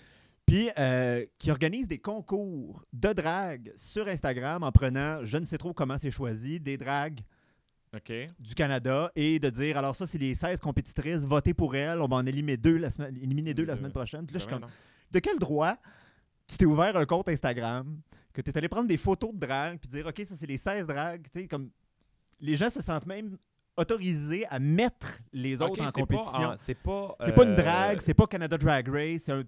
Puis, 0.47 0.69
euh, 0.79 1.25
qui 1.37 1.51
organise 1.51 1.89
des 1.89 1.99
concours 1.99 2.85
de 2.93 3.11
drag 3.11 3.73
sur 3.75 4.07
Instagram 4.07 4.63
en 4.63 4.71
prenant, 4.71 5.23
je 5.25 5.37
ne 5.37 5.43
sais 5.45 5.57
trop 5.57 5.73
comment 5.73 5.97
c'est 5.97 6.09
choisi, 6.09 6.57
des 6.61 6.77
drags 6.77 7.19
OK. 7.93 8.13
du 8.39 8.55
Canada 8.55 9.11
et 9.15 9.39
de 9.39 9.49
dire, 9.49 9.77
alors 9.77 9.93
ça, 9.93 10.07
c'est 10.07 10.17
les 10.17 10.33
16 10.33 10.61
compétitrices, 10.61 11.25
votez 11.25 11.53
pour 11.53 11.75
elles, 11.75 11.99
on 12.01 12.07
va 12.07 12.15
en 12.15 12.25
éliminer 12.25 12.55
deux 12.55 12.77
la 12.77 12.89
semaine, 12.89 13.17
éliminer 13.17 13.53
deux 13.53 13.65
la 13.65 13.75
semaine 13.75 13.91
prochaine. 13.91 14.25
Puis 14.25 14.35
là, 14.35 14.39
je 14.39 14.43
suis 14.45 14.53
Ben 14.53 14.61
comme, 14.61 14.69
de 15.11 15.19
quel 15.19 15.37
droit 15.37 15.75
tu 16.47 16.55
t'es 16.55 16.65
ouvert 16.65 16.95
un 16.95 17.05
compte 17.05 17.27
Instagram, 17.27 17.99
que 18.31 18.41
tu 18.41 18.49
es 18.49 18.57
allé 18.57 18.69
prendre 18.69 18.87
des 18.87 18.95
photos 18.97 19.33
de 19.33 19.39
drague, 19.39 19.79
puis 19.79 19.89
dire, 19.89 20.07
OK, 20.07 20.21
ça, 20.25 20.35
c'est 20.37 20.47
les 20.47 20.55
16 20.57 20.87
dragues. 20.87 21.27
Tu 21.33 21.41
sais, 21.41 21.47
comme, 21.47 21.69
les 22.39 22.55
gens 22.55 22.69
se 22.69 22.81
sentent 22.81 23.05
même 23.05 23.37
autorisés 23.75 24.45
à 24.47 24.59
mettre 24.59 25.19
les 25.33 25.61
autres 25.61 25.81
en 25.81 25.91
c'est 25.91 26.05
pas 26.05 26.17
compétition. 26.17 26.53
C'est 26.55 26.75
pas. 26.75 27.15
c'est 27.19 27.35
pas 27.35 27.43
une 27.43 27.51
euh, 27.51 27.55
drague, 27.55 27.99
c'est 27.99 28.13
pas 28.13 28.27
Canada 28.27 28.57
Drag 28.57 28.87
Race, 28.87 29.23
c'est 29.25 29.33
un- 29.33 29.43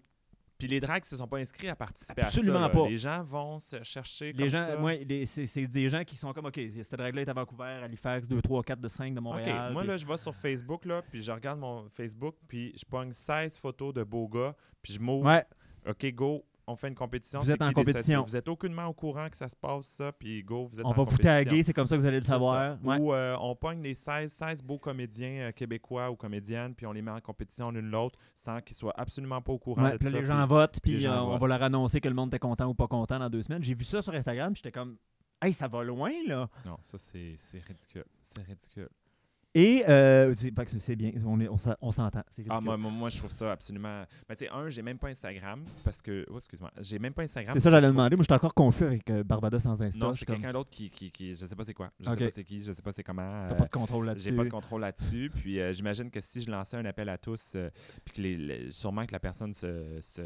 Puis 0.59 0.67
les 0.67 0.81
drags 0.81 1.03
se 1.05 1.15
sont 1.15 1.27
pas 1.27 1.37
inscrits 1.37 1.69
à 1.69 1.75
participer 1.75 2.21
Absolument 2.21 2.59
à 2.59 2.61
ça. 2.63 2.67
là. 2.67 2.83
pas. 2.83 2.89
Les 2.89 2.97
gens 2.97 3.23
vont 3.23 3.59
se 3.61 3.81
chercher 3.81 4.33
les 4.33 4.33
comme 4.33 4.47
gens, 4.49 4.65
ça. 4.67 5.45
c'est 5.47 5.67
des 5.67 5.89
gens 5.89 6.03
qui 6.03 6.17
sont 6.17 6.33
comme, 6.33 6.47
OK, 6.47 6.59
cette 6.83 6.95
drague-là 6.99 7.21
est 7.21 7.29
à 7.29 7.33
Vancouver, 7.33 7.79
Halifax, 7.81 8.27
2, 8.27 8.41
3, 8.41 8.61
4 8.63 8.81
de 8.81 8.87
5 8.89 9.13
de 9.15 9.21
Montréal. 9.21 9.67
OK, 9.67 9.73
moi, 9.73 9.81
puis- 9.83 9.87
là, 9.91 9.97
je 9.97 10.05
vais 10.05 10.17
sur 10.17 10.35
Facebook, 10.35 10.83
là, 10.85 11.01
puis 11.01 11.23
je 11.23 11.31
regarde 11.31 11.59
mon 11.59 11.87
Facebook, 11.89 12.35
puis 12.47 12.73
je 12.77 12.83
pogne 12.85 13.13
16 13.13 13.57
photos 13.57 13.93
de 13.93 14.03
beaux 14.03 14.27
gars, 14.27 14.53
puis 14.81 14.91
je 14.93 14.99
m'ouvre. 14.99 15.25
ouais, 15.27 15.45
OK, 15.87 16.05
go, 16.13 16.45
on 16.71 16.75
fait 16.75 16.87
une 16.89 16.95
compétition. 16.95 17.39
Vous 17.39 17.51
êtes 17.51 17.61
en 17.61 17.71
compétition. 17.73 18.23
Vous 18.23 18.35
êtes 18.35 18.47
aucunement 18.47 18.85
au 18.85 18.93
courant 18.93 19.29
que 19.29 19.37
ça 19.37 19.47
se 19.47 19.55
passe, 19.55 19.87
ça, 19.87 20.11
puis 20.11 20.43
go, 20.43 20.67
vous 20.71 20.79
êtes 20.79 20.85
On 20.85 20.89
en 20.89 20.93
va 20.93 21.03
vous 21.03 21.17
taguer, 21.17 21.63
c'est 21.63 21.73
comme 21.73 21.87
ça 21.87 21.95
que 21.95 22.01
vous 22.01 22.07
allez 22.07 22.19
le 22.19 22.25
savoir. 22.25 22.77
Ouais. 22.83 22.97
Ou 22.99 23.13
euh, 23.13 23.35
on 23.39 23.55
pogne 23.55 23.81
les 23.81 23.93
16, 23.93 24.31
16 24.31 24.63
beaux 24.63 24.77
comédiens 24.79 25.47
euh, 25.47 25.51
québécois 25.51 26.11
ou 26.11 26.15
comédiennes, 26.15 26.75
puis 26.75 26.85
on 26.85 26.91
les 26.91 27.01
met 27.01 27.11
en 27.11 27.21
compétition 27.21 27.71
l'une 27.71 27.89
l'autre 27.89 28.17
sans 28.35 28.61
qu'ils 28.61 28.75
soient 28.75 28.93
absolument 28.97 29.41
pas 29.41 29.53
au 29.53 29.59
courant 29.59 29.83
Ouais, 29.83 29.91
de 29.93 29.97
puis 29.97 30.05
là, 30.05 30.11
ça. 30.11 30.17
les 30.17 30.23
puis- 30.23 30.27
gens 30.35 30.47
votent, 30.47 30.79
puis 30.81 30.91
les 30.91 30.97
puis 30.97 31.03
gens 31.05 31.13
euh, 31.13 31.21
on 31.21 31.29
votent. 31.31 31.41
va 31.41 31.47
leur 31.47 31.63
annoncer 31.63 31.99
que 32.01 32.07
le 32.07 32.15
monde 32.15 32.29
était 32.29 32.39
content 32.39 32.67
ou 32.67 32.73
pas 32.73 32.87
content 32.87 33.19
dans 33.19 33.29
deux 33.29 33.41
semaines. 33.41 33.63
J'ai 33.63 33.75
vu 33.75 33.83
ça 33.83 34.01
sur 34.01 34.13
Instagram, 34.13 34.53
puis 34.53 34.61
j'étais 34.63 34.77
comme, 34.77 34.97
hey, 35.41 35.51
ça 35.53 35.67
va 35.67 35.83
loin, 35.83 36.11
là. 36.27 36.49
Non, 36.65 36.77
ça, 36.81 36.97
c'est 36.97 37.35
ridicule. 37.67 38.05
C'est 38.21 38.43
ridicule. 38.43 38.89
Et, 39.55 39.83
euh, 39.89 40.33
c'est 40.35 40.53
fait 40.53 40.65
que 40.65 40.71
c'est 40.71 40.95
bien, 40.95 41.11
on, 41.25 41.91
s'entend. 41.91 42.21
C'est 42.29 42.45
Ah, 42.49 42.61
moi, 42.61 42.77
moi, 42.77 43.09
je 43.09 43.17
trouve 43.17 43.31
ça 43.31 43.51
absolument. 43.51 44.03
Ben, 44.27 44.35
tu 44.35 44.45
sais, 44.45 44.51
un, 44.51 44.69
j'ai 44.69 44.83
même 44.83 44.99
pas 44.99 45.07
Instagram 45.07 45.63
parce 45.83 46.01
que. 46.03 46.23
Oh, 46.29 46.37
excuse-moi. 46.37 46.71
J'ai 46.79 46.99
même 46.99 47.13
pas 47.13 47.23
Instagram. 47.23 47.53
c'est 47.53 47.59
ça, 47.59 47.71
j'allais 47.71 47.87
demander. 47.87 48.15
Moi, 48.15 48.23
j'étais 48.23 48.35
encore 48.35 48.53
confus 48.53 48.83
avec 48.83 49.09
euh, 49.09 49.23
Barbada 49.23 49.59
sans 49.59 49.81
Insta. 49.81 50.05
Non, 50.05 50.13
c'est 50.13 50.25
comme, 50.25 50.35
quelqu'un 50.35 50.53
d'autre 50.53 50.69
qui, 50.69 50.91
qui, 50.91 51.09
qui. 51.11 51.33
Je 51.33 51.47
sais 51.47 51.55
pas 51.55 51.63
c'est 51.63 51.73
quoi. 51.73 51.91
Je 51.99 52.07
Ok. 52.09 52.19
sais 52.19 52.25
pas 52.25 52.31
c'est 52.31 52.43
qui. 52.43 52.63
Je 52.63 52.71
sais 52.73 52.81
pas 52.83 52.93
c'est 52.93 53.03
comment. 53.03 53.47
T'as 53.47 53.55
euh, 53.55 53.57
pas 53.57 53.65
de 53.65 53.71
contrôle 53.71 54.05
là-dessus. 54.05 54.29
J'ai 54.29 54.35
pas 54.35 54.43
de 54.43 54.49
contrôle 54.49 54.81
là-dessus. 54.81 55.31
Puis 55.33 55.59
euh, 55.59 55.73
j'imagine 55.73 56.11
que 56.11 56.21
si 56.21 56.43
je 56.43 56.51
lançais 56.51 56.77
un 56.77 56.85
appel 56.85 57.09
à 57.09 57.17
tous, 57.17 57.53
euh, 57.55 57.69
puis 58.05 58.13
que 58.15 58.21
les, 58.21 58.37
les- 58.37 58.71
sûrement 58.71 59.05
que 59.07 59.13
la 59.13 59.19
personne 59.19 59.55
se, 59.55 59.99
se 59.99 60.21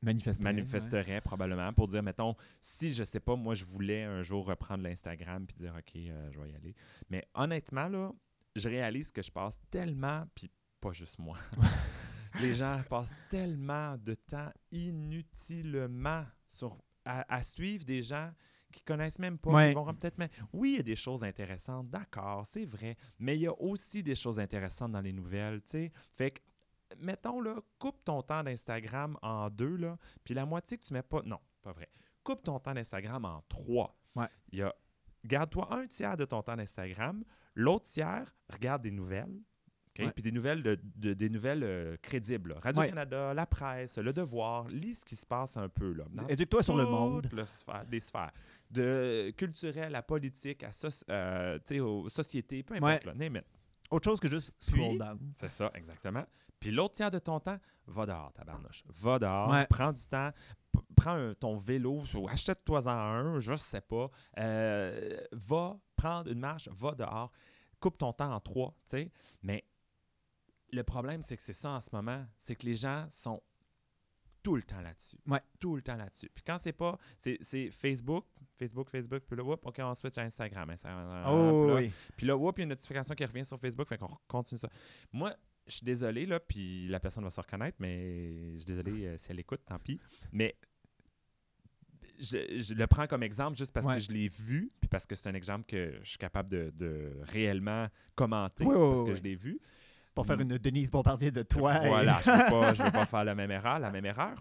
Manifester. 0.00 0.42
manifesterait 0.42 1.20
probablement 1.20 1.70
pour 1.74 1.88
dire, 1.88 2.02
mettons, 2.02 2.34
si 2.62 2.90
je 2.92 3.04
sais 3.04 3.20
pas, 3.20 3.36
moi 3.36 3.54
je 3.54 3.64
voulais 3.64 4.04
un 4.04 4.22
jour 4.22 4.46
reprendre 4.46 4.82
l'Instagram 4.84 5.46
puis 5.46 5.56
dire, 5.56 5.74
OK, 5.76 5.96
euh, 5.96 6.30
je 6.32 6.40
vais 6.40 6.50
y 6.50 6.54
aller. 6.56 6.74
Mais 7.10 7.26
honnêtement, 7.34 7.88
là, 7.88 8.10
je 8.54 8.68
réalise 8.68 9.10
que 9.12 9.22
je 9.22 9.30
passe 9.30 9.58
tellement, 9.70 10.24
puis 10.34 10.50
pas 10.80 10.92
juste 10.92 11.18
moi. 11.18 11.38
les 12.40 12.54
gens 12.54 12.82
passent 12.88 13.12
tellement 13.30 13.96
de 13.96 14.14
temps 14.14 14.50
inutilement 14.70 16.24
sur, 16.46 16.76
à, 17.04 17.34
à 17.34 17.42
suivre 17.42 17.84
des 17.84 18.02
gens 18.02 18.30
qui 18.72 18.82
connaissent 18.82 19.18
même 19.20 19.38
pas, 19.38 19.50
Ouais. 19.52 19.68
qui 19.68 19.74
vont 19.74 19.94
peut-être 19.94 20.18
même... 20.18 20.30
Oui, 20.52 20.72
il 20.72 20.76
y 20.78 20.80
a 20.80 20.82
des 20.82 20.96
choses 20.96 21.22
intéressantes, 21.22 21.88
d'accord, 21.90 22.44
c'est 22.44 22.64
vrai, 22.64 22.96
mais 23.20 23.36
il 23.36 23.42
y 23.42 23.46
a 23.46 23.52
aussi 23.60 24.02
des 24.02 24.16
choses 24.16 24.40
intéressantes 24.40 24.92
dans 24.92 25.00
les 25.00 25.12
nouvelles, 25.12 25.62
tu 25.62 25.70
sais. 25.70 25.92
Fait 26.16 26.32
que, 26.32 26.40
mettons, 26.98 27.40
là, 27.40 27.56
coupe 27.78 28.02
ton 28.04 28.20
temps 28.22 28.42
d'Instagram 28.42 29.16
en 29.22 29.48
deux, 29.48 29.76
là, 29.76 29.96
puis 30.24 30.34
la 30.34 30.44
moitié 30.44 30.76
que 30.76 30.84
tu 30.84 30.92
mets 30.92 31.02
pas... 31.04 31.22
Non, 31.24 31.38
pas 31.62 31.72
vrai. 31.72 31.88
Coupe 32.24 32.42
ton 32.42 32.58
temps 32.58 32.74
d'Instagram 32.74 33.24
en 33.24 33.42
trois. 33.48 33.96
Ouais. 34.16 34.28
Il 34.50 34.58
y 34.58 34.62
a... 34.62 34.74
Garde-toi 35.24 35.72
un 35.72 35.86
tiers 35.86 36.16
de 36.16 36.24
ton 36.24 36.42
temps 36.42 36.56
d'Instagram, 36.56 37.22
l'autre 37.54 37.84
tiers, 37.86 38.34
regarde 38.52 38.82
des 38.82 38.90
nouvelles, 38.90 39.32
OK? 39.96 40.04
Ouais. 40.06 40.12
Puis 40.12 40.22
des 40.24 40.32
nouvelles, 40.32 40.62
de, 40.62 40.78
de- 40.96 41.12
des 41.14 41.28
nouvelles 41.30 41.62
euh, 41.62 41.96
crédibles. 42.02 42.56
Radio-Canada, 42.62 43.32
la 43.32 43.46
presse, 43.46 43.96
le 43.98 44.12
devoir, 44.12 44.66
lis 44.68 44.94
ce 44.96 45.04
qui 45.04 45.14
se 45.14 45.24
passe 45.24 45.56
un 45.56 45.68
peu. 45.68 45.92
Là, 45.92 46.04
Éduque-toi 46.28 46.62
sur 46.64 46.76
le 46.76 46.84
monde. 46.84 47.28
le 47.32 47.44
sphère- 47.44 47.84
les 47.90 48.00
sphères. 48.00 48.32
De 48.70 49.32
culturel 49.36 49.94
à 49.94 50.02
politique, 50.02 50.64
à 50.64 50.70
soci- 50.70 51.04
euh, 51.10 51.58
aux 51.80 52.08
sociétés, 52.08 52.62
peu 52.64 52.74
importe. 52.74 53.04
Ouais. 53.04 53.12
Là, 53.12 53.14
name 53.14 53.36
it. 53.36 53.44
Autre 53.90 54.10
chose 54.10 54.18
que 54.18 54.26
juste 54.28 54.50
Puis- 54.60 54.72
scroll 54.82 54.98
down. 54.98 55.18
C'est 55.36 55.48
ça, 55.50 55.70
exactement. 55.74 56.24
Puis 56.60 56.70
l'autre 56.70 56.94
tiers 56.94 57.10
de 57.10 57.18
ton 57.18 57.40
temps, 57.40 57.58
va 57.86 58.06
dehors, 58.06 58.32
tabarnouche. 58.32 58.84
Va 58.88 59.18
dehors, 59.18 59.50
Ouais. 59.50 59.66
prends 59.68 59.92
du 59.92 60.04
temps, 60.06 60.30
prends 60.96 61.12
un- 61.12 61.34
ton 61.34 61.56
vélo, 61.56 62.02
ou 62.14 62.28
achète-toi-en 62.28 62.88
un, 62.88 63.40
je 63.40 63.54
sais 63.56 63.80
pas. 63.82 64.08
Euh, 64.38 65.18
va 65.32 65.78
prendre 65.96 66.30
une 66.30 66.38
marche, 66.40 66.68
va 66.68 66.92
dehors, 66.92 67.30
coupe 67.80 67.98
ton 67.98 68.12
temps 68.12 68.32
en 68.32 68.40
trois, 68.40 68.70
tu 68.86 68.96
sais. 68.96 69.12
Mais 69.42 69.64
le 70.72 70.82
problème, 70.82 71.22
c'est 71.22 71.36
que 71.36 71.42
c'est 71.42 71.52
ça 71.52 71.70
en 71.70 71.80
ce 71.80 71.90
moment, 71.92 72.24
c'est 72.38 72.56
que 72.56 72.64
les 72.66 72.74
gens 72.76 73.06
sont 73.10 73.42
tout 74.42 74.56
le 74.56 74.62
temps 74.62 74.80
là-dessus. 74.80 75.16
Ouais. 75.26 75.40
Tout 75.58 75.74
le 75.76 75.82
temps 75.82 75.96
là-dessus. 75.96 76.28
Puis 76.34 76.44
quand 76.46 76.58
c'est 76.58 76.72
pas, 76.72 76.98
c'est 77.18 77.38
c'est 77.40 77.70
Facebook, 77.70 78.26
Facebook, 78.56 78.90
Facebook, 78.90 79.22
puis 79.26 79.36
là, 79.36 79.42
whoop, 79.42 79.64
OK, 79.66 79.76
on 79.80 79.94
switch 79.94 80.18
à 80.18 80.22
Instagram. 80.22 80.68
Instagram 80.70 81.24
Oh, 81.28 81.64
puis 81.66 81.68
là, 81.68 81.74
oui. 81.80 81.92
puis 82.16 82.26
là, 82.26 82.36
whoop, 82.36 82.58
il 82.58 82.60
y 82.60 82.62
a 82.62 82.64
une 82.64 82.68
notification 82.70 83.14
qui 83.14 83.24
revient 83.24 83.44
sur 83.44 83.58
Facebook, 83.58 83.86
fait 83.88 83.96
qu'on 83.98 84.18
continue 84.28 84.58
ça. 84.58 84.68
Moi, 85.12 85.34
je 85.66 85.72
suis 85.76 85.84
désolé, 85.84 86.26
là, 86.26 86.40
puis 86.40 86.86
la 86.88 87.00
personne 87.00 87.24
va 87.24 87.30
se 87.30 87.40
reconnaître, 87.40 87.76
mais 87.80 88.52
je 88.54 88.58
suis 88.58 88.66
désolé 88.66 89.06
euh, 89.06 89.16
si 89.18 89.30
elle 89.30 89.40
écoute, 89.40 89.60
tant 89.66 89.78
pis. 89.78 89.98
Mais 90.32 90.56
je, 92.18 92.60
je 92.60 92.74
le 92.74 92.86
prends 92.86 93.06
comme 93.06 93.22
exemple 93.22 93.56
juste 93.56 93.72
parce 93.72 93.86
Ouais. 93.86 93.94
que 93.94 94.00
je 94.00 94.12
l'ai 94.12 94.28
vu, 94.28 94.70
puis 94.80 94.88
parce 94.88 95.06
que 95.06 95.14
c'est 95.16 95.28
un 95.28 95.34
exemple 95.34 95.64
que 95.66 95.98
je 96.02 96.08
suis 96.10 96.18
capable 96.18 96.48
de, 96.48 96.72
de 96.76 97.12
réellement 97.22 97.88
commenter, 98.14 98.64
Oui, 98.64 98.74
oui, 98.74 98.80
parce 98.80 99.00
oui, 99.00 99.06
que 99.10 99.14
je 99.16 99.22
l'ai 99.22 99.34
vu. 99.36 99.60
Pour 100.14 100.26
faire 100.26 100.38
une 100.40 100.56
Denise 100.58 100.92
Bombardier 100.92 101.32
de 101.32 101.42
toi. 101.42 101.84
et- 101.84 101.88
Voilà, 101.88 102.20
je 102.24 102.30
ne 102.30 102.36
veux, 102.36 102.50
pas- 102.50 102.74
je 102.74 102.82
veux 102.84 102.92
pas 102.92 103.06
faire 103.06 103.24
la 103.24 103.34
même 103.34 103.50
erreur, 103.50 103.80
la 103.80 103.90
même 103.90 104.04
erreur. 104.06 104.36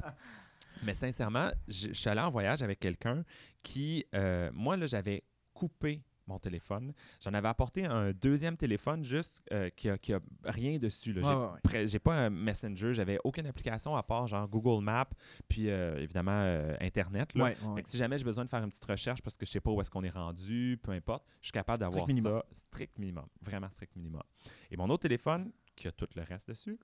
Mais 0.83 0.93
sincèrement, 0.93 1.49
je, 1.67 1.87
je 1.87 1.93
suis 1.93 2.09
allé 2.09 2.19
en 2.21 2.29
voyage 2.29 2.61
avec 2.61 2.79
quelqu'un 2.79 3.23
qui, 3.63 4.05
euh, 4.13 4.51
moi, 4.53 4.77
là, 4.77 4.85
j'avais 4.85 5.23
coupé 5.53 6.03
mon 6.27 6.39
téléphone. 6.39 6.93
J'en 7.21 7.33
avais 7.33 7.47
apporté 7.47 7.85
un 7.85 8.11
deuxième 8.11 8.57
téléphone 8.57 9.03
juste 9.03 9.43
euh, 9.51 9.69
qui, 9.69 9.89
a, 9.89 9.97
qui 9.97 10.13
a 10.13 10.19
rien 10.45 10.77
dessus. 10.77 11.13
là. 11.13 11.21
J'ai 11.21 11.73
ouais, 11.77 11.83
ouais. 11.83 11.99
pas 11.99 12.15
un 12.15 12.29
Messenger, 12.29 12.93
j'avais 12.93 13.19
aucune 13.23 13.45
application 13.45 13.95
à 13.95 14.03
part 14.03 14.27
genre 14.27 14.47
Google 14.47 14.83
Maps, 14.83 15.09
puis 15.47 15.69
euh, 15.69 15.97
évidemment 15.99 16.31
euh, 16.43 16.75
Internet. 16.79 17.33
Là. 17.35 17.45
Ouais, 17.45 17.83
si 17.85 17.97
jamais 17.97 18.17
j'ai 18.17 18.23
besoin 18.23 18.45
de 18.45 18.49
faire 18.49 18.63
une 18.63 18.69
petite 18.69 18.85
recherche 18.85 19.21
parce 19.21 19.37
que 19.37 19.45
je 19.45 19.51
sais 19.51 19.59
pas 19.59 19.71
où 19.71 19.81
est-ce 19.81 19.91
qu'on 19.91 20.03
est 20.03 20.09
rendu, 20.09 20.79
peu 20.81 20.91
importe, 20.91 21.25
je 21.41 21.47
suis 21.47 21.51
capable 21.51 21.79
d'avoir 21.79 22.03
Strict 22.03 22.15
minimum. 22.15 22.41
ça 22.51 22.59
strict 22.59 22.99
minimum, 22.99 23.25
vraiment 23.41 23.69
strict 23.69 23.95
minimum. 23.95 24.23
Et 24.71 24.77
mon 24.77 24.89
autre 24.89 25.03
téléphone, 25.03 25.51
qui 25.75 25.87
a 25.87 25.91
tout 25.91 26.07
le 26.15 26.21
reste 26.23 26.49
dessus, 26.49 26.79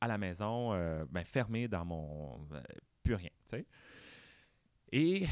à 0.00 0.08
la 0.08 0.18
maison, 0.18 0.70
ben, 1.10 1.24
fermé 1.24 1.66
dans 1.66 1.84
mon... 1.84 2.46
plus 3.02 3.14
rien, 3.14 3.30
tu 3.48 3.56
sais. 3.56 3.66
Et 4.92 5.26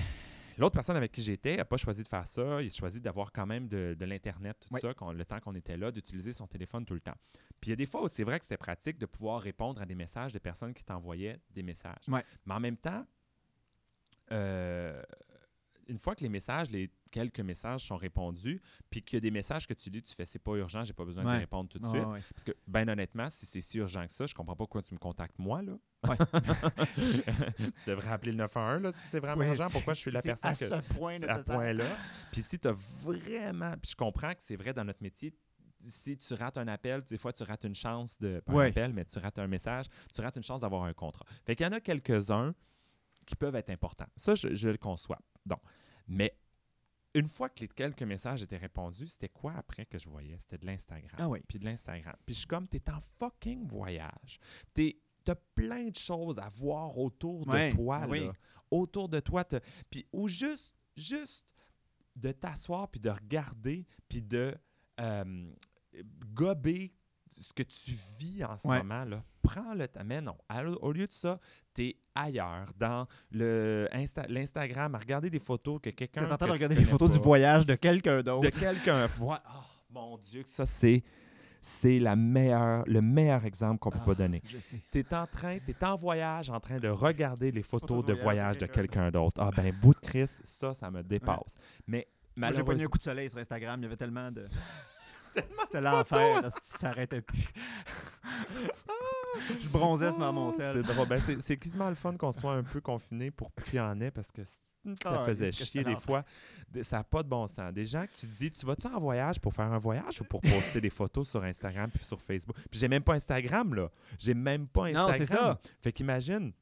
l'autre 0.59 0.75
personne 0.75 0.97
avec 0.97 1.13
qui 1.13 1.23
j'étais 1.23 1.57
n'a 1.57 1.65
pas 1.65 1.77
choisi 1.77 2.03
de 2.03 2.09
faire 2.09 2.27
ça. 2.27 2.63
Il 2.63 2.67
a 2.67 2.71
choisi 2.71 3.01
d'avoir 3.01 3.33
quand 3.33 3.47
même 3.47 3.69
de, 3.69 3.97
de 3.99 4.05
l'Internet, 4.05 4.57
tout 4.61 4.69
Oui. 4.73 4.81
ça, 4.81 4.93
le 5.13 5.25
temps 5.25 5.41
qu'on 5.41 5.55
était 5.55 5.77
là, 5.77 5.91
d'utiliser 5.91 6.33
son 6.33 6.47
téléphone 6.47 6.85
tout 6.85 6.95
le 6.95 7.01
temps. 7.01 7.17
Puis 7.61 7.69
il 7.69 7.71
y 7.71 7.73
a 7.73 7.77
des 7.77 7.87
fois 7.87 8.03
où 8.03 8.09
c'est 8.09 8.25
vrai 8.25 8.39
que 8.39 8.45
c'était 8.45 8.57
pratique 8.57 8.99
de 8.99 9.07
pouvoir 9.07 9.41
répondre 9.41 9.81
à 9.81 9.87
des 9.87 9.95
messages 9.95 10.33
de 10.33 10.39
personnes 10.39 10.75
qui 10.75 10.85
t'envoyaient 10.85 11.39
des 11.51 11.63
messages. 11.63 12.05
Mais 12.09 12.25
en 12.49 12.61
même 12.61 12.77
temps, 12.77 13.07
euh, 14.31 15.03
une 15.89 15.99
fois 15.99 16.15
que 16.15 16.23
les 16.23 16.29
messages, 16.29 16.71
les 16.71 16.91
quelques 17.13 17.39
messages 17.41 17.83
sont 17.87 17.97
répondus, 17.97 18.61
puis 18.91 19.03
qu'il 19.03 19.17
y 19.17 19.19
a 19.19 19.21
des 19.21 19.31
messages 19.31 19.67
que 19.69 19.75
tu 19.75 19.89
dis, 19.91 20.03
tu 20.03 20.13
fais 20.15 20.25
c'est 20.25 20.41
pas 20.41 20.57
urgent, 20.57 20.83
j'ai 20.83 20.93
pas 20.93 21.05
besoin 21.05 21.23
de 21.23 21.29
Ouais. 21.29 21.39
répondre 21.39 21.69
tout 21.69 21.79
de 21.79 21.87
suite. 21.87 22.05
ouais. 22.07 22.21
Parce 22.35 22.43
que, 22.43 22.53
ben 22.67 22.89
honnêtement, 22.89 23.31
si 23.31 23.47
c'est 23.47 23.61
si 23.61 23.79
urgent 23.79 24.05
que 24.07 24.13
ça, 24.13 24.27
je 24.27 24.35
comprends 24.35 24.55
pas 24.57 24.65
pourquoi 24.65 24.83
tu 24.83 24.95
me 24.95 24.99
contactes 24.99 25.39
moi, 25.39 25.63
là. 25.63 25.75
Ouais. 26.09 26.17
tu 26.97 27.73
devrais 27.91 28.11
appeler 28.11 28.33
le 28.33 28.39
911, 28.39 28.83
là, 28.83 28.93
si 28.93 28.99
c'est 29.11 29.21
vraiment 29.21 29.45
urgent. 29.45 29.69
Pourquoi 29.71 29.95
je 29.95 30.01
suis 30.01 30.11
la 30.11 30.23
personne 30.23 30.51
à 30.51 30.55
que 30.55 30.67
ce 30.67 30.95
point 30.95 31.15
à 31.15 31.19
nécessaire. 31.19 31.45
ce 31.45 31.51
point-là. 31.53 31.97
Puis 32.33 32.43
si 32.43 32.59
tu 32.59 32.67
as 32.69 32.73
vraiment. 32.73 33.73
Puis 33.81 33.91
je 33.93 33.97
comprends 33.97 34.33
que 34.33 34.41
c'est 34.41 34.57
vrai 34.57 34.73
dans 34.73 34.85
notre 34.85 35.03
métier. 35.03 35.33
Si 35.87 36.17
tu 36.17 36.35
rates 36.35 36.59
un 36.59 36.69
appel, 36.69 37.03
des 37.03 37.19
fois 37.19 37.33
tu 37.33 37.43
rates 37.43 37.65
une 37.65 37.75
chance 37.75 38.19
de. 38.19 38.41
Pas 38.47 38.53
Ouais. 38.53 38.67
un 38.67 38.71
appel, 38.71 38.93
mais 38.93 39.05
tu 39.05 39.19
rates 39.19 39.39
un 39.39 39.49
message, 39.49 39.87
tu 40.15 40.21
rates 40.21 40.37
une 40.37 40.43
chance 40.43 40.61
d'avoir 40.61 40.85
un 40.85 40.93
contrat. 40.93 41.25
Fait 41.45 41.57
qu'il 41.57 41.65
y 41.67 41.69
en 41.69 41.73
a 41.73 41.81
quelques-uns 41.81 42.55
qui 43.27 43.37
peuvent 43.37 43.55
être 43.57 43.71
importants. 43.71 44.07
Ça, 44.17 44.35
je, 44.35 44.55
je 44.55 44.69
le 44.69 44.79
conçois. 44.79 45.19
Donc, 45.47 45.61
mais 46.09 46.37
une 47.15 47.29
fois 47.29 47.49
que 47.49 47.61
les 47.61 47.69
quelques 47.69 48.03
messages 48.03 48.43
étaient 48.43 48.57
répondus, 48.57 49.09
c'était 49.09 49.29
quoi 49.29 49.53
après 49.55 49.85
que 49.87 49.99
je 49.99 50.09
voyais? 50.09 50.39
C'était 50.41 50.59
de 50.59 50.67
l'Instagram. 50.67 51.17
Ah 51.19 51.29
oui. 51.29 51.41
Puis 51.47 51.59
de 51.59 51.65
l'Instagram. 51.65 52.15
Puis 52.25 52.35
je 52.35 52.39
suis 52.41 52.49
comme, 52.49 52.67
t'es 52.69 52.83
en 52.91 53.01
fucking 53.19 53.67
voyage. 53.69 54.39
T'es. 54.75 54.99
T'as 55.25 55.37
plein 55.37 55.85
de 55.89 55.95
choses 55.95 56.41
à 56.41 56.49
voir 56.49 56.99
autour 56.99 57.47
Ouais, 57.47 57.71
de 57.71 57.77
toi, 57.77 58.05
oui. 58.09 58.25
là. 58.27 58.33
Autour 58.73 59.09
de 59.09 59.21
toi. 59.21 59.45
Puis, 59.89 60.05
ou 60.13 60.27
juste, 60.27 60.75
juste 60.97 61.55
de 62.17 62.33
t'asseoir, 62.33 62.89
puis 62.89 62.99
de 62.99 63.09
regarder, 63.09 63.87
puis 64.09 64.21
de 64.21 64.53
euh, 64.99 65.53
gober 66.35 66.93
ce 67.39 67.53
que 67.53 67.63
tu 67.63 67.93
vis 68.19 68.45
en 68.45 68.59
ce 68.59 68.67
Ouais. 68.67 68.79
moment, 68.79 69.05
là. 69.05 69.25
Prends 69.43 69.75
le 69.75 69.87
temps. 69.87 70.03
Mais 70.05 70.21
non, 70.21 70.37
au 70.81 70.91
lieu 70.91 71.07
de 71.07 71.13
ça, 71.13 71.39
t'es 71.75 71.97
ailleurs, 72.15 72.67
dans 72.79 73.07
l'Instagram, 74.29 74.95
à 74.95 74.99
regarder 74.99 75.31
des 75.31 75.39
photos 75.39 75.81
que 75.83 75.91
quelqu'un. 75.91 76.27
T'es 76.27 76.33
en 76.33 76.37
train 76.37 76.47
de 76.47 76.51
tu 76.51 76.53
regarder 76.53 76.75
connais 76.77 76.87
photos 76.87 77.11
du 77.11 77.19
pas, 77.19 77.25
voyage 77.25 77.67
de 77.67 77.75
quelqu'un 77.75 78.23
d'autre. 78.23 78.49
de 78.51 78.55
quelqu'un. 78.55 79.09
Oh, 79.21 79.35
mon 79.91 80.19
Dieu, 80.19 80.43
que 80.43 80.49
ça, 80.49 80.67
c'est. 80.67 81.03
C'est 81.65 82.01
la 82.01 82.17
meilleure, 82.17 82.83
le 82.89 83.01
meilleur 83.01 83.45
exemple 83.45 83.79
qu'on 83.79 83.91
peut 83.91 83.99
Ah, 84.03 84.07
pas 84.07 84.15
donner. 84.17 84.43
Je 84.45 84.59
sais. 84.59 84.83
Tu 84.91 84.99
es 84.99 85.15
en 85.15 85.29
train, 85.29 85.59
tu 85.61 85.73
en 85.85 85.97
voyage 85.97 86.51
en 86.51 86.59
train 86.59 86.79
de 86.79 86.89
regarder 86.89 87.53
les 87.53 87.63
photos, 87.63 88.05
de 88.05 88.13
de 88.13 88.21
voyage 88.21 88.59
de 88.59 88.67
quelqu'un 88.67 89.13
d'autre. 89.13 89.41
Ah 89.41 89.51
ben, 89.57 89.73
bout 89.81 89.95
de 89.95 90.01
Chris, 90.01 90.27
ça, 90.43 90.75
ça 90.75 90.91
me 90.91 91.05
dépasse. 91.05 91.57
Mais 91.87 92.09
Moi, 92.35 92.49
j'ai 92.51 92.65
pogné 92.65 92.65
malheureusement, 92.65 92.85
un 92.85 92.89
coup 92.89 92.99
de 92.99 93.03
soleil 93.05 93.31
sur 93.31 93.39
Instagram. 93.39 93.79
Il 93.79 93.83
y 93.85 93.87
avait 93.87 93.97
tellement 93.97 94.33
de. 94.33 94.49
C'était 95.65 95.81
l'enfer. 95.81 96.43
là, 96.43 96.51
Ça 96.51 96.59
s'arrêtait 96.65 97.21
plus. 97.23 97.49
je 99.61 99.69
bronzais 99.69 100.13
dans 100.19 100.33
mon 100.33 100.51
Ah, 100.51 100.57
sel. 100.57 100.75
C'est 100.85 100.93
drôle. 100.95 101.09
Ben, 101.09 101.21
c'est- 101.21 101.57
quasiment 101.57 101.89
le 101.89 101.95
fun 101.95 102.17
qu'on 102.17 102.33
soit 102.33 102.55
un 102.55 102.63
peu 102.63 102.81
confiné 102.81 103.31
pour 103.31 103.51
plus 103.53 103.65
qu'il 103.65 103.77
y 103.77 103.81
en 103.81 104.01
ait 104.01 104.11
parce 104.11 104.31
que 104.31 104.45
ça 104.45 104.57
Ah, 105.05 105.23
faisait 105.25 105.53
chier 105.53 105.85
des 105.85 105.97
fois. 105.97 106.25
Ça 106.83 106.99
n'a 106.99 107.05
pas 107.05 107.23
de 107.23 107.29
bon 107.29 107.47
sens. 107.47 107.73
Des 107.73 107.85
gens 107.85 108.05
que 108.07 108.13
tu 108.19 108.27
dis, 108.27 108.51
tu 108.51 108.67
vas-tu 108.67 108.87
en 108.89 108.99
voyage 108.99 109.41
pour 109.41 109.55
faire 109.55 109.73
un 109.73 109.79
voyage 109.79 110.21
ou 110.21 110.25
pour 110.25 110.41
poster 110.41 110.81
des 110.81 110.91
photos 110.91 111.29
sur 111.29 111.43
Instagram 111.45 111.91
puis 111.91 112.05
sur 112.05 112.21
Facebook? 112.21 112.57
Puis 112.71 112.81
j'ai 112.81 112.89
même 112.89 113.03
pas 113.03 113.15
Instagram, 113.15 113.75
là. 113.75 113.91
J'ai 114.19 114.35
même 114.35 114.67
pas 114.67 114.91
Non, 114.91 115.07
Instagram. 115.07 115.17
c'est 115.19 115.27
ça. 115.27 115.61
Fait 115.81 115.93
qu'imagine, 115.93 116.53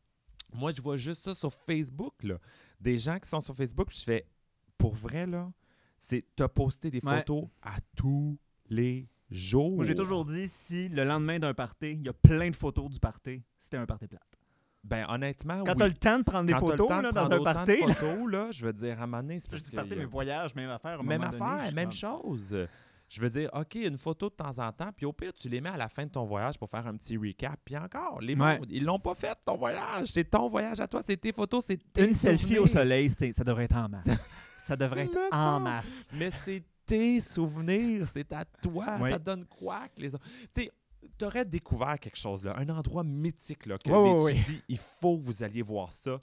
Moi, 0.53 0.73
je 0.77 0.83
vois 0.83 0.97
juste 0.97 1.23
ça 1.23 1.35
sur 1.37 1.53
Facebook, 1.53 2.25
là. 2.25 2.35
Des 2.81 2.99
gens 2.99 3.21
qui 3.21 3.29
sont 3.29 3.41
sur 3.41 3.55
Facebook, 3.55 3.87
je 3.93 4.01
fais, 4.03 4.27
pour 4.77 4.93
vrai, 4.97 5.25
là, 5.25 5.49
c'est 6.01 6.25
t'as 6.35 6.49
posté 6.49 6.91
des 6.91 6.99
Ouais. 7.05 7.19
photos 7.19 7.45
à 7.63 7.77
tous 7.95 8.37
les 8.71 9.07
jours. 9.31 9.77
Moi, 9.77 9.85
j'ai 9.85 9.95
toujours 9.95 10.25
dit, 10.25 10.49
si 10.49 10.89
le 10.89 11.05
lendemain 11.05 11.39
d'un 11.39 11.53
party, 11.55 11.93
il 11.93 12.07
y 12.07 12.09
a 12.09 12.13
plein 12.13 12.49
de 12.51 12.57
photos 12.57 12.89
du 12.89 12.99
party, 12.99 13.43
c'était 13.59 13.77
un 13.77 13.87
party 13.87 14.07
plate. 14.09 14.23
Ben, 14.83 15.05
honnêtement, 15.11 15.63
Quand 15.65 15.73
oui. 15.73 15.79
t'as 15.79 15.89
le 15.89 15.95
temps 15.95 16.19
de 16.19 16.23
prendre 16.25 16.47
des 16.47 16.53
Quand 16.55 16.61
t'as 16.61 16.67
le 16.67 16.71
photos 16.73 16.89
temps 16.89 16.99
de 16.99 17.03
là, 17.03 17.13
dans 17.13 17.21
prendre 17.21 17.35
un 17.35 17.39
autant 17.39 17.53
party, 17.53 17.73
de 17.87 17.93
photos, 17.93 18.31
là, 18.31 18.49
je 18.51 18.65
veux 18.65 18.73
dire, 18.73 18.99
à 18.99 19.03
un 19.03 19.07
moment 19.07 19.23
donné, 19.23 19.39
c'est 19.39 19.45
je 19.47 19.51
parce 19.51 19.63
dis 19.65 19.71
que 19.71 19.77
party, 19.77 19.93
a- 19.93 19.97
mais 19.97 20.05
voyage, 20.07 20.55
même 20.55 20.71
affaire. 20.71 20.93
à 20.93 21.03
un 21.03 21.03
Même 21.03 21.21
donné, 21.21 21.37
affaire, 21.37 21.75
même 21.75 21.93
chose. 21.93 22.67
Je 23.11 23.21
veux 23.21 23.29
dire, 23.29 23.51
OK, 23.53 23.75
une 23.75 23.99
photo 23.99 24.31
de 24.31 24.35
temps 24.37 24.59
en 24.59 24.73
temps, 24.73 24.91
puis 24.97 25.05
au 25.05 25.13
pire, 25.13 25.33
tu 25.35 25.49
les 25.49 25.61
mets 25.61 25.69
à 25.69 25.77
la 25.77 25.89
fin 25.89 26.07
de 26.07 26.11
ton 26.11 26.25
voyage 26.25 26.57
pour 26.59 26.71
faire 26.71 26.87
un 26.87 26.97
petit 26.97 27.17
recap. 27.17 27.59
Puis 27.65 27.77
encore, 27.77 28.21
les 28.23 28.35
Ouais. 28.37 28.59
mondes, 28.59 28.69
ils 28.71 28.85
l'ont 28.85 29.01
pas 29.01 29.15
fait, 29.17 29.37
ton 29.45 29.57
voyage. 29.57 30.13
C'est 30.13 30.31
ton 30.31 30.49
voyage 30.49 30.79
à 30.81 30.87
toi, 30.87 31.03
c'est 31.05 31.17
tes 31.21 31.33
photos, 31.33 31.65
c'est 31.67 31.77
tes 31.93 32.07
Une 32.07 32.15
selfie 32.15 32.59
au 32.59 32.67
soleil, 32.69 33.11
c'était- 33.11 33.33
ça 33.33 33.43
devrait 33.45 33.65
être 33.65 33.77
en 33.77 33.89
masse. 33.89 34.05
ça 34.61 34.77
devrait 34.77 35.05
être 35.07 35.19
en 35.33 35.59
masse. 35.61 36.07
Mais 36.15 36.31
c'est 36.31 36.63
tes 36.91 37.21
souvenirs, 37.21 38.09
c'est 38.09 38.33
à 38.33 38.45
toi. 38.45 38.99
Oui. 39.01 39.11
Ça 39.11 39.19
donne 39.19 39.45
quoi 39.45 39.87
que 39.95 40.03
les 40.03 40.15
autres? 40.15 40.25
Tu 40.53 40.63
sais, 40.63 40.73
t'aurais 41.17 41.45
découvert 41.45 41.99
quelque 42.01 42.19
chose, 42.19 42.43
là, 42.43 42.57
un 42.59 42.69
endroit 42.69 43.05
mythique, 43.05 43.67
là, 43.67 43.79
que 43.79 43.89
oui, 43.89 44.33
tu 44.33 44.39
oui. 44.39 44.45
dis, 44.47 44.63
il 44.69 44.79
faut 44.79 45.17
que 45.17 45.23
vous 45.23 45.43
alliez 45.45 45.63
voir 45.63 45.93
ça. 45.93 46.21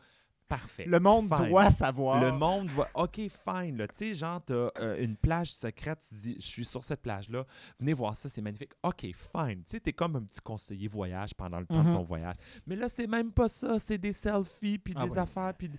Parfait. 0.47 0.85
Le 0.85 0.99
monde 0.99 1.27
Fine. 1.35 1.49
doit 1.49 1.69
savoir. 1.71 2.21
Le 2.23 2.31
monde 2.31 2.69
va, 2.69 2.87
OK, 2.95 3.15
fine. 3.15 3.77
Tu 3.89 3.95
sais, 3.95 4.15
genre, 4.15 4.41
t'as 4.45 4.69
euh, 4.79 4.97
une 5.03 5.17
plage 5.17 5.51
secrète, 5.53 5.99
tu 6.07 6.15
dis, 6.15 6.35
je 6.39 6.45
suis 6.45 6.63
sur 6.65 6.83
cette 6.83 7.01
plage-là, 7.01 7.45
venez 7.79 7.93
voir 7.93 8.15
ça, 8.15 8.29
c'est 8.29 8.41
magnifique. 8.41 8.71
OK, 8.83 9.01
fine. 9.13 9.63
Tu 9.65 9.71
sais, 9.71 9.79
t'es 9.81 9.91
comme 9.93 10.15
un 10.15 10.23
petit 10.23 10.39
conseiller 10.41 10.87
voyage 10.87 11.33
pendant 11.35 11.59
le 11.59 11.65
temps 11.65 11.83
Mhm. 11.83 11.91
de 11.91 11.95
ton 11.97 12.03
voyage. 12.03 12.35
Mais 12.65 12.75
là, 12.77 12.87
c'est 12.87 13.07
même 13.07 13.31
pas 13.31 13.49
ça, 13.49 13.77
c'est 13.77 13.97
des 13.97 14.13
selfies, 14.13 14.77
puis 14.77 14.93
Ah 14.95 15.03
des 15.05 15.11
oui. 15.11 15.17
affaires, 15.19 15.53
puis 15.53 15.69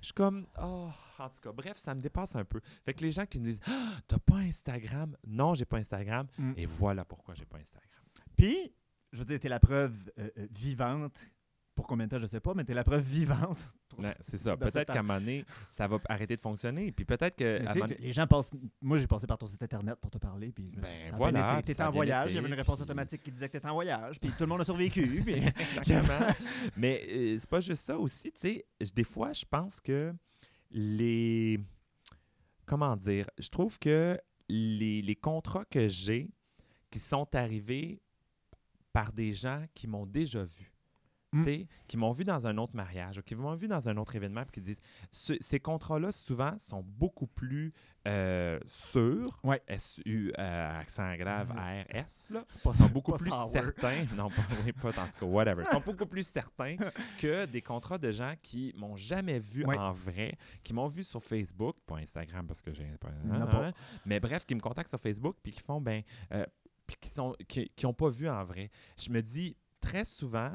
je 0.00 0.06
suis 0.06 0.14
comme, 0.14 0.46
oh, 0.60 0.88
en 1.18 1.28
tout 1.28 1.40
cas, 1.42 1.52
bref, 1.52 1.76
ça 1.76 1.94
me 1.94 2.00
dépasse 2.00 2.34
un 2.34 2.44
peu. 2.44 2.60
Fait 2.84 2.94
que 2.94 3.02
les 3.02 3.12
gens 3.12 3.26
qui 3.26 3.38
me 3.38 3.44
disent, 3.44 3.60
ah, 3.66 3.92
t'as 4.08 4.18
pas 4.18 4.36
Instagram? 4.38 5.16
Non, 5.26 5.54
j'ai 5.54 5.64
pas 5.64 5.76
Instagram. 5.78 6.26
Mm. 6.38 6.52
Et 6.56 6.66
voilà 6.66 7.04
pourquoi 7.04 7.34
j'ai 7.34 7.44
pas 7.46 7.58
Instagram. 7.58 7.90
Puis, 8.36 8.72
je 9.12 9.18
veux 9.18 9.24
dire, 9.24 9.38
t'es 9.38 9.48
la 9.48 9.60
preuve 9.60 9.94
euh, 10.18 10.28
euh, 10.36 10.46
vivante. 10.50 11.16
Pour 11.76 11.86
combien 11.86 12.06
de 12.06 12.10
temps, 12.10 12.20
je 12.20 12.26
sais 12.26 12.40
pas, 12.40 12.54
mais 12.54 12.64
t'es 12.64 12.74
la 12.74 12.82
preuve 12.84 13.04
vivante. 13.04 13.62
Ouais, 14.02 14.14
c'est 14.20 14.36
ça. 14.36 14.54
Peut-être 14.58 14.92
qu'à 14.92 14.98
un 14.98 15.02
moment 15.02 15.18
donné, 15.18 15.42
ça 15.70 15.88
va 15.88 15.98
arrêter 16.10 16.36
de 16.36 16.40
fonctionner. 16.42 16.92
Puis 16.92 17.06
peut-être 17.06 17.34
que. 17.34 17.66
À 17.66 17.72
tu 17.72 17.94
les 17.98 18.12
gens 18.12 18.26
passent. 18.26 18.52
Moi, 18.82 18.98
j'ai 18.98 19.06
passé 19.06 19.26
par 19.26 19.38
ton 19.38 19.46
site 19.46 19.62
internet 19.62 19.96
pour 19.98 20.10
te 20.10 20.18
parler. 20.18 20.52
Puis 20.52 20.70
Ben, 20.76 21.14
voilà, 21.16 21.62
ça 21.66 21.86
a 21.86 21.88
en 21.88 21.92
voyage. 21.92 22.32
Il 22.32 22.34
y 22.34 22.38
avait 22.38 22.48
une 22.48 22.52
réponse 22.52 22.74
puis- 22.76 22.82
automatique 22.82 23.22
qui 23.22 23.32
disait 23.32 23.46
que 23.48 23.52
t'étais 23.52 23.68
en 23.68 23.72
voyage. 23.72 24.20
Puis 24.20 24.28
tout 24.32 24.40
le 24.42 24.48
monde 24.48 24.60
a 24.60 24.64
survécu. 24.66 25.22
puis-. 25.24 25.40
Mais 26.76 27.06
euh, 27.08 27.36
c'est 27.38 27.48
pas 27.48 27.60
juste 27.60 27.86
ça 27.86 27.98
aussi, 27.98 28.30
tu 28.32 28.40
sais. 28.40 28.66
Des 28.94 29.04
fois, 29.04 29.32
je 29.32 29.46
pense 29.48 29.80
que 29.80 30.12
les. 30.70 31.58
Comment 32.66 32.96
dire? 32.96 33.30
Je 33.38 33.48
trouve 33.48 33.78
que 33.78 34.20
les, 34.50 35.00
les 35.00 35.16
contrats 35.16 35.64
que 35.64 35.88
j'ai 35.88 36.28
qui 36.90 36.98
sont 36.98 37.34
arrivés 37.34 38.02
par 38.92 39.10
des 39.12 39.32
gens 39.32 39.64
qui 39.74 39.86
m'ont 39.86 40.06
déjà 40.06 40.44
vu. 40.44 40.75
Mm. 41.32 41.64
Qui 41.88 41.96
m'ont 41.96 42.12
vu 42.12 42.24
dans 42.24 42.46
un 42.46 42.56
autre 42.56 42.74
mariage 42.76 43.18
ou 43.18 43.22
qui 43.22 43.34
m'ont 43.34 43.54
vu 43.56 43.66
dans 43.68 43.88
un 43.88 43.96
autre 43.96 44.14
événement 44.14 44.42
puis 44.44 44.52
qui 44.52 44.60
disent 44.60 44.80
Ce- 45.10 45.36
ces 45.40 45.58
contrats-là, 45.58 46.12
souvent, 46.12 46.56
sont 46.56 46.82
beaucoup 46.86 47.26
plus 47.26 47.72
euh, 48.06 48.60
sûrs. 48.64 49.40
Ouais. 49.42 49.60
S-U, 49.66 50.32
euh, 50.38 50.80
accent 50.80 51.14
grave. 51.16 51.50
A-R-S, 51.56 52.28
là 52.30 52.44
Pas 52.62 52.72
sont 52.74 52.88
beaucoup 52.88 53.10
pas 53.10 53.18
plus 53.18 53.32
certains, 53.50 54.04
non 54.16 54.30
pas, 54.30 54.42
oui, 54.64 54.72
pas 54.72 54.90
en 54.90 55.06
tout 55.08 55.18
cas, 55.18 55.26
whatever, 55.26 55.64
sont 55.66 55.80
beaucoup 55.84 56.06
plus 56.06 56.26
certains 56.26 56.76
que 57.18 57.44
des 57.46 57.60
contrats 57.60 57.98
de 57.98 58.12
gens 58.12 58.34
qui 58.40 58.72
m'ont 58.76 58.96
jamais 58.96 59.40
vu 59.40 59.64
Ouais. 59.66 59.76
en 59.76 59.92
vrai, 59.92 60.38
qui 60.62 60.72
m'ont 60.72 60.86
vu 60.86 61.02
sur 61.02 61.22
Facebook, 61.22 61.76
pas 61.86 61.96
Instagram 61.96 62.46
parce 62.46 62.62
que 62.62 62.72
j'ai 62.72 62.84
pas, 63.00 63.08
hein, 63.08 63.48
hein, 63.52 63.72
mais 64.04 64.20
bref, 64.20 64.46
qui 64.46 64.54
me 64.54 64.60
contactent 64.60 64.90
sur 64.90 65.00
Facebook 65.00 65.36
puis 65.42 65.50
qui 65.52 65.60
font 65.60 65.80
ben, 65.80 66.02
euh, 66.32 66.46
puis 66.86 66.96
qui 67.00 67.08
sont, 67.10 67.34
qui, 67.48 67.68
qui 67.74 67.84
ont 67.86 67.94
pas 67.94 68.10
vu 68.10 68.28
en 68.28 68.44
vrai. 68.44 68.70
Je 68.96 69.10
me 69.10 69.20
dis 69.20 69.56
très 69.80 70.04
souvent. 70.04 70.52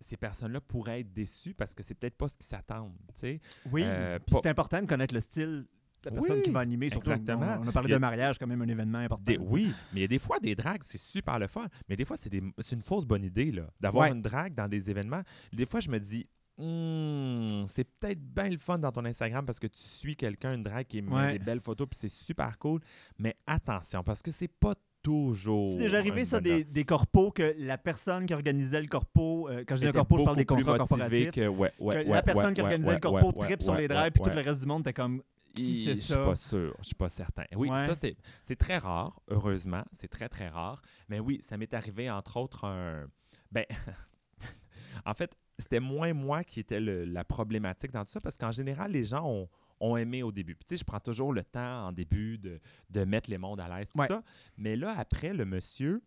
Ces 0.00 0.16
personnes-là 0.16 0.60
pourraient 0.60 1.00
être 1.00 1.12
déçues 1.12 1.54
parce 1.54 1.74
que 1.74 1.82
c'est 1.82 1.94
peut-être 1.94 2.16
pas 2.16 2.28
ce 2.28 2.36
qu'ils 2.36 2.46
s'attendent. 2.46 2.94
tu 3.14 3.20
sais. 3.20 3.40
Oui. 3.70 3.82
Euh, 3.84 4.18
pas- 4.18 4.40
c'est 4.42 4.48
important 4.48 4.80
de 4.80 4.86
connaître 4.86 5.14
le 5.14 5.20
style 5.20 5.66
de 6.02 6.08
la 6.08 6.10
personne 6.12 6.36
Oui, 6.38 6.42
qui 6.42 6.50
va 6.50 6.60
animer. 6.60 6.88
Surtout, 6.88 7.10
exactement. 7.10 7.58
On, 7.60 7.64
on 7.66 7.68
a 7.68 7.72
parlé 7.72 7.92
a- 7.92 7.96
d'un 7.96 8.00
mariage, 8.00 8.38
quand 8.38 8.46
même 8.46 8.62
un 8.62 8.68
événement 8.68 8.98
important. 8.98 9.22
Des- 9.24 9.36
oui, 9.36 9.72
mais 9.92 10.00
il 10.00 10.02
y 10.02 10.04
a 10.04 10.08
des 10.08 10.18
fois 10.18 10.38
des 10.40 10.54
dragues, 10.54 10.82
c'est 10.84 10.96
super 11.00 11.38
le 11.38 11.46
fun. 11.48 11.66
Mais 11.88 11.96
des 11.96 12.06
fois, 12.06 12.16
c'est 12.16 12.32
une 12.32 12.82
fausse 12.82 13.04
bonne 13.04 13.24
idée 13.24 13.52
là, 13.52 13.68
d'avoir 13.78 14.06
Ouais. 14.08 14.12
une 14.16 14.22
drague 14.22 14.54
dans 14.54 14.68
des 14.68 14.90
événements. 14.90 15.22
Des 15.52 15.66
fois, 15.66 15.80
je 15.80 15.90
me 15.90 15.98
dis, 16.00 16.26
Hmm, 16.62 17.64
c'est 17.68 17.84
peut-être 17.84 18.20
bien 18.20 18.50
le 18.50 18.58
fun 18.58 18.78
dans 18.78 18.92
ton 18.92 19.04
Instagram 19.06 19.46
parce 19.46 19.58
que 19.58 19.66
tu 19.66 19.80
suis 19.80 20.14
quelqu'un, 20.14 20.54
une 20.54 20.62
drague 20.62 20.86
qui 20.86 21.00
met 21.00 21.10
Ouais. 21.10 21.32
des 21.32 21.38
belles 21.38 21.60
photos, 21.60 21.88
puis 21.88 21.98
c'est 21.98 22.08
super 22.10 22.58
cool. 22.58 22.80
Mais 23.18 23.34
attention, 23.46 24.02
parce 24.04 24.20
que 24.20 24.30
c'est 24.30 24.48
pas 24.48 24.74
toujours. 25.02 25.70
C'est 25.70 25.78
déjà 25.78 25.98
arrivé, 25.98 26.24
ça, 26.24 26.40
des, 26.40 26.64
des 26.64 26.84
corpos, 26.84 27.30
que 27.32 27.54
la 27.58 27.78
personne 27.78 28.26
qui 28.26 28.34
organisait 28.34 28.80
le 28.80 28.86
corpo, 28.88 29.48
euh, 29.48 29.64
quand 29.66 29.76
je 29.76 29.80
dis 29.80 29.86
un 29.86 29.90
était 29.90 29.98
corpo, 29.98 30.18
je 30.18 30.24
parle 30.24 30.36
des 30.36 30.44
contrats 30.44 30.76
corporatifs, 30.78 31.30
que, 31.32 31.48
ouais, 31.48 31.72
ouais, 31.78 31.94
que 32.04 32.08
ouais, 32.08 32.14
la 32.14 32.22
personne 32.22 32.54
qui 32.54 32.60
organisait 32.60 32.94
le 32.94 33.00
corpo 33.00 33.32
tripe 33.32 33.62
sur 33.62 33.74
les 33.74 33.88
drives, 33.88 34.12
puis 34.12 34.22
tout 34.22 34.30
le 34.30 34.40
reste 34.42 34.60
du 34.60 34.66
monde 34.66 34.80
était 34.82 34.92
comme 34.92 35.22
qui 35.54 35.82
c'est 35.84 35.96
Je 35.96 36.00
suis 36.00 36.12
ça? 36.14 36.24
pas 36.24 36.36
sûr, 36.36 36.76
je 36.80 36.86
suis 36.86 36.94
pas 36.94 37.08
certain. 37.08 37.42
Oui, 37.56 37.68
ça 37.68 37.94
c'est 37.96 38.16
c'est 38.42 38.56
très 38.56 38.78
rare, 38.78 39.20
heureusement, 39.28 39.82
c'est 39.92 40.06
très 40.08 40.28
très 40.28 40.48
rare. 40.48 40.80
Mais 41.08 41.18
oui, 41.18 41.40
ça 41.42 41.56
m'est 41.56 41.74
arrivé 41.74 42.08
entre 42.10 42.36
autres 42.36 42.64
un 42.66 43.06
ben 43.50 43.64
en 45.04 45.14
fait, 45.14 45.36
c'était 45.58 45.80
moins 45.80 46.12
moi 46.12 46.44
qui 46.44 46.60
était 46.60 46.80
le- 46.80 47.04
la 47.04 47.24
problématique 47.24 47.90
dans 47.90 48.04
tout 48.04 48.12
ça 48.12 48.20
parce 48.20 48.38
qu'en 48.38 48.50
général 48.52 48.92
les 48.92 49.04
gens 49.04 49.26
ont 49.26 49.48
ont 49.80 49.96
aimé 49.96 50.22
au 50.22 50.30
début. 50.32 50.54
Puis, 50.54 50.64
tu 50.66 50.74
sais, 50.74 50.78
je 50.78 50.84
prends 50.84 51.00
toujours 51.00 51.32
le 51.32 51.42
temps 51.42 51.86
en 51.88 51.92
début 51.92 52.38
de, 52.38 52.60
de 52.90 53.04
mettre 53.04 53.30
les 53.30 53.38
mondes 53.38 53.60
à 53.60 53.68
l'aise, 53.68 53.88
tout 53.90 53.98
Ouais. 53.98 54.06
ça. 54.08 54.22
Mais 54.56 54.76
là, 54.76 54.94
après, 54.98 55.32
le 55.32 55.44
monsieur 55.44 56.02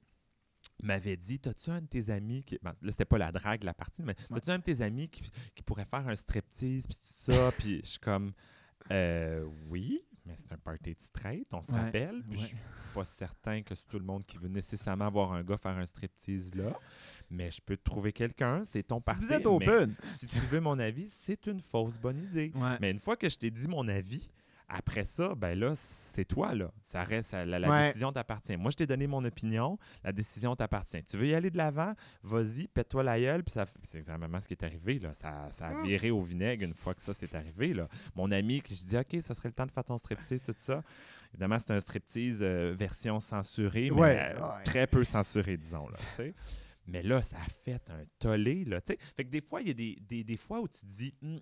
m'avait 0.81 1.17
dit 1.17 1.39
T'as-tu 1.39 1.69
un 1.69 1.81
de 1.81 1.87
tes 1.87 2.09
amis 2.09 2.43
qui. 2.43 2.57
Bon, 2.61 2.71
là, 2.81 2.91
c'était 2.91 3.05
pas 3.05 3.17
la 3.17 3.31
drague, 3.31 3.63
la 3.63 3.73
partie, 3.73 4.01
mais 4.03 4.15
Ouais. 4.29 4.35
T'as-tu 4.39 4.51
un 4.51 4.59
de 4.59 4.63
tes 4.63 4.81
amis 4.81 5.09
qui, 5.09 5.23
qui 5.55 5.63
pourrait 5.63 5.85
faire 5.85 6.07
un 6.07 6.15
striptease, 6.15 6.87
puis 6.87 6.95
tout 6.97 7.31
ça? 7.31 7.51
Puis 7.57 7.81
je 7.83 7.89
suis 7.89 7.99
comme 7.99 8.33
Euh, 8.91 9.45
Oui, 9.69 10.01
mais 10.25 10.35
c'est 10.37 10.51
un 10.51 10.57
party 10.57 10.93
de 10.93 10.99
straight, 11.01 11.47
on 11.53 11.63
se 11.63 11.71
Ouais, 11.71 11.79
rappelle. 11.79 12.23
Puis 12.29 12.39
je 12.39 12.45
suis 12.47 12.57
pas 12.93 13.03
certain 13.05 13.61
que 13.63 13.75
c'est 13.75 13.87
tout 13.87 13.99
le 13.99 14.05
monde 14.05 14.25
qui 14.25 14.37
veut 14.37 14.49
nécessairement 14.49 15.09
voir 15.09 15.31
un 15.33 15.43
gars 15.43 15.57
faire 15.57 15.77
un 15.77 15.85
striptease 15.85 16.53
là. 16.55 16.77
Mais 17.33 17.49
je 17.51 17.59
peux 17.61 17.75
te 17.75 17.83
trouver 17.83 18.13
quelqu'un, 18.13 18.63
c'est 18.63 18.83
ton 18.83 18.99
Si 18.99 19.09
vous 19.19 19.33
êtes 19.33 19.45
open. 19.47 19.95
si 20.05 20.27
tu 20.27 20.37
veux 20.39 20.59
mon 20.61 20.77
avis, 20.79 21.09
c'est 21.09 21.47
une 21.47 21.59
fausse 21.61 21.97
bonne 21.97 22.19
idée. 22.23 22.51
Ouais. 22.55 22.77
Mais 22.79 22.91
une 22.91 22.99
fois 22.99 23.15
que 23.17 23.27
je 23.29 23.37
t'ai 23.37 23.49
dit 23.51 23.67
mon 23.67 23.87
avis, 23.87 24.29
après 24.69 25.03
ça, 25.03 25.35
ben 25.35 25.59
là, 25.59 25.73
c'est 25.75 26.25
toi, 26.25 26.55
là. 26.55 26.71
Ça 26.85 27.03
reste, 27.03 27.33
la, 27.33 27.45
la 27.59 27.69
Ouais. 27.69 27.87
décision 27.87 28.11
t'appartient. 28.11 28.55
Moi, 28.55 28.71
je 28.71 28.77
t'ai 28.77 28.87
donné 28.87 29.05
mon 29.07 29.23
opinion, 29.23 29.77
la 30.03 30.11
décision 30.11 30.55
t'appartient. 30.55 31.03
Tu 31.03 31.17
veux 31.17 31.27
y 31.27 31.33
aller 31.35 31.51
de 31.51 31.57
l'avant, 31.57 31.93
vas-y, 32.23 32.67
pète-toi 32.67 33.03
la 33.03 33.19
gueule, 33.19 33.43
puis 33.43 33.51
ça, 33.53 33.65
c'est 33.83 33.99
exactement 33.99 34.39
ce 34.39 34.47
qui 34.47 34.53
est 34.53 34.63
arrivé, 34.63 34.99
là. 34.99 35.13
Ça, 35.13 35.49
ça 35.51 35.67
a 35.67 35.73
Mm. 35.73 35.83
viré 35.83 36.11
au 36.11 36.21
vinaigre 36.21 36.63
une 36.63 36.73
fois 36.73 36.93
que 36.95 37.01
ça 37.01 37.13
s'est 37.13 37.35
arrivé, 37.35 37.73
là. 37.73 37.87
Mon 38.15 38.31
ami, 38.31 38.61
qui 38.61 38.73
je 38.73 38.85
dis, 38.85 38.97
OK, 38.97 39.21
ça 39.21 39.33
serait 39.33 39.49
le 39.49 39.53
temps 39.53 39.65
de 39.65 39.71
faire 39.71 39.83
ton 39.83 39.97
striptease, 39.97 40.41
tout 40.43 40.55
ça. 40.57 40.81
Évidemment, 41.33 41.57
c'est 41.59 41.71
un 41.71 41.79
striptease 41.79 42.39
euh, 42.41 42.73
version 42.77 43.19
censurée, 43.19 43.89
mais 43.91 43.99
Ouais, 44.01 44.33
euh, 44.39 44.47
très 44.63 44.87
peu 44.87 45.03
censurée, 45.03 45.57
disons, 45.57 45.87
là, 45.89 45.97
tu 45.97 46.15
sais. 46.15 46.33
Mais 46.85 47.01
là, 47.03 47.21
ça 47.21 47.37
a 47.37 47.49
fait 47.49 47.89
un 47.89 48.03
tollé, 48.19 48.65
là. 48.65 48.81
Fait 48.81 48.97
que 49.23 49.29
des 49.29 49.41
fois, 49.41 49.61
il 49.61 49.67
y 49.67 49.71
a 49.71 49.73
des, 49.73 49.97
des, 50.01 50.23
des 50.23 50.37
fois 50.37 50.59
où 50.61 50.67
tu 50.67 50.81
te 50.81 50.85
dis, 50.85 51.13
Hum, 51.23 51.39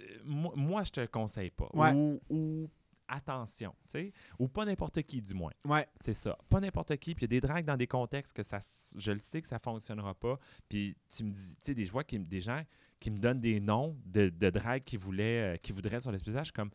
euh, 0.00 0.04
moi, 0.24 0.52
moi, 0.56 0.82
je 0.84 0.90
te 0.92 1.00
le 1.00 1.06
conseille 1.08 1.50
pas. 1.50 1.68
Ouais. 1.74 1.92
Ou, 1.92 2.20
ou 2.30 2.70
attention, 3.08 3.74
tu 3.90 3.98
sais. 3.98 4.12
Ou 4.38 4.48
pas 4.48 4.64
n'importe 4.64 5.02
qui, 5.02 5.20
du 5.20 5.34
moins. 5.34 5.52
Ouais. 5.66 5.86
C'est 6.00 6.14
ça. 6.14 6.38
Pas 6.48 6.60
n'importe 6.60 6.96
qui. 6.96 7.14
Puis 7.14 7.26
il 7.26 7.32
y 7.32 7.36
a 7.36 7.40
des 7.40 7.46
dragues 7.46 7.66
dans 7.66 7.76
des 7.76 7.86
contextes 7.86 8.32
que 8.32 8.42
ça, 8.42 8.60
je 8.96 9.12
le 9.12 9.20
sais 9.20 9.42
que 9.42 9.48
ça 9.48 9.58
fonctionnera 9.58 10.14
pas. 10.14 10.38
Puis 10.68 10.96
tu 11.14 11.24
me 11.24 11.30
dis, 11.32 11.50
tu 11.56 11.56
sais, 11.64 11.74
des, 11.74 11.84
je 11.84 11.92
vois 11.92 12.04
qui- 12.04 12.18
des 12.18 12.40
gens 12.40 12.62
qui 12.98 13.10
me 13.10 13.18
donnent 13.18 13.40
des 13.40 13.60
noms 13.60 13.98
de, 14.06 14.30
de 14.30 14.48
dragues 14.50 14.84
qui 14.84 14.96
voulaient, 14.96 15.54
euh, 15.54 15.56
qui 15.58 15.72
voudraient 15.72 16.00
sur 16.00 16.10
suis 16.44 16.52
comme, 16.54 16.70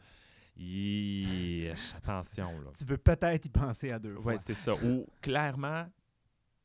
Yeesh, 0.55 1.93
attention, 1.95 2.59
là. 2.61 2.71
Tu 2.77 2.83
veux 2.85 2.97
peut-être 2.97 3.45
y 3.45 3.49
penser 3.49 3.91
à 3.91 3.99
deux 3.99 4.15
fois. 4.15 4.33
Ouais, 4.33 4.39
c'est 4.39 4.53
ça. 4.55 4.73
Ou 4.75 5.05
clairement, 5.21 5.85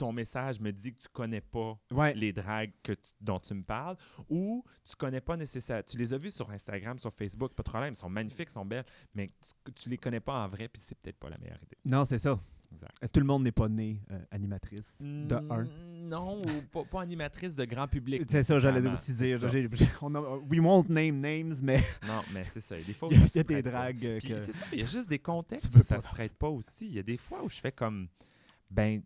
ton 0.02 0.12
message 0.12 0.58
me 0.58 0.72
dit 0.72 0.92
que 0.94 1.00
tu 1.02 1.08
connais 1.12 1.40
pas 1.40 1.78
Ouais. 1.92 2.12
les 2.14 2.32
dragues 2.32 2.72
que 2.82 2.92
tu- 2.92 3.00
dont 3.20 3.38
tu 3.38 3.54
me 3.54 3.62
parles, 3.62 3.96
ou 4.28 4.64
tu 4.84 4.96
connais 4.96 5.20
pas 5.20 5.36
nécessairement. 5.36 5.84
Tu 5.86 5.96
les 5.96 6.12
as 6.12 6.18
vues 6.18 6.30
sur 6.32 6.50
Instagram, 6.50 6.98
sur 6.98 7.12
Facebook, 7.14 7.52
pas 7.54 7.62
de 7.62 7.68
problème, 7.70 7.90
elles 7.90 7.96
sont 7.96 8.08
magnifiques, 8.10 8.48
elles 8.48 8.52
sont 8.52 8.64
belles, 8.66 8.84
mais 9.14 9.30
tu, 9.64 9.72
tu 9.72 9.88
les 9.90 9.98
connais 9.98 10.18
pas 10.20 10.44
en 10.44 10.48
vrai, 10.48 10.66
puis 10.68 10.82
c'est 10.84 10.96
peut-être 10.98 11.18
pas 11.18 11.30
la 11.30 11.38
meilleure 11.38 11.62
idée. 11.62 11.76
Non, 11.84 12.04
c'est 12.04 12.18
ça. 12.18 12.40
Exact. 12.72 12.90
Euh, 13.04 13.06
Tout 13.12 13.20
le 13.20 13.26
monde 13.26 13.42
n'est 13.44 13.52
pas 13.52 13.68
né 13.68 14.00
euh, 14.10 14.18
animatrice 14.30 14.96
de 15.02 15.34
un. 15.50 15.64
Mm, 15.64 16.08
Non, 16.08 16.38
ou 16.40 16.62
pas, 16.72 16.84
pas 16.84 17.02
animatrice 17.02 17.54
de 17.54 17.64
grand 17.64 17.86
public. 17.86 18.22
C'est 18.28 18.42
ça, 18.42 18.58
j'allais 18.58 18.84
aussi 18.88 19.12
dire. 19.14 19.38
ça. 19.38 19.46
On 20.00 20.14
a- 20.16 20.38
we 20.50 20.58
won't 20.58 20.86
name 20.88 21.20
names, 21.20 21.54
mais 21.62 21.80
Non, 22.06 22.22
mais 22.32 22.44
c'est 22.46 22.60
ça. 22.62 22.76
Il 22.76 22.80
y 22.80 22.84
a 22.84 22.86
des 22.88 22.94
fois 22.98 23.08
où 23.08 23.12
il 23.12 23.18
y 23.18 23.22
a, 23.38 23.40
y 23.40 23.44
des 23.44 23.62
dragues 23.62 24.04
euh, 24.06 24.18
que. 24.20 24.40
c'est 24.44 24.52
ça, 24.52 24.64
il 24.72 24.80
y 24.80 24.82
a 24.82 24.86
juste 24.86 25.08
des 25.08 25.18
contextes 25.20 25.74
où 25.76 25.82
ça 25.82 26.00
se 26.00 26.08
prête 26.08 26.32
pas 26.32 26.48
aussi. 26.48 26.86
Il 26.86 26.94
y 26.94 26.98
a 26.98 27.02
des 27.04 27.18
fois 27.18 27.44
où 27.44 27.48
je 27.48 27.60
fais 27.60 27.72
comme, 27.72 28.08
ben, 28.70 29.02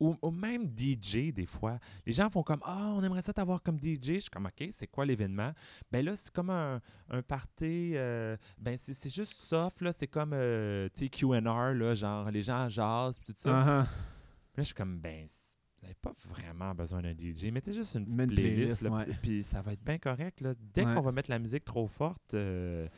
ou, 0.00 0.16
ou 0.22 0.30
même 0.30 0.66
DJ, 0.76 1.32
des 1.32 1.46
fois. 1.46 1.78
Les 2.06 2.12
gens 2.12 2.30
font 2.30 2.42
comme 2.42 2.60
Ah, 2.64 2.92
on 2.94 3.02
aimerait 3.02 3.22
ça 3.22 3.32
t'avoir 3.32 3.62
comme 3.62 3.78
DJ. 3.78 4.14
Je 4.14 4.18
suis 4.20 4.30
comme 4.30 4.46
OK, 4.46 4.68
c'est 4.72 4.86
quoi 4.86 5.04
l'événement? 5.04 5.52
Ben 5.90 6.04
là, 6.04 6.14
c'est 6.16 6.32
comme 6.32 6.50
un, 6.50 6.80
un 7.10 7.22
party. 7.22 7.92
euh, 7.96 8.36
ben 8.58 8.76
c'est 8.76 8.94
c'est 8.94 9.12
juste 9.12 9.32
soft, 9.34 9.80
là. 9.80 9.92
C'est 9.92 10.06
comme, 10.06 10.32
euh, 10.34 10.88
tu 10.94 11.04
sais, 11.04 11.08
QR, 11.08 11.40
là, 11.74 11.94
genre 11.94 12.30
les 12.30 12.42
gens 12.42 12.68
jasent, 12.68 13.18
puis 13.18 13.32
tout 13.34 13.40
ça. 13.40 13.50
Puis 14.52 14.60
là, 14.60 14.62
je 14.62 14.62
suis 14.64 14.74
comme, 14.74 14.98
ben, 14.98 15.26
vous 15.80 15.86
n'avez 15.86 15.96
pas 16.02 16.12
vraiment 16.28 16.74
besoin 16.74 17.00
d'un 17.02 17.12
DJ. 17.12 17.46
Mettez 17.52 17.72
juste 17.72 17.94
une 17.94 18.04
petite 18.04 18.18
une 18.20 18.26
playlist, 18.26 18.54
playlist, 18.56 18.82
là, 18.82 18.90
ouais. 18.90 19.06
puis- 19.22 19.42
ça 19.42 19.62
va 19.62 19.72
être 19.72 19.84
bien 19.84 19.98
correct. 19.98 20.40
Là. 20.40 20.54
Dès 20.74 20.84
Ouais. 20.84 20.94
qu'on 20.94 21.00
va 21.02 21.12
mettre 21.12 21.30
la 21.30 21.38
musique 21.38 21.64
trop 21.64 21.86
forte, 21.86 22.34
euh, 22.34 22.88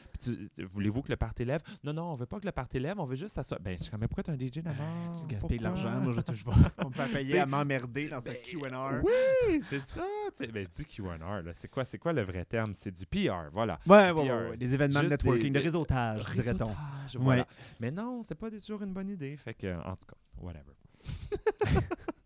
voulez-vous 0.58 1.02
que 1.02 1.10
le 1.10 1.16
party 1.16 1.44
lève? 1.44 1.60
Non, 1.84 1.92
non, 1.92 2.04
on 2.04 2.14
veut 2.14 2.26
pas 2.26 2.40
que 2.40 2.46
le 2.46 2.52
party 2.52 2.78
lève, 2.78 2.98
on 2.98 3.04
veut 3.04 3.16
juste 3.16 3.34
ça 3.34 3.42
soit. 3.42 3.58
Ben, 3.58 3.76
je 3.76 3.82
suis 3.82 3.90
comme, 3.90 4.00
mais 4.00 4.08
pourquoi 4.08 4.22
tu 4.24 4.30
as 4.30 4.34
un 4.34 4.38
DJ 4.38 4.58
d'abord? 4.62 4.86
Ah, 5.08 5.12
Tu 5.20 5.26
gaspilles 5.26 5.58
de 5.58 5.62
l'argent. 5.62 6.00
Moi, 6.00 6.12
je, 6.12 6.34
je 6.34 6.44
vais 6.44 6.50
on 6.84 6.88
me 6.88 6.94
faire 6.94 7.10
payer 7.10 7.38
à 7.38 7.46
m'emmerder 7.46 8.08
dans 8.08 8.20
ce 8.20 8.26
ben, 8.30 8.36
QR. 8.42 9.00
Oui, 9.02 9.60
c'est 9.68 9.80
ça. 9.80 10.02
tu 10.36 10.44
sais. 10.44 10.50
Ben, 10.50 10.66
dis 10.72 10.84
QR, 10.86 11.18
là. 11.18 11.42
C'est 11.54 11.68
quoi, 11.70 11.84
c'est 11.84 11.98
quoi 11.98 12.12
le 12.14 12.22
vrai 12.22 12.44
terme? 12.46 12.72
C'est 12.74 12.90
du 12.94 13.04
PR, 13.06 13.50
voilà. 13.52 13.78
Ouais, 13.86 14.10
ouais, 14.10 14.22
ouais, 14.22 14.30
euh, 14.30 14.56
Des 14.56 14.72
événements 14.74 15.02
de 15.02 15.08
networking, 15.08 15.52
des- 15.52 15.58
de 15.58 15.64
réseautage, 15.64 16.24
dirait-on. 16.32 16.72
Voilà. 17.18 17.46
Mais 17.78 17.90
non, 17.90 18.22
c'est 18.26 18.34
pas 18.34 18.50
toujours 18.50 18.82
une 18.82 18.92
bonne 18.94 19.10
idée. 19.10 19.36
Fait 19.36 19.54
que, 19.54 19.74
en 19.84 19.96
tout 19.96 20.06
cas, 20.08 20.16
whatever. 20.38 20.72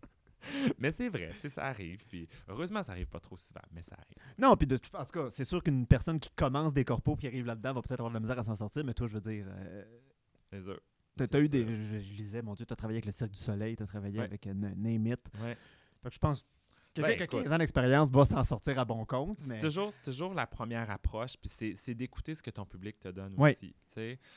mais 0.79 0.91
c'est 0.91 1.09
vrai, 1.09 1.31
ça 1.49 1.65
arrive. 1.65 2.05
Puis 2.07 2.27
heureusement, 2.47 2.83
ça 2.83 2.91
arrive 2.93 3.07
pas 3.07 3.19
trop 3.19 3.37
souvent, 3.37 3.61
mais 3.71 3.81
ça 3.81 3.95
arrive. 3.95 4.15
Non, 4.37 4.55
puis 4.55 4.67
de 4.67 4.77
tout, 4.77 4.95
en 4.95 5.05
tout 5.05 5.11
cas, 5.19 5.29
c'est 5.29 5.45
sûr 5.45 5.61
qu'une 5.63 5.85
personne 5.87 6.19
qui 6.19 6.29
commence 6.31 6.73
des 6.73 6.85
corpos 6.85 7.15
qui 7.17 7.27
arrive 7.27 7.45
là-dedans 7.45 7.73
va 7.73 7.81
peut-être 7.81 7.99
avoir 7.99 8.09
de 8.09 8.15
la 8.15 8.19
misère 8.21 8.39
à 8.39 8.43
s'en 8.43 8.55
sortir, 8.55 8.83
mais 8.85 8.93
toi, 8.93 9.07
je 9.07 9.13
veux 9.13 9.21
dire, 9.21 9.45
euh, 9.49 9.83
C'est 10.51 10.61
sûr. 10.63 10.79
t'as 11.15 11.39
eu 11.39 11.49
des. 11.49 11.65
Je, 11.65 11.99
je 11.99 12.13
lisais, 12.13 12.41
mon 12.41 12.53
Dieu, 12.53 12.65
t'as 12.65 12.75
travaillé 12.75 12.97
avec 12.97 13.05
le 13.05 13.11
Cirque 13.11 13.31
du 13.31 13.39
Soleil, 13.39 13.75
t'as 13.75 13.85
travaillé 13.87 14.19
Ouais. 14.19 14.25
avec 14.25 14.45
euh, 14.47 14.53
Name 14.53 15.07
It. 15.07 15.19
Ouais. 15.41 15.57
Fait 16.03 16.09
que 16.09 16.13
je 16.15 16.19
pense 16.19 16.41
que 16.41 16.47
quelqu'un 17.01 17.09
Ben, 17.09 17.15
qui 17.17 17.21
a 17.23 17.25
écoute. 17.25 17.43
15 17.43 17.53
ans 17.53 17.57
d'expérience 17.57 18.09
va 18.11 18.23
s'en 18.25 18.43
sortir 18.43 18.79
à 18.79 18.85
bon 18.85 19.03
compte, 19.05 19.39
C'est 19.41 19.47
mais. 19.49 19.59
toujours, 19.59 19.91
c'est 19.91 20.03
toujours 20.03 20.33
la 20.33 20.47
première 20.47 20.89
approche, 20.91 21.35
puis 21.37 21.49
c'est, 21.75 21.93
d'écouter 21.95 22.35
ce 22.35 22.41
que 22.43 22.51
ton 22.51 22.65
public 22.65 22.99
te 22.99 23.09
donne 23.09 23.33
Oui. 23.37 23.51
aussi. 23.51 23.75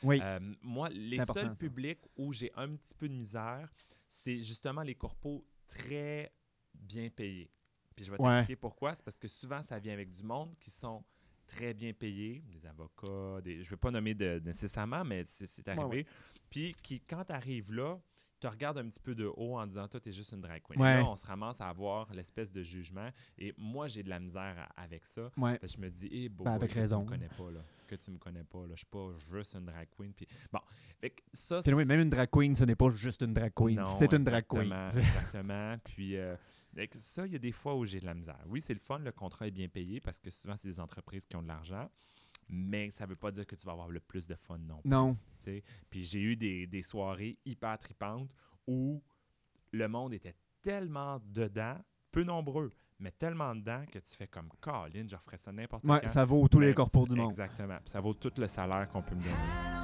Oui. 0.03 0.21
Euh, 0.23 0.41
moi, 0.63 0.89
les 0.91 1.21
seuls 1.25 1.55
publics 1.55 2.01
où 2.17 2.33
j'ai 2.33 2.51
un 2.57 2.69
petit 2.75 2.95
peu 2.97 3.09
de 3.09 3.15
misère, 3.15 3.73
c'est 4.09 4.39
justement 4.41 4.83
les 4.83 4.95
corpos 4.95 5.45
très 5.69 6.33
bien 6.75 7.09
payés. 7.11 7.51
Puis 7.95 8.05
je 8.05 8.11
vais 8.11 8.21
Ouais. 8.21 8.29
t'expliquer 8.29 8.57
pourquoi. 8.57 8.95
C'est 8.95 9.05
parce 9.05 9.17
que 9.17 9.29
souvent, 9.29 9.63
ça 9.63 9.79
vient 9.79 9.93
avec 9.93 10.13
du 10.13 10.23
monde 10.23 10.55
qui 10.61 10.71
sont 10.71 11.05
très 11.47 11.73
bien 11.75 11.93
payés, 11.93 12.43
des 12.47 12.67
avocats, 12.67 13.41
des, 13.43 13.57
je 13.63 13.69
ne 13.69 13.71
vais 13.71 13.77
pas 13.77 13.91
nommer 13.91 14.15
de, 14.15 14.41
nécessairement, 14.45 15.05
mais 15.05 15.25
c'est, 15.25 15.47
Ouais, 15.67 15.73
arrivé. 15.79 15.97
ouais. 15.99 16.07
Puis 16.51 16.75
qui, 16.83 17.01
quand 17.01 17.25
tu 17.25 17.33
arrives 17.33 17.73
là, 17.73 17.99
te 18.39 18.47
regardent 18.47 18.79
un 18.79 18.89
petit 18.89 19.01
peu 19.01 19.15
de 19.15 19.31
haut 19.37 19.57
en 19.59 19.67
disant 19.67 19.87
Toi, 19.89 20.01
tu 20.01 20.09
es 20.09 20.13
juste 20.13 20.33
une 20.33 20.41
drag 20.41 20.63
queen. 20.63 20.81
Ouais. 20.81 20.95
Là, 20.95 21.05
on 21.05 21.17
se 21.17 21.27
ramasse 21.27 21.61
à 21.61 21.69
avoir 21.69 22.13
l'espèce 22.13 22.51
de 22.53 22.63
jugement. 22.63 23.11
Et 23.39 23.53
moi, 23.57 23.89
j'ai 23.89 24.03
de 24.03 24.09
la 24.09 24.21
misère 24.21 24.55
à- 24.59 24.83
avec 24.83 25.05
ça. 25.07 25.31
Ouais. 25.37 25.59
Parce 25.59 25.73
que 25.73 25.79
je 25.79 25.83
me 25.85 25.91
dis, 25.91 26.09
eh, 26.11 26.29
Ben, 26.29 26.47
avec 26.53 26.71
que 26.71 26.79
raison. 26.79 26.99
tu 27.01 27.05
me 27.07 27.11
connais 27.11 27.29
pas, 27.29 27.51
là. 27.51 27.61
Que 27.87 27.95
tu 27.97 28.11
me 28.11 28.19
connais 28.19 28.45
pas, 28.45 28.61
là. 28.67 28.73
Je 28.73 28.77
suis 28.79 28.87
pas 28.87 29.11
juste 29.33 29.55
une 29.55 29.65
drag 29.65 29.89
queen. 29.97 30.13
Puis, 30.13 30.27
bon, 30.53 30.61
fait 31.01 31.11
que 31.11 31.23
ça, 31.33 31.61
Puis 31.63 31.73
oui, 31.75 31.85
même 31.85 32.01
une 32.01 32.11
drag 32.11 32.29
queen, 32.31 32.55
ce 32.55 32.65
n'est 32.65 32.77
pas 32.77 32.91
juste 32.91 33.23
une 33.23 33.33
drag 33.35 33.53
queen, 33.55 33.83
c'est 33.99 34.13
une 34.13 34.25
drag 34.25 34.45
queen. 34.49 34.63
exactement, 34.73 34.87
Exactement. 34.99 35.77
Puis, 35.85 36.17
euh, 36.17 36.37
ça, 36.95 37.27
il 37.27 37.33
y 37.33 37.37
a 37.37 37.39
des 37.39 37.51
fois 37.53 37.75
où 37.77 37.85
j'ai 37.85 37.99
de 38.01 38.07
la 38.07 38.15
misère. 38.15 38.39
Oui, 38.47 38.61
c'est 38.61 38.75
le 38.75 38.81
fun, 38.81 38.99
le 38.99 39.11
contrat 39.13 39.47
est 39.49 39.51
bien 39.51 39.69
payé 39.69 40.01
parce 40.01 40.21
que 40.21 40.31
souvent, 40.31 40.55
c'est 40.57 40.69
des 40.69 40.81
entreprises 40.81 41.25
qui 41.27 41.35
ont 41.37 41.43
de 41.43 41.49
l'argent. 41.49 41.89
Mais 42.49 42.91
ça 42.91 43.05
veut 43.07 43.17
pas 43.17 43.31
dire 43.31 43.47
que 43.47 43.55
tu 43.57 43.67
vas 43.67 43.73
avoir 43.73 43.89
le 43.89 44.01
plus 44.01 44.27
de 44.27 44.35
fun 44.35 44.59
non 44.59 44.81
plus. 44.81 44.91
Non. 44.91 45.15
tu 45.39 45.45
sais. 45.45 45.65
Puis 45.91 46.05
j'ai 46.05 46.21
eu 46.21 46.37
des, 46.37 46.67
des 46.67 46.83
soirées 46.83 47.37
hyper 47.45 47.79
tripantes 47.79 48.31
où 48.67 49.03
le 49.73 49.87
monde 49.89 50.15
était 50.15 50.35
tellement 50.63 51.21
dedans, 51.27 51.77
peu 52.11 52.25
nombreux, 52.25 52.73
mais 52.99 53.11
tellement 53.13 53.55
dedans 53.55 53.85
que 53.91 53.99
tu 53.99 54.15
fais 54.17 54.27
comme 54.27 54.49
Colin, 54.61 55.07
je 55.07 55.15
referais 55.17 55.39
ça 55.39 55.53
n'importe 55.53 55.85
Ouais, 55.85 56.01
quand. 56.01 56.09
ça 56.09 56.25
vaut 56.25 56.49
tous 56.49 56.59
les 56.61 56.69
Ben, 56.69 56.75
corpos 56.75 57.07
du 57.07 57.15
monde. 57.15 57.31
Exactement. 57.31 57.79
Puis 57.85 57.91
ça 57.91 58.01
vaut 58.01 58.15
tout 58.15 58.33
le 58.39 58.47
salaire 58.49 58.89
qu'on 58.89 59.03
peut 59.03 59.15
me 59.15 59.23
donner. 59.23 59.78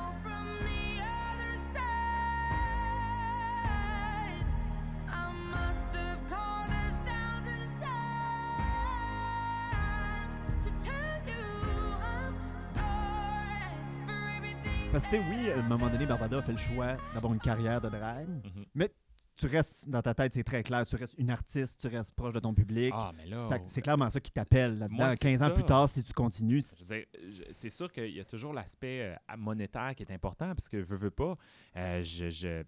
Parce 15.05 15.16
que, 15.16 15.16
tu 15.16 15.22
sais, 15.22 15.28
oui, 15.31 15.51
à 15.51 15.59
un 15.59 15.68
moment 15.68 15.90
donné, 15.90 16.06
Barbada 16.06 16.39
a 16.39 16.43
fait 16.43 16.52
le 16.52 16.59
choix 16.59 16.97
d'avoir 17.12 17.32
une 17.35 17.39
carrière 17.40 17.81
de 17.81 17.89
drag. 17.90 18.26
Mhm. 18.28 18.89
Tu 19.36 19.47
restes, 19.48 19.89
dans 19.89 20.01
ta 20.01 20.14
tête, 20.14 20.32
c'est 20.32 20.44
très 20.44 20.62
clair, 20.62 20.86
tu 20.86 20.94
restes 20.94 21.14
une 21.18 21.28
artiste, 21.28 21.81
tu 21.81 21.89
restes 21.89 22.14
proche 22.14 22.32
de 22.32 22.39
ton 22.39 22.55
public. 22.55 22.93
Ah, 22.97 23.10
mais 23.16 23.26
là. 23.26 23.40
Ça- 23.40 23.59
c'est 23.66 23.82
clairement 23.82 24.09
ça 24.09 24.20
qui 24.20 24.31
t'appelle 24.31 24.78
là-dedans. 24.78 24.97
Moi, 24.97 25.10
c'est 25.10 25.18
15 25.18 25.43
ans 25.43 25.51
plus 25.51 25.64
tard, 25.64 25.89
si 25.89 26.05
tu 26.05 26.12
continues. 26.12 26.62
C'est 26.62 27.68
sûr 27.70 27.90
qu'il 27.93 28.12
y 28.12 28.20
a 28.20 28.24
toujours 28.24 28.52
l'aspect 28.52 29.02
euh, 29.31 29.36
monétaire 29.36 29.93
qui 29.97 30.05
est 30.05 30.12
important 30.12 30.55
parce 30.55 30.68
que 30.68 30.76
veux, 30.76 30.97
veux 30.97 31.10
pas, 31.10 31.36
euh, 31.76 32.01
je, 32.05 32.31
je 32.31 32.62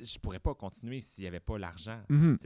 je 0.00 0.18
pourrais 0.18 0.38
pas 0.38 0.54
continuer 0.54 1.00
s'il 1.00 1.22
n'y 1.24 1.28
avait 1.28 1.40
pas 1.40 1.58
l'argent. 1.58 2.00
Mhm. 2.08 2.38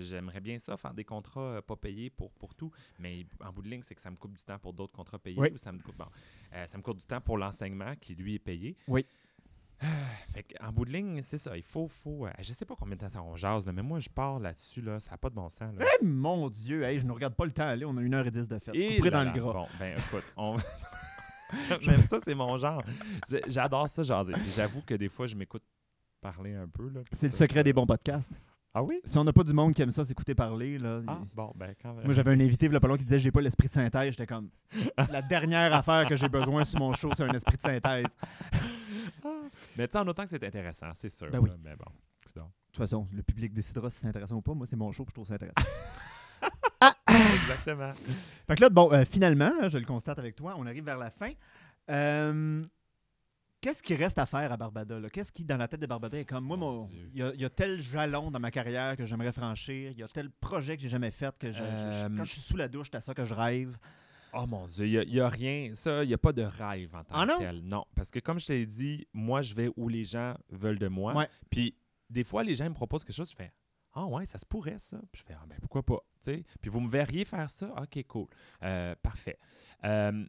J'aimerais 0.00 0.40
bien 0.40 0.58
ça, 0.58 0.76
faire 0.76 0.94
des 0.94 1.04
contrats 1.04 1.56
euh, 1.56 1.62
pas 1.62 1.76
payés 1.76 2.10
pour, 2.10 2.32
pour 2.32 2.54
tout, 2.54 2.70
mais 2.98 3.26
en 3.40 3.52
bout 3.52 3.62
de 3.62 3.68
ligne, 3.68 3.82
c'est 3.82 3.94
que 3.94 4.00
ça 4.00 4.10
me 4.10 4.16
coupe 4.16 4.36
du 4.36 4.44
temps 4.44 4.58
pour 4.58 4.72
d'autres 4.72 4.92
contrats 4.92 5.18
payés 5.18 5.38
Oui. 5.38 5.50
ou 5.52 5.56
ça 5.56 5.72
me 5.72 5.78
coupe, 5.80 5.96
bon, 5.96 6.06
euh, 6.54 6.66
ça 6.66 6.78
me 6.78 6.82
coupe 6.82 6.98
du 6.98 7.06
temps 7.06 7.20
pour 7.20 7.38
l'enseignement 7.38 7.94
qui, 8.00 8.14
lui, 8.14 8.34
est 8.34 8.38
payé. 8.38 8.76
Oui. 8.88 9.04
Ah, 9.80 9.86
fait 10.32 10.46
en 10.60 10.70
bout 10.72 10.84
de 10.84 10.92
ligne, 10.92 11.22
c'est 11.22 11.38
ça. 11.38 11.56
Il 11.56 11.64
faut. 11.64 11.88
faut 11.88 12.26
euh, 12.26 12.30
je 12.38 12.52
sais 12.52 12.64
pas 12.64 12.76
combien 12.76 12.94
de 12.94 13.00
temps 13.00 13.08
ça 13.08 13.20
on 13.20 13.34
jase, 13.34 13.66
là, 13.66 13.72
mais 13.72 13.82
moi, 13.82 13.98
je 13.98 14.08
pars 14.08 14.38
là-dessus. 14.38 14.80
Là, 14.80 15.00
ça 15.00 15.10
n'a 15.10 15.18
pas 15.18 15.28
de 15.28 15.34
bon 15.34 15.48
sens. 15.48 15.74
Là. 15.76 15.84
Eh, 16.00 16.04
mon 16.04 16.48
Dieu, 16.50 16.84
hey, 16.84 17.00
je 17.00 17.04
ne 17.04 17.10
regarde 17.10 17.34
pas 17.34 17.46
le 17.46 17.50
temps 17.50 17.66
aller, 17.66 17.84
on 17.84 17.96
a 17.96 18.00
1h10 18.00 18.46
de 18.46 18.58
fête. 18.60 18.74
Et 18.76 19.00
là 19.00 19.10
dans 19.10 19.24
le 19.24 19.32
gras. 19.32 19.52
Bon, 19.52 19.66
ben 19.80 19.98
écoute, 19.98 20.32
on... 20.36 20.56
Même 21.86 22.02
ça, 22.02 22.18
c'est 22.24 22.34
mon 22.34 22.56
genre. 22.56 22.82
J'adore 23.46 23.88
ça, 23.88 24.02
jaser. 24.02 24.34
J'avoue 24.56 24.82
que 24.82 24.94
des 24.94 25.08
fois, 25.08 25.26
je 25.26 25.34
m'écoute 25.34 25.62
parler 26.22 26.54
un 26.54 26.68
peu. 26.68 26.90
C'est 27.12 27.26
le 27.26 27.32
secret 27.32 27.62
des 27.62 27.72
bons 27.74 27.84
podcasts. 27.86 28.40
Ah 28.74 28.82
oui? 28.82 29.00
Si 29.04 29.18
on 29.18 29.24
n'a 29.24 29.34
pas 29.34 29.42
du 29.44 29.52
monde 29.52 29.74
qui 29.74 29.82
aime 29.82 29.90
ça, 29.90 30.02
s'écouter 30.02 30.34
parler, 30.34 30.78
là. 30.78 31.00
Ah, 31.06 31.18
il- 31.20 31.34
bon, 31.36 31.52
ben 31.54 31.74
quand 31.82 31.92
même. 31.92 32.06
Moi, 32.06 32.14
j'avais 32.14 32.30
un 32.30 32.40
invité, 32.40 32.64
il 32.66 32.72
y 32.72 32.76
a 32.76 32.80
pas 32.80 32.96
qui 32.96 33.04
disait 33.04 33.18
J'ai 33.18 33.30
pas 33.30 33.42
l'esprit 33.42 33.68
de 33.68 33.72
synthèse. 33.74 34.12
J'étais 34.12 34.26
comme 34.26 34.48
La 35.10 35.20
dernière 35.20 35.74
affaire 35.74 36.08
que 36.08 36.16
j'ai 36.16 36.28
besoin 36.30 36.64
sur 36.64 36.78
mon 36.78 36.92
show, 36.94 37.10
c'est 37.14 37.24
un 37.24 37.34
esprit 37.34 37.58
de 37.58 37.62
synthèse. 37.62 38.06
Mais 39.76 39.88
tu 39.88 39.98
en 39.98 40.06
autant 40.06 40.22
que 40.22 40.30
c'est 40.30 40.42
intéressant, 40.42 40.86
c'est 40.94 41.10
sûr. 41.10 41.30
Ben 41.30 41.38
oui. 41.38 41.50
là, 41.50 41.56
mais 41.62 41.76
bon, 41.76 41.90
coudonc. 42.26 42.46
De 42.46 42.52
toute 42.72 42.76
façon, 42.78 43.06
le 43.12 43.22
public 43.22 43.52
décidera 43.52 43.90
si 43.90 43.98
c'est 44.00 44.06
intéressant 44.06 44.36
ou 44.36 44.42
pas. 44.42 44.54
Moi, 44.54 44.66
c'est 44.66 44.76
mon 44.76 44.90
show, 44.90 45.04
puis 45.04 45.10
je 45.10 45.14
trouve 45.16 45.26
ça 45.26 45.34
intéressant. 45.34 45.60
Exactement. 47.34 47.92
fait 48.46 48.54
que 48.54 48.60
là, 48.62 48.70
bon, 48.70 48.90
euh, 48.92 49.04
finalement, 49.04 49.68
je 49.68 49.76
le 49.78 49.84
constate 49.84 50.18
avec 50.18 50.34
toi, 50.34 50.54
on 50.56 50.66
arrive 50.66 50.84
vers 50.84 50.96
la 50.98 51.10
fin. 51.10 51.30
Euh, 51.90 52.64
Qu'est-ce 53.62 53.82
qui 53.82 53.94
reste 53.94 54.18
à 54.18 54.26
faire 54.26 54.50
à 54.50 54.56
Barbada? 54.56 54.98
Qu'est-ce 55.12 55.30
qui, 55.32 55.44
dans 55.44 55.56
la 55.56 55.68
tête 55.68 55.80
de 55.80 55.86
Barbada, 55.86 56.18
est 56.18 56.24
comme 56.24 56.44
moi, 56.44 56.56
Mon 56.56 56.88
il 57.14 57.18
y, 57.20 57.22
a- 57.22 57.32
il 57.32 57.40
y 57.40 57.44
a 57.44 57.48
tel 57.48 57.80
jalon 57.80 58.30
dans 58.32 58.40
ma 58.40 58.50
carrière 58.50 58.96
que 58.96 59.06
j'aimerais 59.06 59.30
franchir, 59.32 59.92
il 59.92 59.98
y 59.98 60.02
a 60.02 60.08
tel 60.08 60.30
projet 60.30 60.76
que 60.76 60.82
j'ai 60.82 60.88
jamais 60.88 61.12
fait 61.12 61.32
que 61.38 61.52
je- 61.52 61.58
je- 61.62 61.62
je- 61.62 62.16
quand 62.16 62.24
je 62.24 62.32
suis 62.32 62.40
sous 62.40 62.56
la 62.56 62.66
douche, 62.68 62.88
c'est 62.90 62.96
à 62.96 63.00
ça 63.00 63.14
que 63.14 63.24
je 63.24 63.32
rêve. 63.32 63.78
Oh 64.34 64.46
mon 64.48 64.66
Dieu, 64.66 64.86
il 64.86 65.08
n'y 65.12 65.20
a, 65.20 65.28
rien. 65.28 65.72
Ça, 65.76 66.02
il 66.02 66.08
n'y 66.08 66.14
a 66.14 66.18
pas 66.18 66.32
de 66.32 66.42
rêve 66.42 66.92
en 66.94 67.04
tant 67.04 67.14
Ah 67.14 67.24
que 67.26 67.32
non? 67.32 67.38
tel. 67.38 67.60
Non, 67.62 67.84
parce 67.94 68.10
que 68.10 68.18
comme 68.18 68.40
je 68.40 68.46
t'ai 68.48 68.66
dit, 68.66 69.06
moi, 69.12 69.42
je 69.42 69.54
vais 69.54 69.70
où 69.76 69.88
les 69.88 70.04
gens 70.04 70.34
veulent 70.50 70.78
de 70.80 70.88
moi. 70.88 71.14
Ouais. 71.14 71.28
Puis 71.48 71.76
des 72.10 72.24
fois, 72.24 72.42
les 72.42 72.56
gens 72.56 72.68
me 72.68 72.74
proposent 72.74 73.04
quelque 73.04 73.14
chose, 73.14 73.30
je 73.30 73.36
fais 73.36 73.52
Ah 73.94 74.06
ouais, 74.06 74.26
ça 74.26 74.38
se 74.38 74.46
pourrait 74.46 74.78
ça. 74.80 74.98
Puis 75.12 75.20
je 75.20 75.24
fais 75.26 75.36
Ah 75.40 75.44
ben 75.46 75.58
pourquoi 75.60 75.82
pas. 75.84 76.00
tu 76.24 76.32
sais? 76.32 76.44
Puis 76.60 76.68
vous 76.70 76.80
me 76.80 76.90
verriez 76.90 77.24
faire 77.26 77.48
ça? 77.48 77.72
Ok, 77.80 78.02
cool. 78.08 78.26
Euh, 78.64 78.94
parfait. 79.02 79.38
Euh, 79.84 80.24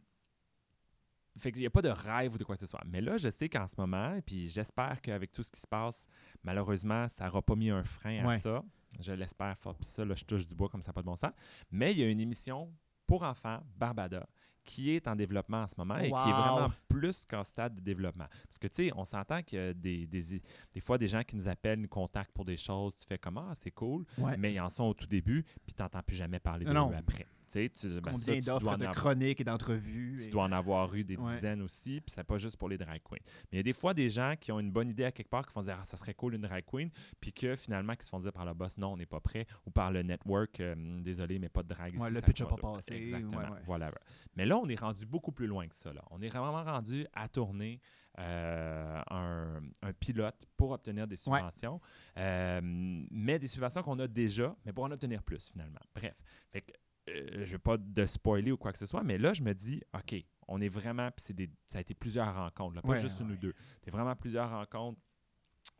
fait 1.38 1.50
qu'il 1.52 1.60
n'y 1.60 1.66
a 1.66 1.70
pas 1.70 1.82
de 1.82 1.88
rêve 1.88 2.34
ou 2.34 2.38
de 2.38 2.44
quoi 2.44 2.54
que 2.54 2.60
ce 2.60 2.66
soit. 2.66 2.82
Mais 2.86 3.00
là, 3.00 3.16
je 3.16 3.28
sais 3.28 3.48
qu'en 3.48 3.66
ce 3.66 3.74
moment, 3.78 4.14
et 4.14 4.22
puis 4.22 4.48
j'espère 4.48 5.00
qu'avec 5.02 5.32
tout 5.32 5.42
ce 5.42 5.50
qui 5.50 5.60
se 5.60 5.66
passe, 5.66 6.06
malheureusement, 6.42 7.08
ça 7.08 7.24
n'aura 7.26 7.42
pas 7.42 7.56
mis 7.56 7.70
un 7.70 7.82
frein 7.84 8.24
à 8.24 8.26
Ouais. 8.28 8.38
ça. 8.38 8.62
Je 9.00 9.12
l'espère 9.12 9.58
fort. 9.58 9.74
Puis 9.74 9.86
ça, 9.86 10.04
là, 10.04 10.14
je 10.14 10.24
touche 10.24 10.46
du 10.46 10.54
bois 10.54 10.68
comme 10.68 10.82
ça, 10.82 10.92
pas 10.92 11.00
de 11.00 11.06
bon 11.06 11.16
sens. 11.16 11.32
Mais 11.70 11.92
il 11.92 11.98
y 11.98 12.04
a 12.04 12.08
une 12.08 12.20
émission 12.20 12.72
pour 13.06 13.24
enfants, 13.24 13.60
Barbada, 13.76 14.26
qui 14.62 14.90
est 14.92 15.06
en 15.08 15.16
développement 15.16 15.62
en 15.62 15.66
ce 15.66 15.74
moment 15.76 15.96
et 15.96 16.04
qui 16.10 16.16
est 16.16 16.32
vraiment 16.32 16.72
plus 16.88 17.26
qu'en 17.26 17.42
stade 17.44 17.74
de 17.74 17.80
développement. 17.80 18.26
Parce 18.44 18.58
que, 18.58 18.68
tu 18.68 18.74
sais, 18.76 18.92
on 18.94 19.04
s'entend 19.04 19.42
qu'il 19.42 19.58
y 19.58 19.62
a 19.62 19.74
des, 19.74 20.06
des, 20.06 20.40
des 20.72 20.80
fois 20.80 20.96
des 20.96 21.08
gens 21.08 21.22
qui 21.22 21.36
nous 21.36 21.48
appellent, 21.48 21.80
nous 21.80 21.88
contactent 21.88 22.32
pour 22.32 22.44
des 22.46 22.56
choses, 22.56 22.96
tu 22.96 23.04
fais 23.06 23.18
comme 23.18 23.36
Ah, 23.38 23.52
c'est 23.56 23.72
cool, 23.72 24.06
Ouais. 24.16 24.36
mais 24.38 24.54
ils 24.54 24.60
en 24.60 24.70
sont 24.70 24.84
au 24.84 24.94
tout 24.94 25.06
début, 25.06 25.42
puis 25.66 25.74
tu 25.74 25.82
n'entends 25.82 26.02
plus 26.02 26.16
jamais 26.16 26.38
parler 26.38 26.64
de 26.64 26.72
Non. 26.72 26.90
eux 26.92 26.96
après. 26.96 27.26
Tu 27.54 27.88
ben, 28.00 28.12
Combien 28.12 28.40
d'offres 28.40 28.64
de 28.76 28.84
avoir- 28.84 28.94
chroniques 28.94 29.40
et 29.40 29.44
d'entrevues? 29.44 30.18
tu 30.20 30.26
et- 30.26 30.30
dois 30.30 30.44
en 30.44 30.52
avoir 30.52 30.92
eu 30.94 31.04
des 31.04 31.16
Ouais. 31.16 31.34
dizaines 31.34 31.62
aussi, 31.62 32.00
puis 32.00 32.12
c'est 32.14 32.24
pas 32.24 32.36
juste 32.38 32.56
pour 32.56 32.68
les 32.68 32.76
drag 32.76 33.00
queens. 33.02 33.18
Mais 33.20 33.52
il 33.52 33.56
y 33.56 33.60
a 33.60 33.62
des 33.62 33.72
fois 33.72 33.94
des 33.94 34.10
gens 34.10 34.34
qui 34.40 34.50
ont 34.52 34.58
une 34.60 34.70
bonne 34.72 34.88
idée 34.90 35.04
à 35.04 35.12
quelque 35.12 35.28
part, 35.30 35.46
qui 35.46 35.52
font 35.52 35.62
dire 35.62 35.78
ah, 35.80 35.84
ça 35.84 35.96
serait 35.96 36.14
cool 36.14 36.34
une 36.34 36.42
drag 36.42 36.64
queen, 36.66 36.90
puis 37.20 37.32
que 37.32 37.54
finalement 37.56 37.94
qui 37.94 38.04
se 38.04 38.10
font 38.10 38.20
dire 38.20 38.32
par 38.32 38.44
le 38.44 38.54
boss 38.54 38.76
non, 38.76 38.92
on 38.92 38.96
n'est 38.96 39.06
pas 39.06 39.20
prêt, 39.20 39.46
ou 39.66 39.70
par 39.70 39.92
le 39.92 40.02
network, 40.02 40.58
euh, 40.60 40.74
désolé, 41.00 41.38
mais 41.38 41.48
pas 41.48 41.62
de 41.62 41.68
drag. 41.68 41.94
Ouais, 41.98 42.06
ici, 42.08 42.14
le 42.14 42.20
pitch 42.22 42.40
a 42.40 42.44
va 42.46 42.56
pas 42.56 42.72
passé, 42.74 42.94
Exactement. 42.94 43.38
ouais. 43.38 43.60
Voilà. 43.66 43.92
Mais 44.36 44.46
là, 44.46 44.58
on 44.58 44.68
est 44.68 44.78
rendu 44.80 45.06
beaucoup 45.06 45.32
plus 45.32 45.46
loin 45.46 45.66
que 45.68 45.74
ça. 45.76 45.92
Là. 45.92 46.02
On 46.10 46.20
est 46.20 46.28
vraiment 46.28 46.64
rendu 46.64 47.06
à 47.12 47.28
tourner 47.28 47.80
euh, 48.18 49.02
un, 49.10 49.60
un 49.82 49.92
pilote 49.92 50.46
pour 50.56 50.70
obtenir 50.70 51.06
des 51.08 51.16
subventions, 51.16 51.80
Euh, 52.16 52.60
mais 52.62 53.40
des 53.40 53.48
subventions 53.48 53.82
qu'on 53.82 53.98
a 53.98 54.06
déjà, 54.06 54.54
mais 54.64 54.72
pour 54.72 54.84
en 54.84 54.90
obtenir 54.92 55.20
plus 55.24 55.50
finalement. 55.50 55.80
Bref, 55.96 56.14
fait 56.52 56.60
que, 56.60 56.70
je 57.06 57.40
ne 57.40 57.44
veux 57.44 57.58
pas 57.58 57.76
de 57.76 58.06
spoiler 58.06 58.52
ou 58.52 58.56
quoi 58.56 58.72
que 58.72 58.78
ce 58.78 58.86
soit, 58.86 59.02
mais 59.02 59.18
là, 59.18 59.32
je 59.32 59.42
me 59.42 59.52
dis, 59.52 59.82
OK, 59.94 60.14
on 60.48 60.60
est 60.60 60.68
vraiment, 60.68 61.10
puis 61.10 61.34
des, 61.34 61.50
ça 61.66 61.78
a 61.78 61.80
été 61.80 61.94
plusieurs 61.94 62.34
rencontres, 62.34 62.76
là, 62.76 62.82
pas 62.82 62.88
Ouais, 62.88 63.00
juste 63.00 63.20
une 63.20 63.32
ou 63.32 63.36
deux. 63.36 63.54
C'est 63.82 63.90
vraiment 63.90 64.14
plusieurs 64.16 64.50
rencontres, 64.50 65.00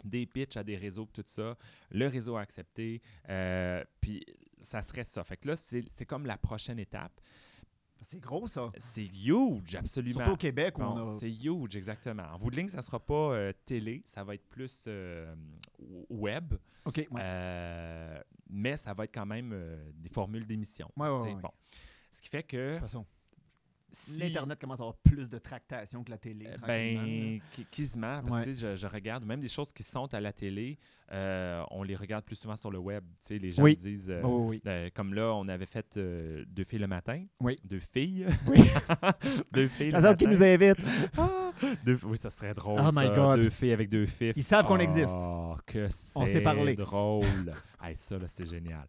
des 0.03 0.27
pitchs 0.27 0.57
à 0.57 0.65
des 0.65 0.77
réseaux, 0.77 1.09
tout 1.13 1.25
ça. 1.27 1.57
Le 1.91 2.07
réseau 2.07 2.37
a 2.37 2.41
accepté, 2.41 3.03
euh, 3.29 3.85
puis 4.01 4.25
ça 4.63 4.83
serait 4.83 5.05
ça. 5.05 5.23
Fait 5.25 5.37
que 5.37 5.49
là, 5.49 5.57
c'est 5.57 5.85
c'est 5.93 6.07
comme 6.07 6.27
la 6.27 6.39
prochaine 6.39 6.79
étape. 6.79 7.21
C'est 8.01 8.21
gros, 8.21 8.47
ça. 8.47 8.71
C'est 8.79 9.07
huge, 9.07 9.75
absolument. 9.75 10.15
Surtout 10.15 10.33
au 10.33 10.37
Québec, 10.37 10.75
Bon, 10.79 10.85
on 10.85 11.17
a... 11.17 11.19
C'est 11.19 11.31
huge, 11.31 11.77
exactement. 11.77 12.25
En 12.33 12.39
bout 12.39 12.51
de 12.51 12.57
ligne, 12.57 12.69
ça 12.69 12.79
ne 12.79 12.83
sera 12.83 13.01
pas 13.01 13.35
euh, 13.35 13.53
télé, 13.65 14.03
ça 14.07 14.23
va 14.25 14.35
être 14.35 14.47
plus 14.49 14.85
euh, 14.87 15.35
web, 16.11 16.55
OK, 16.85 16.97
ouais. 16.97 17.07
euh, 17.19 18.21
mais 18.51 18.77
ça 18.77 18.93
va 18.93 19.05
être 19.05 19.15
quand 19.15 19.27
même 19.27 19.55
des 19.95 20.11
formules 20.11 20.47
d'émission. 20.47 20.91
Ouais, 20.97 21.09
ouais. 21.09 21.35
Bon. 21.37 21.51
Ce 22.11 22.21
qui 22.21 22.29
fait 22.29 22.43
que 22.43 22.57
de 22.57 22.73
toute 22.75 22.83
façon, 22.83 23.07
si- 23.95 24.19
l'Internet 24.21 24.59
commence 24.61 24.81
à 24.81 24.83
avoir 24.85 24.97
plus 24.97 25.29
de 25.29 25.39
tractation 25.39 26.03
que 26.05 26.11
la 26.11 26.19
télé. 26.19 26.45
là. 26.47 26.57
ben, 26.67 27.41
qui- 27.53 27.67
parce 27.73 28.39
que 28.39 28.45
tu 28.45 28.55
sais, 28.55 28.73
je, 28.73 28.77
je 28.77 28.87
regarde, 28.87 29.25
même 29.25 29.41
des 29.41 29.49
choses 29.49 29.73
qui 29.73 29.83
sont 29.83 30.13
à 30.13 30.21
la 30.21 30.33
télé, 30.33 30.79
euh, 31.13 31.63
on 31.71 31.83
les 31.83 31.97
regarde 31.97 32.25
plus 32.25 32.37
souvent 32.37 32.57
sur 32.57 32.71
le 32.71 32.79
web. 32.79 33.05
Tu 33.21 33.27
sais, 33.27 33.39
les 33.39 33.53
gens 33.53 33.63
Oui. 33.63 33.77
disent, 33.77 34.11
euh, 34.11 34.21
Oh, 34.25 34.47
oui, 34.49 34.61
euh, 34.67 34.89
comme 34.95 35.15
là, 35.15 35.33
on 35.35 35.47
avait 35.49 35.67
fait 35.67 35.99
deux 35.99 36.65
filles 36.65 36.79
le 36.81 36.87
matin. 36.87 37.25
Oui. 37.41 37.59
Deux 37.65 37.81
filles. 37.81 38.27
Oui. 38.47 38.59
deux 39.53 39.69
filles 39.69 39.91
le 39.91 39.99
autres 39.99 40.15
qui 40.19 40.27
matin. 40.27 40.31
nous 40.31 40.43
invitent. 40.43 40.85
Ah! 41.19 41.53
Deux- 41.85 42.01
oui, 42.03 42.17
ça 42.19 42.31
serait 42.31 42.53
drôle. 42.53 42.81
Oh 42.83 42.89
my 42.93 43.07
ça. 43.07 43.15
God. 43.15 43.39
Deux 43.39 43.51
filles 43.51 43.73
avec 43.73 43.89
deux 43.89 44.07
filles. 44.07 44.33
Ils 44.35 44.43
savent 44.43 44.67
qu'on 44.67 44.81
existe. 44.81 45.15
Oh, 45.17 45.55
que 45.65 45.87
c'est 45.89 46.19
On 46.19 46.27
s'est 46.27 46.41
parlé. 46.41 46.75
drôle. 46.75 47.53
hey, 47.81 47.95
ça, 47.95 48.17
c'est 48.27 48.45
génial. 48.49 48.85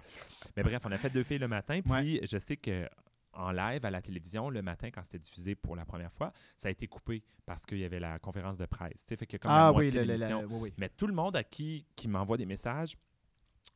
Mais 0.57 0.64
bref, 0.64 0.82
on 0.84 0.91
a 0.91 0.98
fait 0.98 1.11
deux 1.11 1.22
filles 1.22 1.38
le 1.38 1.48
matin. 1.48 1.80
Puis 1.84 1.91
Ouais. 1.91 2.22
je 2.27 2.38
sais 2.40 2.57
que 2.57 2.88
en 3.36 3.52
live 3.52 3.86
à 3.86 3.91
la 3.91 4.02
télévision, 4.02 4.49
le 4.49 4.62
matin, 4.62 4.90
quand 4.91 5.03
c'était 5.03 5.20
diffusé 5.20 5.56
pour 5.56 5.76
la 5.76 5.86
première 5.86 6.12
fois, 6.14 6.32
ça 6.57 6.70
a 6.70 6.72
été 6.72 6.88
coupé 6.88 7.24
parce 7.45 7.66
qu'il 7.66 7.78
y 7.80 7.84
avait 7.84 7.99
la 7.99 8.18
conférence 8.20 8.57
de 8.57 8.66
presse. 8.66 9.03
Fait 9.07 9.18
que 9.28 9.38
comme 9.38 9.52
la 9.52 9.68
Ah 9.68 9.72
oui, 9.74 9.84
moitié 9.86 9.99
le- 10.02 10.06
de 10.07 10.12
le- 10.14 10.18
la- 10.20 10.28
l'émission- 10.30 10.48
oui, 10.56 10.60
oui. 10.64 10.74
Mais 10.78 10.90
tout 10.90 11.07
le 11.07 11.14
monde 11.14 11.36
à 11.36 11.44
qui, 11.44 11.86
qui 11.95 12.07
m'envoie 12.07 12.38
des 12.38 12.45
messages, 12.45 12.98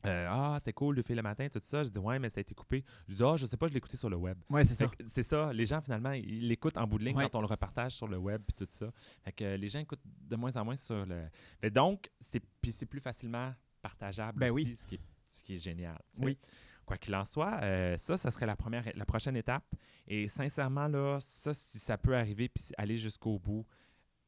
euh, 0.06 0.28
ah, 0.30 0.56
c'était 0.60 0.72
cool, 0.74 0.96
deux 0.96 1.02
filles 1.02 1.16
le 1.16 1.24
matin, 1.24 1.48
tout 1.50 1.60
ça. 1.64 1.84
Je 1.84 1.90
dis, 1.90 1.98
ouais, 2.00 2.20
mais 2.20 2.30
ça 2.30 2.40
a 2.40 2.42
été 2.42 2.54
coupé. 2.54 2.86
Je 3.08 3.16
dis, 3.16 3.24
ah, 3.24 3.36
je 3.38 3.46
sais 3.48 3.58
pas, 3.58 3.68
je 3.68 3.74
l'ai 3.74 3.80
écouté 3.80 3.98
sur 3.98 4.10
le 4.10 4.16
web. 4.18 4.38
Ouais, 4.50 4.64
c'est 4.64 4.76
Fait 4.76 4.86
ça. 4.86 4.92
C'est 5.08 5.24
ça, 5.24 5.52
les 5.52 5.66
gens 5.66 5.82
finalement, 5.82 6.12
ils 6.12 6.48
l'écoutent 6.48 6.78
en 6.78 6.86
bout 6.88 7.00
de 7.00 7.04
ligne 7.06 7.18
Ouais. 7.18 7.24
quand 7.30 7.38
on 7.40 7.42
le 7.42 7.48
repartage 7.48 7.94
sur 7.94 8.08
le 8.08 8.18
web 8.18 8.42
et 8.50 8.54
tout 8.54 8.68
ça. 8.70 8.92
Fait 9.24 9.32
que 9.32 9.44
euh, 9.44 9.58
les 9.58 9.68
gens 9.68 9.80
écoutent 9.80 10.00
de 10.06 10.36
moins 10.36 10.56
en 10.58 10.64
moins 10.64 10.76
sur 10.78 11.06
le. 11.06 11.24
Mais 11.62 11.70
donc, 11.72 12.10
c'est 12.20 12.40
puis 12.62 12.72
plus 12.90 13.02
facilement 13.02 13.54
partageable 13.82 14.40
Ben 14.40 14.52
aussi, 14.52 14.66
oui. 14.68 14.76
ce, 14.78 14.88
qui 14.88 14.96
est, 14.96 15.02
ce 15.30 15.44
qui 15.44 15.54
est 15.56 15.58
génial. 15.64 16.00
Oui. 16.20 16.38
Quoi 16.90 16.98
qu'il 16.98 17.14
en 17.14 17.24
soit, 17.24 17.60
euh, 17.62 17.98
ça, 17.98 18.18
ça 18.18 18.32
serait 18.32 18.48
la 18.48 18.56
première, 18.56 18.84
la 18.96 19.06
prochaine 19.06 19.36
étape. 19.38 19.64
Et 20.08 20.28
sincèrement, 20.28 20.88
là, 20.88 21.20
ça, 21.22 21.54
si 21.54 21.78
ça 21.78 22.00
peut 22.00 22.16
arriver 22.18 22.50
puis 22.50 22.64
aller 22.80 22.98
jusqu'au 22.98 23.38
bout, 23.38 23.64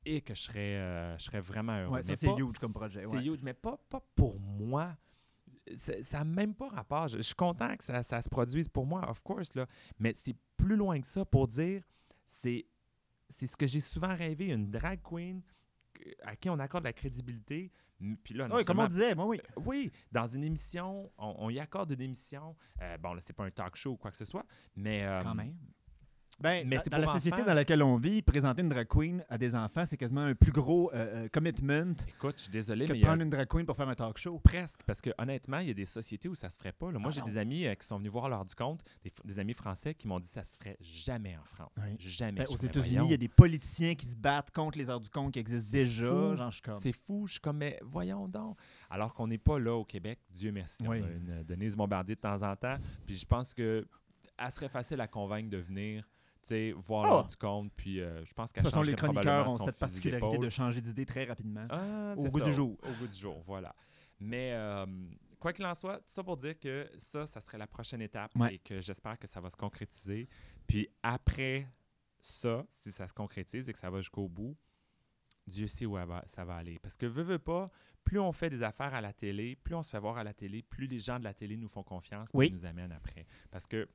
et 0.06 0.22
que 0.22 0.36
je 0.36 0.42
serais, 0.44 0.76
euh, 0.78 1.18
je 1.18 1.24
serais 1.24 1.40
vraiment 1.42 1.74
heureux. 1.80 1.94
Ouais, 1.96 2.04
ça, 2.04 2.16
c'est 2.16 2.28
huge 2.38 2.60
comme 2.60 2.72
projet. 2.72 3.02
c'est 3.18 3.26
huge, 3.26 3.40
mais 3.42 3.56
pas, 3.56 3.80
pas 3.90 4.00
pour 4.14 4.40
moi. 4.40 4.96
Ça- 5.76 6.20
n'a 6.20 6.24
même 6.24 6.54
pas 6.54 6.70
rapport. 6.70 7.08
Je, 7.08 7.18
je 7.18 7.24
suis 7.24 7.34
content 7.34 7.76
que 7.76 7.84
ça, 7.84 8.04
ça 8.04 8.22
se 8.22 8.30
produise 8.30 8.70
pour 8.70 8.86
moi, 8.86 9.10
of 9.10 9.24
course, 9.24 9.56
là. 9.56 9.66
mais 9.98 10.14
c'est 10.16 10.36
plus 10.56 10.76
loin 10.76 11.02
que 11.02 11.08
ça 11.08 11.26
pour 11.26 11.48
dire 11.48 11.82
c'est 12.28 12.68
c'est 13.28 13.48
ce 13.48 13.58
que 13.58 13.66
j'ai 13.66 13.80
souvent 13.80 14.16
rêvé, 14.16 14.50
une 14.54 14.70
drag 14.70 15.00
queen 15.02 15.42
que- 15.96 16.02
à 16.22 16.36
qui 16.36 16.48
on 16.52 16.60
accorde 16.60 16.84
la 16.84 16.94
crédibilité. 16.94 17.72
M- 18.02 18.18
Puis 18.24 18.34
là, 18.34 18.48
non 18.48 18.56
Oui, 18.56 18.64
comme 18.66 18.80
on 18.80 18.88
disait, 18.88 19.16
moi, 19.16 19.26
oui. 19.28 19.40
oui, 19.66 19.92
dans 20.12 20.28
une 20.28 20.44
émission, 20.44 21.12
on, 21.18 21.36
on 21.38 21.50
y 21.50 21.60
accorde 21.60 21.92
une 21.92 22.02
émission. 22.02 22.56
euh, 22.82 22.98
bon, 22.98 23.14
là, 23.14 23.22
c'est 23.22 23.34
pas 23.36 23.46
un 23.46 23.52
talk 23.52 23.76
show 23.76 23.92
ou 23.92 23.98
quoi 23.98 24.12
que 24.12 24.18
ce 24.18 24.26
soit, 24.26 24.46
mais. 24.76 25.06
euh, 25.06 25.22
Quand 25.24 25.36
même. 25.36 25.56
Ben, 26.42 26.68
mais 26.68 26.78
dans, 26.78 26.98
dans 26.98 26.98
la 27.06 27.14
société 27.14 27.44
dans 27.44 27.54
laquelle 27.54 27.84
on 27.84 27.96
vit, 27.98 28.22
présenter 28.22 28.62
une 28.62 28.70
drag 28.70 28.88
queen 28.88 29.24
à 29.30 29.38
des 29.38 29.56
enfants, 29.56 29.86
c'est 29.86 29.98
quasiment 29.98 30.22
un 30.22 30.36
plus 30.36 30.52
gros 30.52 30.92
euh, 30.94 31.26
euh, 31.26 31.28
commitment 31.30 31.94
Écoute, 32.08 32.36
je 32.38 32.44
suis 32.44 32.52
désolé, 32.52 32.86
que 32.86 32.94
mais 32.94 33.02
a 33.04 33.06
prendre 33.08 33.22
une 33.22 33.30
drag 33.30 33.48
queen 33.48 33.66
pour 33.66 33.76
faire 33.76 33.88
un 33.90 33.96
talk 33.96 34.18
show. 34.18 34.40
Presque, 34.40 34.82
parce 34.86 35.02
que 35.02 35.10
honnêtement, 35.18 35.60
il 35.60 35.68
y 35.68 35.72
a 35.72 35.74
des 35.74 35.86
sociétés 35.86 36.28
où 36.30 36.36
ça 36.36 36.50
se 36.50 36.58
ferait 36.58 36.72
pas. 36.72 36.92
là. 36.92 37.00
Moi, 37.00 37.10
Ah 37.10 37.12
j'ai 37.14 37.22
non. 37.22 37.28
des 37.28 37.38
amis 37.38 37.66
euh, 37.66 37.76
qui 37.76 37.86
sont 37.88 37.98
venus 37.98 38.12
voir 38.12 38.30
l'heure 38.30 38.46
du 38.46 38.56
compte, 38.56 38.84
des, 39.04 39.12
des 39.24 39.40
amis 39.40 39.54
français 39.54 39.94
qui 39.94 40.08
m'ont 40.08 40.20
dit 40.20 40.28
que 40.28 40.34
ça 40.34 40.44
se 40.44 40.58
ferait 40.58 40.78
jamais 40.82 41.38
en 41.38 41.44
France. 41.46 41.74
Oui. 41.78 41.96
Jamais. 42.00 42.42
Ben, 42.42 42.48
aux 42.50 42.58
États-Unis, 42.58 43.06
il 43.06 43.12
y 43.12 43.14
a 43.14 43.18
des 43.18 43.28
politiciens 43.28 43.96
qui 43.96 44.06
se 44.08 44.18
battent 44.18 44.52
contre 44.52 44.78
les 44.78 44.90
heures 44.90 45.00
du 45.00 45.10
compte 45.10 45.34
qui 45.34 45.40
existent 45.40 45.70
déjà. 45.72 46.36
C'est 46.80 46.94
fou, 46.94 47.28
je 47.28 47.34
suis 47.34 47.42
comme, 47.42 47.58
mais 47.58 47.78
voyons 47.84 48.28
donc. 48.28 48.58
Alors 48.90 49.14
qu'on 49.14 49.28
n'est 49.28 49.38
pas 49.38 49.60
là 49.60 49.74
au 49.76 49.86
Québec, 49.86 50.20
Dieu 50.32 50.52
merci. 50.52 50.86
Oui. 50.88 51.02
On 51.02 51.06
a 51.06 51.12
une 51.12 51.44
Denise 51.44 51.76
Bombardier 51.76 52.16
de 52.16 52.22
temps 52.22 52.42
en 52.42 52.56
temps. 52.56 52.78
Puis 53.06 53.16
je 53.18 53.26
pense 53.26 53.54
que 53.54 53.86
elle 54.44 54.52
serait 54.52 54.70
facile 54.70 55.00
à 55.02 55.08
convaincre 55.08 55.50
de 55.52 55.58
venir, 55.58 56.04
sais, 56.48 56.72
voir 56.74 57.04
l'heure 57.04 57.28
du 57.28 57.36
compte. 57.36 57.72
Puis 57.76 58.00
euh, 58.02 58.24
je 58.26 58.34
pense 58.34 58.50
De 58.50 58.54
qu'elle 58.56 58.64
toute 58.64 58.74
façon, 58.74 58.84
les 58.84 58.96
chroniqueurs 58.96 59.48
ont 59.50 59.66
cette 59.66 59.78
particularité 59.78 60.38
de 60.38 60.50
changer 60.50 60.82
d'idée 60.82 61.06
très 61.06 61.26
rapidement. 61.26 61.66
Ah, 61.70 62.14
Au 62.18 62.28
goût 62.28 62.40
du 62.40 62.46
ça, 62.46 62.52
jour. 62.52 62.78
Au 62.84 62.94
goût 63.00 63.08
du 63.08 63.18
jour, 63.18 63.42
voilà. 63.46 63.76
Mais 64.20 64.52
euh, 64.54 64.86
quoi 65.40 65.52
qu'il 65.54 65.66
en 65.66 65.74
soit, 65.74 65.98
tout 65.98 66.04
ça 66.10 66.24
pour 66.24 66.38
dire 66.38 66.60
que 66.60 66.88
ça, 66.98 67.26
ça 67.26 67.40
serait 67.42 67.58
la 67.58 67.68
prochaine 67.68 68.02
étape 68.02 68.36
Ouais. 68.36 68.56
et 68.56 68.60
que 68.60 68.80
j'espère 68.82 69.18
que 69.18 69.28
ça 69.28 69.42
va 69.42 69.50
se 69.50 69.56
concrétiser. 69.56 70.28
Puis 70.68 70.88
après 71.02 71.68
ça, 72.20 72.66
si 72.72 72.92
ça 72.92 73.08
se 73.08 73.14
concrétise 73.14 73.68
et 73.68 73.74
que 73.74 73.80
ça 73.80 73.90
va 73.90 74.00
jusqu'au 74.00 74.28
bout, 74.28 74.56
Dieu 75.48 75.68
sait 75.68 75.86
où 75.88 75.98
ça 76.28 76.46
va 76.46 76.56
aller. 76.56 76.78
Parce 76.80 76.96
que 76.98 77.08
veux, 77.08 77.24
veux 77.24 77.40
pas, 77.40 77.72
plus 78.04 78.20
on 78.20 78.32
fait 78.32 78.50
des 78.52 78.62
affaires 78.62 78.94
à 78.94 79.02
la 79.02 79.12
télé, 79.12 79.56
plus 79.56 79.74
on 79.74 79.82
se 79.82 79.90
fait 79.90 80.00
voir 80.00 80.18
à 80.18 80.24
la 80.24 80.34
télé, 80.34 80.62
plus 80.62 80.86
les 80.86 81.00
gens 81.00 81.18
de 81.18 81.24
la 81.24 81.34
télé 81.34 81.58
nous 81.58 81.68
font 81.68 81.84
confiance 81.84 82.30
et 82.34 82.38
Oui. 82.38 82.52
nous 82.52 82.66
amènent 82.66 82.92
après. 82.92 83.26
Parce 83.50 83.66
que 83.66 83.90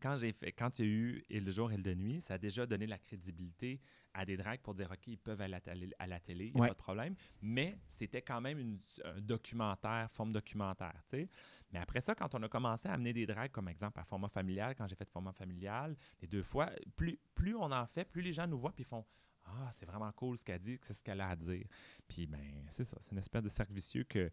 quand 0.00 0.16
j'ai 0.16 0.32
fait, 0.32 0.52
quand 0.52 0.78
il 0.78 0.84
y 0.84 0.88
a 0.88 0.90
eu 0.90 1.24
Et 1.30 1.40
le 1.40 1.50
jour 1.50 1.70
et 1.72 1.76
le 1.76 1.94
nuit, 1.94 2.20
ça 2.20 2.34
a 2.34 2.38
déjà 2.38 2.66
donné 2.66 2.86
la 2.86 2.98
crédibilité 2.98 3.80
à 4.14 4.24
des 4.24 4.36
drags 4.36 4.60
pour 4.60 4.74
dire 4.74 4.90
OK, 4.90 5.06
ils 5.06 5.18
peuvent 5.18 5.40
aller 5.40 5.54
à 5.98 6.06
la 6.06 6.20
télé, 6.20 6.46
il 6.46 6.54
n'y 6.54 6.58
a 6.60 6.62
Ouais. 6.62 6.68
pas 6.68 6.74
de 6.74 6.78
problème. 6.78 7.14
Mais 7.42 7.78
c'était 7.88 8.22
quand 8.22 8.40
même 8.40 8.58
une- 8.58 8.80
un 9.04 9.20
documentaire, 9.20 10.10
forme 10.10 10.32
documentaire, 10.32 11.02
tu 11.08 11.16
sais. 11.18 11.28
Mais 11.72 11.78
après 11.78 12.00
ça, 12.00 12.14
quand 12.14 12.34
on 12.34 12.42
a 12.42 12.48
commencé 12.48 12.88
à 12.88 12.92
amener 12.94 13.12
des 13.12 13.26
drags, 13.26 13.50
comme 13.50 13.68
exemple 13.68 14.00
à 14.00 14.04
format 14.04 14.28
familial, 14.28 14.74
quand 14.74 14.86
j'ai 14.88 14.96
fait 14.96 15.08
format 15.10 15.32
familial, 15.32 15.96
les 16.20 16.28
deux 16.28 16.42
fois, 16.42 16.70
plus, 16.96 17.18
plus 17.34 17.54
on 17.54 17.70
en 17.70 17.86
fait, 17.86 18.04
plus 18.06 18.22
les 18.22 18.32
gens 18.32 18.46
nous 18.46 18.58
voient 18.58 18.72
puis 18.72 18.82
ils 18.82 18.88
font 18.88 19.04
Ah, 19.50 19.70
c'est 19.72 19.86
vraiment 19.86 20.12
cool 20.12 20.36
ce 20.36 20.44
qu'elle 20.44 20.58
dit, 20.60 20.78
c'est 20.82 20.92
ce 20.92 21.02
qu'elle 21.02 21.22
a 21.22 21.28
à 21.30 21.36
dire. 21.36 21.66
Puis 22.06 22.26
ben, 22.26 22.66
c'est 22.68 22.84
ça, 22.84 22.98
c'est 23.00 23.12
une 23.12 23.18
espèce 23.18 23.42
de 23.42 23.48
cercle 23.48 23.72
vicieux 23.72 24.04
que 24.04 24.30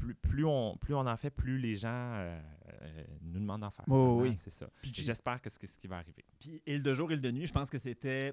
plus, 0.00 0.14
plus, 0.14 0.44
on, 0.46 0.76
plus 0.78 0.94
on 0.94 1.06
en 1.06 1.16
fait, 1.16 1.30
plus 1.30 1.58
les 1.58 1.76
gens 1.76 1.88
euh, 1.90 2.40
euh, 2.82 3.04
nous 3.22 3.38
demandent 3.40 3.60
d'en 3.60 3.70
faire. 3.70 3.84
Oh, 3.88 4.20
oui. 4.22 4.34
C'est 4.38 4.50
ça. 4.50 4.66
J'espère 4.82 5.40
que 5.42 5.50
c'est 5.50 5.66
ce 5.66 5.78
qui 5.78 5.86
va 5.88 5.96
arriver. 5.98 6.24
Puis 6.38 6.62
île 6.66 6.82
de 6.82 6.94
jour, 6.94 7.12
île 7.12 7.20
de 7.20 7.30
nuit, 7.30 7.46
je 7.46 7.52
pense 7.52 7.68
que 7.68 7.78
c'était. 7.78 8.32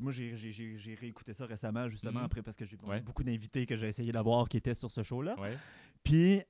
Moi, 0.00 0.10
j'ai- 0.12 0.94
réécouté 1.00 1.32
ça 1.32 1.46
récemment, 1.46 1.88
justement, 1.88 2.18
Mhm. 2.20 2.26
après, 2.26 2.42
parce 2.42 2.56
que 2.56 2.64
j'ai 2.64 2.76
Ouais. 2.82 3.00
beaucoup 3.00 3.22
d'invités 3.24 3.64
que 3.66 3.76
j'ai 3.76 3.86
essayé 3.86 4.10
d'avoir 4.12 4.48
qui 4.48 4.56
étaient 4.56 4.74
sur 4.74 4.90
ce 4.90 5.02
show-là. 5.02 5.38
Ouais. 5.40 5.56
Puis, 6.02 6.42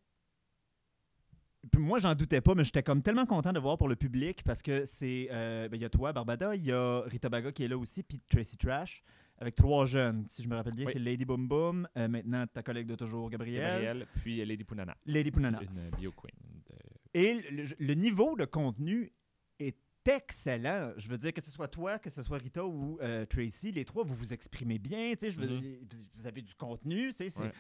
puis 1.71 1.81
moi, 1.83 1.99
j'en 1.99 2.15
doutais 2.15 2.41
pas, 2.41 2.55
mais 2.55 2.65
j'étais 2.65 2.83
comme 2.83 3.03
tellement 3.03 3.27
content 3.27 3.53
de 3.53 3.61
voir 3.61 3.77
pour 3.77 3.89
le 3.89 3.97
public 3.97 4.43
parce 4.45 4.63
que 4.63 4.85
c'est. 4.87 5.29
euh, 5.31 5.69
ben, 5.69 5.77
Il 5.77 5.83
y 5.83 5.85
a 5.85 5.91
toi, 5.91 6.13
Barbada, 6.13 6.57
il 6.57 6.65
y 6.65 6.73
a 6.73 7.03
Rita 7.03 7.29
Baga 7.29 7.53
qui 7.53 7.65
est 7.65 7.69
là 7.69 7.77
aussi, 7.77 8.03
puis 8.03 8.19
Tracy 8.29 8.57
Trash, 8.57 9.03
avec 9.41 9.55
trois 9.55 9.87
jeunes. 9.87 10.27
Si 10.29 10.43
je 10.43 10.49
me 10.49 10.55
rappelle 10.55 10.75
bien, 10.75 10.87
Oui. 10.87 10.93
c'est 10.93 10.99
Lady 10.99 11.25
Boom 11.25 11.49
Boom, 11.49 11.89
euh, 11.97 12.09
maintenant 12.09 12.47
ta 12.47 12.63
collègue 12.63 12.87
de 12.87 12.95
toujours, 12.95 13.31
Gabrielle, 13.31 13.83
Gabrielle, 13.83 14.07
puis 14.21 14.45
Lady 14.45 14.65
Punana, 14.65 14.97
Lady 15.07 15.31
Punana. 15.31 15.61
une 15.63 15.91
bio 15.99 16.13
queen. 16.13 16.31
de- 16.69 16.75
Et 17.15 17.35
le, 17.51 17.65
le 17.79 17.95
niveau 17.95 18.37
de 18.37 18.45
contenu 18.45 19.13
est 19.59 19.77
excellent. 20.07 20.93
Je 20.97 21.09
veux 21.09 21.19
dire, 21.19 21.33
que 21.33 21.41
ce 21.43 21.51
soit 21.51 21.69
toi, 21.69 21.99
que 21.99 22.11
ce 22.11 22.23
soit 22.23 22.39
Rita 22.39 22.65
ou 22.65 22.99
euh, 23.01 23.25
Tracy, 23.27 23.73
les 23.73 23.85
trois, 23.85 24.05
vous 24.05 24.15
vous 24.15 24.33
exprimez 24.33 24.79
bien. 24.79 25.13
tu 25.15 25.21
sais, 25.21 25.31
Je 25.31 25.41
veux 25.41 25.49
Mhm. 25.49 25.61
dire, 25.61 25.79
vous- 26.15 26.27
avez 26.27 26.43
du 26.43 26.55
contenu. 26.55 27.07
tu 27.09 27.13
sais, 27.17 27.31
c'est- 27.31 27.43
Ouais. 27.43 27.53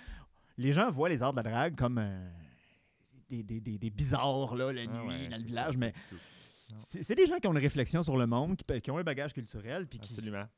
Les 0.58 0.72
gens 0.74 0.90
voient 0.90 1.08
les 1.08 1.22
arts 1.22 1.32
de 1.32 1.36
la 1.38 1.42
drague 1.50 1.76
comme 1.76 1.98
euh, 1.98 2.30
des, 3.28 3.42
des, 3.42 3.60
des- 3.60 3.78
des 3.78 3.90
bizarres 3.90 4.54
là, 4.54 4.72
la 4.72 4.82
Ah 4.82 4.86
nuit, 4.86 5.08
ouais, 5.08 5.28
dans 5.28 5.36
le 5.38 5.44
village. 5.44 5.72
ça, 5.74 5.78
Mais 5.78 5.92
Non. 6.72 6.78
c'est 6.78 7.14
des 7.14 7.26
gens 7.26 7.36
qui 7.38 7.46
ont 7.48 7.52
une 7.52 7.58
réflexion 7.58 8.02
sur 8.02 8.16
le 8.16 8.26
monde, 8.26 8.56
qui, 8.56 8.80
qui 8.80 8.90
ont 8.90 8.98
un 8.98 9.02
bagage 9.02 9.32
culturel, 9.32 9.86
puis 9.86 9.98
qui 9.98 10.14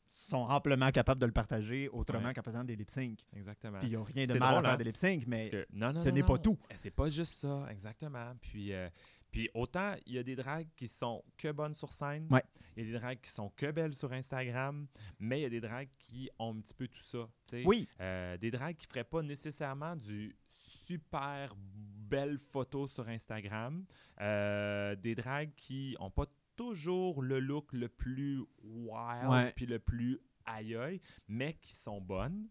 sont 0.06 0.36
amplement 0.39 0.90
capables 0.90 1.20
de 1.20 1.26
le 1.26 1.32
partager 1.32 1.89
autrement 1.89 2.28
Ouais. 2.28 2.34
qu'en 2.34 2.43
faisant 2.43 2.64
des 2.64 2.76
lip 2.76 2.90
sync. 2.90 3.18
exactement. 3.34 3.78
Puis 3.78 3.89
il 3.89 3.90
n'y 3.90 3.97
a 3.97 4.02
rien 4.05 4.26
de 4.26 4.34
mal 4.34 4.55
drôle, 4.55 4.59
à 4.59 4.62
faire 4.62 4.70
hein? 4.72 4.76
des 4.76 4.84
lip 4.84 4.97
sync, 4.97 5.24
mais 5.26 5.48
que- 5.51 5.66
non, 5.72 5.93
non, 5.93 6.02
ce 6.02 6.09
n'est 6.09 6.22
pas 6.22 6.39
tout. 6.39 6.59
Eh, 6.70 6.74
C'est 6.78 6.90
pas 6.90 7.09
juste 7.09 7.32
ça, 7.32 7.66
exactement. 7.70 8.32
Puis, 8.40 8.72
euh, 8.72 8.89
Puis 9.30 9.48
autant, 9.55 9.94
il 10.05 10.12
y 10.12 10.18
a 10.18 10.22
des 10.22 10.36
drags 10.36 10.68
qui 10.76 10.86
sont 10.86 11.24
que 11.39 11.51
bonnes 11.52 11.72
sur 11.72 11.90
scène, 11.90 12.26
Ouais. 12.30 12.43
il 12.76 12.84
y 12.84 12.89
a 12.90 12.93
des 12.93 12.98
drags 12.98 13.18
qui 13.18 13.30
sont 13.30 13.48
que 13.56 13.70
belles 13.70 13.94
sur 13.94 14.12
Instagram, 14.12 14.86
mais 15.18 15.39
il 15.40 15.43
y 15.44 15.47
a 15.47 15.48
des 15.48 15.60
drags 15.62 15.89
qui 15.98 16.28
ont 16.39 16.55
un 16.55 16.60
petit 16.60 16.74
peu 16.74 16.86
tout 16.86 17.01
ça. 17.02 17.26
Oui, 17.64 17.89
Euh, 18.01 18.36
des 18.36 18.51
drags 18.51 18.76
qui 18.76 18.86
ne 18.86 18.90
feraient 18.90 19.05
pas 19.05 19.22
nécessairement 19.22 19.97
du 19.97 20.36
super 20.53 21.55
belle 21.57 22.39
photo 22.39 22.87
sur 22.87 23.09
Instagram. 23.09 23.85
Euh, 24.20 24.95
des 24.97 25.15
drags 25.15 25.53
qui 25.57 25.97
n'ont 25.99 26.11
pas 26.11 26.27
toujours 26.57 27.23
le 27.23 27.41
look 27.41 27.73
le 27.73 27.89
plus 27.89 28.43
wild 28.62 29.55
puis 29.57 29.66
le 29.66 29.79
plus 29.79 30.20
aïe 30.45 31.01
mais 31.27 31.55
qui 31.55 31.73
sont 31.73 32.01
bonnes 32.01 32.47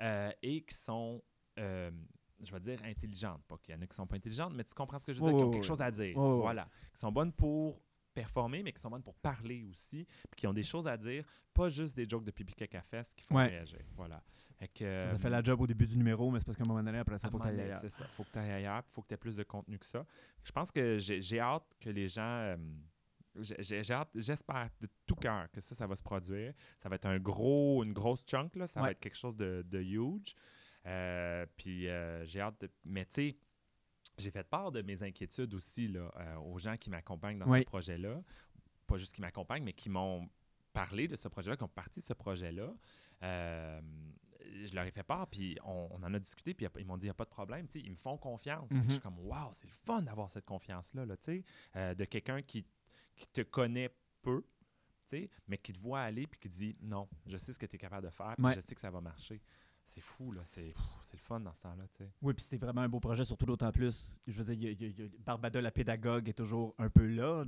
euh, 0.00 0.32
et 0.42 0.62
qui 0.64 0.74
sont, 0.74 1.22
euh, 1.58 1.90
je 2.42 2.52
vais 2.52 2.60
dire, 2.60 2.82
intelligentes. 2.84 3.42
Pas 3.46 3.56
qu'il 3.58 3.74
y 3.74 3.78
en 3.78 3.82
a 3.82 3.86
qui 3.86 3.94
sont 3.94 4.06
pas 4.06 4.16
intelligentes, 4.16 4.52
mais 4.54 4.64
tu 4.64 4.74
comprends 4.74 4.98
ce 4.98 5.06
que 5.06 5.12
je 5.12 5.20
veux 5.20 5.28
dire, 5.30 5.38
qui 5.38 5.44
ont 5.44 5.50
quelque 5.50 5.66
chose 5.66 5.80
à 5.80 5.90
dire. 5.90 6.16
Ouais. 6.16 6.36
Voilà. 6.40 6.68
Qui 6.92 6.98
sont 6.98 7.12
bonnes 7.12 7.32
pour 7.32 7.80
performer, 8.12 8.62
mais 8.62 8.72
qui 8.72 8.80
sont 8.80 8.90
bonnes 8.90 9.02
pour 9.02 9.14
parler 9.14 9.62
aussi, 9.64 10.06
puis 10.30 10.38
qui 10.40 10.46
ont 10.46 10.52
des 10.52 10.62
choses 10.62 10.86
à 10.86 10.96
dire, 10.96 11.24
pas 11.52 11.68
juste 11.68 11.96
des 11.96 12.08
jokes 12.08 12.24
de 12.24 12.30
pipi 12.30 12.54
caca 12.54 12.82
qui 13.16 13.24
font 13.24 13.36
Ouais. 13.36 13.46
réagir. 13.46 13.80
Voilà. 13.96 14.22
Fait 14.64 14.68
que, 14.68 14.98
ça, 15.00 15.08
ça 15.08 15.14
euh, 15.14 15.18
fait 15.18 15.30
la 15.30 15.42
job 15.42 15.60
au 15.60 15.66
début 15.66 15.86
du 15.86 15.96
numéro, 15.96 16.30
mais 16.30 16.38
c'est 16.38 16.44
parce 16.46 16.56
qu'à 16.56 16.64
un 16.64 16.68
moment 16.68 16.82
donné, 16.82 16.98
après 16.98 17.18
ça, 17.18 17.28
à 17.28 17.30
faut 17.30 17.38
que 17.38 17.42
tu 17.44 17.48
ailles 17.50 17.60
ailleurs. 17.60 17.80
C'est 17.80 17.90
ça. 17.90 18.04
faut 18.08 18.24
que 18.24 18.30
tu 18.30 18.38
ailles 18.38 18.50
ailleurs, 18.52 18.82
il 18.88 18.92
faut 18.94 19.02
que 19.02 19.08
tu 19.08 19.14
aies 19.14 19.18
plus 19.18 19.36
de 19.36 19.42
contenu 19.42 19.78
que 19.78 19.86
ça. 19.86 20.04
Je 20.42 20.52
pense 20.52 20.70
que 20.70 20.98
j'ai 20.98 21.40
hâte 21.40 21.64
que 21.80 21.90
les 21.90 22.08
gens. 22.08 22.22
euh, 22.22 22.56
j'espère 23.36 24.70
de 24.80 24.88
tout 25.06 25.16
cœur 25.16 25.50
que 25.50 25.60
ça, 25.60 25.74
ça 25.74 25.86
va 25.86 25.96
se 25.96 26.02
produire. 26.02 26.54
Ça 26.78 26.88
va 26.88 26.94
être 26.96 27.06
un 27.06 27.18
gros, 27.18 27.82
une 27.84 27.92
grosse 27.92 28.24
chunk, 28.24 28.54
là. 28.56 28.66
ça 28.66 28.80
Ouais. 28.80 28.86
va 28.86 28.90
être 28.92 29.00
quelque 29.00 29.16
chose 29.18 29.36
de, 29.36 29.64
de 29.66 29.80
huge. 29.80 30.34
Euh, 30.86 31.44
puis 31.56 31.88
euh, 31.88 32.24
j'ai 32.26 32.40
hâte 32.40 32.60
de. 32.60 32.70
Mais 32.84 33.04
tu 33.06 33.12
sais, 33.14 33.36
j'ai 34.18 34.30
fait 34.30 34.44
part 34.44 34.70
de 34.70 34.82
mes 34.82 35.02
inquiétudes 35.02 35.52
aussi 35.54 35.88
là, 35.88 36.12
euh, 36.16 36.36
aux 36.36 36.58
gens 36.58 36.76
qui 36.76 36.90
m'accompagnent 36.90 37.38
dans 37.38 37.46
ce 37.46 37.64
projet-là. 37.64 38.22
Pas 38.86 38.96
juste 38.96 39.14
qui 39.14 39.20
m'accompagnent, 39.20 39.64
mais 39.64 39.72
qui 39.72 39.88
m'ont 39.88 40.28
parlé 40.72 41.08
de 41.08 41.16
ce 41.16 41.26
projet-là, 41.28 41.56
qui 41.56 41.62
ont 41.64 41.68
parti 41.68 42.00
de 42.00 42.04
ce 42.04 42.12
projet-là. 42.12 42.72
Je 44.64 44.74
leur 44.74 44.84
ai 44.84 44.90
fait 44.90 45.02
part, 45.02 45.26
puis 45.28 45.56
on, 45.64 45.88
on 45.90 46.02
en 46.02 46.12
a 46.14 46.18
discuté, 46.18 46.54
puis 46.54 46.66
ils 46.78 46.86
m'ont 46.86 46.96
dit, 46.96 47.06
il 47.06 47.08
n'y 47.08 47.10
a 47.10 47.14
pas 47.14 47.24
de 47.24 47.30
problème. 47.30 47.66
Tu 47.68 47.80
sais, 47.80 47.84
ils 47.86 47.90
me 47.90 47.96
font 47.96 48.16
confiance. 48.18 48.70
Mhm. 48.70 48.84
Je 48.86 48.90
suis 48.92 49.00
comme, 49.00 49.18
waouh, 49.20 49.50
c'est 49.54 49.66
le 49.66 49.72
fun 49.74 50.02
d'avoir 50.02 50.30
cette 50.30 50.44
confiance-là, 50.46 51.06
là, 51.06 51.16
tu 51.16 51.24
sais, 51.24 51.44
euh, 51.76 51.94
de 51.94 52.04
quelqu'un 52.04 52.42
qui, 52.42 52.64
qui 53.16 53.26
te 53.28 53.40
connaît 53.42 53.90
peu, 54.22 54.42
tu 55.08 55.18
sais, 55.18 55.30
mais 55.48 55.58
qui 55.58 55.72
te 55.72 55.78
voit 55.80 56.00
aller, 56.00 56.26
puis 56.26 56.38
qui 56.40 56.48
dit, 56.48 56.76
non, 56.80 57.08
je 57.26 57.36
sais 57.36 57.52
ce 57.52 57.58
que 57.58 57.66
tu 57.66 57.76
es 57.76 57.78
capable 57.78 58.06
de 58.06 58.12
faire, 58.12 58.34
puis 58.36 58.44
Ouais. 58.46 58.54
je 58.54 58.60
sais 58.60 58.74
que 58.74 58.80
ça 58.80 58.90
va 58.90 59.00
marcher. 59.00 59.40
C'est 59.86 60.00
fou, 60.00 60.32
là. 60.32 60.40
C'est 60.44 60.72
le 61.12 61.18
fun 61.18 61.38
dans 61.40 61.52
ce 61.54 61.62
temps-là, 61.62 61.84
tu 61.96 62.02
sais. 62.04 62.10
Oui, 62.22 62.34
puis 62.34 62.42
c'était 62.42 62.56
vraiment 62.56 62.80
un 62.80 62.88
beau 62.88 62.98
projet, 62.98 63.22
surtout 63.24 63.46
d'autant 63.46 63.70
plus. 63.70 64.18
Je 64.26 64.32
veux 64.42 64.54
dire, 64.54 64.72
y 64.72 64.84
a- 64.84 64.88
y 64.88 65.02
a- 65.02 65.08
Barbada, 65.24 65.60
la 65.62 65.70
pédagogue, 65.70 66.28
est 66.28 66.32
toujours 66.32 66.74
un 66.78 66.88
peu 66.88 67.06
là. 67.06 67.44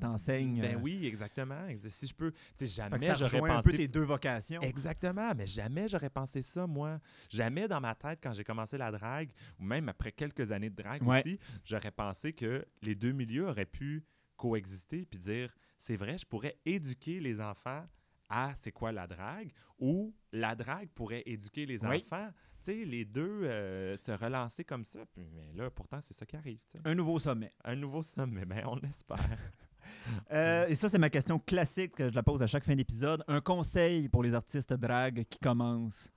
T'enseignes. 0.00 0.60
Ben 0.60 0.76
euh, 0.76 0.80
oui, 0.80 1.06
exactement. 1.06 1.66
Ex- 1.68 1.86
Si 1.88 2.06
je 2.06 2.14
peux, 2.14 2.32
tu 2.32 2.38
sais, 2.56 2.66
jamais 2.66 2.98
j'aurais 3.00 3.24
rejoint 3.24 3.50
un 3.58 3.62
peu 3.62 3.70
pensé 3.70 3.76
tes 3.76 3.88
deux 3.88 4.02
vocations. 4.02 4.60
Exactement, 4.62 5.32
mais 5.36 5.46
jamais 5.46 5.88
j'aurais 5.88 6.10
pensé 6.10 6.42
ça, 6.42 6.66
moi. 6.66 6.98
Jamais 7.28 7.68
dans 7.68 7.80
ma 7.80 7.94
tête, 7.94 8.18
quand 8.22 8.32
j'ai 8.32 8.44
commencé 8.44 8.76
la 8.78 8.90
drague, 8.90 9.30
ou 9.60 9.64
même 9.64 9.88
après 9.88 10.12
quelques 10.12 10.50
années 10.52 10.70
de 10.70 10.76
drague 10.82 11.02
Ouais. 11.06 11.20
aussi, 11.20 11.38
j'aurais 11.64 11.90
pensé 11.92 12.32
que 12.32 12.64
les 12.82 12.94
deux 12.94 13.12
milieux 13.12 13.46
auraient 13.46 13.64
pu 13.66 14.04
coexister 14.36 15.04
puis 15.06 15.18
dire 15.18 15.52
c'est 15.78 15.96
vrai, 15.96 16.18
je 16.18 16.26
pourrais 16.26 16.56
éduquer 16.64 17.20
les 17.20 17.40
enfants 17.40 17.84
à 18.28 18.54
c'est 18.56 18.72
quoi 18.72 18.92
la 18.92 19.06
drague, 19.06 19.50
ou 19.78 20.14
la 20.32 20.54
drague 20.54 20.88
pourrait 20.90 21.22
éduquer 21.26 21.66
les 21.66 21.84
Oui. 21.84 22.04
enfants. 22.04 22.28
Tu 22.64 22.72
sais, 22.72 22.84
les 22.84 23.04
deux 23.04 23.44
euh, 23.44 23.96
se 23.96 24.10
relancer 24.12 24.64
comme 24.64 24.84
ça. 24.84 25.00
Mais 25.16 25.52
là, 25.54 25.70
pourtant, 25.70 26.00
c'est 26.00 26.14
ça 26.14 26.26
qui 26.26 26.36
arrive. 26.36 26.58
Un 26.84 26.94
nouveau 26.96 27.18
sommet. 27.20 27.52
Un 27.64 27.76
nouveau 27.76 28.02
sommet, 28.02 28.44
ben, 28.44 28.62
on 28.66 28.76
l'espère. 28.76 29.18
Euh, 30.32 30.66
et 30.66 30.74
ça, 30.74 30.88
c'est 30.90 30.98
ma 30.98 31.08
question 31.08 31.38
classique 31.38 31.92
que 31.96 32.10
je 32.10 32.14
la 32.14 32.22
pose 32.22 32.42
à 32.42 32.46
chaque 32.46 32.64
fin 32.64 32.74
d'épisode. 32.74 33.22
Un 33.26 33.40
conseil 33.40 34.08
pour 34.08 34.22
les 34.22 34.34
artistes 34.34 34.72
drag 34.74 35.24
qui 35.30 35.38
commencent? 35.38 36.08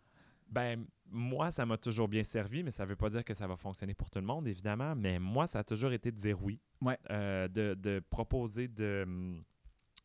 Ben, 0.49 0.85
moi, 1.09 1.51
ça 1.51 1.65
m'a 1.65 1.77
toujours 1.77 2.07
bien 2.09 2.23
servi, 2.23 2.63
mais 2.63 2.71
ça 2.71 2.83
ne 2.83 2.89
veut 2.89 2.95
pas 2.97 3.09
dire 3.09 3.23
que 3.23 3.33
ça 3.33 3.47
va 3.47 3.55
fonctionner 3.55 3.93
pour 3.93 4.09
tout 4.09 4.19
le 4.19 4.25
monde, 4.25 4.47
évidemment. 4.47 4.93
Mais 4.95 5.19
moi, 5.19 5.47
ça 5.47 5.59
a 5.59 5.63
toujours 5.63 5.93
été 5.93 6.11
de 6.11 6.17
dire 6.17 6.41
oui. 6.43 6.59
Ouais. 6.81 6.97
Euh, 7.11 7.47
de, 7.47 7.73
de 7.75 8.01
proposer 8.09 8.67
de, 8.67 9.03
hum, 9.05 9.41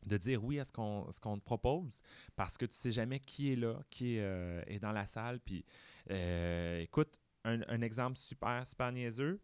de 0.07 0.17
dire 0.17 0.43
oui 0.43 0.59
à 0.59 0.65
ce 0.65 0.71
qu'on 0.71 1.11
ce 1.11 1.19
qu'on 1.19 1.37
te 1.37 1.43
propose 1.43 2.01
parce 2.35 2.57
que 2.57 2.65
tu 2.65 2.75
sais 2.75 2.91
jamais 2.91 3.19
qui 3.19 3.51
est 3.51 3.55
là, 3.55 3.79
qui 3.89 4.15
est, 4.15 4.21
euh, 4.21 4.61
est 4.67 4.79
dans 4.79 4.91
la 4.91 5.05
salle. 5.05 5.39
Puis, 5.39 5.63
euh, 6.09 6.79
écoute, 6.79 7.19
un, 7.43 7.61
un 7.67 7.81
exemple 7.81 8.17
super, 8.17 8.65
super 8.65 8.91
niaiseux. 8.91 9.39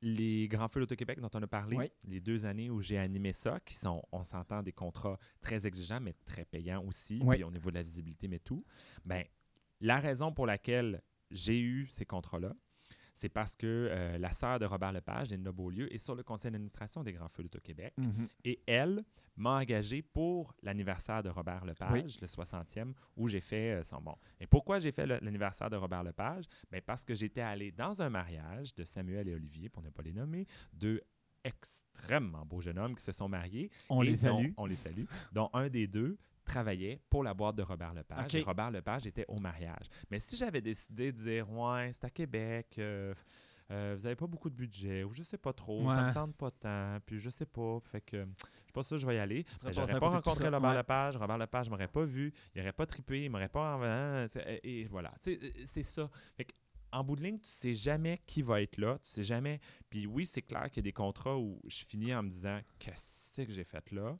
Les 0.00 0.46
Grands 0.46 0.68
Feux 0.68 0.78
d'Auto-Québec 0.80 1.18
dont 1.18 1.30
on 1.34 1.42
a 1.42 1.46
parlé, 1.48 1.76
Oui. 1.76 1.90
les 2.04 2.20
deux 2.20 2.46
années 2.46 2.70
où 2.70 2.80
j'ai 2.80 2.98
animé 2.98 3.32
ça, 3.32 3.58
qui 3.60 3.74
sont, 3.74 4.00
on 4.12 4.22
s'entend, 4.22 4.62
des 4.62 4.72
contrats 4.72 5.18
très 5.40 5.66
exigeants, 5.66 6.00
mais 6.00 6.14
très 6.24 6.44
payants 6.44 6.84
aussi, 6.86 7.18
Oui. 7.24 7.36
puis 7.36 7.44
au 7.44 7.50
niveau 7.50 7.70
de 7.70 7.74
la 7.74 7.82
visibilité, 7.82 8.28
mais 8.28 8.38
tout. 8.38 8.64
Ben, 9.04 9.24
la 9.80 9.98
raison 9.98 10.32
pour 10.32 10.46
laquelle 10.46 11.02
j'ai 11.32 11.58
eu 11.58 11.88
ces 11.88 12.04
contrats-là, 12.06 12.54
c'est 13.20 13.28
parce 13.28 13.56
que 13.56 13.66
euh, 13.66 14.16
la 14.16 14.30
sœur 14.30 14.60
de 14.60 14.64
Robert 14.64 14.92
Lepage, 14.92 15.30
Linda 15.30 15.50
Beaulieu, 15.50 15.92
est 15.92 15.98
sur 15.98 16.14
le 16.14 16.22
conseil 16.22 16.52
d'administration 16.52 17.02
des 17.02 17.12
Grands 17.12 17.28
Feux 17.28 17.42
d'Auto-Québec. 17.42 17.94
Et 18.44 18.62
elle 18.66 19.02
m'a 19.36 19.58
engagé 19.58 20.02
pour 20.02 20.54
l'anniversaire 20.62 21.22
de 21.24 21.28
Robert 21.28 21.64
Lepage, 21.64 22.20
le 22.20 22.28
60e, 22.28 22.92
où 23.16 23.26
j'ai 23.26 23.40
fait 23.40 23.72
euh, 23.80 23.82
son 23.82 24.00
bon. 24.00 24.14
Et 24.38 24.46
pourquoi 24.46 24.78
j'ai 24.78 24.92
fait 24.92 25.04
l'anniversaire 25.06 25.68
de 25.68 25.74
Robert 25.76 26.04
Lepage? 26.04 26.44
Ben 26.70 26.80
parce 26.80 27.04
que 27.04 27.14
j'étais 27.14 27.40
allé 27.40 27.72
dans 27.72 28.00
un 28.02 28.08
mariage 28.08 28.72
de 28.76 28.84
Samuel 28.84 29.28
et 29.28 29.34
Olivier, 29.34 29.68
pour 29.68 29.82
ne 29.82 29.90
pas 29.90 30.02
les 30.02 30.12
nommer, 30.12 30.46
deux 30.72 31.00
extrêmement 31.42 32.44
beaux 32.46 32.60
jeunes 32.60 32.78
hommes 32.78 32.94
qui 32.94 33.02
se 33.04 33.12
sont 33.12 33.28
mariés. 33.28 33.70
On 33.88 34.00
les 34.02 34.12
dont- 34.12 34.16
salue. 34.38 34.52
on 34.56 34.66
les 34.66 34.74
salue. 34.76 35.04
Dont 35.32 35.50
un 35.52 35.68
des 35.68 35.86
deux 35.86 36.18
travaillait 36.48 37.00
pour 37.10 37.22
la 37.22 37.34
boîte 37.34 37.56
de 37.56 37.62
Robert 37.62 37.94
Lepage. 37.94 38.34
Et 38.34 38.42
Robert 38.42 38.70
Lepage 38.70 39.06
était 39.06 39.24
au 39.28 39.38
mariage. 39.38 39.86
Mais 40.10 40.18
si 40.18 40.36
j'avais 40.36 40.60
décidé 40.60 41.12
de 41.12 41.18
dire, 41.18 41.50
ouais, 41.50 41.90
c'est 41.92 42.04
à 42.04 42.10
Québec, 42.10 42.74
euh, 42.78 43.14
euh, 43.70 43.94
vous 43.96 44.04
n'avez 44.04 44.16
pas 44.16 44.26
beaucoup 44.26 44.48
de 44.50 44.54
budget, 44.54 45.04
ou 45.04 45.12
je 45.12 45.22
sais 45.22 45.36
pas 45.38 45.52
trop, 45.52 45.82
ça 45.92 45.96
Ouais. 45.98 46.08
me 46.08 46.14
tente 46.14 46.34
pas 46.36 46.50
tant, 46.50 46.98
puis 47.04 47.18
je 47.18 47.28
sais 47.30 47.46
pas, 47.46 47.78
fait 47.80 48.00
que 48.00 48.24
je 48.24 48.64
suis 48.64 48.72
pas 48.72 48.82
sûr 48.82 48.96
que 48.96 49.00
je 49.02 49.06
vais 49.06 49.16
y 49.16 49.18
aller. 49.18 49.44
Ben, 49.62 49.68
à 49.68 49.72
J'aurais 49.72 50.00
pas 50.00 50.08
rencontré 50.08 50.44
ça, 50.44 50.50
Robert 50.50 50.70
ouais. 50.70 50.76
Lepage, 50.78 51.16
Robert 51.16 51.38
Lepage 51.38 51.68
m'aurait 51.68 51.86
pas 51.88 52.04
vu, 52.04 52.32
il 52.54 52.60
aurait 52.62 52.72
pas 52.72 52.86
trippé, 52.86 53.24
il 53.24 53.30
m'aurait 53.30 53.48
pas... 53.50 53.78
hein, 53.82 54.26
et 54.64 54.86
voilà, 54.86 55.12
sais, 55.20 55.38
c'est 55.66 55.82
ça. 55.82 56.10
Fait 56.36 56.46
que, 56.46 56.52
en 56.90 57.04
bout 57.04 57.16
de 57.16 57.22
ligne, 57.22 57.38
tu 57.38 57.48
sais 57.50 57.74
jamais 57.74 58.22
qui 58.26 58.40
va 58.40 58.62
être 58.62 58.78
là, 58.78 58.98
tu 59.04 59.10
sais 59.10 59.22
jamais... 59.22 59.60
Puis 59.90 60.06
oui, 60.06 60.24
c'est 60.24 60.40
clair 60.40 60.70
qu'il 60.70 60.78
y 60.78 60.84
a 60.84 60.88
des 60.88 60.92
contrats 60.94 61.36
où 61.36 61.60
je 61.68 61.84
finis 61.84 62.14
en 62.14 62.22
me 62.22 62.30
disant 62.30 62.60
«Qu'est-ce 62.78 63.42
que 63.42 63.52
j'ai 63.52 63.64
fait 63.64 63.90
là?» 63.92 64.16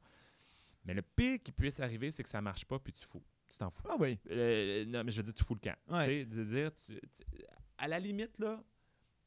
Mais 0.89 0.95
le 0.95 1.03
pire 1.03 1.39
qui 1.45 1.53
puisse 1.53 1.79
arriver, 1.81 2.11
c'est 2.11 2.23
que 2.23 2.29
ça 2.31 2.41
marche 2.41 2.65
pas, 2.65 2.79
puis 2.79 2.95
tu 2.95 3.05
fous. 3.07 3.23
Tu 3.47 3.59
t'en 3.59 3.69
fous. 3.71 3.83
Ah 3.89 3.97
oui. 4.01 4.19
Euh, 4.31 4.87
non, 4.87 5.05
mais 5.05 5.11
je 5.13 5.19
veux 5.19 5.23
dire, 5.23 5.35
tu 5.35 5.45
fous 5.45 5.55
le 5.55 5.61
camp. 5.61 5.77
Ouais. 5.95 6.07
Tu 6.07 6.11
sais, 6.13 6.25
de 6.25 6.45
dire, 6.45 6.71
tu- 6.75 6.99
tu- 7.15 7.45
à 7.77 7.87
la 7.89 8.01
limite, 8.01 8.39
là, 8.39 8.63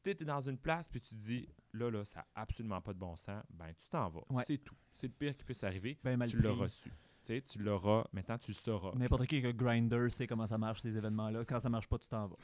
tu 0.02 0.10
es 0.10 0.14
dans 0.16 0.40
une 0.40 0.58
place, 0.58 0.88
puis 0.88 1.00
tu 1.00 1.10
te 1.10 1.20
dis, 1.20 1.48
là, 1.72 1.88
là, 1.88 2.04
ça 2.04 2.18
n'a 2.18 2.26
absolument 2.34 2.80
pas 2.80 2.92
de 2.92 2.98
bon 2.98 3.14
sens, 3.14 3.44
ben, 3.48 3.68
tu 3.68 3.88
t'en 3.88 4.10
vas. 4.10 4.22
Ouais. 4.28 4.42
C'est 4.44 4.58
tout. 4.58 4.74
C'est 4.90 5.06
le 5.06 5.12
pire 5.12 5.36
qui 5.36 5.44
puisse 5.44 5.62
arriver. 5.62 5.96
Ben 6.02 6.16
mal 6.16 6.28
tu 6.28 6.40
l'as 6.40 6.50
reçu. 6.50 6.88
Tu 6.90 6.94
sais, 7.34 7.42
tu 7.42 7.60
l'auras. 7.60 8.04
Maintenant, 8.12 8.38
tu 8.38 8.50
le 8.50 8.56
sauras. 8.56 8.92
N'importe 8.96 9.26
qui 9.26 9.36
avec 9.36 9.56
Grinder 9.56 10.10
sait 10.10 10.26
comment 10.26 10.48
ça 10.48 10.58
marche, 10.58 10.80
ces 10.80 10.96
événements-là. 10.98 11.44
Quand 11.44 11.60
ça 11.60 11.68
marche 11.70 11.86
pas, 11.86 11.98
tu 11.98 12.08
t'en 12.08 12.26
vas. 12.26 12.36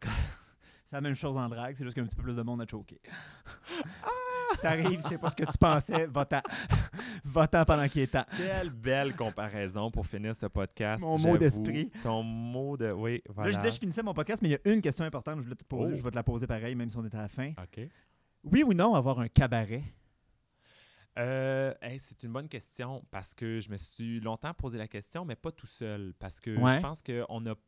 c'est 0.86 0.96
la 0.96 1.02
même 1.02 1.14
chose 1.14 1.36
en 1.36 1.50
drague, 1.50 1.76
c'est 1.76 1.84
juste 1.84 1.92
qu'il 1.94 2.00
y 2.00 2.04
a 2.04 2.06
un 2.06 2.08
petit 2.08 2.16
peu 2.16 2.22
plus 2.22 2.36
de 2.36 2.42
monde 2.42 2.62
à 2.62 2.66
choquer. 2.66 2.98
T'arrives, 4.60 5.00
c'est 5.08 5.18
pas 5.18 5.30
ce 5.30 5.36
que 5.36 5.44
tu 5.44 5.58
pensais, 5.58 6.06
va-t'en. 6.06 6.40
va-t'en 7.24 7.64
pendant 7.64 7.88
qu'il 7.88 8.02
est 8.02 8.06
temps. 8.08 8.24
Quelle 8.36 8.70
belle 8.70 9.14
comparaison 9.16 9.90
pour 9.90 10.06
finir 10.06 10.34
ce 10.36 10.46
podcast. 10.46 11.02
Mon 11.02 11.18
mot 11.18 11.38
d'esprit. 11.38 11.90
Ton 12.02 12.22
mot 12.22 12.76
de. 12.76 12.92
Oui, 12.92 13.22
voilà. 13.28 13.50
Là, 13.50 13.56
je 13.56 13.60
disais, 13.60 13.70
je 13.72 13.78
finissais 13.80 14.02
mon 14.02 14.14
podcast, 14.14 14.42
mais 14.42 14.48
il 14.50 14.52
y 14.52 14.54
a 14.70 14.72
une 14.72 14.80
question 14.82 15.04
importante 15.04 15.36
que 15.36 15.40
je 15.40 15.44
voulais 15.46 15.56
te 15.56 15.64
poser. 15.64 15.94
Oh. 15.94 15.96
Je 15.96 16.02
vais 16.02 16.10
te 16.10 16.16
la 16.16 16.22
poser 16.22 16.46
pareil, 16.46 16.74
même 16.74 16.90
si 16.90 16.96
on 16.96 17.04
est 17.04 17.14
à 17.14 17.22
la 17.22 17.28
fin. 17.28 17.50
OK. 17.50 17.88
Oui 18.44 18.62
ou 18.62 18.72
non, 18.74 18.94
avoir 18.94 19.20
un 19.20 19.28
cabaret? 19.28 19.82
Euh, 21.18 21.74
hey, 21.82 21.98
c'est 21.98 22.22
une 22.22 22.32
bonne 22.32 22.48
question 22.48 23.04
parce 23.10 23.34
que 23.34 23.60
je 23.60 23.68
me 23.70 23.76
suis 23.76 24.18
longtemps 24.20 24.54
posé 24.54 24.78
la 24.78 24.88
question, 24.88 25.24
mais 25.24 25.36
pas 25.36 25.52
tout 25.52 25.66
seul. 25.66 26.14
Parce 26.18 26.40
que 26.40 26.56
Ouais. 26.58 26.76
je 26.76 26.80
pense 26.80 27.02
qu'il 27.02 27.24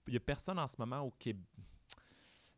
n'y 0.09 0.17
a 0.17 0.21
personne 0.21 0.59
en 0.59 0.67
ce 0.67 0.77
moment 0.79 1.01
au 1.01 1.11
Québec. 1.11 1.45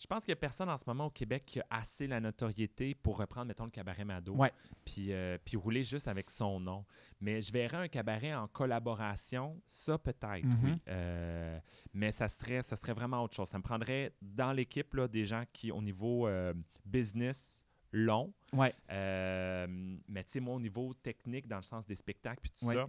Je 0.07 0.15
pense 0.15 0.25
qu'il 0.25 0.31
n'y 0.31 0.35
a 0.39 0.41
personne 0.41 0.69
en 0.71 0.77
ce 0.77 0.85
moment 0.87 1.07
au 1.07 1.11
Québec 1.11 1.43
qui 1.45 1.59
a 1.59 1.67
assez 1.69 2.07
la 2.07 2.21
notoriété 2.21 2.95
pour 2.95 3.17
reprendre, 3.19 3.49
mettons, 3.49 3.65
le 3.65 3.73
cabaret 3.73 4.05
Mado. 4.05 4.35
Ouais. 4.37 4.53
Puis, 4.85 5.13
euh, 5.13 5.37
puis 5.45 5.57
rouler 5.57 5.83
juste 5.83 6.07
avec 6.07 6.31
son 6.31 6.61
nom. 6.61 6.85
Mais 7.21 7.43
je 7.43 7.53
verrais 7.53 7.79
un 7.79 7.89
cabaret 7.89 8.33
en 8.33 8.47
collaboration, 8.47 9.61
ça 9.67 9.99
peut-être, 9.99 10.45
Mhm. 10.45 10.59
oui. 10.63 10.79
Euh, 10.87 11.59
mais 11.93 12.13
ça 12.13 12.29
serait, 12.29 12.63
ça 12.63 12.77
serait 12.77 12.93
vraiment 12.93 13.21
autre 13.25 13.35
chose. 13.35 13.49
Ça 13.49 13.59
me 13.59 13.65
prendrait 13.65 14.13
dans 14.23 14.53
l'équipe 14.53 14.97
des 15.11 15.25
gens 15.25 15.43
qui, 15.53 15.73
au 15.73 15.83
niveau 15.83 16.29
euh, 16.29 16.55
business, 16.85 17.67
long, 17.91 18.33
Ouais. 18.53 18.73
mais 18.89 20.23
tu 20.23 20.31
sais, 20.31 20.41
moi, 20.41 20.55
au 20.55 20.61
niveau 20.61 20.95
technique, 20.95 21.49
dans 21.49 21.57
le 21.57 21.63
sens 21.63 21.85
des 21.85 21.97
spectacles, 21.97 22.43
puis 22.43 22.53
tout 22.57 22.67
Ouais. 22.67 22.77
ça, 22.77 22.87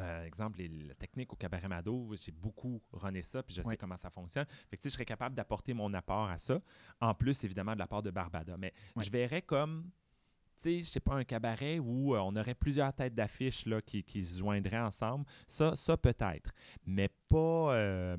euh, 0.00 0.24
exemple, 0.24 0.58
les- 0.58 0.68
la 0.68 0.94
technique 0.94 1.32
au 1.32 1.36
Cabaret 1.36 1.68
Mado, 1.68 2.12
j'ai 2.16 2.32
beaucoup 2.32 2.80
runné 2.92 3.22
ça, 3.22 3.42
puis 3.42 3.54
je 3.54 3.62
sais 3.62 3.76
comment 3.76 3.96
ça 3.96 4.10
fonctionne. 4.10 4.46
Fait 4.68 4.76
que 4.76 4.82
tu 4.82 4.88
je 4.88 4.94
serais 4.94 5.04
capable 5.04 5.34
d'apporter 5.34 5.74
mon 5.74 5.92
apport 5.94 6.28
à 6.28 6.38
ça, 6.38 6.60
en 7.00 7.14
plus, 7.14 7.44
évidemment, 7.44 7.74
de 7.74 7.78
la 7.78 7.86
part 7.86 8.02
de 8.02 8.10
Barbada. 8.10 8.56
Mais 8.56 8.72
je 9.04 9.10
verrais 9.10 9.42
comme, 9.42 9.90
sais, 10.56 10.78
je 10.82 10.86
sais 10.88 11.00
pas, 11.00 11.14
un 11.14 11.24
cabaret 11.24 11.78
où 11.78 12.14
euh, 12.14 12.18
on 12.18 12.34
aurait 12.36 12.54
plusieurs 12.54 12.92
têtes 12.92 13.14
d'affiche 13.14 13.64
là, 13.66 13.80
qui, 13.80 14.02
qui 14.04 14.24
se 14.24 14.38
joindraient 14.38 14.78
ensemble, 14.80 15.24
ça, 15.46 15.74
ça 15.76 15.96
peut-être. 15.96 16.52
Mais 16.84 17.08
pas, 17.28 17.74
euh, 17.74 18.16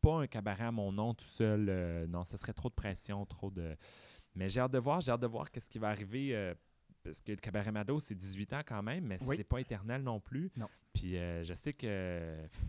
pas 0.00 0.14
un 0.22 0.26
cabaret 0.26 0.64
à 0.64 0.72
mon 0.72 0.92
nom 0.92 1.12
tout 1.14 1.24
seul. 1.26 2.06
non, 2.08 2.24
ce 2.24 2.36
serait 2.36 2.52
trop 2.54 2.68
de 2.68 2.74
pression, 2.74 3.24
trop 3.26 3.50
de. 3.50 3.76
Mais 4.34 4.48
j'ai 4.48 4.60
hâte 4.60 4.72
de 4.72 4.78
voir, 4.78 5.00
j'ai 5.00 5.10
hâte 5.12 5.20
de 5.20 5.26
voir 5.26 5.50
qu'est-ce 5.50 5.68
qui 5.70 5.78
va 5.78 5.88
arriver. 5.90 6.54
Parce 7.04 7.20
que 7.20 7.32
le 7.32 7.36
cabaret 7.38 7.70
Mado, 7.70 8.00
c'est 8.00 8.14
18 8.14 8.52
ans 8.54 8.60
quand 8.66 8.82
même, 8.82 9.04
mais 9.04 9.18
Oui. 9.22 9.36
c'est 9.36 9.44
pas 9.44 9.58
éternel 9.60 10.02
non 10.02 10.18
plus. 10.20 10.50
Non. 10.56 10.68
Puis 10.92 11.16
euh, 11.16 11.44
je 11.44 11.54
sais 11.54 11.72
que 11.72 12.42
pff, 12.42 12.60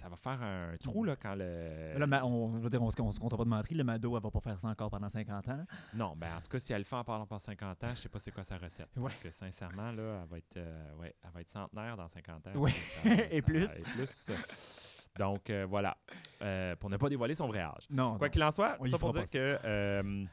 ça 0.00 0.08
va 0.08 0.16
faire 0.16 0.40
un 0.42 0.76
trou 0.78 1.04
là, 1.04 1.16
quand 1.16 1.34
le. 1.34 1.90
Mais 1.94 1.98
Là, 1.98 2.06
ma- 2.06 2.24
on, 2.24 2.56
je 2.58 2.62
veux 2.62 2.70
dire, 2.70 2.82
on, 2.82 2.90
se- 2.90 3.00
on 3.02 3.10
se 3.10 3.18
compte 3.18 3.36
pas 3.36 3.44
de 3.44 3.48
mentir. 3.48 3.76
Le 3.76 3.84
Mado, 3.84 4.16
elle 4.16 4.22
va 4.22 4.30
pas 4.30 4.40
faire 4.40 4.58
ça 4.60 4.68
encore 4.68 4.90
pendant 4.90 5.08
50 5.08 5.48
ans. 5.48 5.64
Non, 5.94 6.14
ben 6.16 6.36
en 6.36 6.40
tout 6.40 6.48
cas, 6.48 6.58
si 6.58 6.72
elle 6.72 6.78
le 6.80 6.84
fait 6.84 6.96
en 6.96 7.04
parlant 7.04 7.26
pendant 7.26 7.38
50 7.40 7.84
ans, 7.84 7.88
je 7.90 8.00
sais 8.02 8.08
pas 8.08 8.18
c'est 8.18 8.30
quoi 8.30 8.44
sa 8.44 8.58
recette. 8.58 8.88
Ouais. 8.96 9.02
Parce 9.04 9.18
que 9.18 9.30
sincèrement, 9.30 9.90
là, 9.92 10.20
elle 10.22 10.28
va 10.28 10.38
être, 10.38 10.56
euh, 10.56 10.94
ouais, 10.96 11.14
elle 11.24 11.30
va 11.32 11.40
être 11.40 11.50
centenaire 11.50 11.96
dans 11.96 12.08
50 12.08 12.46
ans. 12.48 12.66
Ça- 13.02 13.10
Et 13.30 13.42
plus. 13.42 13.64
Et 13.64 13.82
plus. 13.82 14.26
Donc, 15.18 15.50
euh, 15.50 15.66
voilà. 15.68 15.96
Pour 16.78 16.90
ne 16.90 16.96
pas 16.96 17.08
dévoiler 17.08 17.34
son 17.34 17.48
vrai 17.48 17.60
âge. 17.60 17.86
Non. 17.90 18.18
Quoi 18.18 18.28
qu'il 18.28 18.42
en 18.44 18.50
soit, 18.52 18.76
On 18.78 18.86
ça 18.86 18.98
pour 18.98 19.12
dire 19.12 19.28
que, 19.28 20.24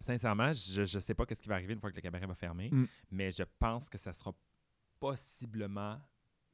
sincèrement, 0.00 0.52
je 0.52 0.80
ne 0.82 1.00
sais 1.00 1.14
pas 1.14 1.26
qu'est-ce 1.26 1.42
qui 1.42 1.48
va 1.48 1.56
arriver 1.56 1.74
une 1.74 1.80
fois 1.80 1.90
que 1.90 1.96
le 1.96 2.02
cabaret 2.02 2.26
va 2.26 2.34
fermer, 2.34 2.70
Mm. 2.70 2.86
mais 3.10 3.30
je 3.30 3.42
pense 3.58 3.88
que 3.88 3.98
ça 3.98 4.12
sera 4.12 4.34
possiblement 4.98 5.98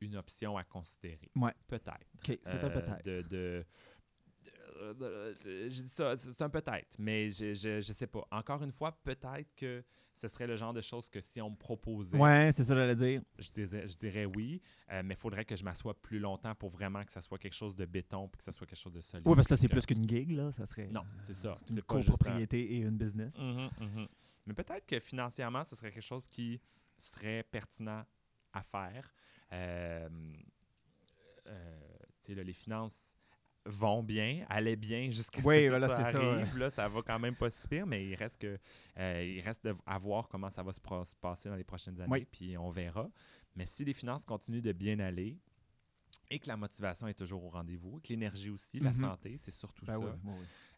une 0.01 0.16
option 0.16 0.56
à 0.56 0.64
considérer. 0.64 1.31
Ouais. 1.35 1.52
Peut-être. 1.66 2.06
OK, 2.16 2.39
c'est 2.43 2.62
un 2.62 2.68
Euh, 2.68 2.81
peut-être. 2.81 3.05
De, 3.05 3.23
de- 3.23 3.66
de- 4.93 5.36
de- 5.43 5.68
je 5.70 5.82
dis 5.82 5.89
ça, 5.89 6.16
c'est 6.16 6.40
un 6.43 6.51
peut-être, 6.51 6.97
mais 6.98 7.31
je, 7.31 7.55
je, 7.55 7.81
je 7.81 7.93
sais 7.93 8.06
pas. 8.06 8.27
Encore 8.31 8.62
une 8.62 8.73
fois, 8.73 8.93
peut-être 9.02 9.55
que 9.56 9.82
ce 10.17 10.29
serait 10.29 10.47
le 10.47 10.57
genre 10.57 10.73
de 10.73 10.81
choses 10.81 11.09
que 11.11 11.21
si 11.21 11.41
on 11.43 11.51
me 11.51 11.57
proposait, 11.57 12.17
Ouais, 12.19 12.51
c'est 12.57 12.65
ça 12.65 12.75
que 12.75 12.81
j'allais 12.81 12.95
dire. 12.97 13.23
je, 13.39 13.51
dirais, 13.53 13.87
je 13.87 13.97
dirais 13.97 14.25
oui, 14.25 14.61
euh, 14.91 15.03
mais 15.05 15.15
il 15.15 15.17
faudrait 15.21 15.45
que 15.45 15.55
je 15.57 15.63
m'assoie 15.63 15.95
plus 16.01 16.19
longtemps 16.19 16.55
pour 16.55 16.71
vraiment 16.71 17.05
que 17.05 17.13
ça 17.13 17.21
soit 17.21 17.39
quelque 17.39 17.55
chose 17.55 17.77
de 17.77 17.85
béton 17.85 18.27
puis 18.29 18.39
que 18.39 18.45
ça 18.45 18.53
soit 18.53 18.67
quelque 18.67 18.79
chose 18.81 18.95
de 18.95 19.01
solide. 19.03 19.27
Oui, 19.29 19.35
parce 19.35 19.47
que 19.47 19.53
là, 19.55 19.59
c'est 19.59 19.69
plus 19.69 19.85
qu'une 19.85 20.09
gig, 20.09 20.31
là. 20.33 20.51
Ça 20.53 20.65
serait. 20.67 20.89
Non, 20.89 21.03
c'est 21.23 21.35
ça. 21.35 21.55
C'est 21.59 21.71
une 21.71 21.79
un- 21.79 21.83
copropriété 21.83 22.61
et 22.75 22.79
une 22.79 22.97
business. 22.97 23.37
Mhm, 23.39 23.69
mhm. 23.79 24.09
Mais 24.47 24.55
peut-être 24.55 24.87
que 24.87 24.99
financièrement, 25.01 25.65
ce 25.65 25.77
serait 25.77 25.93
quelque 25.93 26.03
chose 26.05 26.27
qui 26.29 26.61
serait 26.97 27.43
pertinent 27.43 28.05
à 28.55 28.63
faire. 28.63 29.13
Euh, 29.53 30.09
euh, 31.47 31.79
tu 32.23 32.33
sais, 32.33 32.35
là, 32.35 32.43
les 32.43 32.53
finances 32.53 33.15
vont 33.67 34.03
bien, 34.03 34.47
allaient 34.49 34.77
bien 34.77 35.11
jusqu'à 35.11 35.43
ce 35.43 35.47
Oui, 35.47 35.67
que 35.67 35.75
tout 35.75 35.81
ça 35.81 35.89
c'est 36.05 36.13
ça, 36.13 36.19
arrive. 36.19 36.57
Là, 36.59 36.71
ça 36.71 36.89
va 36.89 37.03
quand 37.03 37.19
même 37.19 37.35
pas 37.35 37.51
si 37.51 37.67
pire, 37.69 37.87
mais 37.87 38.07
il 38.07 38.15
reste 38.15 38.41
que 38.41 38.59
euh, 38.99 39.25
il 39.25 39.41
reste 39.41 39.65
de- 39.65 39.75
à 39.85 39.99
voir 39.99 40.29
comment 40.29 40.49
ça 40.51 40.63
va 40.63 40.73
se, 40.73 40.81
passer 41.21 41.49
dans 41.49 41.57
les 41.57 41.65
prochaines 41.65 42.01
années, 42.01 42.11
Oui. 42.13 42.27
puis 42.31 42.57
on 42.57 42.71
verra. 42.71 43.09
Mais 43.55 43.67
si 43.67 43.85
les 43.85 43.93
finances 43.95 44.25
continuent 44.25 44.63
de 44.63 44.73
bien 44.73 44.99
aller 45.01 45.39
et 46.31 46.39
que 46.39 46.49
la 46.49 46.57
motivation 46.57 47.07
est 47.09 47.15
toujours 47.15 47.45
au 47.45 47.51
rendez-vous, 47.51 47.99
et 47.99 48.01
que 48.01 48.09
l'énergie 48.09 48.51
aussi, 48.51 48.79
la 48.81 48.91
Mhm. 48.91 48.97
santé, 49.01 49.37
c'est 49.39 49.51
surtout 49.51 49.85
Ben 49.85 50.01
ça. 50.01 50.17
oui. 50.25 50.33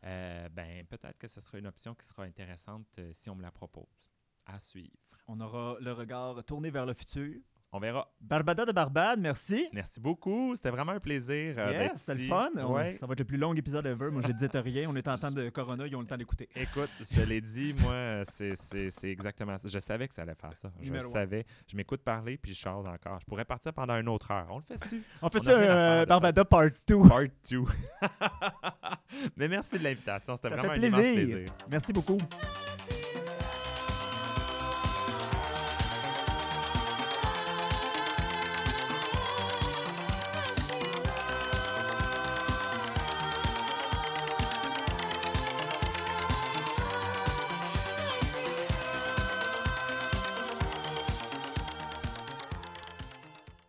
Euh, 0.05 0.48
ben, 0.51 0.85
peut-être 0.86 1.19
que 1.19 1.27
ce 1.27 1.40
sera 1.40 1.59
une 1.59 1.66
option 1.66 1.94
qui 1.94 2.06
sera 2.06 2.24
intéressante 2.24 2.86
euh, 2.98 3.10
si 3.12 3.28
on 3.31 3.35
me 3.35 3.43
la 3.43 3.51
propose. 3.51 4.12
À 4.47 4.59
suivre. 4.60 4.97
On 5.27 5.40
aura 5.40 5.77
le 5.81 5.93
regard 5.93 6.43
tourné 6.44 6.70
vers 6.70 6.86
le 6.86 6.94
futur. 6.94 7.35
On 7.70 7.78
verra. 7.80 8.10
Barbada 8.18 8.64
de 8.64 8.72
Barbade, 8.72 9.20
merci. 9.20 9.68
Merci 9.74 10.00
beaucoup. 10.00 10.54
C'était 10.56 10.70
vraiment 10.70 10.92
un 10.92 11.00
plaisir 11.00 11.54
euh, 11.58 11.70
Yes, 11.70 11.92
c'était 11.96 12.22
le 12.22 12.28
fun. 12.28 12.48
On-. 12.56 12.96
Ça 12.98 13.06
va 13.06 13.12
être 13.12 13.18
le 13.18 13.24
plus 13.26 13.36
long 13.36 13.52
épisode 13.54 13.84
ever. 13.84 14.10
Moi, 14.10 14.22
je 14.26 14.32
disais 14.32 14.48
rien. 14.58 14.88
On 14.88 14.96
est 14.96 15.06
en 15.06 15.18
temps 15.18 15.30
de 15.30 15.50
Corona, 15.50 15.86
ils 15.86 15.94
ont 15.94 16.00
le 16.00 16.06
temps 16.06 16.16
d'écouter. 16.16 16.48
Écoute, 16.56 16.88
je 16.98 17.20
l'ai 17.20 17.42
dit, 17.42 17.74
moi, 17.74 18.22
c'est- 18.26 19.04
exactement 19.04 19.58
ça. 19.58 19.68
Je 19.68 19.78
savais 19.80 20.08
que 20.08 20.14
ça 20.14 20.22
allait 20.22 20.34
faire 20.34 20.56
ça. 20.56 20.70
Je 20.80 20.86
Numéro 20.86 21.10
un. 21.10 21.12
savais. 21.12 21.44
Je 21.70 21.76
m'écoute 21.76 22.00
parler, 22.02 22.38
puis 22.38 22.52
je 22.54 22.56
charge 22.58 22.86
encore. 22.86 23.18
Je 23.20 23.26
pourrais 23.26 23.44
partir 23.44 23.74
pendant 23.74 23.96
une 24.00 24.08
autre 24.08 24.30
heure. 24.30 24.46
On 24.50 24.56
le 24.56 24.62
fait 24.62 24.76
dessus. 24.82 25.02
On 25.20 25.28
fait 25.28 25.40
On 25.40 25.42
ça, 25.44 25.50
euh, 25.50 26.06
Barbada 26.06 26.44
Part 26.46 26.70
2. 26.86 27.02
Part 27.06 27.20
2. 27.50 27.64
Mais 29.36 29.46
merci 29.48 29.78
de 29.78 29.84
l'invitation. 29.84 30.36
C'était 30.36 30.48
vraiment 30.48 30.72
fait 30.74 30.80
un 30.80 30.82
immense 30.82 31.00
plaisir. 31.00 31.50
Merci 31.70 31.92
beaucoup. 31.92 32.18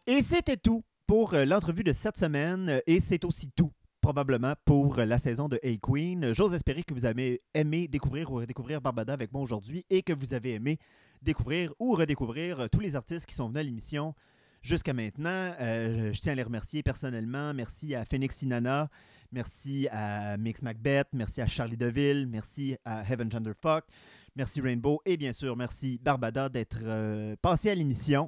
Et 0.09 0.23
c'était 0.23 0.57
tout 0.57 0.83
pour 1.05 1.35
euh, 1.35 1.45
l'entrevue 1.45 1.83
de 1.83 1.91
cette 1.91 2.17
semaine. 2.17 2.67
euh, 2.67 2.79
Et 2.87 2.99
c'est 2.99 3.23
aussi 3.25 3.51
tout, 3.51 3.71
probablement, 4.01 4.55
pour 4.65 4.97
euh, 4.97 5.05
la 5.05 5.19
saison 5.19 5.47
de 5.47 5.59
Hey 5.61 5.77
Queen. 5.79 6.33
J'ose 6.33 6.55
espérer 6.55 6.81
que 6.81 6.95
vous 6.95 7.05
avez 7.05 7.37
aimé 7.53 7.87
découvrir 7.87 8.31
ou 8.31 8.37
redécouvrir 8.37 8.81
Barbada 8.81 9.13
avec 9.13 9.31
moi 9.31 9.43
aujourd'hui 9.43 9.85
et 9.91 10.01
que 10.01 10.11
vous 10.11 10.33
avez 10.33 10.55
aimé 10.55 10.79
découvrir 11.21 11.75
ou 11.77 11.93
redécouvrir 11.93 12.71
tous 12.71 12.79
les 12.79 12.95
artistes 12.95 13.27
qui 13.27 13.35
sont 13.35 13.49
venus 13.49 13.59
à 13.59 13.63
l'émission 13.63 14.15
jusqu'à 14.63 14.93
maintenant. 14.93 15.53
Je 15.59 16.19
tiens 16.19 16.31
à 16.31 16.35
les 16.35 16.41
remercier 16.41 16.81
personnellement. 16.81 17.53
Merci 17.53 17.93
à 17.93 18.03
Phoenix 18.03 18.41
Inanna. 18.41 18.89
Merci 19.31 19.87
à 19.91 20.37
Mix 20.37 20.63
Macbeth. 20.63 21.09
Merci 21.13 21.39
à 21.41 21.45
Charlie 21.45 21.77
Deville. 21.77 22.25
Merci 22.27 22.77
à 22.83 23.03
Heaven 23.03 23.29
Genderfuck. 23.31 23.83
Merci 24.35 24.59
Rainbow. 24.59 25.01
Et 25.05 25.17
bien 25.17 25.33
sûr, 25.33 25.55
merci 25.55 25.99
Barbada 26.01 26.49
d'être 26.49 27.35
passé 27.43 27.69
à 27.69 27.75
l'émission. 27.75 28.27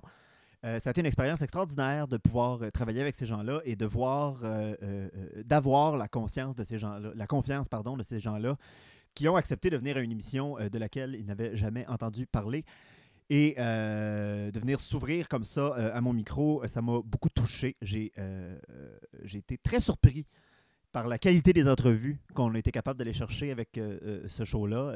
Euh, 0.63 0.79
ça 0.79 0.89
a 0.89 0.91
été 0.91 1.01
une 1.01 1.07
expérience 1.07 1.41
extraordinaire 1.41 2.07
de 2.07 2.17
pouvoir 2.17 2.61
euh, 2.61 2.69
travailler 2.69 3.01
avec 3.01 3.15
ces 3.15 3.25
gens-là 3.25 3.61
et 3.65 3.75
de 3.75 3.85
voir, 3.85 4.41
euh, 4.43 4.75
euh, 4.83 5.09
d'avoir 5.43 5.97
la 5.97 6.07
conscience 6.07 6.55
de 6.55 6.63
ces 6.63 6.77
gens-là, 6.77 7.11
la 7.15 7.27
confiance, 7.27 7.67
pardon, 7.67 7.97
de 7.97 8.03
ces 8.03 8.19
gens-là 8.19 8.57
qui 9.15 9.27
ont 9.27 9.35
accepté 9.35 9.69
de 9.69 9.77
venir 9.77 9.97
à 9.97 10.01
une 10.01 10.11
émission 10.11 10.55
de 10.55 10.77
laquelle 10.77 11.17
ils 11.19 11.25
n'avaient 11.25 11.57
jamais 11.57 11.85
entendu 11.87 12.25
parler. 12.25 12.63
Et 13.29 13.55
de 13.57 14.59
venir 14.59 14.79
s'ouvrir 14.79 15.27
comme 15.27 15.43
ça 15.43 15.73
à 15.93 15.99
mon 15.99 16.13
micro, 16.13 16.65
ça 16.67 16.81
m'a 16.81 17.01
beaucoup 17.03 17.29
touché. 17.29 17.75
J'ai 17.81 18.11
été 19.33 19.57
très 19.57 19.81
surpris 19.81 20.25
par 20.93 21.07
la 21.07 21.17
qualité 21.17 21.51
des 21.51 21.67
entrevues 21.67 22.19
qu'on 22.33 22.53
a 22.55 22.59
été 22.59 22.71
capable 22.71 22.99
d'aller 22.99 23.11
chercher 23.11 23.51
avec 23.51 23.77
ce 24.27 24.45
show-là. 24.45 24.93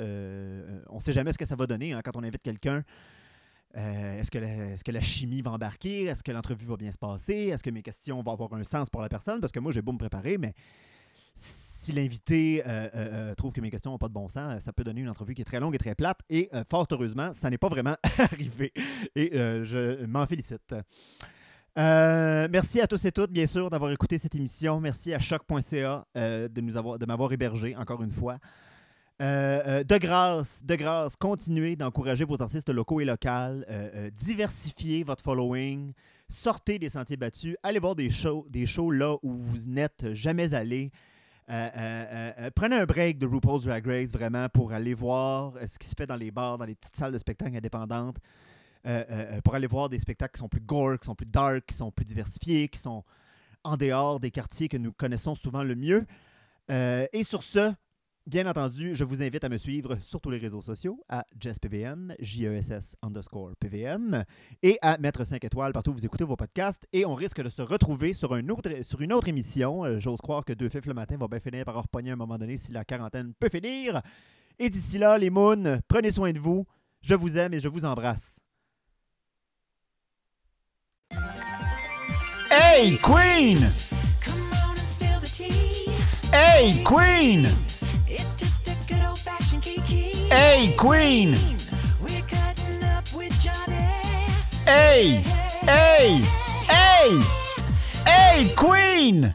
On 0.90 0.96
ne 0.96 1.02
sait 1.02 1.12
jamais 1.12 1.34
ce 1.34 1.38
que 1.38 1.46
ça 1.46 1.58
va 1.58 1.68
donner 1.68 1.92
hein, 1.92 2.02
quand 2.02 2.16
on 2.16 2.24
invite 2.24 2.42
quelqu'un. 2.42 2.84
Euh, 3.78 4.20
est-ce, 4.20 4.32
que 4.84 4.92
la, 4.92 5.02
chimie 5.02 5.42
va 5.42 5.52
embarquer? 5.52 6.06
Est-ce 6.06 6.24
que 6.24 6.32
l'entrevue 6.32 6.66
va 6.66 6.78
bien 6.78 6.92
se 6.92 6.98
passer? 6.98 7.50
Est-ce 7.50 7.64
que 7.64 7.70
mes 7.70 7.82
questions 7.82 8.22
vont 8.22 8.32
avoir 8.32 8.54
un 8.54 8.64
sens 8.64 8.90
pour 8.90 9.02
la 9.02 9.10
personne? 9.10 9.42
Parce 9.42 9.52
que 9.52 9.60
moi, 9.60 9.72
j'ai 9.72 9.82
beau 9.82 9.92
me 9.92 9.98
préparer, 9.98 10.38
mais 10.38 10.54
si 11.34 11.92
l'invité 11.92 12.64
euh, 12.66 12.90
euh, 12.96 13.36
trouve 13.36 13.52
que 13.52 13.62
mes 13.62 13.70
questions 13.70 13.92
n'ont 13.92 13.98
pas 13.98 14.08
de 14.08 14.14
bon 14.14 14.30
sens, 14.30 14.64
ça 14.64 14.72
peut 14.72 14.84
donner 14.84 15.02
une 15.02 15.10
entrevue 15.10 15.34
qui 15.34 15.42
est 15.42 15.46
très 15.46 15.60
longue 15.60 15.76
et 15.76 15.78
très 15.78 15.96
plate. 15.96 16.20
Et 16.30 16.50
fort 16.70 16.88
heureusement, 16.92 17.34
ça 17.34 17.50
n'est 17.50 17.58
pas 17.58 17.70
vraiment 17.70 17.96
arrivé. 18.18 18.72
Et 19.16 19.32
je 19.34 20.06
m'en 20.06 20.26
félicite. 20.26 20.74
Merci 21.76 22.80
à 22.80 22.88
tous 22.88 23.04
et 23.04 23.12
toutes, 23.12 23.32
bien 23.32 23.46
sûr, 23.46 23.70
d'avoir 23.70 23.92
écouté 23.92 24.18
cette 24.18 24.36
émission. 24.36 24.80
Merci 24.80 25.14
à 25.14 25.20
choc.ca 25.20 26.06
de, 26.16 26.62
nous 26.62 26.78
avoir, 26.78 26.98
de 26.98 27.06
m'avoir 27.06 27.34
hébergé, 27.34 27.76
encore 27.76 28.02
une 28.02 28.12
fois. 28.12 28.40
Euh, 29.22 29.62
euh, 29.66 29.84
de 29.86 29.98
grâce, 29.98 30.62
de 30.66 30.76
grâce, 30.76 31.16
continuez 31.16 31.78
d'encourager 31.78 32.26
vos 32.26 32.42
artistes 32.42 32.70
locaux 32.70 33.00
et 33.00 33.06
locales. 33.06 33.66
Euh, 33.70 34.10
diversifiez 34.12 35.06
votre 35.06 35.24
following. 35.24 35.94
Sortez 36.28 36.80
des 36.80 36.90
sentiers 36.90 37.16
battus. 37.16 37.56
Allez 37.64 37.80
voir 37.80 37.96
des 37.96 38.10
shows, 38.10 38.46
des 38.50 38.66
shows 38.66 38.92
là 38.92 39.16
où 39.24 39.34
vous 39.34 39.60
n'êtes 39.68 40.14
jamais 40.14 40.54
allé. 40.54 40.92
Prenez 41.48 42.76
un 42.76 42.86
break 42.86 43.18
de 43.18 43.26
RuPaul's 43.26 43.64
Drag 43.64 43.86
Race 43.86 44.10
vraiment 44.10 44.50
pour 44.50 44.74
aller 44.74 44.94
voir 44.94 45.54
ce 45.66 45.78
qui 45.78 45.88
se 45.88 45.94
fait 45.96 46.08
dans 46.08 46.16
les 46.16 46.32
bars, 46.32 46.58
dans 46.58 46.66
les 46.66 46.76
petites 46.76 46.98
salles 46.98 47.14
de 47.14 47.18
spectacle 47.18 47.56
indépendantes. 47.56 48.18
Pour 49.44 49.56
aller 49.56 49.68
voir 49.68 49.88
des 49.88 50.00
spectacles 50.00 50.34
qui 50.34 50.40
sont 50.40 50.50
plus 50.50 50.62
gore, 50.62 51.00
qui 51.00 51.06
sont 51.06 51.16
plus 51.16 51.28
dark, 51.28 51.66
qui 51.68 51.76
sont 51.76 51.92
plus 51.92 52.06
diversifiés, 52.06 52.68
qui 52.68 52.80
sont 52.80 53.04
en 53.64 53.78
dehors 53.78 54.20
des 54.20 54.32
quartiers 54.32 54.68
que 54.68 54.78
nous 54.78 54.92
connaissons 54.92 55.36
souvent 55.36 55.64
le 55.64 55.76
mieux. 55.76 56.06
Et 56.70 57.24
sur 57.24 57.44
ce, 57.44 57.72
bien 58.28 58.48
entendu, 58.48 58.96
je 58.96 59.04
vous 59.04 59.22
invite 59.22 59.44
à 59.44 59.50
me 59.50 59.58
suivre 59.58 59.98
sur 60.02 60.20
tous 60.20 60.30
les 60.30 60.38
réseaux 60.38 60.62
sociaux 60.62 61.00
à 61.10 61.26
JessPVM, 61.40 62.16
J-E-S-S 62.20 62.96
underscore 63.02 63.52
PVM, 63.60 64.24
et 64.64 64.78
à 64.82 64.98
mettre 64.98 65.24
5 65.24 65.44
étoiles 65.44 65.74
partout 65.74 65.92
où 65.92 65.94
vous 65.94 66.06
écoutez 66.06 66.24
vos 66.24 66.36
podcasts. 66.36 66.88
Et 66.92 67.06
on 67.06 67.14
risque 67.14 67.42
de 67.42 67.50
se 67.50 67.62
retrouver 67.62 68.14
sur, 68.14 68.34
un 68.34 68.48
autre, 68.50 68.70
sur 68.82 69.02
une 69.02 69.14
autre 69.14 69.28
émission. 69.28 69.86
Euh, 69.86 70.00
J'ose 70.00 70.20
croire 70.22 70.44
que 70.44 70.54
Deux 70.54 70.70
Fifs 70.70 70.86
le 70.86 70.94
matin 70.94 71.18
va 71.18 71.28
bien 71.28 71.40
finir 71.40 71.66
par 71.66 71.76
repogner 71.76 72.12
à 72.12 72.14
un 72.14 72.18
moment 72.18 72.38
donné 72.38 72.58
si 72.58 72.72
la 72.72 72.84
quarantaine 72.84 73.34
peut 73.40 73.50
finir. 73.50 74.02
Et 74.58 74.70
d'ici 74.70 74.98
là, 74.98 75.18
les 75.18 75.30
moons, 75.30 75.80
prenez 75.88 76.12
soin 76.12 76.32
de 76.32 76.40
vous. 76.40 76.66
Je 77.02 77.14
vous 77.14 77.38
aime 77.38 77.54
et 77.54 77.60
je 77.60 77.68
vous 77.68 77.86
embrasse. 77.86 78.40
Hey 82.50 82.98
Queen! 82.98 83.60
Come 84.24 84.50
on 84.54 84.72
and 84.72 84.78
spill 84.78 85.20
the 85.22 85.30
tea. 85.30 85.92
Hey 86.34 86.84
Queen! 86.84 87.48
Hey 89.66 90.76
Queen! 90.78 91.34
Hey! 94.64 95.24
Hey! 95.64 96.22
Hey! 96.68 97.20
Hey 98.06 98.54
Queen! 98.56 99.34